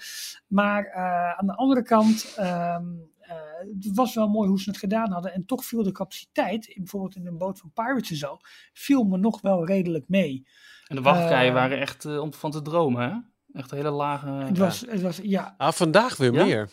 Maar 0.47 0.85
eh, 0.85 1.39
aan 1.39 1.47
de 1.47 1.55
andere 1.55 1.83
kant, 1.83 2.33
ehm, 2.37 2.85
eh, 3.19 3.35
het 3.81 3.95
was 3.95 4.15
wel 4.15 4.27
mooi 4.29 4.49
hoe 4.49 4.61
ze 4.61 4.69
het 4.69 4.79
gedaan 4.79 5.11
hadden. 5.11 5.33
En 5.33 5.45
toch 5.45 5.65
viel 5.65 5.83
de 5.83 5.91
capaciteit, 5.91 6.73
bijvoorbeeld 6.75 7.15
in 7.15 7.27
een 7.27 7.37
boot 7.37 7.59
van 7.59 7.71
Pirates 7.73 8.09
en 8.09 8.17
zo, 8.17 8.37
viel 8.73 9.03
me 9.03 9.17
nog 9.17 9.41
wel 9.41 9.65
redelijk 9.65 10.05
mee. 10.07 10.47
En 10.87 10.95
de 10.95 11.01
wachtrijen 11.01 11.47
Eh, 11.47 11.53
waren 11.53 11.79
echt 11.79 12.05
om 12.05 12.33
van 12.33 12.51
te 12.51 12.61
dromen, 12.61 13.09
hè? 13.09 13.15
Echt 13.59 13.71
een 13.71 13.77
hele 13.77 13.89
lage... 13.89 14.27
Het 14.29 14.57
was, 14.57 14.79
het 14.79 15.01
was, 15.01 15.19
ja, 15.23 15.55
Ah, 15.57 15.71
vandaag 15.71 16.17
weer 16.17 16.33
Ja? 16.33 16.43
meer. 16.45 16.69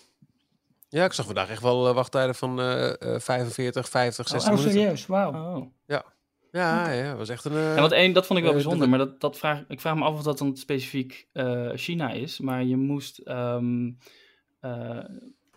Ja, 0.89 1.05
ik 1.05 1.13
zag 1.13 1.27
vandaag 1.27 1.49
echt 1.51 1.63
wel 1.63 1.95
wachttijden 1.95 2.35
van 2.35 2.61
eh, 2.61 3.15
eh, 3.15 3.21
45, 3.21 3.89
50, 3.89 4.29
60 4.29 4.51
oh, 4.53 4.57
minuten. 4.59 4.81
serieus, 4.81 5.07
wauw. 5.07 5.57
Oh. 5.57 5.67
Ja, 5.87 6.05
ja, 6.93 7.17
was 7.17 7.29
echt 7.29 7.45
een... 7.45 7.53
eh, 7.53 7.75
Ja, 7.75 7.81
want 7.81 7.93
één, 7.93 8.13
dat 8.13 8.27
vond 8.27 8.39
ik 8.39 8.45
wel 8.45 8.55
eh, 8.55 8.61
bijzonder, 8.61 8.89
maar 8.89 8.99
dat, 8.99 9.21
dat 9.21 9.39
vraag, 9.39 9.65
ik 9.69 9.81
vraag 9.81 9.95
me 9.97 10.05
af 10.05 10.15
of 10.15 10.23
dat 10.23 10.39
dan 10.39 10.57
specifiek 10.57 11.29
eh, 11.33 11.71
China 11.75 12.11
is. 12.11 12.41
Maar 12.41 12.65
je 12.65 12.77
moest 12.77 13.19
ehm, 13.19 13.91
eh, 14.61 15.05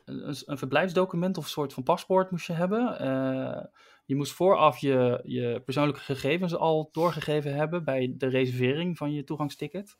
een, 0.05 0.35
een 0.45 0.57
verblijfsdocument 0.57 1.37
of 1.37 1.43
een 1.43 1.49
soort 1.49 1.73
van 1.73 1.83
paspoort 1.83 2.31
moest 2.31 2.47
je 2.47 2.53
hebben. 2.53 2.99
Eh, 2.99 3.63
je 4.05 4.15
moest 4.15 4.31
vooraf 4.33 4.77
je, 4.77 5.19
je 5.23 5.61
persoonlijke 5.65 6.01
gegevens 6.01 6.55
al 6.55 6.89
doorgegeven 6.91 7.55
hebben 7.55 7.83
bij 7.83 8.13
de 8.17 8.27
reservering 8.27 8.97
van 8.97 9.13
je 9.13 9.23
toegangsticket. 9.23 9.97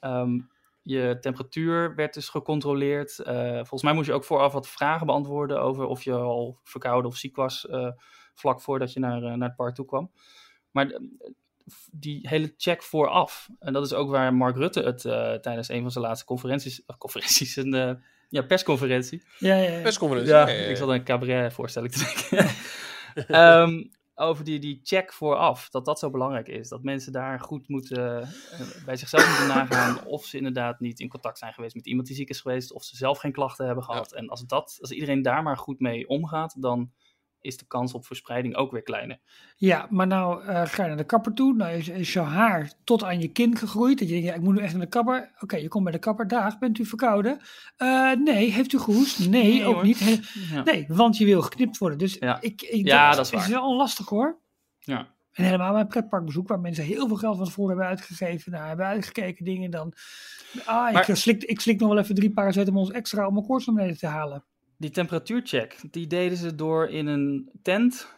Ehm, 0.00 0.38
je 0.82 1.16
temperatuur 1.20 1.94
werd 1.94 2.14
dus 2.14 2.28
gecontroleerd. 2.28 3.18
Eh, 3.18 3.52
volgens 3.54 3.82
mij 3.82 3.92
moest 3.92 4.06
je 4.06 4.12
ook 4.12 4.24
vooraf 4.24 4.52
wat 4.52 4.68
vragen 4.68 5.06
beantwoorden 5.06 5.60
over 5.60 5.84
of 5.86 6.02
je 6.02 6.12
al 6.12 6.60
verkouden 6.64 7.10
of 7.10 7.16
ziek 7.16 7.36
was 7.36 7.66
eh, 7.66 7.90
vlak 8.38 8.60
voordat 8.60 8.92
je 8.92 9.00
naar, 9.00 9.22
eh, 9.22 9.32
naar 9.32 9.48
het 9.48 9.56
park 9.56 9.74
toe 9.74 9.86
kwam. 9.86 10.10
Maar 10.70 10.90
eh, 10.90 11.00
die 11.90 12.28
hele 12.28 12.54
check 12.56 12.82
vooraf, 12.82 13.48
en 13.58 13.72
dat 13.72 13.84
is 13.84 13.92
ook 13.92 14.10
waar 14.10 14.34
Mark 14.34 14.56
Rutte 14.56 14.82
het 14.82 15.04
eh, 15.04 15.34
tijdens 15.34 15.68
een 15.68 15.82
van 15.82 15.90
zijn 15.90 16.04
laatste 16.04 16.26
conferenties, 16.26 16.84
eh, 16.84 16.96
conferenties, 17.04 17.56
een 17.56 17.74
eh, 17.74 17.94
ja, 18.28 18.42
persconferentie, 18.42 19.22
Ja, 19.38 19.56
ja, 19.56 19.70
ja. 19.70 19.82
persconferentie. 19.82 20.32
ja, 20.32 20.48
Ja, 20.48 20.54
ja, 20.54 20.62
ja. 20.62 20.68
ik 20.68 20.76
zat 20.76 20.88
een 20.88 21.04
cabaret 21.04 21.52
voorstelling 21.52 21.92
te 21.92 22.26
denken. 22.28 22.54
Ehm, 23.28 23.84
over 24.14 24.44
die, 24.44 24.58
die 24.58 24.80
check 24.82 25.12
vooraf, 25.12 25.68
dat 25.68 25.84
dat 25.84 25.98
zo 25.98 26.10
belangrijk 26.10 26.48
is. 26.48 26.68
Dat 26.68 26.82
mensen 26.82 27.12
daar 27.12 27.40
goed 27.40 27.68
moeten, 27.68 28.28
bij 28.84 28.96
zichzelf 28.96 29.28
moeten 29.28 29.56
nagaan 29.56 30.04
of 30.14 30.24
ze 30.24 30.36
inderdaad 30.36 30.80
niet 30.80 31.00
in 31.00 31.08
contact 31.08 31.38
zijn 31.38 31.52
geweest 31.52 31.74
met 31.74 31.86
iemand 31.86 32.06
die 32.06 32.16
ziek 32.16 32.28
is 32.28 32.40
geweest, 32.40 32.72
of 32.72 32.84
ze 32.84 32.96
zelf 32.96 33.18
geen 33.18 33.32
klachten 33.32 33.66
hebben 33.66 33.84
gehad. 33.84 34.12
En 34.12 34.28
als, 34.28 34.46
dat, 34.46 34.78
als 34.80 34.90
iedereen 34.90 35.22
daar 35.22 35.42
maar 35.42 35.56
goed 35.56 35.80
mee 35.80 36.08
omgaat, 36.08 36.62
dan 36.62 36.92
is 37.46 37.56
de 37.56 37.66
kans 37.66 37.92
op 37.92 38.06
verspreiding 38.06 38.56
ook 38.56 38.70
weer 38.72 38.82
kleiner. 38.82 39.18
Ja, 39.56 39.86
maar 39.90 40.06
nou 40.06 40.44
eh, 40.44 40.62
ga 40.66 40.82
je 40.82 40.88
naar 40.88 40.96
de 40.96 41.04
kapper 41.04 41.32
toe. 41.34 41.54
Nou 41.54 41.72
is, 41.76 41.88
is 41.88 42.12
jouw 42.12 42.24
haar 42.24 42.72
tot 42.84 43.04
aan 43.04 43.20
je 43.20 43.28
kin 43.28 43.56
gegroeid. 43.56 43.98
Dat 43.98 44.08
je 44.08 44.14
denkt, 44.14 44.28
ja, 44.28 44.34
ik 44.34 44.40
moet 44.40 44.54
nu 44.54 44.60
echt 44.60 44.72
naar 44.72 44.82
de 44.82 44.88
kapper. 44.88 45.30
Oké, 45.40 45.56
je 45.56 45.68
komt 45.68 45.84
bij 45.84 45.92
de 45.92 45.98
kapper. 45.98 46.28
Dag, 46.28 46.58
bent 46.58 46.78
u 46.78 46.84
verkouden? 46.84 47.38
Eh, 47.76 48.12
nee, 48.12 48.50
heeft 48.50 48.72
u 48.72 48.78
gehoest? 48.78 49.18
Nee, 49.18 49.28
Nee, 49.28 49.64
ook 49.64 49.74
hoor. 49.74 49.84
niet. 49.84 49.98
He- 50.00 50.20
Ja. 50.54 50.62
nee, 50.62 50.84
want 50.88 51.16
je 51.16 51.24
wil 51.24 51.42
geknipt 51.42 51.78
worden. 51.78 51.98
Dus 51.98 52.16
Ja. 52.20 52.40
ik, 52.40 52.62
ik, 52.62 52.86
Ja, 52.86 53.10
dat 53.14 53.24
is 53.26 53.30
waar. 53.32 53.48
wel 53.50 53.76
lastig 53.76 54.08
hoor. 54.08 54.38
Ja. 54.78 55.14
En 55.32 55.44
helemaal 55.44 55.72
bij 55.72 55.80
een 55.80 55.86
pretparkbezoek 55.88 56.48
waar 56.48 56.60
mensen 56.60 56.84
heel 56.84 57.06
veel 57.08 57.16
geld 57.16 57.36
van 57.36 57.44
tevoren 57.46 57.68
hebben 57.70 57.86
uitgegeven. 57.88 58.52
Nou, 58.52 58.66
hebben 58.66 58.86
uitgekeken 58.86 59.44
dingen 59.44 59.70
dan. 59.70 59.92
Ah, 60.64 60.92
Maar- 60.92 61.08
ik, 61.08 61.16
slik, 61.16 61.42
ik 61.44 61.60
slik 61.60 61.80
nog 61.80 61.88
wel 61.88 61.98
even 61.98 62.14
drie 62.14 62.30
paracetamols 62.32 62.90
extra 62.90 63.26
om 63.26 63.32
mijn 63.34 63.46
koorts 63.46 63.66
naar 63.66 63.74
beneden 63.74 63.98
te 63.98 64.06
halen. 64.06 64.44
Die 64.78 64.90
temperatuurcheck, 64.90 65.78
die 65.90 66.06
deden 66.06 66.38
ze 66.38 66.54
door 66.54 66.88
in 66.88 67.06
een 67.06 67.50
tent 67.62 68.14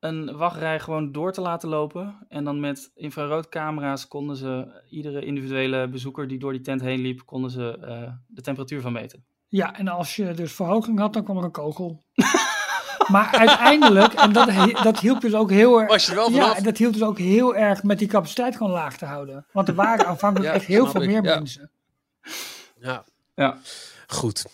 een 0.00 0.36
wachtrij 0.36 0.80
gewoon 0.80 1.12
door 1.12 1.32
te 1.32 1.40
laten 1.40 1.68
lopen. 1.68 2.26
En 2.28 2.44
dan 2.44 2.60
met 2.60 2.90
infraroodcamera's 2.94 4.08
konden 4.08 4.36
ze 4.36 4.82
iedere 4.90 5.24
individuele 5.24 5.88
bezoeker 5.88 6.28
die 6.28 6.38
door 6.38 6.52
die 6.52 6.60
tent 6.60 6.80
heen 6.80 7.00
liep, 7.00 7.26
konden 7.26 7.50
ze 7.50 7.78
eh, 7.78 8.12
de 8.26 8.42
temperatuur 8.42 8.80
van 8.80 8.92
meten. 8.92 9.24
Ja, 9.46 9.74
en 9.76 9.88
als 9.88 10.16
je 10.16 10.34
dus 10.34 10.52
verhoging 10.52 10.98
had, 10.98 11.12
dan 11.12 11.24
kwam 11.24 11.36
er 11.36 11.44
een 11.44 11.50
kogel. 11.50 12.04
maar 13.12 13.30
uiteindelijk, 13.32 14.12
en 14.12 14.32
dat, 14.32 14.50
dat 14.82 15.00
hielp 15.00 15.20
dus 15.20 15.34
ook 15.34 15.50
heel 15.50 15.80
erg. 15.80 15.90
Was 15.90 16.04
je 16.04 16.10
er 16.10 16.16
wel 16.16 16.30
Ja, 16.30 16.40
vanaf? 16.40 16.56
en 16.56 16.64
dat 16.64 16.78
hielp 16.78 16.92
dus 16.92 17.02
ook 17.02 17.18
heel 17.18 17.56
erg 17.56 17.82
met 17.82 17.98
die 17.98 18.08
capaciteit 18.08 18.56
gewoon 18.56 18.72
laag 18.72 18.96
te 18.96 19.04
houden. 19.04 19.46
Want 19.52 19.68
er 19.68 19.74
waren 19.74 20.06
aanvankelijk 20.12 20.50
Ja, 20.50 20.56
echt 20.56 20.66
heel 20.66 20.86
veel 20.86 21.02
ik, 21.02 21.08
meer 21.08 21.22
ja. 21.22 21.34
mensen. 21.34 21.70
Ja. 22.80 23.04
Ja. 23.34 23.58
Goed. 24.06 24.46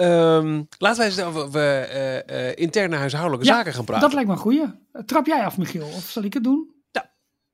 Ehm, 0.00 0.62
laten 0.78 0.98
wij 0.98 1.06
eens 1.06 1.20
over 1.20 1.50
we, 1.50 1.58
eh, 1.58 2.48
eh, 2.48 2.56
interne 2.56 2.96
huishoudelijke 2.96 3.46
Ja, 3.46 3.54
zaken 3.54 3.72
gaan 3.72 3.84
praten. 3.84 4.02
Dat 4.02 4.12
lijkt 4.12 4.28
me 4.28 4.34
een 4.34 4.40
goeie. 4.40 4.64
Trap 5.06 5.26
jij 5.26 5.44
af, 5.44 5.58
Michiel? 5.58 5.86
Of 5.86 6.04
zal 6.04 6.22
ik 6.22 6.34
het 6.34 6.44
doen? 6.44 6.78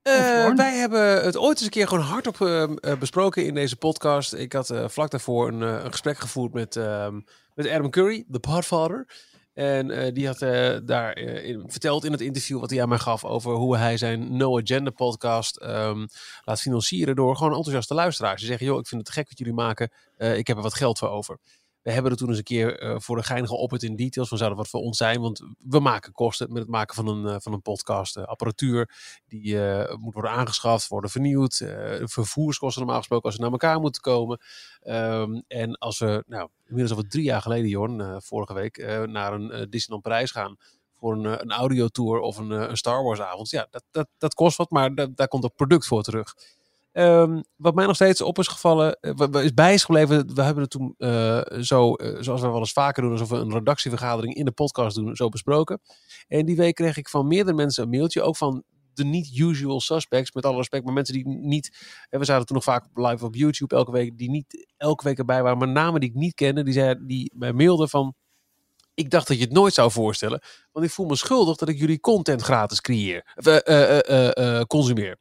Eh, 0.02 0.42
Jorn? 0.42 0.56
wij 0.56 0.76
hebben 0.76 1.24
het 1.24 1.36
ooit 1.36 1.56
eens 1.56 1.64
een 1.64 1.70
keer 1.70 1.88
gewoon 1.88 2.04
hardop 2.04 2.40
eh, 2.40 2.62
eh, 2.62 2.98
besproken 2.98 3.46
in 3.46 3.54
deze 3.54 3.76
podcast. 3.76 4.34
Ik 4.34 4.52
had 4.52 4.70
eh, 4.70 4.88
vlak 4.88 5.10
daarvoor 5.10 5.48
een, 5.48 5.62
eh, 5.62 5.84
een 5.84 5.90
gesprek 5.90 6.18
gevoerd 6.18 6.52
met, 6.52 6.76
ehm, 6.76 7.20
met 7.54 7.68
Adam 7.68 7.90
Curry, 7.90 8.24
de 8.28 8.38
Podfather. 8.38 9.06
En 9.56 9.90
eh, 9.90 10.14
die 10.14 10.26
had 10.26 10.42
eh, 10.42 10.76
daar 10.84 11.12
eh, 11.12 11.48
in, 11.48 11.64
verteld 11.66 12.04
in 12.04 12.12
het 12.12 12.20
interview 12.20 12.60
wat 12.60 12.70
hij 12.70 12.82
aan 12.82 12.88
mij 12.88 12.98
gaf 12.98 13.24
over 13.24 13.52
hoe 13.52 13.76
hij 13.76 13.96
zijn 13.96 14.36
No 14.36 14.58
Agenda 14.58 14.90
podcast 14.90 15.58
laat 16.44 16.60
financieren 16.60 17.16
door 17.16 17.36
gewoon 17.36 17.52
enthousiaste 17.52 17.94
luisteraars. 17.94 18.38
Die 18.40 18.48
zeggen, 18.48 18.66
joh, 18.66 18.78
ik 18.78 18.86
vind 18.86 19.00
het 19.00 19.10
gek 19.10 19.28
wat 19.28 19.38
jullie 19.38 19.54
maken. 19.54 19.90
Eh, 20.16 20.36
ik 20.36 20.46
heb 20.46 20.56
er 20.56 20.62
wat 20.62 20.74
geld 20.74 20.98
voor 20.98 21.08
over. 21.08 21.38
We 21.86 21.92
hebben 21.92 22.10
er 22.10 22.16
toen 22.16 22.28
eens 22.28 22.38
een 22.38 22.44
keer 22.44 22.78
eh, 22.78 22.94
voor 22.98 23.16
de 23.16 23.22
gein 23.22 23.46
geopperd 23.46 23.82
in 23.82 23.96
details 23.96 24.28
van 24.28 24.38
zou 24.38 24.50
dat 24.50 24.58
wat 24.58 24.68
voor 24.68 24.80
ons 24.80 24.96
zijn. 24.96 25.20
Want 25.20 25.42
we 25.58 25.80
maken 25.80 26.12
kosten 26.12 26.52
met 26.52 26.62
het 26.62 26.70
maken 26.70 26.94
van 26.94 27.06
een, 27.08 27.26
eh, 27.26 27.36
van 27.38 27.52
een 27.52 27.62
podcast. 27.62 28.16
eh, 28.16 28.24
apparatuur 28.24 28.90
die 29.28 29.58
moet 29.98 30.12
worden 30.14 30.30
aangeschaft, 30.30 30.88
worden 30.88 31.10
vernieuwd. 31.10 31.56
vervoerskosten 32.04 32.80
normaal 32.82 32.98
gesproken 32.98 33.24
als 33.26 33.34
ze 33.34 33.40
naar 33.40 33.50
elkaar 33.50 33.80
moeten 33.80 34.02
komen. 34.02 34.40
Ehm, 34.80 35.40
en 35.48 35.78
als 35.78 35.98
we, 35.98 36.24
nou, 36.26 36.48
inmiddels 36.66 36.98
al 36.98 37.04
drie 37.08 37.24
jaar 37.24 37.42
geleden, 37.42 37.68
Jorn, 37.68 38.22
vorige 38.22 38.54
week, 38.54 38.76
naar 39.06 39.32
een 39.32 39.70
Disneyland 39.70 40.02
Parijs 40.02 40.30
gaan 40.30 40.56
voor 40.92 41.12
een, 41.12 41.24
een 41.24 41.52
audiotour 41.52 42.18
of 42.20 42.36
een, 42.38 42.50
een 42.50 42.76
Star 42.76 43.02
Wars 43.04 43.20
avond. 43.20 43.50
Ja, 43.50 43.66
dat, 43.70 43.84
dat, 43.90 44.08
dat 44.18 44.34
kost 44.34 44.56
wat, 44.56 44.70
maar 44.70 44.94
da- 44.94 45.08
daar 45.14 45.28
komt 45.28 45.44
ook 45.44 45.54
product 45.54 45.86
voor 45.86 46.02
terug. 46.02 46.34
Ehm, 46.96 47.40
wat 47.56 47.74
mij 47.74 47.86
nog 47.86 47.94
steeds 47.94 48.20
op 48.20 48.38
is 48.38 48.48
gevallen, 48.48 48.98
wat 49.00 49.34
is 49.36 49.54
bij 49.54 49.74
is 49.74 49.84
gebleven, 49.84 50.34
we 50.34 50.42
hebben 50.42 50.62
het 50.62 50.70
toen 50.70 50.94
eh, 50.98 51.40
zo, 51.60 51.94
eh, 51.94 52.22
zoals 52.22 52.40
we 52.40 52.46
wel 52.48 52.58
eens 52.58 52.72
vaker 52.72 53.02
doen, 53.02 53.10
alsof 53.10 53.28
we 53.28 53.36
een 53.36 53.52
redactievergadering 53.52 54.34
in 54.34 54.44
de 54.44 54.52
podcast 54.52 54.96
doen, 54.96 55.16
zo 55.16 55.28
besproken. 55.28 55.80
En 56.28 56.46
die 56.46 56.56
week 56.56 56.74
kreeg 56.74 56.96
ik 56.96 57.08
van 57.08 57.26
meerdere 57.26 57.56
mensen 57.56 57.82
een 57.82 57.90
mailtje, 57.90 58.22
ook 58.22 58.36
van 58.36 58.62
de 58.92 59.04
niet-usual 59.04 59.80
suspects, 59.80 60.32
met 60.32 60.44
alle 60.44 60.56
respect, 60.56 60.84
maar 60.84 60.94
mensen 60.94 61.14
die 61.14 61.28
niet, 61.28 61.78
en 62.08 62.18
we 62.18 62.24
zaten 62.24 62.46
toen 62.46 62.56
nog 62.56 62.64
vaak 62.64 62.86
live 62.94 63.24
op 63.24 63.34
YouTube 63.34 63.76
elke 63.76 63.90
week, 63.90 64.18
die 64.18 64.30
niet 64.30 64.74
elke 64.76 65.04
week 65.04 65.18
erbij 65.18 65.42
waren, 65.42 65.58
maar 65.58 65.68
namen 65.68 66.00
die 66.00 66.08
ik 66.08 66.14
niet 66.14 66.34
kende, 66.34 66.62
die, 66.62 66.74
zei, 66.74 66.94
die 67.06 67.32
mij 67.34 67.52
mailden 67.52 67.88
van, 67.88 68.14
ik 68.94 69.10
dacht 69.10 69.28
dat 69.28 69.36
je 69.36 69.44
het 69.44 69.52
nooit 69.52 69.74
zou 69.74 69.90
voorstellen, 69.90 70.42
want 70.72 70.86
ik 70.86 70.92
voel 70.92 71.06
me 71.06 71.16
schuldig 71.16 71.56
dat 71.56 71.68
ik 71.68 71.78
jullie 71.78 72.00
content 72.00 72.42
gratis 72.42 72.80
creëer, 72.80 73.34
of, 73.34 74.66
consumeer. 74.66 75.18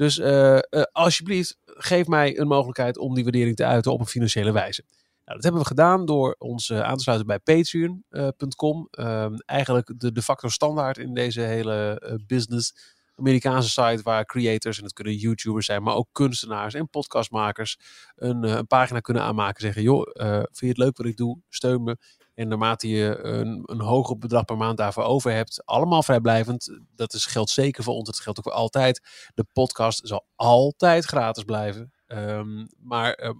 Dus 0.00 0.18
eh, 0.18 0.56
eh, 0.56 0.62
alsjeblieft, 0.92 1.58
geef 1.64 2.06
mij 2.06 2.38
een 2.38 2.46
mogelijkheid 2.46 2.98
om 2.98 3.14
die 3.14 3.24
waardering 3.24 3.56
te 3.56 3.64
uiten 3.64 3.92
op 3.92 4.00
een 4.00 4.06
financiële 4.06 4.52
wijze. 4.52 4.84
Nou, 5.24 5.36
dat 5.36 5.42
hebben 5.42 5.60
we 5.60 5.66
gedaan 5.66 6.06
door 6.06 6.34
ons 6.38 6.70
eh, 6.70 6.80
aan 6.80 6.96
te 6.96 7.02
sluiten 7.02 7.26
bij 7.26 7.38
patreon.com. 7.38 8.88
Ehm, 8.90 9.34
eigenlijk 9.46 9.92
de 9.96 10.12
de 10.12 10.22
facto 10.22 10.48
standaard 10.48 10.98
in 10.98 11.14
deze 11.14 11.40
hele 11.40 12.18
business. 12.26 12.74
Amerikaanse 13.14 13.68
site 13.68 14.02
waar 14.02 14.24
creators, 14.24 14.78
en 14.78 14.84
het 14.84 14.92
kunnen 14.92 15.14
YouTubers 15.14 15.66
zijn, 15.66 15.82
maar 15.82 15.94
ook 15.94 16.08
kunstenaars 16.12 16.74
en 16.74 16.88
podcastmakers, 16.88 17.78
een, 18.16 18.42
een 18.42 18.66
pagina 18.66 19.00
kunnen 19.00 19.22
aanmaken. 19.22 19.62
Zeggen, 19.62 19.82
joh, 19.82 20.10
vind 20.42 20.58
je 20.58 20.66
het 20.66 20.78
leuk 20.78 20.96
wat 20.96 21.06
ik 21.06 21.16
doe? 21.16 21.40
Steun 21.48 21.82
me. 21.82 21.96
En 22.40 22.48
naarmate 22.48 22.88
je 22.88 23.18
een, 23.22 23.62
een 23.64 23.80
hoger 23.80 24.18
bedrag 24.18 24.44
per 24.44 24.56
maand 24.56 24.76
daarvoor 24.76 25.02
over 25.02 25.32
hebt, 25.32 25.62
allemaal 25.64 26.02
vrijblijvend, 26.02 26.78
dat 26.94 27.14
is, 27.14 27.26
geldt 27.26 27.50
zeker 27.50 27.84
voor 27.84 27.94
ons, 27.94 28.06
dat 28.06 28.18
geldt 28.18 28.38
ook 28.38 28.44
voor 28.44 28.54
altijd. 28.54 29.00
De 29.34 29.44
podcast 29.52 30.00
zal 30.08 30.26
altijd 30.36 31.04
gratis 31.04 31.44
blijven. 31.44 31.92
Ehm, 32.06 32.66
maar 32.78 33.12
ehm, 33.12 33.34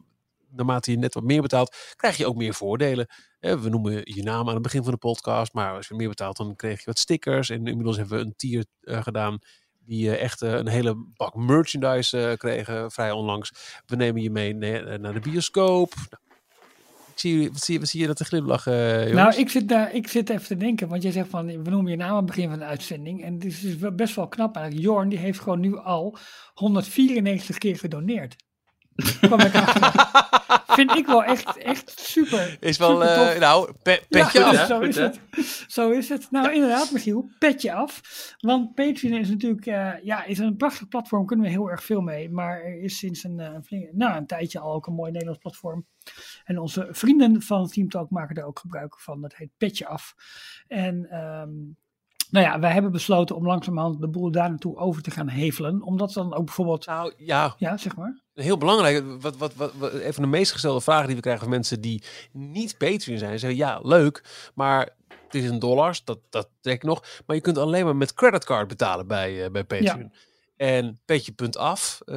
naarmate 0.49 0.91
je 0.91 0.99
net 0.99 1.15
wat 1.15 1.23
meer 1.23 1.43
betaalt, 1.43 1.77
krijg 1.97 2.17
je 2.17 2.27
ook 2.27 2.37
meer 2.37 2.55
voordelen. 2.55 3.07
We 3.39 3.69
noemen 3.69 3.93
je 4.05 4.23
naam 4.23 4.49
aan 4.49 4.55
het 4.55 4.63
begin 4.63 4.83
van 4.83 4.93
de 4.93 4.99
podcast, 4.99 5.53
maar 5.53 5.75
als 5.75 5.89
je 5.89 5.95
meer 5.95 6.09
betaalt, 6.09 6.37
dan 6.37 6.57
kreeg 6.57 6.79
je 6.79 6.87
wat 6.87 6.99
stickers. 6.99 7.51
En 7.51 7.67
inmiddels 7.67 7.97
hebben 7.97 8.19
we 8.19 8.25
een 8.25 8.37
tier 8.37 8.65
eh, 8.81 9.03
gedaan 9.03 9.39
die 9.79 10.17
eh, 10.17 10.23
echt 10.23 10.43
eh, 10.43 10.53
een 10.53 10.69
hele 10.69 10.95
bak 11.17 11.35
merchandise 11.35 12.35
kregen, 12.39 12.91
vrij 12.91 13.11
onlangs. 13.11 13.53
We 13.87 13.97
nemen 13.97 14.23
je 14.23 14.31
mee 14.31 14.55
naar 14.55 15.15
de 15.15 15.21
bioscoop. 15.21 15.95
Nou, 15.95 16.30
zie, 17.21 17.51
wat, 17.53 17.63
zie, 17.63 17.79
wat 17.79 17.89
zie 17.89 18.01
je 18.01 18.07
dat 18.07 18.17
te 18.17 18.25
glimlachen, 18.25 18.73
uh, 18.73 19.09
jongens? 19.09 19.13
Nou, 19.13 19.35
ik 19.35 19.49
zit, 19.49 19.69
daar, 19.69 19.95
ik 19.95 20.09
zit 20.09 20.31
even 20.31 20.47
te 20.47 20.57
denken, 20.57 20.89
want 20.89 21.03
jij 21.03 21.13
zegt 21.13 21.29
van, 21.29 21.47
we 21.47 21.71
noemen 21.71 21.91
je 21.91 21.97
naam 21.97 22.11
aan 22.11 22.17
het 22.17 22.27
begin 22.27 22.49
van 22.49 22.59
de 22.59 22.65
uitzending. 22.65 23.25
En 23.25 23.35
het 23.35 23.45
is 23.45 23.61
dus 23.61 23.95
best 23.95 24.15
wel 24.15 24.29
knap 24.29 24.57
eigenlijk. 24.57 24.87
Jorn, 24.87 25.09
die 25.09 25.19
heeft 25.19 25.41
gewoon 25.41 25.61
nu 25.61 25.77
al 25.77 26.19
194 26.55 27.59
keer 27.59 27.77
gedoneerd. 27.77 28.37
Kwam 29.21 29.41
ik 29.41 29.55
achter. 29.55 30.09
Vind 30.81 30.95
ik 30.97 31.07
wel 31.07 31.25
echt, 31.25 31.57
echt 31.57 32.01
super. 32.01 32.57
Is 32.61 32.79
wel, 32.79 32.91
super 32.91 33.33
eh, 33.33 33.41
nou, 33.41 33.73
pe- 33.83 34.03
petje 34.09 34.39
Ja, 34.39 34.49
af. 34.49 34.67
Zo 34.67 34.79
Goed, 34.79 34.87
is 34.89 34.97
het. 34.97 35.21
Zo 35.69 35.91
is 35.91 36.09
het. 36.09 36.31
Nou, 36.31 36.53
inderdaad, 36.53 36.91
Michiel, 36.91 37.29
petje 37.39 37.73
af. 37.73 38.01
Want 38.41 38.75
Patreon 38.75 39.19
is 39.19 39.29
natuurlijk 39.29 39.67
eh, 39.67 39.91
ja, 40.03 40.25
is 40.25 40.39
een 40.39 40.57
prachtig 40.57 40.89
platform, 40.89 41.27
kunnen 41.27 41.47
we 41.47 41.53
heel 41.53 41.71
erg 41.71 41.83
veel 41.85 42.01
mee. 42.01 42.31
Maar 42.31 42.61
er 42.61 42.83
is 42.83 42.99
sinds 42.99 43.25
een, 43.25 43.41
eh, 43.41 43.55
flink- 43.65 43.93
nou, 43.93 44.17
een 44.17 44.27
tijdje 44.27 44.59
al 44.59 44.73
ook 44.75 44.87
een 44.87 44.95
mooi 44.95 45.11
Nederlands 45.11 45.41
platform. 45.41 45.87
En 46.45 46.59
onze 46.59 46.89
vrienden 46.91 47.43
van 47.43 47.69
Team 47.69 47.89
Talk 47.89 48.11
maken 48.11 48.35
daar 48.35 48.45
ook 48.47 48.59
gebruik 48.59 49.01
van. 49.01 49.21
Dat 49.21 49.35
heet 49.37 49.51
Petje 49.59 49.87
Af. 49.87 50.15
En 50.69 51.07
ehm, 51.11 51.51
nou 52.31 52.47
ja, 52.47 52.59
wij 52.61 52.73
hebben 52.73 52.93
besloten 52.93 53.37
om 53.37 53.47
langzamerhand 53.47 54.01
de 54.01 54.09
boel 54.09 54.31
daar 54.31 54.49
naartoe 54.49 54.77
over 54.77 55.03
te 55.03 55.11
gaan 55.11 55.29
hevelen. 55.29 55.83
Omdat 55.83 56.13
dan 56.13 56.35
ook 56.35 56.45
bijvoorbeeld, 56.45 56.87
Nou, 56.87 57.13
ja, 57.17 57.55
ja, 57.59 57.77
zeg 57.77 57.97
maar. 57.97 58.21
Heel 58.41 58.59
belangrijk. 58.59 59.05
Wat, 59.21 59.37
wat, 59.37 59.55
wat, 59.55 59.73
wat- 59.75 59.93
een 59.93 60.15
van 60.15 60.23
de 60.23 60.29
meest 60.29 60.53
gestelde 60.53 60.81
vragen 60.81 61.07
die 61.07 61.17
we 61.17 61.23
krijgen 61.23 61.43
van 61.43 61.51
mensen 61.53 61.81
die 61.81 62.03
niet 62.33 62.79
Patreon 62.79 63.19
zijn. 63.19 63.39
Zeggen, 63.39 63.59
ja, 63.59 63.81
leuk, 63.83 64.25
maar 64.55 64.89
het 65.09 65.35
is 65.35 65.45
in 65.51 65.59
dollars, 65.59 66.05
dat, 66.05 66.19
dat 66.31 66.49
trek 66.61 66.75
ik 66.75 66.83
nog. 66.83 67.05
Maar 67.27 67.37
je 67.37 67.43
kunt 67.43 67.59
alleen 67.59 67.85
maar 67.85 67.97
met 67.97 68.15
creditcard 68.15 68.69
betalen 68.69 69.07
bij, 69.07 69.45
eh, 69.45 69.51
bij 69.51 69.65
Patreon. 69.65 70.13
En 70.57 71.01
Petje.af, 71.05 72.01
eh 72.05 72.15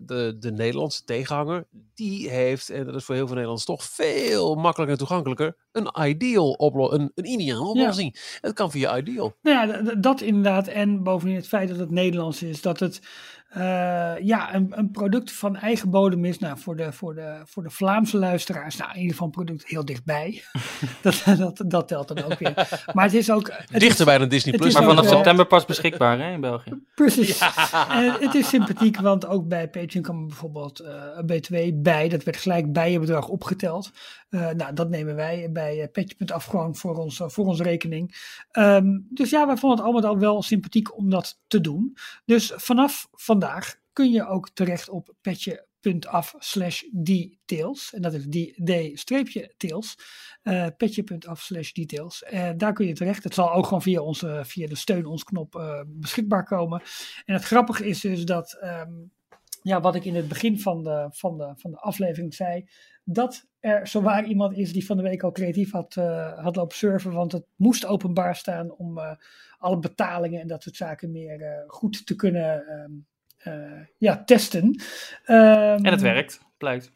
de, 0.00 0.36
de 0.38 0.52
Nederlandse 0.52 1.04
tegenhanger, 1.04 1.66
die 1.94 2.30
heeft, 2.30 2.70
en 2.70 2.84
dat 2.84 2.94
is 2.94 3.04
voor 3.04 3.14
heel 3.14 3.24
veel 3.26 3.34
Nederlanders 3.34 3.66
toch 3.66 3.84
veel 3.84 4.54
makkelijker 4.54 4.98
en 4.98 5.06
toegankelijker, 5.06 5.56
een 5.72 6.08
ideal 6.08 6.50
oplo 6.50 6.90
een, 6.90 7.12
een 7.14 7.24
ideale 7.24 7.64
oplossing. 7.68 8.38
Het 8.40 8.52
kan 8.52 8.70
via 8.70 8.98
ideal. 8.98 9.36
Nou 9.42 9.68
ja, 9.68 9.94
dat 9.94 10.20
inderdaad. 10.20 10.66
En 10.68 11.02
bovendien 11.02 11.36
het 11.36 11.48
feit 11.48 11.68
dat 11.68 11.78
het 11.78 11.90
Nederlands 11.90 12.42
is. 12.42 12.60
Dat 12.62 12.80
het 12.80 13.00
eh, 13.48 14.14
ja, 14.20 14.54
een, 14.54 14.72
een 14.78 14.90
product 14.90 15.32
van 15.32 15.56
eigen 15.56 15.90
bodem 15.90 16.24
is. 16.24 16.38
Nou, 16.38 16.58
voor 16.58 16.76
de, 16.76 16.92
voor 16.92 17.14
de, 17.14 17.40
voor 17.44 17.62
de 17.62 17.70
Vlaamse 17.70 18.18
luisteraars. 18.18 18.76
Nou, 18.76 18.90
in 18.90 18.96
ieder 18.96 19.12
geval 19.12 19.26
een 19.26 19.32
product 19.32 19.66
heel 19.66 19.84
dichtbij. 19.84 20.42
dat, 21.02 21.22
dat, 21.38 21.62
dat 21.66 21.88
telt 21.88 22.08
dan 22.08 22.22
ook 22.22 22.38
weer. 22.38 22.54
Maar 22.92 23.04
het 23.04 23.14
is 23.14 23.30
ook... 23.30 23.50
Het 23.50 23.80
Dichter 23.80 23.98
is, 23.98 24.04
bij 24.04 24.20
een 24.20 24.28
Disney 24.28 24.56
Plus. 24.56 24.74
Maar 24.74 24.82
vanaf 24.82 25.04
eh, 25.04 25.10
september 25.10 25.46
pas 25.46 25.64
beschikbaar 25.64 26.18
hè, 26.18 26.32
in 26.32 26.40
België. 26.40 26.82
Precies. 26.94 27.40
En 27.88 28.12
het 28.20 28.34
is 28.34 28.48
sympathiek, 28.48 29.00
want 29.00 29.26
ook 29.26 29.48
bij 29.48 29.68
Patreon 29.68 30.04
kan 30.04 30.26
bijvoorbeeld 30.26 30.80
eh, 30.80 30.92
een 31.14 31.26
BTW 31.26 31.56
bij. 31.74 32.08
Dat 32.08 32.22
werd 32.22 32.36
gelijk 32.36 32.72
bij 32.72 32.92
je 32.92 32.98
bedrag 32.98 33.28
opgeteld. 33.28 33.90
Eh, 34.28 34.50
nou, 34.50 34.74
dat 34.74 34.88
nemen 34.88 35.14
wij 35.14 35.52
bij 35.52 35.82
uh, 35.82 35.84
Petje.af 35.92 36.44
gewoon 36.44 36.76
voor, 36.76 36.96
ons, 36.96 37.20
voor 37.24 37.46
onze 37.46 37.62
rekening. 37.62 38.16
Ehm, 38.50 38.98
dus 39.08 39.30
ja, 39.30 39.46
wij 39.46 39.56
vonden 39.56 39.78
het 39.78 39.86
allemaal 39.86 40.10
al 40.10 40.18
wel 40.18 40.42
sympathiek 40.42 40.96
om 40.96 41.10
dat 41.10 41.40
te 41.46 41.60
doen. 41.60 41.96
Dus 42.24 42.52
vanaf 42.54 43.08
vandaag 43.12 43.76
kun 43.92 44.10
je 44.10 44.26
ook 44.26 44.50
terecht 44.50 44.88
op 44.88 45.14
petje.af 45.20 46.34
slash 46.38 46.82
details. 46.92 47.94
En 47.94 48.02
dat 48.02 48.14
is 48.14 48.26
d-tails. 48.26 49.98
Uh, 50.42 50.66
petje.af 50.76 51.40
slash 51.40 51.72
details. 51.72 52.24
Daar 52.56 52.72
kun 52.72 52.86
je 52.86 52.92
terecht. 52.92 53.24
Het 53.24 53.34
zal 53.34 53.52
ook 53.52 53.64
gewoon 53.64 53.82
via, 53.82 54.00
onze, 54.00 54.40
via 54.44 54.66
de 54.66 54.76
steun 54.76 55.06
ons 55.06 55.24
knop 55.24 55.82
beschikbaar 55.86 56.44
komen. 56.44 56.82
En 57.24 57.34
het 57.34 57.44
grappige 57.44 57.86
is 57.86 58.00
dus 58.00 58.24
dat, 58.24 58.58
um, 58.62 59.10
ja, 59.62 59.80
wat 59.80 59.94
ik 59.94 60.04
in 60.04 60.14
het 60.14 60.28
begin 60.28 60.60
van 60.60 60.82
de, 60.82 61.08
van, 61.10 61.38
de, 61.38 61.52
van 61.56 61.70
de 61.70 61.78
aflevering 61.78 62.34
zei, 62.34 62.68
dat 63.10 63.46
er 63.60 63.86
zowaar 63.86 64.24
iemand 64.24 64.56
is 64.56 64.72
die 64.72 64.86
van 64.86 64.96
de 64.96 65.02
week 65.02 65.22
al 65.22 65.32
creatief 65.32 65.70
had, 65.70 65.96
uh, 65.98 66.38
had 66.38 66.56
lopen 66.56 66.76
surfen, 66.76 67.12
want 67.12 67.32
het 67.32 67.44
moest 67.56 67.86
openbaar 67.86 68.36
staan 68.36 68.70
om 68.72 68.98
uh, 68.98 69.12
alle 69.58 69.78
betalingen 69.78 70.40
en 70.40 70.46
dat 70.46 70.62
soort 70.62 70.76
zaken 70.76 71.10
meer 71.10 71.40
uh, 71.40 71.48
goed 71.66 72.06
te 72.06 72.14
kunnen 72.14 72.64
um, 72.70 73.06
ja, 73.98 74.24
testen. 74.24 74.64
Um, 75.26 75.84
en 75.84 75.84
het 75.84 76.00
werkt, 76.00 76.40
blijkt. 76.56 76.90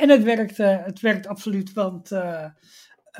en 0.00 0.08
het 0.08 0.22
werkt, 0.22 0.56
het 0.56 1.00
werkt 1.00 1.26
absoluut, 1.26 1.72
want 1.72 2.10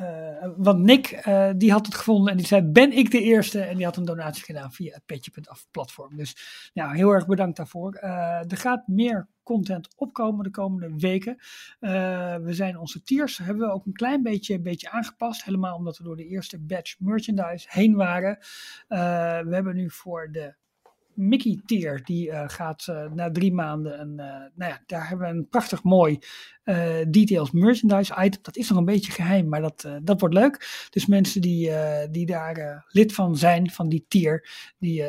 uh, 0.01 0.47
want 0.57 0.79
Nick, 0.79 1.25
uh, 1.27 1.49
die 1.55 1.71
had 1.71 1.85
het 1.85 1.95
gevonden 1.95 2.31
en 2.31 2.37
die 2.37 2.45
zei, 2.45 2.61
ben 2.61 2.91
ik 2.91 3.11
de 3.11 3.21
eerste? 3.21 3.61
En 3.61 3.75
die 3.75 3.85
had 3.85 3.97
een 3.97 4.05
donatie 4.05 4.43
gedaan 4.43 4.71
via 4.71 4.93
het 4.93 5.05
petje.af 5.05 5.67
platform. 5.71 6.15
Dus 6.15 6.69
nou, 6.73 6.95
heel 6.95 7.11
erg 7.11 7.27
bedankt 7.27 7.57
daarvoor. 7.57 7.99
Uh, 8.03 8.51
er 8.51 8.57
gaat 8.57 8.87
meer 8.87 9.27
content 9.43 9.87
opkomen 9.95 10.43
de 10.43 10.49
komende 10.49 10.93
weken. 10.97 11.37
we 12.43 12.49
zijn 12.49 12.77
onze 12.77 13.03
tiers, 13.03 13.37
hebben 13.37 13.67
we 13.67 13.73
ook 13.73 13.85
een 13.85 13.93
klein 13.93 14.23
beetje, 14.23 14.61
beetje 14.61 14.89
aangepast. 14.89 15.43
Helemaal 15.43 15.75
omdat 15.75 15.97
we 15.97 16.03
door 16.03 16.15
de 16.15 16.27
eerste 16.27 16.59
batch 16.59 16.99
merchandise 16.99 17.67
heen 17.69 17.95
waren. 17.95 18.37
we 18.87 19.49
hebben 19.49 19.75
nu 19.75 19.89
voor 19.89 20.31
de 20.31 20.55
Mickey 21.15 21.61
tier, 21.65 22.03
die 22.03 22.27
uh, 22.27 22.43
gaat 22.47 22.87
uh, 22.89 23.11
na 23.11 23.31
drie 23.31 23.53
maanden. 23.53 23.99
En, 23.99 24.09
uh, 24.09 24.25
nou 24.55 24.71
ja, 24.71 24.81
daar 24.85 25.07
hebben 25.07 25.27
we 25.27 25.33
een 25.33 25.49
prachtig 25.49 25.83
mooi 25.83 26.19
details 27.07 27.51
merchandise 27.51 28.15
item. 28.19 28.41
Dat 28.41 28.55
is 28.55 28.69
nog 28.69 28.77
een 28.77 28.85
beetje 28.85 29.11
geheim, 29.11 29.49
maar 29.49 29.61
dat, 29.61 29.89
dat 30.01 30.19
wordt 30.19 30.35
leuk. 30.35 30.87
Dus 30.89 31.05
mensen 31.05 31.41
die, 31.41 31.71
die 32.11 32.25
daar 32.25 32.85
lid 32.87 33.13
van 33.13 33.37
zijn, 33.37 33.71
van 33.71 33.89
die 33.89 34.05
tier, 34.07 34.49
die, 34.77 35.03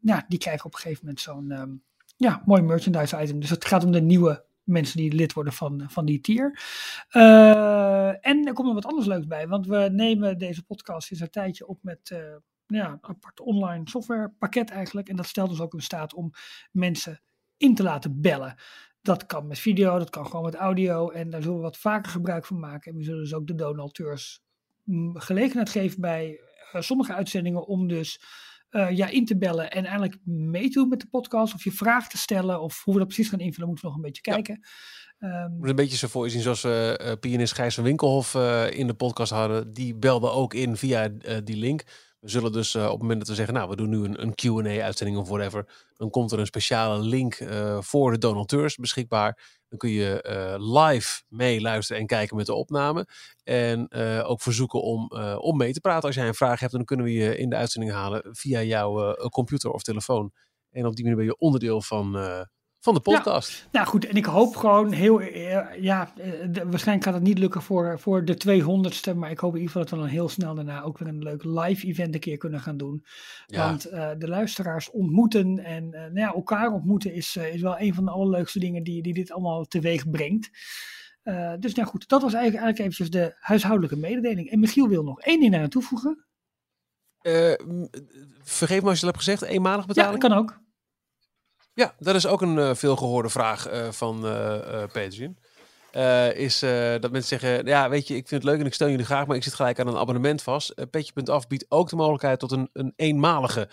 ja, 0.00 0.24
die 0.28 0.38
krijgen 0.38 0.64
op 0.64 0.74
een 0.74 0.80
gegeven 0.80 1.04
moment 1.04 1.20
zo'n 1.20 1.50
um, 1.50 1.82
ja, 2.16 2.42
mooi 2.44 2.62
merchandise 2.62 3.20
item. 3.22 3.40
Dus 3.40 3.50
het 3.50 3.64
gaat 3.64 3.84
om 3.84 3.92
de 3.92 4.00
nieuwe 4.00 4.44
mensen 4.62 4.96
die 4.96 5.12
lid 5.12 5.32
worden 5.32 5.52
van, 5.52 5.84
van 5.88 6.04
die 6.04 6.20
tier. 6.20 6.60
En 8.20 8.46
er 8.46 8.52
komt 8.52 8.66
nog 8.66 8.74
wat 8.74 8.86
anders 8.86 9.06
leuks 9.06 9.26
bij, 9.26 9.48
want 9.48 9.66
we 9.66 9.88
nemen 9.92 10.38
deze 10.38 10.64
podcast 10.64 11.06
sinds 11.06 11.22
een 11.22 11.30
tijdje 11.30 11.66
op 11.66 11.78
met 11.82 12.20
ja, 12.74 12.90
een 12.90 12.98
apart 13.00 13.40
online 13.40 13.88
softwarepakket 13.88 14.70
eigenlijk. 14.70 15.08
En 15.08 15.16
dat 15.16 15.26
stelt 15.26 15.50
dus 15.50 15.60
ook 15.60 15.74
in 15.74 15.80
staat 15.80 16.14
om 16.14 16.30
mensen 16.70 17.20
in 17.56 17.74
te 17.74 17.82
laten 17.82 18.20
bellen. 18.20 18.54
Dat 19.02 19.26
kan 19.26 19.46
met 19.46 19.58
video, 19.58 19.98
dat 19.98 20.10
kan 20.10 20.26
gewoon 20.26 20.44
met 20.44 20.54
audio. 20.54 21.10
En 21.10 21.30
daar 21.30 21.42
zullen 21.42 21.56
we 21.56 21.62
wat 21.62 21.78
vaker 21.78 22.12
gebruik 22.12 22.46
van 22.46 22.60
maken. 22.60 22.92
En 22.92 22.98
we 22.98 23.04
zullen 23.04 23.22
dus 23.22 23.34
ook 23.34 23.46
de 23.46 23.54
donateurs 23.54 24.42
mm, 24.82 25.18
gelegenheid 25.18 25.70
geven 25.70 26.00
bij 26.00 26.40
uh, 26.72 26.80
sommige 26.80 27.14
uitzendingen 27.14 27.66
om 27.66 27.88
dus 27.88 28.20
uh, 28.70 28.90
ja, 28.90 29.08
in 29.08 29.24
te 29.24 29.38
bellen 29.38 29.70
en 29.70 29.84
eigenlijk 29.84 30.18
mee 30.24 30.68
te 30.68 30.78
doen 30.78 30.88
met 30.88 31.00
de 31.00 31.08
podcast. 31.08 31.54
Of 31.54 31.64
je 31.64 31.72
vraag 31.72 32.08
te 32.08 32.18
stellen 32.18 32.60
of 32.60 32.84
hoe 32.84 32.92
we 32.92 32.98
dat 33.00 33.08
precies 33.08 33.28
gaan 33.28 33.40
invullen, 33.40 33.68
moeten 33.68 33.84
we 33.84 33.90
nog 33.90 34.00
een 34.00 34.06
beetje 34.06 34.22
kijken. 34.22 34.60
Ja. 35.18 35.44
Um, 35.44 35.64
een 35.64 35.76
beetje 35.76 35.96
zo 35.96 36.08
voor 36.08 36.24
je 36.24 36.30
zien 36.30 36.42
zoals 36.42 36.62
we 36.62 37.00
uh, 37.02 37.12
pianist 37.20 37.54
Gijs 37.54 37.74
van 37.74 37.84
Winkelhof 37.84 38.34
in 38.70 38.86
de 38.86 38.94
podcast 38.94 39.32
hadden. 39.32 39.72
Die 39.72 39.94
belde 39.94 40.30
ook 40.30 40.54
in 40.54 40.76
via 40.76 41.08
die 41.44 41.56
link. 41.56 41.84
We 42.22 42.28
zullen 42.28 42.52
dus 42.52 42.74
uh, 42.74 42.84
op 42.84 42.90
het 42.90 43.00
moment 43.00 43.18
dat 43.18 43.28
we 43.28 43.34
zeggen, 43.34 43.54
nou, 43.54 43.68
we 43.68 43.76
doen 43.76 43.88
nu 43.88 44.04
een, 44.04 44.22
een 44.22 44.34
Q&A-uitzending 44.34 45.18
of 45.18 45.28
whatever, 45.28 45.66
dan 45.94 46.10
komt 46.10 46.32
er 46.32 46.38
een 46.38 46.46
speciale 46.46 46.98
link 46.98 47.38
uh, 47.40 47.80
voor 47.80 48.10
de 48.12 48.18
donateurs 48.18 48.76
beschikbaar. 48.76 49.60
Dan 49.68 49.78
kun 49.78 49.90
je 49.90 50.24
uh, 50.58 50.82
live 50.84 51.22
meeluisteren 51.28 52.00
en 52.00 52.06
kijken 52.06 52.36
met 52.36 52.46
de 52.46 52.54
opname. 52.54 53.06
En 53.44 53.92
ook 54.24 54.42
verzoeken 54.42 54.82
om, 54.82 55.12
om 55.38 55.56
mee 55.56 55.72
te 55.72 55.80
praten 55.80 56.06
als 56.06 56.14
jij 56.14 56.26
een 56.26 56.34
vraag 56.34 56.60
hebt. 56.60 56.72
Dan 56.72 56.84
kunnen 56.84 57.06
we 57.06 57.12
je 57.12 57.36
in 57.36 57.48
de 57.48 57.56
uitzending 57.56 57.92
halen 57.92 58.28
via 58.30 58.62
jouw 58.62 59.14
computer 59.28 59.70
of 59.70 59.82
telefoon. 59.82 60.32
En 60.70 60.86
op 60.86 60.94
die 60.94 61.04
manier 61.04 61.18
ben 61.18 61.28
je 61.28 61.38
onderdeel 61.38 61.82
van, 61.82 62.12
van 62.82 62.94
de 62.94 63.00
podcast. 63.00 63.50
Ja, 63.50 63.68
nou 63.72 63.86
goed, 63.86 64.06
en 64.06 64.16
ik 64.16 64.24
hoop 64.24 64.56
gewoon 64.56 64.92
heel, 64.92 65.20
uh, 65.20 65.82
ja, 65.82 66.12
uh, 66.18 66.24
de, 66.50 66.66
waarschijnlijk 66.66 67.04
gaat 67.04 67.14
het 67.14 67.22
niet 67.22 67.38
lukken 67.38 67.62
voor, 67.62 67.98
voor 68.00 68.24
de 68.24 68.34
200ste, 68.34 69.16
maar 69.16 69.30
ik 69.30 69.38
hoop 69.38 69.54
in 69.54 69.60
ieder 69.60 69.72
geval 69.72 69.82
dat 69.82 69.90
we 69.90 69.96
dan 69.96 70.06
heel 70.06 70.28
snel 70.28 70.54
daarna 70.54 70.82
ook 70.82 70.98
weer 70.98 71.08
een 71.08 71.22
leuk 71.22 71.44
live 71.44 71.86
event 71.86 72.14
een 72.14 72.20
keer 72.20 72.36
kunnen 72.36 72.60
gaan 72.60 72.76
doen. 72.76 73.04
Ja. 73.46 73.66
Want 73.66 73.92
uh, 73.92 74.10
de 74.18 74.28
luisteraars 74.28 74.90
ontmoeten 74.90 75.58
en 75.64 75.88
nou 75.90 76.18
ja, 76.18 76.32
elkaar 76.32 76.72
ontmoeten 76.72 77.14
is, 77.14 77.36
is 77.36 77.60
wel 77.60 77.80
een 77.80 77.94
van 77.94 78.04
de 78.04 78.10
allerleukste 78.10 78.58
dingen 78.58 78.82
die, 78.82 79.02
die 79.02 79.14
dit 79.14 79.32
allemaal 79.32 79.64
teweeg 79.64 80.10
brengt. 80.10 80.50
dus 81.58 81.74
nou 81.74 81.88
goed, 81.88 82.08
dat 82.08 82.22
was 82.22 82.32
eigenlijk, 82.32 82.64
eigenlijk 82.64 82.78
eventjes 82.78 83.10
de 83.10 83.36
huishoudelijke 83.38 83.96
mededeling. 83.96 84.50
En 84.50 84.60
Michiel 84.60 84.88
wil 84.88 85.02
nog 85.02 85.20
één 85.20 85.40
ding 85.40 85.56
aan 85.56 85.68
toevoegen. 85.68 86.26
vergeef 88.42 88.82
me 88.82 88.88
als 88.88 89.00
je 89.00 89.06
dat 89.06 89.14
hebt 89.14 89.24
gezegd, 89.24 89.42
eenmalig 89.42 89.86
betaling? 89.86 90.22
Ja, 90.22 90.28
kan 90.28 90.38
ook. 90.38 90.60
Ja, 91.74 91.94
dat 91.98 92.14
is 92.14 92.26
ook 92.26 92.42
een 92.42 92.56
uh, 92.56 92.74
veelgehoorde 92.74 93.28
vraag 93.28 93.72
uh, 93.72 93.90
van 93.90 94.26
uh, 94.26 94.84
Patreon. 94.92 95.36
is 96.34 96.58
dat 97.00 97.10
mensen 97.10 97.38
zeggen, 97.40 97.66
ja 97.66 97.88
weet 97.88 98.08
je, 98.08 98.16
ik 98.16 98.28
vind 98.28 98.42
het 98.42 98.50
leuk 98.50 98.60
en 98.60 98.66
ik 98.66 98.74
steun 98.74 98.90
jullie 98.90 99.04
graag, 99.04 99.26
maar 99.26 99.36
ik 99.36 99.42
zit 99.42 99.54
gelijk 99.54 99.80
aan 99.80 99.86
een 99.86 99.96
abonnement 99.96 100.42
vast. 100.42 100.90
Petje.af 100.90 101.46
biedt 101.46 101.66
ook 101.68 101.88
de 101.88 101.96
mogelijkheid 101.96 102.38
tot 102.38 102.52
een, 102.52 102.70
een 102.72 102.92
eenmalige 102.96 103.68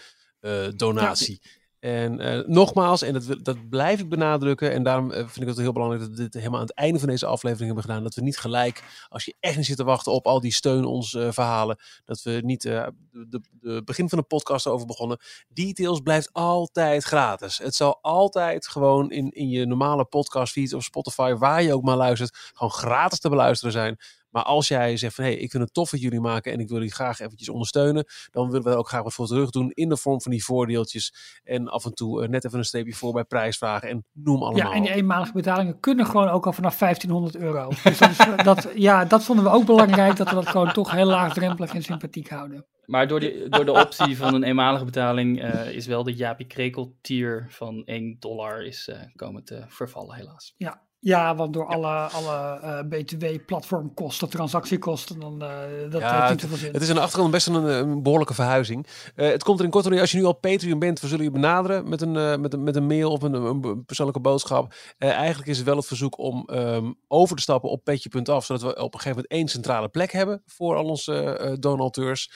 donatie. 0.75 1.39
Ja. 1.41 1.49
En 1.79 2.21
uh, 2.21 2.47
nogmaals, 2.47 3.01
en 3.01 3.13
dat, 3.13 3.35
dat 3.41 3.69
blijf 3.69 3.99
ik 3.99 4.09
benadrukken, 4.09 4.71
en 4.71 4.83
daarom 4.83 5.11
uh, 5.11 5.17
vind 5.17 5.41
ik 5.41 5.47
het 5.47 5.57
heel 5.57 5.71
belangrijk 5.71 6.03
dat 6.03 6.11
we 6.11 6.23
dit 6.23 6.33
helemaal 6.33 6.59
aan 6.59 6.65
het 6.65 6.75
einde 6.75 6.99
van 6.99 7.09
deze 7.09 7.25
aflevering 7.25 7.65
hebben 7.65 7.83
gedaan, 7.83 8.03
dat 8.03 8.15
we 8.15 8.21
niet 8.21 8.37
gelijk, 8.37 8.83
als 9.09 9.25
je 9.25 9.35
echt 9.39 9.57
niet 9.57 9.65
zit 9.65 9.77
te 9.77 9.83
wachten 9.83 10.11
op 10.11 10.25
al 10.25 10.39
die 10.39 10.53
steun 10.53 10.85
ons 10.85 11.13
uh, 11.13 11.31
verhalen, 11.31 11.79
dat 12.05 12.21
we 12.21 12.41
niet 12.43 12.61
de, 12.61 13.81
begin 13.85 14.09
van 14.09 14.17
de 14.17 14.23
podcast 14.23 14.67
over 14.67 14.87
begonnen. 14.87 15.17
Details 15.47 15.99
blijft 15.99 16.29
altijd 16.33 17.03
gratis. 17.03 17.57
Het 17.57 17.75
zal 17.75 17.99
altijd 18.01 18.67
gewoon 18.67 19.11
in, 19.11 19.31
in 19.31 19.49
je 19.49 19.65
normale 19.65 20.05
podcastfeed 20.05 20.73
of 20.73 20.83
Spotify, 20.83 21.33
waar 21.33 21.63
je 21.63 21.73
ook 21.73 21.83
maar 21.83 21.97
luistert, 21.97 22.51
gewoon 22.53 22.71
gratis 22.71 23.19
te 23.19 23.29
beluisteren 23.29 23.71
zijn. 23.71 23.97
Maar 24.29 24.43
als 24.43 24.67
jij 24.67 24.97
zegt 24.97 25.15
van 25.15 25.23
hé, 25.23 25.31
hey, 25.31 25.39
ik 25.39 25.51
vind 25.51 25.63
het 25.63 25.73
tof 25.73 25.91
wat 25.91 26.01
jullie 26.01 26.19
maken 26.19 26.51
en 26.51 26.59
ik 26.59 26.67
wil 26.67 26.77
jullie 26.77 26.93
graag 26.93 27.19
eventjes 27.19 27.49
ondersteunen, 27.49 28.05
dan 28.31 28.49
willen 28.49 28.71
we 28.71 28.75
ook 28.75 28.87
graag 28.87 29.03
wat 29.03 29.13
voor 29.13 29.27
terug 29.27 29.49
doen 29.49 29.71
in 29.71 29.89
de 29.89 29.97
vorm 29.97 30.21
van 30.21 30.31
die 30.31 30.43
voordeeltjes. 30.43 31.13
En 31.43 31.67
af 31.67 31.85
en 31.85 31.93
toe 31.93 32.27
net 32.27 32.45
even 32.45 32.57
een 32.57 32.65
streepje 32.65 32.93
voor 32.93 33.13
bij 33.13 33.23
prijsvragen 33.23 33.89
en 33.89 34.05
noem 34.13 34.43
allemaal. 34.43 34.71
Ja, 34.71 34.75
en 34.75 34.81
die 34.81 34.93
eenmalige 34.93 35.33
betalingen 35.33 35.79
kunnen 35.79 36.05
gewoon 36.05 36.27
ook 36.27 36.45
al 36.45 36.53
vanaf 36.53 36.77
1500 36.77 37.35
euro. 37.35 37.69
Dus 37.83 37.97
dat, 37.97 38.09
is, 38.09 38.43
dat, 38.43 38.71
ja, 38.75 39.05
dat 39.05 39.23
vonden 39.23 39.45
we 39.45 39.51
ook 39.51 39.65
belangrijk, 39.65 40.15
dat 40.17 40.29
we 40.29 40.35
dat 40.35 40.47
gewoon 40.47 40.71
toch 40.73 40.91
heel 40.91 41.05
laagdrempelig 41.05 41.73
en 41.73 41.83
sympathiek 41.83 42.29
houden. 42.29 42.65
Maar 42.85 43.07
door, 43.07 43.19
die, 43.19 43.49
door 43.49 43.65
de 43.65 43.71
optie 43.71 44.17
van 44.17 44.33
een 44.33 44.43
eenmalige 44.43 44.85
betaling 44.85 45.43
uh, 45.43 45.71
is 45.71 45.85
wel 45.85 46.03
de 46.03 46.13
Jaapie 46.13 46.47
Krekel 46.47 46.97
tier 47.01 47.45
van 47.49 47.85
1 47.85 48.15
dollar 48.19 48.65
is 48.65 48.87
uh, 48.87 48.95
komen 49.15 49.43
te 49.43 49.63
vervallen 49.67 50.15
helaas. 50.15 50.53
Ja, 50.57 50.87
ja, 51.01 51.35
want 51.35 51.53
door 51.53 51.65
alle, 51.65 51.87
alle 51.87 52.59
uh, 52.63 52.79
BTW-platformkosten, 52.89 54.29
transactiekosten, 54.29 55.19
dan 55.19 55.43
uh, 55.43 55.49
dat 55.89 56.01
ja, 56.01 56.19
heeft 56.19 56.31
niet 56.31 56.41
zoveel 56.41 56.57
zin. 56.57 56.73
Het 56.73 56.81
is 56.81 56.89
aan 56.89 56.95
de 56.95 57.01
achtergrond 57.01 57.31
best 57.31 57.47
een, 57.47 57.53
een 57.53 58.03
behoorlijke 58.03 58.33
verhuizing. 58.33 58.87
Uh, 59.15 59.29
het 59.29 59.43
komt 59.43 59.59
er 59.59 59.65
in 59.65 59.71
kort 59.71 59.99
als 59.99 60.11
je 60.11 60.17
nu 60.17 60.25
al 60.25 60.33
Patreon 60.33 60.79
bent, 60.79 60.99
we 60.99 61.07
zullen 61.07 61.23
je 61.23 61.31
benaderen 61.31 61.89
met 61.89 62.01
een, 62.01 62.41
met 62.41 62.53
een, 62.53 62.63
met 62.63 62.75
een 62.75 62.87
mail 62.87 63.11
of 63.11 63.21
een, 63.21 63.33
een 63.33 63.85
persoonlijke 63.85 64.21
boodschap. 64.21 64.73
eigenlijk 64.97 65.49
is 65.49 65.57
het 65.57 65.65
wel 65.65 65.75
het 65.75 65.85
verzoek 65.85 66.17
om 66.17 66.49
um, 66.51 66.99
over 67.07 67.35
te 67.35 67.41
stappen 67.41 67.69
op 67.69 67.83
petje.af, 67.83 68.45
zodat 68.45 68.61
we 68.61 68.69
op 68.69 68.93
een 68.93 68.99
gegeven 68.99 69.09
moment 69.09 69.27
één 69.27 69.47
centrale 69.47 69.89
plek 69.89 70.11
hebben 70.11 70.41
voor 70.45 70.75
al 70.75 70.85
onze 70.85 71.57
donateurs. 71.59 72.31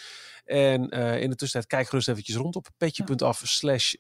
En 0.45 0.89
in 1.19 1.29
de 1.29 1.35
tussentijd 1.35 1.65
kijk 1.65 1.87
gerust 1.87 2.09
eventjes 2.09 2.35
rond 2.35 2.55
op 2.55 2.67
petje.af 2.77 3.41
slash 3.45 3.93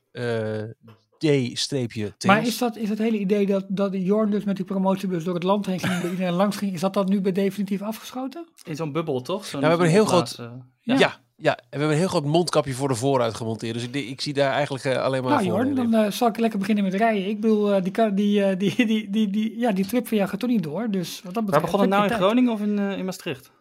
D-streepje 1.27 2.13
Maar 2.25 2.45
is 2.45 2.57
dat 2.57 2.75
is 2.75 2.89
het 2.89 2.97
hele 2.97 3.17
idee 3.17 3.45
dat, 3.45 3.65
dat 3.67 3.91
Jorn 3.93 4.29
dus 4.29 4.43
met 4.43 4.55
die 4.55 4.65
promotiebus 4.65 5.23
door 5.23 5.33
het 5.33 5.43
land 5.43 5.65
heen 5.65 5.79
ging, 5.79 6.03
iedereen 6.11 6.33
langs 6.33 6.57
ging, 6.57 6.73
is 6.73 6.79
dat 6.79 6.93
dat 6.93 7.09
nu 7.09 7.21
bij 7.21 7.31
definitief 7.31 7.81
afgeschoten? 7.81 8.47
In 8.63 8.75
zo'n 8.75 8.91
bubbel, 8.91 9.21
toch? 9.21 9.45
Zo 9.45 9.59
nou, 9.59 9.61
we 9.61 9.67
hebben 9.67 9.87
een 9.87 9.93
heel 9.93 10.05
groot... 10.05 10.37
Uh, 10.39 10.51
ja. 10.81 10.97
ja. 10.97 11.21
Ja, 11.35 11.57
en 11.57 11.63
we 11.69 11.69
hebben 11.69 11.89
een 11.89 11.97
heel 11.97 12.07
groot 12.07 12.25
mondkapje 12.25 12.73
voor 12.73 12.87
de 12.87 12.95
vooruit 12.95 13.33
gemonteerd. 13.33 13.73
Dus 13.73 13.83
ik, 13.83 13.95
ik 13.95 14.21
zie 14.21 14.33
daar 14.33 14.51
eigenlijk 14.51 14.83
uh, 14.83 14.97
alleen 14.97 15.23
maar 15.23 15.31
nou, 15.31 15.45
Jorn, 15.45 15.75
dan 15.75 15.93
uh, 15.93 16.11
zal 16.11 16.27
ik 16.27 16.37
lekker 16.37 16.59
beginnen 16.59 16.83
met 16.83 16.93
rijden. 16.93 17.27
Ik 17.27 17.39
bedoel, 17.41 17.75
uh, 17.75 17.81
die, 17.83 18.13
die, 18.13 18.57
die, 18.57 18.85
die, 18.85 19.09
die, 19.09 19.29
die, 19.29 19.59
ja, 19.59 19.71
die 19.71 19.85
trip 19.85 20.07
van 20.07 20.17
jou 20.17 20.29
gaat 20.29 20.39
toch 20.39 20.49
niet 20.49 20.63
door. 20.63 20.89
Dus 20.89 21.21
wat 21.23 21.33
dat 21.33 21.45
betreft, 21.45 21.71
Waar 21.71 21.71
begon 21.71 21.79
het 21.79 21.89
nou 21.89 22.11
in 22.11 22.27
Groningen 22.27 22.53
of 22.53 22.61
in, 22.61 22.79
in 22.79 23.05
Maastricht? 23.05 23.51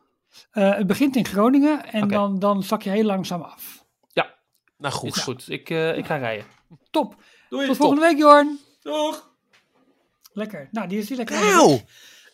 het 0.50 0.86
begint 0.86 1.16
in 1.16 1.24
Groningen 1.24 1.92
en 1.92 2.02
okay. 2.02 2.16
dan, 2.18 2.38
dan 2.38 2.62
zak 2.62 2.82
je 2.82 2.90
heel 2.90 3.04
langzaam 3.04 3.40
af. 3.40 3.84
Ja, 4.08 4.34
nou 4.78 4.94
goed. 4.94 5.16
Is 5.16 5.22
goed. 5.22 5.44
Ik, 5.48 5.70
ik 5.70 6.06
ga 6.06 6.16
rijden. 6.16 6.44
Top. 6.90 7.14
Doei, 7.52 7.66
Tot 7.66 7.76
volgende 7.76 8.02
week, 8.02 8.18
Jorn. 8.18 8.58
Doeg. 8.82 9.30
Lekker. 10.32 10.68
Nou, 10.70 10.88
die 10.88 10.98
is 10.98 11.06
die 11.06 11.16
lekker. 11.16 11.36
Auw. 11.36 11.80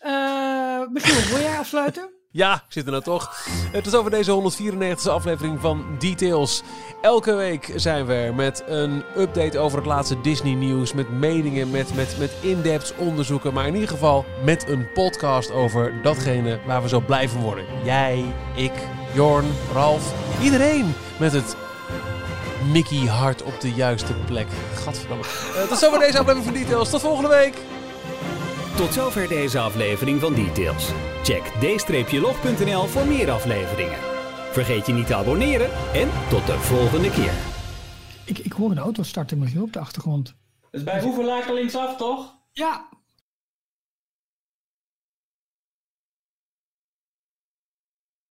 Uh, 0.05 0.89
Michiel, 0.89 1.31
wil 1.31 1.41
jij 1.41 1.59
afsluiten? 1.59 2.11
Ja, 2.31 2.55
ik 2.55 2.73
zit 2.73 2.85
er 2.85 2.91
nou 2.91 3.03
toch. 3.03 3.47
Het 3.73 3.87
is 3.87 3.95
over 3.95 4.11
deze 4.11 4.57
194e 5.03 5.11
aflevering 5.11 5.61
van 5.61 5.97
Details. 5.99 6.63
Elke 7.03 7.35
week 7.35 7.73
zijn 7.77 8.07
we 8.07 8.15
er 8.15 8.35
met 8.35 8.63
een 8.67 9.03
update 9.17 9.59
over 9.59 9.79
het 9.79 9.87
laatste 9.87 10.21
Disney 10.21 10.55
nieuws. 10.55 10.93
Met 10.93 11.11
meningen, 11.11 11.71
met, 11.71 11.95
met, 11.95 12.17
met 12.19 12.33
in-depth 12.41 12.95
onderzoeken. 12.99 13.55
Maar 13.55 13.67
in 13.67 13.75
ieder 13.75 13.89
geval 13.89 14.25
met 14.45 14.69
een 14.69 14.93
podcast 14.93 15.51
over 15.51 16.03
datgene 16.03 16.61
waar 16.67 16.83
we 16.83 16.89
zo 16.89 17.01
blij 17.01 17.29
van 17.29 17.41
worden. 17.41 17.65
Jij, 17.85 18.25
ik, 18.57 18.73
Jorn, 19.15 19.47
Ralf, 19.73 20.15
iedereen 20.43 20.95
met 21.19 21.33
het 21.33 21.57
Mickey 22.65 23.07
Hart 23.07 23.43
op 23.43 23.61
de 23.61 23.73
juiste 23.73 24.13
plek. 24.27 24.47
Gadverdamme. 24.75 25.25
Uh, 25.25 25.63
tot 25.69 25.79
zover 25.79 25.99
deze 25.99 26.19
aflevering 26.19 26.45
van 26.45 26.53
Details. 26.53 26.91
Tot 26.91 27.01
volgende 27.01 27.29
week. 27.29 27.59
Tot 28.77 28.93
zover 28.93 29.29
deze 29.29 29.59
aflevering 29.59 30.21
van 30.21 30.35
Details. 30.35 30.91
Check 31.23 31.43
d-log.nl 32.09 32.87
voor 32.87 33.07
meer 33.07 33.31
afleveringen. 33.31 33.99
Vergeet 34.53 34.87
je 34.87 34.93
niet 34.93 35.07
te 35.07 35.15
abonneren 35.15 35.71
en 35.93 36.09
tot 36.29 36.47
de 36.47 36.59
volgende 36.59 37.11
keer. 37.11 37.33
Ik, 38.25 38.39
ik 38.39 38.53
hoor 38.53 38.71
een 38.71 38.79
auto 38.79 39.03
starten, 39.03 39.39
Michiel, 39.39 39.63
op 39.63 39.73
de 39.73 39.79
achtergrond. 39.79 40.35
Dus 40.71 40.83
bij 40.83 41.03
hoeveel 41.03 41.55
linksaf, 41.55 41.97
toch? 41.97 42.35
Ja, 42.53 42.89